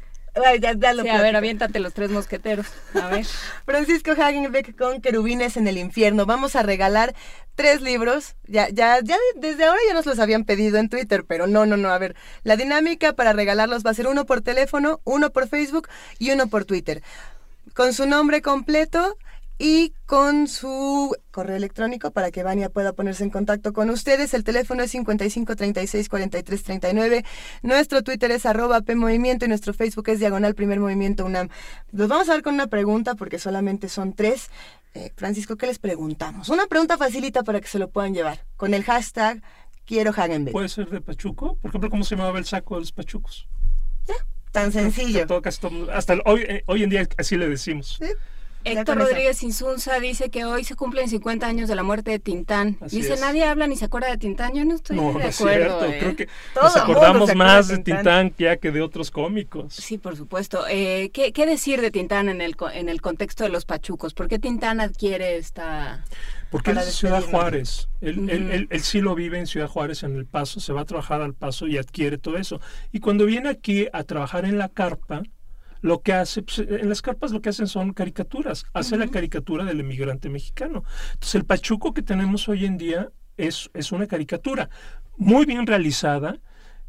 [0.59, 2.67] Ya, ya lo sí, a ver, aviéntate los tres mosqueteros.
[2.93, 3.25] A ver.
[3.65, 6.25] Francisco Hagenbeck con Querubines en el infierno.
[6.25, 7.15] Vamos a regalar
[7.55, 8.35] tres libros.
[8.47, 11.77] Ya, ya, ya desde ahora ya nos los habían pedido en Twitter, pero no, no,
[11.77, 11.89] no.
[11.89, 15.89] A ver, la dinámica para regalarlos va a ser uno por teléfono, uno por Facebook
[16.19, 17.03] y uno por Twitter.
[17.73, 19.17] Con su nombre completo
[19.61, 24.33] y con su correo electrónico para que Vania pueda ponerse en contacto con ustedes.
[24.33, 27.25] El teléfono es 55 36 43 39.
[27.61, 31.49] Nuestro Twitter es arroba PMovimiento y nuestro Facebook es Diagonal Primer Movimiento UNAM.
[31.91, 34.49] Los vamos a ver con una pregunta porque solamente son tres.
[34.93, 36.47] Eh, Francisco, ¿qué les preguntamos?
[36.47, 39.43] Una pregunta facilita para que se lo puedan llevar con el hashtag
[39.85, 40.53] Quiero Hagenbeck.
[40.53, 41.55] ¿Puede ser de Pachuco?
[41.55, 43.47] Por ejemplo, ¿cómo se llamaba el saco de los Pachucos?
[44.07, 44.13] ¿Ya?
[44.51, 45.27] Tan sencillo.
[45.27, 47.97] Todo, hasta, hasta hoy, eh, hoy en día así le decimos.
[47.99, 48.07] ¿Sí?
[48.63, 52.77] Héctor Rodríguez Insunza dice que hoy se cumplen 50 años de la muerte de Tintán.
[52.81, 53.21] Así dice, es.
[53.21, 54.53] nadie habla ni se acuerda de Tintán.
[54.53, 55.29] Yo no estoy no, de no acuerdo.
[55.29, 55.85] Es cierto.
[55.85, 55.97] Eh.
[55.99, 59.73] Creo que Todo nos acordamos más de de Tintán ya que de otros cómicos.
[59.73, 60.65] Sí, por supuesto.
[60.69, 64.13] Eh, ¿qué, ¿qué, decir de Tintán en el, en el contexto de los pachucos?
[64.13, 66.03] ¿Por qué Tintán adquiere esta...
[66.51, 67.89] Porque él es de Ciudad Juárez.
[68.01, 68.31] Él, uh -huh.
[68.31, 70.85] él, él, él, sí lo vive en Ciudad Juárez, en El Paso, se va a
[70.85, 72.59] trabajar al Paso y adquiere todo eso.
[72.91, 75.21] Y cuando viene aquí a trabajar en la carpa,
[75.81, 79.05] lo que hace, pues, en las carpas lo que hacen son caricaturas, hace uh -huh.
[79.05, 80.83] la caricatura del emigrante mexicano.
[81.13, 84.69] Entonces el pachuco que tenemos hoy en día es, es una caricatura
[85.17, 86.39] muy bien realizada,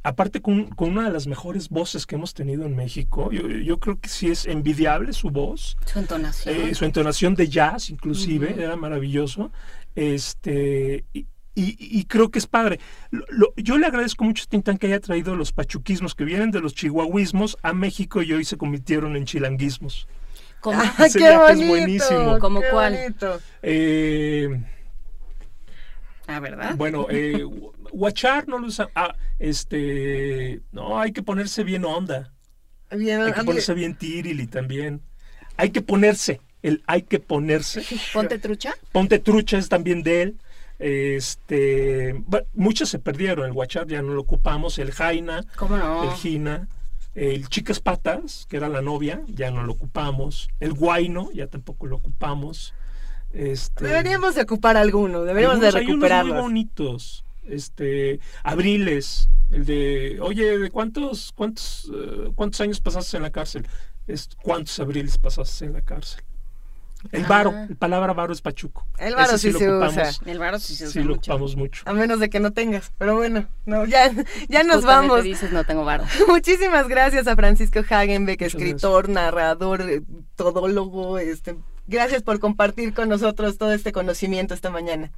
[0.03, 3.31] aparte con, con, una de las mejores voces que hemos tenido en México.
[3.33, 5.77] Yo, yo creo que sí es envidiable su voz.
[5.85, 6.55] Su entonación.
[6.55, 8.63] Eh, su entonación de jazz, inclusive, uh -huh.
[8.63, 9.51] era maravilloso.
[9.95, 11.27] Este, y,
[11.61, 12.81] y, y, creo que es padre.
[13.11, 16.51] Lo, lo, yo le agradezco mucho a Tintán que haya traído los pachuquismos que vienen
[16.51, 20.09] de los chihuahuismos a México y hoy se convirtieron en chilanguismos.
[20.61, 20.81] ¿Cómo?
[20.81, 21.49] Ah, ¡Qué bonito!
[21.49, 22.39] Es buenísimo.
[22.39, 22.95] ¿Cómo qué cuál?
[22.95, 23.41] Bonito.
[23.63, 24.63] Eh,
[26.27, 26.77] ah, ¿verdad?
[26.77, 27.45] Bueno, eh,
[27.93, 28.89] Guachar no lo usa.
[28.95, 30.61] Ah, este.
[30.73, 32.33] No, hay que ponerse bien onda.
[32.91, 35.03] Bien, hay que ponerse bien tirili también.
[35.57, 36.41] Hay que ponerse.
[36.63, 37.83] El hay que ponerse.
[38.13, 38.75] ¿Ponte trucha?
[38.93, 40.39] Ponte trucha es también de él.
[40.81, 46.05] Este, bueno, muchos se perdieron, el Guachar ya no lo ocupamos, el Jaina, no?
[46.05, 46.69] el Gina,
[47.15, 51.87] el Chicas Patas, que era la novia, ya no lo ocupamos, el Guaino, ya tampoco
[51.87, 52.73] lo ocupamos.
[53.33, 56.13] Este, deberíamos de ocupar alguno, deberíamos de recuperarlos.
[56.13, 62.81] Hay unos muy bonitos, este, Abriles, el de, oye, ¿de cuántos, cuántos, uh, cuántos años
[62.81, 63.67] pasaste en la cárcel?
[64.07, 66.23] es cuántos abriles pasaste en la cárcel.
[67.13, 68.87] El varo, la palabra varo es pachuco.
[68.99, 70.11] El varo sí, se usa.
[70.27, 71.33] El varo sí se usa Sí lo mucho.
[71.33, 71.83] ocupamos mucho.
[71.87, 72.93] A menos de que no tengas.
[72.99, 74.11] Pero bueno, no, ya,
[74.49, 75.25] ya nos Justamente vamos.
[75.25, 76.05] dices no tengo varo.
[76.29, 80.03] Muchísimas gracias a Francisco Hagenbeck, Muchas escritor, narrador, eh,
[80.37, 81.19] todólogo.
[81.19, 81.57] Este,
[81.87, 85.11] gracias por compartir con nosotros todo este conocimiento esta mañana.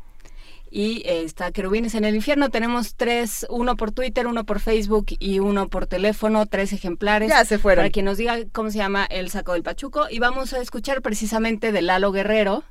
[0.75, 2.49] Y está Querubines en el Infierno.
[2.49, 7.29] Tenemos tres, uno por Twitter, uno por Facebook y uno por teléfono, tres ejemplares.
[7.29, 7.83] Ya se fueron.
[7.83, 10.07] Para quien nos diga cómo se llama El Saco del Pachuco.
[10.09, 12.65] Y vamos a escuchar precisamente de Lalo Guerrero,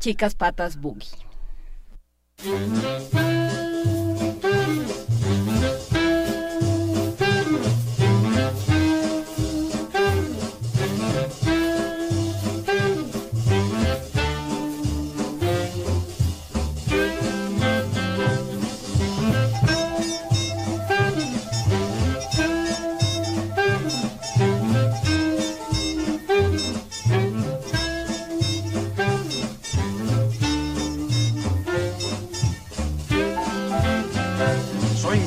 [0.00, 1.16] Chicas Patas Boogie.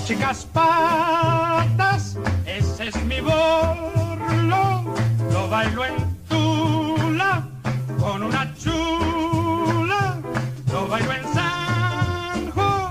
[0.07, 4.95] Chicas patas, ese es mi borlo.
[5.33, 7.45] Lo bailo en Tula
[7.99, 10.17] con una chula.
[10.71, 12.89] Lo bailo en Sanjo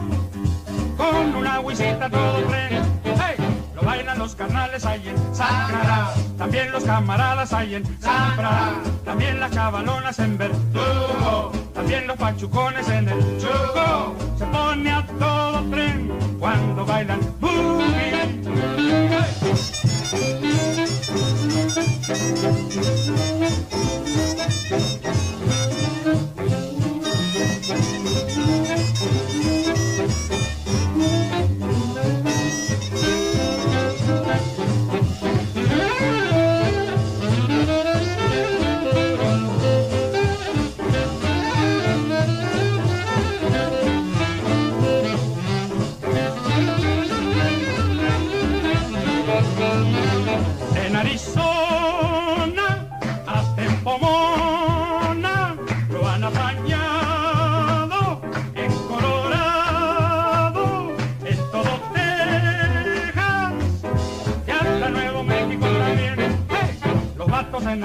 [0.98, 2.65] con una huisita todo
[4.46, 5.16] carnales ahí en.
[6.38, 7.82] También los camaradas ahí en.
[9.04, 11.52] También las chavalonas en Verdugo.
[11.74, 14.14] También los pachucones en el Chuco.
[14.38, 18.06] Se pone a todo tren cuando bailan boogie.
[24.68, 25.05] En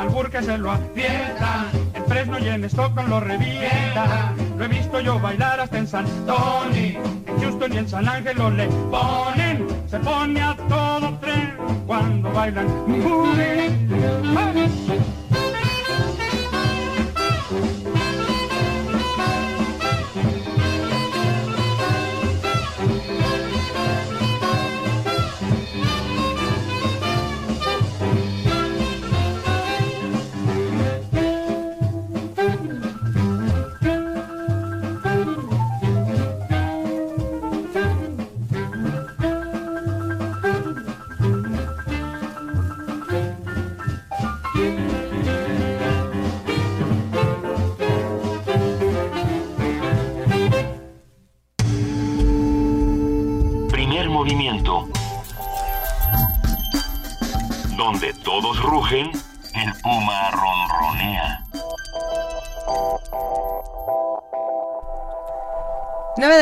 [0.02, 4.36] vatos en Alburque se lo adviertan, en Fresno y en Stockton lo revientan.
[4.58, 6.98] Lo he visto yo bailar hasta en San Tony,
[7.28, 11.56] en Houston y en San Ángelo le ponen, se pone a todo tren
[11.86, 12.68] cuando bailan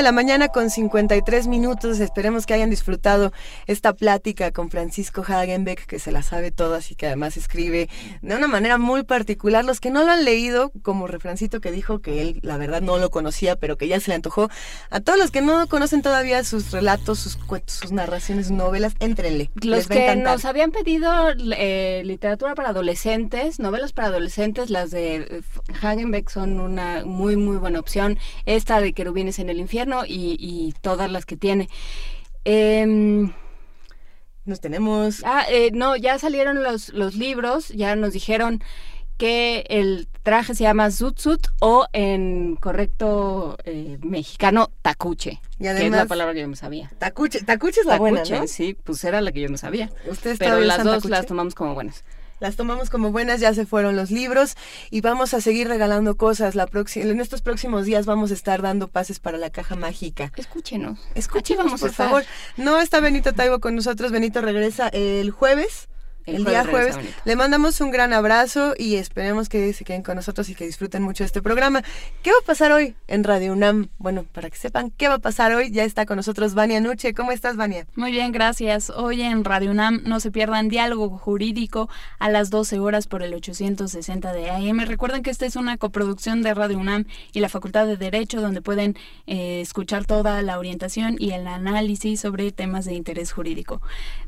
[0.09, 1.99] la mañana con 53 minutos.
[1.99, 3.31] Esperemos que hayan disfrutado
[3.67, 7.89] esta plática con Francisco Hagenbeck, que se la sabe todas y que además escribe
[8.23, 9.63] de una manera muy particular.
[9.63, 12.97] Los que no lo han leído, como Refrancito que dijo que él, la verdad, no
[12.97, 14.49] lo conocía, pero que ya se le antojó.
[14.89, 18.95] A todos los que no conocen todavía sus relatos, sus cuentos, sus narraciones, sus novelas,
[18.99, 19.51] éntrenle.
[19.61, 21.11] Los que nos habían pedido
[21.55, 25.43] eh, literatura para adolescentes, novelas para adolescentes, las de
[25.83, 28.17] Hagenbeck son una muy, muy buena opción.
[28.47, 31.69] Esta de Querubines en el Infierno y, y todas las que tiene.
[32.45, 33.31] Em,
[34.45, 35.21] nos tenemos...
[35.25, 38.61] Ah, eh, no, ya salieron los, los libros, ya nos dijeron
[39.17, 45.75] que el traje se llama Zutsut o en correcto eh, mexicano tacuche, Y que es
[45.75, 46.89] además- la palabra que yo me sabía.
[46.99, 48.47] Tacuche, tacuche es la buena, Tacuche, ¿no?
[48.47, 49.89] sí, pues era la que yo no sabía.
[50.09, 51.09] ¿Ustedes Pero las dos tacuche?
[51.09, 52.05] las tomamos como buenas.
[52.39, 54.55] Las tomamos como buenas, ya se fueron los libros
[54.89, 56.55] y vamos a seguir regalando cosas.
[56.55, 60.31] La próxima, en estos próximos días vamos a estar dando pases para la caja mágica.
[60.35, 60.99] Escúchenos.
[61.15, 62.23] Escúchenos, vamos por favor.
[62.57, 64.11] No está Benito Taibo con nosotros.
[64.11, 65.89] Benito regresa el jueves.
[66.25, 66.95] El, día jueves.
[67.25, 71.03] Le mandamos un gran abrazo y esperemos que se queden con nosotros y que disfruten
[71.03, 71.83] mucho este programa.
[72.23, 73.89] ¿Qué va a pasar hoy en Radio UNAM?
[73.97, 77.13] Bueno, para que sepan qué va a pasar hoy, ya está con nosotros Vania Nuche.
[77.13, 77.87] ¿Cómo estás, Vania?
[77.95, 78.89] Muy bien, gracias.
[78.89, 81.89] Hoy en Radio UNAM no se pierdan diálogo jurídico
[82.19, 84.79] a las 12 horas por el 860 de AM.
[84.85, 88.61] Recuerden que esta es una coproducción de Radio UNAM y la Facultad de Derecho, donde
[88.61, 93.81] pueden eh, escuchar toda la orientación y el análisis sobre temas de interés jurídico.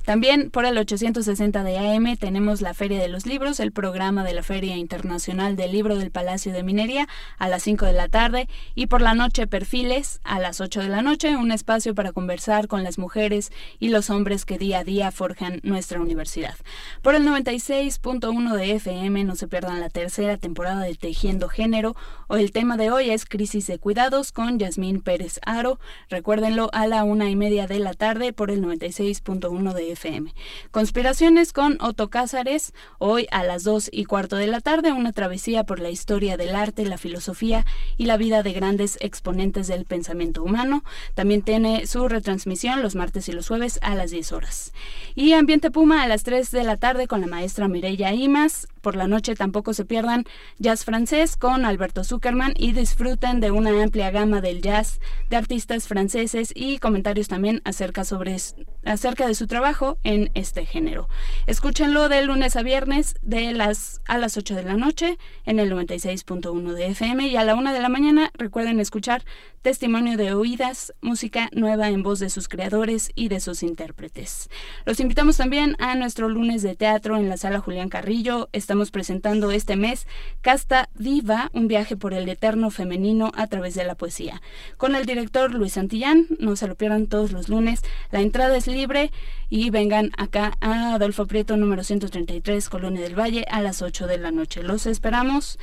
[0.06, 4.34] También por el 860 de AM tenemos la Feria de los Libros, el programa de
[4.34, 7.08] la Feria Internacional del Libro del Palacio de Minería
[7.38, 10.90] a las 5 de la tarde y por la noche Perfiles a las 8 de
[10.90, 14.84] la noche, un espacio para conversar con las mujeres y los hombres que día a
[14.84, 16.56] día forjan nuestra universidad.
[17.04, 21.96] Por el 96.1 de FM no se pierdan la tercera temporada de Tejiendo Género
[22.28, 25.80] o el tema de hoy es Crisis de Cuidados con Yasmín Pérez Aro.
[26.10, 30.34] Recuérdenlo a la una y media de la tarde por el 96.1 de FM.
[30.72, 35.64] Conspiraciones con Otto Cázares, hoy a las 2 y cuarto de la tarde, una travesía
[35.64, 37.66] por la historia del arte, la filosofía
[37.98, 40.84] y la vida de grandes exponentes del pensamiento humano.
[41.14, 44.74] También tiene su retransmisión los martes y los jueves a las 10 horas.
[45.16, 48.68] Y Ambiente Puma a las 3 de la tarde con la maestra Mireya Imas.
[48.82, 50.26] Por la noche tampoco se pierdan
[50.58, 55.88] jazz francés con Alberto Zuckerman y disfruten de una amplia gama del jazz de artistas
[55.88, 58.38] franceses y comentarios también acerca, sobre,
[58.84, 61.08] acerca de su trabajo en este género.
[61.48, 65.72] Escúchenlo de lunes a viernes de las, a las 8 de la noche en el
[65.72, 69.24] 96.1 de FM y a la 1 de la mañana recuerden escuchar
[69.62, 74.50] testimonio de oídas, música nueva en voz de sus creadores y de sus intérpretes.
[74.86, 78.50] Los invitamos también a nuestro lunes de teatro en la sala Julián Carrillo.
[78.54, 80.08] Estamos presentando este mes
[80.42, 84.42] Casta Diva, un viaje por el eterno femenino a través de la poesía.
[84.78, 87.82] Con el director Luis Santillán, no se lo pierdan todos los lunes.
[88.10, 89.12] La entrada es libre
[89.50, 94.18] y vengan acá a Adolfo Prieto número 133, Colonia del Valle, a las 8 de
[94.18, 94.64] la noche.
[94.64, 95.60] Los esperamos.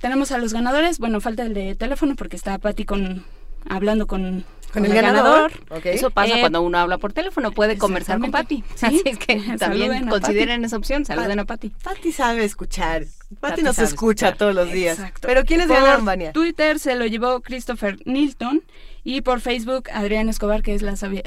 [0.00, 0.98] Tenemos a los ganadores.
[0.98, 3.24] Bueno, falta el de teléfono porque está Pati con
[3.68, 5.52] hablando con, con, el, ganador.
[5.84, 8.64] Eso pasa eh, cuando uno habla por teléfono, puede conversar con Pati.
[8.80, 11.70] Así es que también consideren esa opción, saluden a Pati.
[11.82, 13.04] Pati sabe escuchar.
[13.40, 14.98] Pati nos escucha todos los días.
[15.20, 16.32] Pero ¿quiénes ganaron, Vania?
[16.32, 18.62] Twitter se lo llevó Christopher Nilton
[19.04, 21.22] y por Facebook Adrián Escobar, que es la sabia,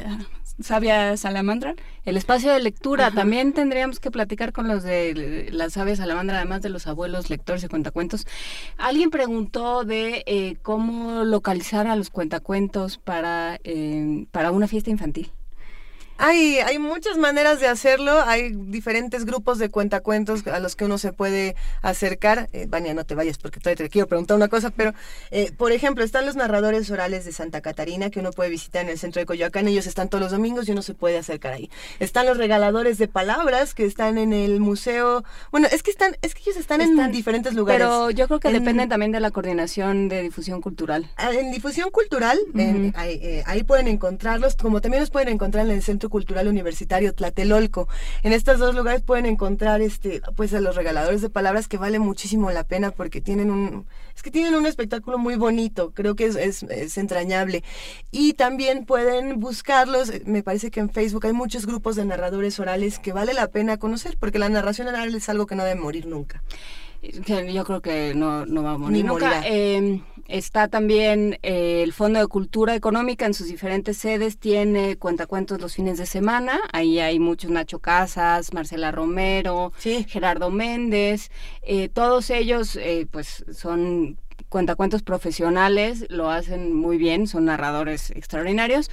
[0.61, 1.75] Sabia Salamandra.
[2.05, 6.61] El espacio de lectura, también tendríamos que platicar con los de la Sabia Salamandra, además
[6.61, 8.27] de los abuelos lectores y cuentacuentos.
[8.77, 15.31] Alguien preguntó de eh, cómo localizar a los cuentacuentos para, eh, para una fiesta infantil.
[16.17, 20.97] Hay, hay muchas maneras de hacerlo, hay diferentes grupos de cuentacuentos a los que uno
[20.97, 22.49] se puede acercar.
[22.53, 24.93] Eh, Vania, no te vayas porque todavía te quiero preguntar una cosa, pero
[25.31, 28.89] eh, por ejemplo, están los narradores orales de Santa Catarina que uno puede visitar en
[28.89, 31.69] el centro de Coyoacán, ellos están todos los domingos y uno se puede acercar ahí.
[31.99, 35.23] Están los regaladores de palabras que están en el museo.
[35.51, 37.81] Bueno, es que están, es que ellos están, en diferentes lugares.
[37.81, 41.09] Pero yo creo que dependen también de la coordinación de difusión cultural.
[41.17, 42.37] Ah, en difusión cultural,
[42.95, 47.13] ahí, eh, ahí pueden encontrarlos, como también los pueden encontrar en el centro Cultural Universitario
[47.13, 47.87] Tlatelolco.
[48.23, 51.99] En estos dos lugares pueden encontrar este pues a los regaladores de palabras que vale
[51.99, 56.25] muchísimo la pena porque tienen un es que tienen un espectáculo muy bonito, creo que
[56.25, 57.63] es, es, entrañable.
[58.11, 62.99] Y también pueden buscarlos, me parece que en Facebook hay muchos grupos de narradores orales
[62.99, 66.05] que vale la pena conocer porque la narración oral es algo que no debe morir
[66.05, 66.43] nunca.
[67.03, 69.43] Yo creo que no, no va a morir nunca.
[69.45, 75.59] Eh, está también eh, el Fondo de Cultura Económica en sus diferentes sedes, tiene cuentacuentos
[75.59, 76.59] los fines de semana.
[76.71, 79.73] Ahí hay muchos Nacho Casas, Marcela Romero,
[80.07, 81.29] Gerardo Méndez.
[81.61, 84.17] Eh, todos ellos, eh, pues, son
[84.49, 88.89] cuentacuentos profesionales, lo hacen muy bien, son narradores extraordinarios.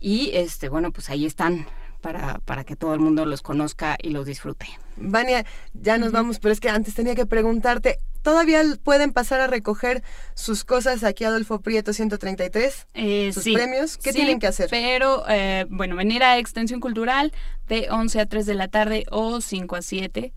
[0.00, 1.66] Y este, bueno, pues ahí están
[2.00, 4.66] para, para que todo el mundo los conozca y los disfrute.
[4.96, 9.46] Vania, ya nos vamos, pero es que antes tenía que preguntarte, ¿todavía pueden pasar a
[9.46, 10.02] recoger
[10.34, 12.86] sus cosas aquí a Adolfo Prieto 133?
[12.94, 13.96] Eh, ¿Sus premios?
[13.96, 14.68] ¿Qué tienen que hacer?
[14.70, 17.32] Pero, eh, bueno, venir a Extensión Cultural
[17.68, 20.32] de 11 a 3 de la tarde o 5 a 7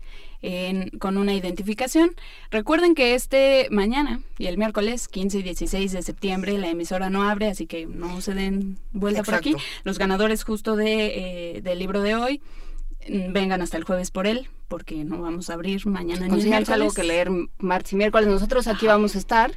[0.98, 2.10] con una identificación.
[2.50, 7.22] Recuerden que este mañana y el miércoles 15 y 16 de septiembre la emisora no
[7.22, 9.54] abre, así que no se den vuelta por aquí.
[9.84, 12.42] Los ganadores justo de, eh, del libro de hoy
[13.08, 16.68] mm, vengan hasta el jueves por él, porque no vamos a abrir mañana ni miércoles.
[16.68, 18.28] algo que leer martes y miércoles.
[18.28, 19.52] Nosotros aquí vamos a estar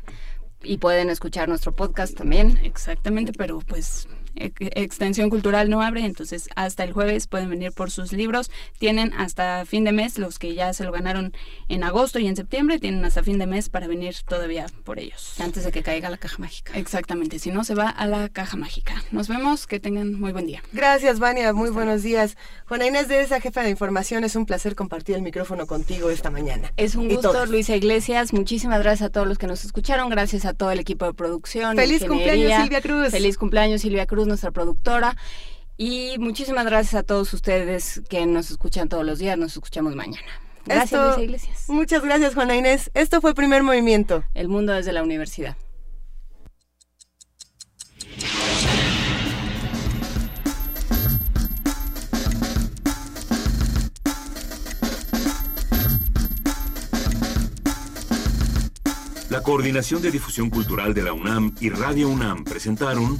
[0.63, 2.59] y pueden escuchar nuestro podcast también.
[2.63, 4.07] Exactamente, pero pues
[4.39, 8.51] Extensión Cultural no abre, entonces hasta el jueves pueden venir por sus libros.
[8.79, 11.33] Tienen hasta fin de mes, los que ya se lo ganaron
[11.67, 15.39] en agosto y en septiembre, tienen hasta fin de mes para venir todavía por ellos.
[15.39, 16.73] Antes de que caiga la caja mágica.
[16.77, 19.03] Exactamente, si no se va a la caja mágica.
[19.11, 20.61] Nos vemos, que tengan muy buen día.
[20.73, 22.37] Gracias, Vania, muy buenos días.
[22.67, 26.29] Juana Inés de esa jefa de información, es un placer compartir el micrófono contigo esta
[26.29, 26.71] mañana.
[26.77, 28.33] Es un gusto, Luisa Iglesias.
[28.33, 31.75] Muchísimas gracias a todos los que nos escucharon, gracias a todo el equipo de producción.
[31.75, 33.09] Feliz cumpleaños, Silvia Cruz.
[33.09, 35.15] Feliz cumpleaños, Silvia Cruz, nuestra productora.
[35.77, 39.37] Y muchísimas gracias a todos ustedes que nos escuchan todos los días.
[39.37, 40.27] Nos escuchamos mañana.
[40.65, 41.63] Gracias, Luisa Iglesias.
[41.67, 42.91] Muchas gracias, Juana Inés.
[42.93, 44.23] Esto fue Primer Movimiento.
[44.33, 45.55] El mundo desde la universidad.
[59.29, 63.19] La Coordinación de Difusión Cultural de la UNAM y Radio UNAM presentaron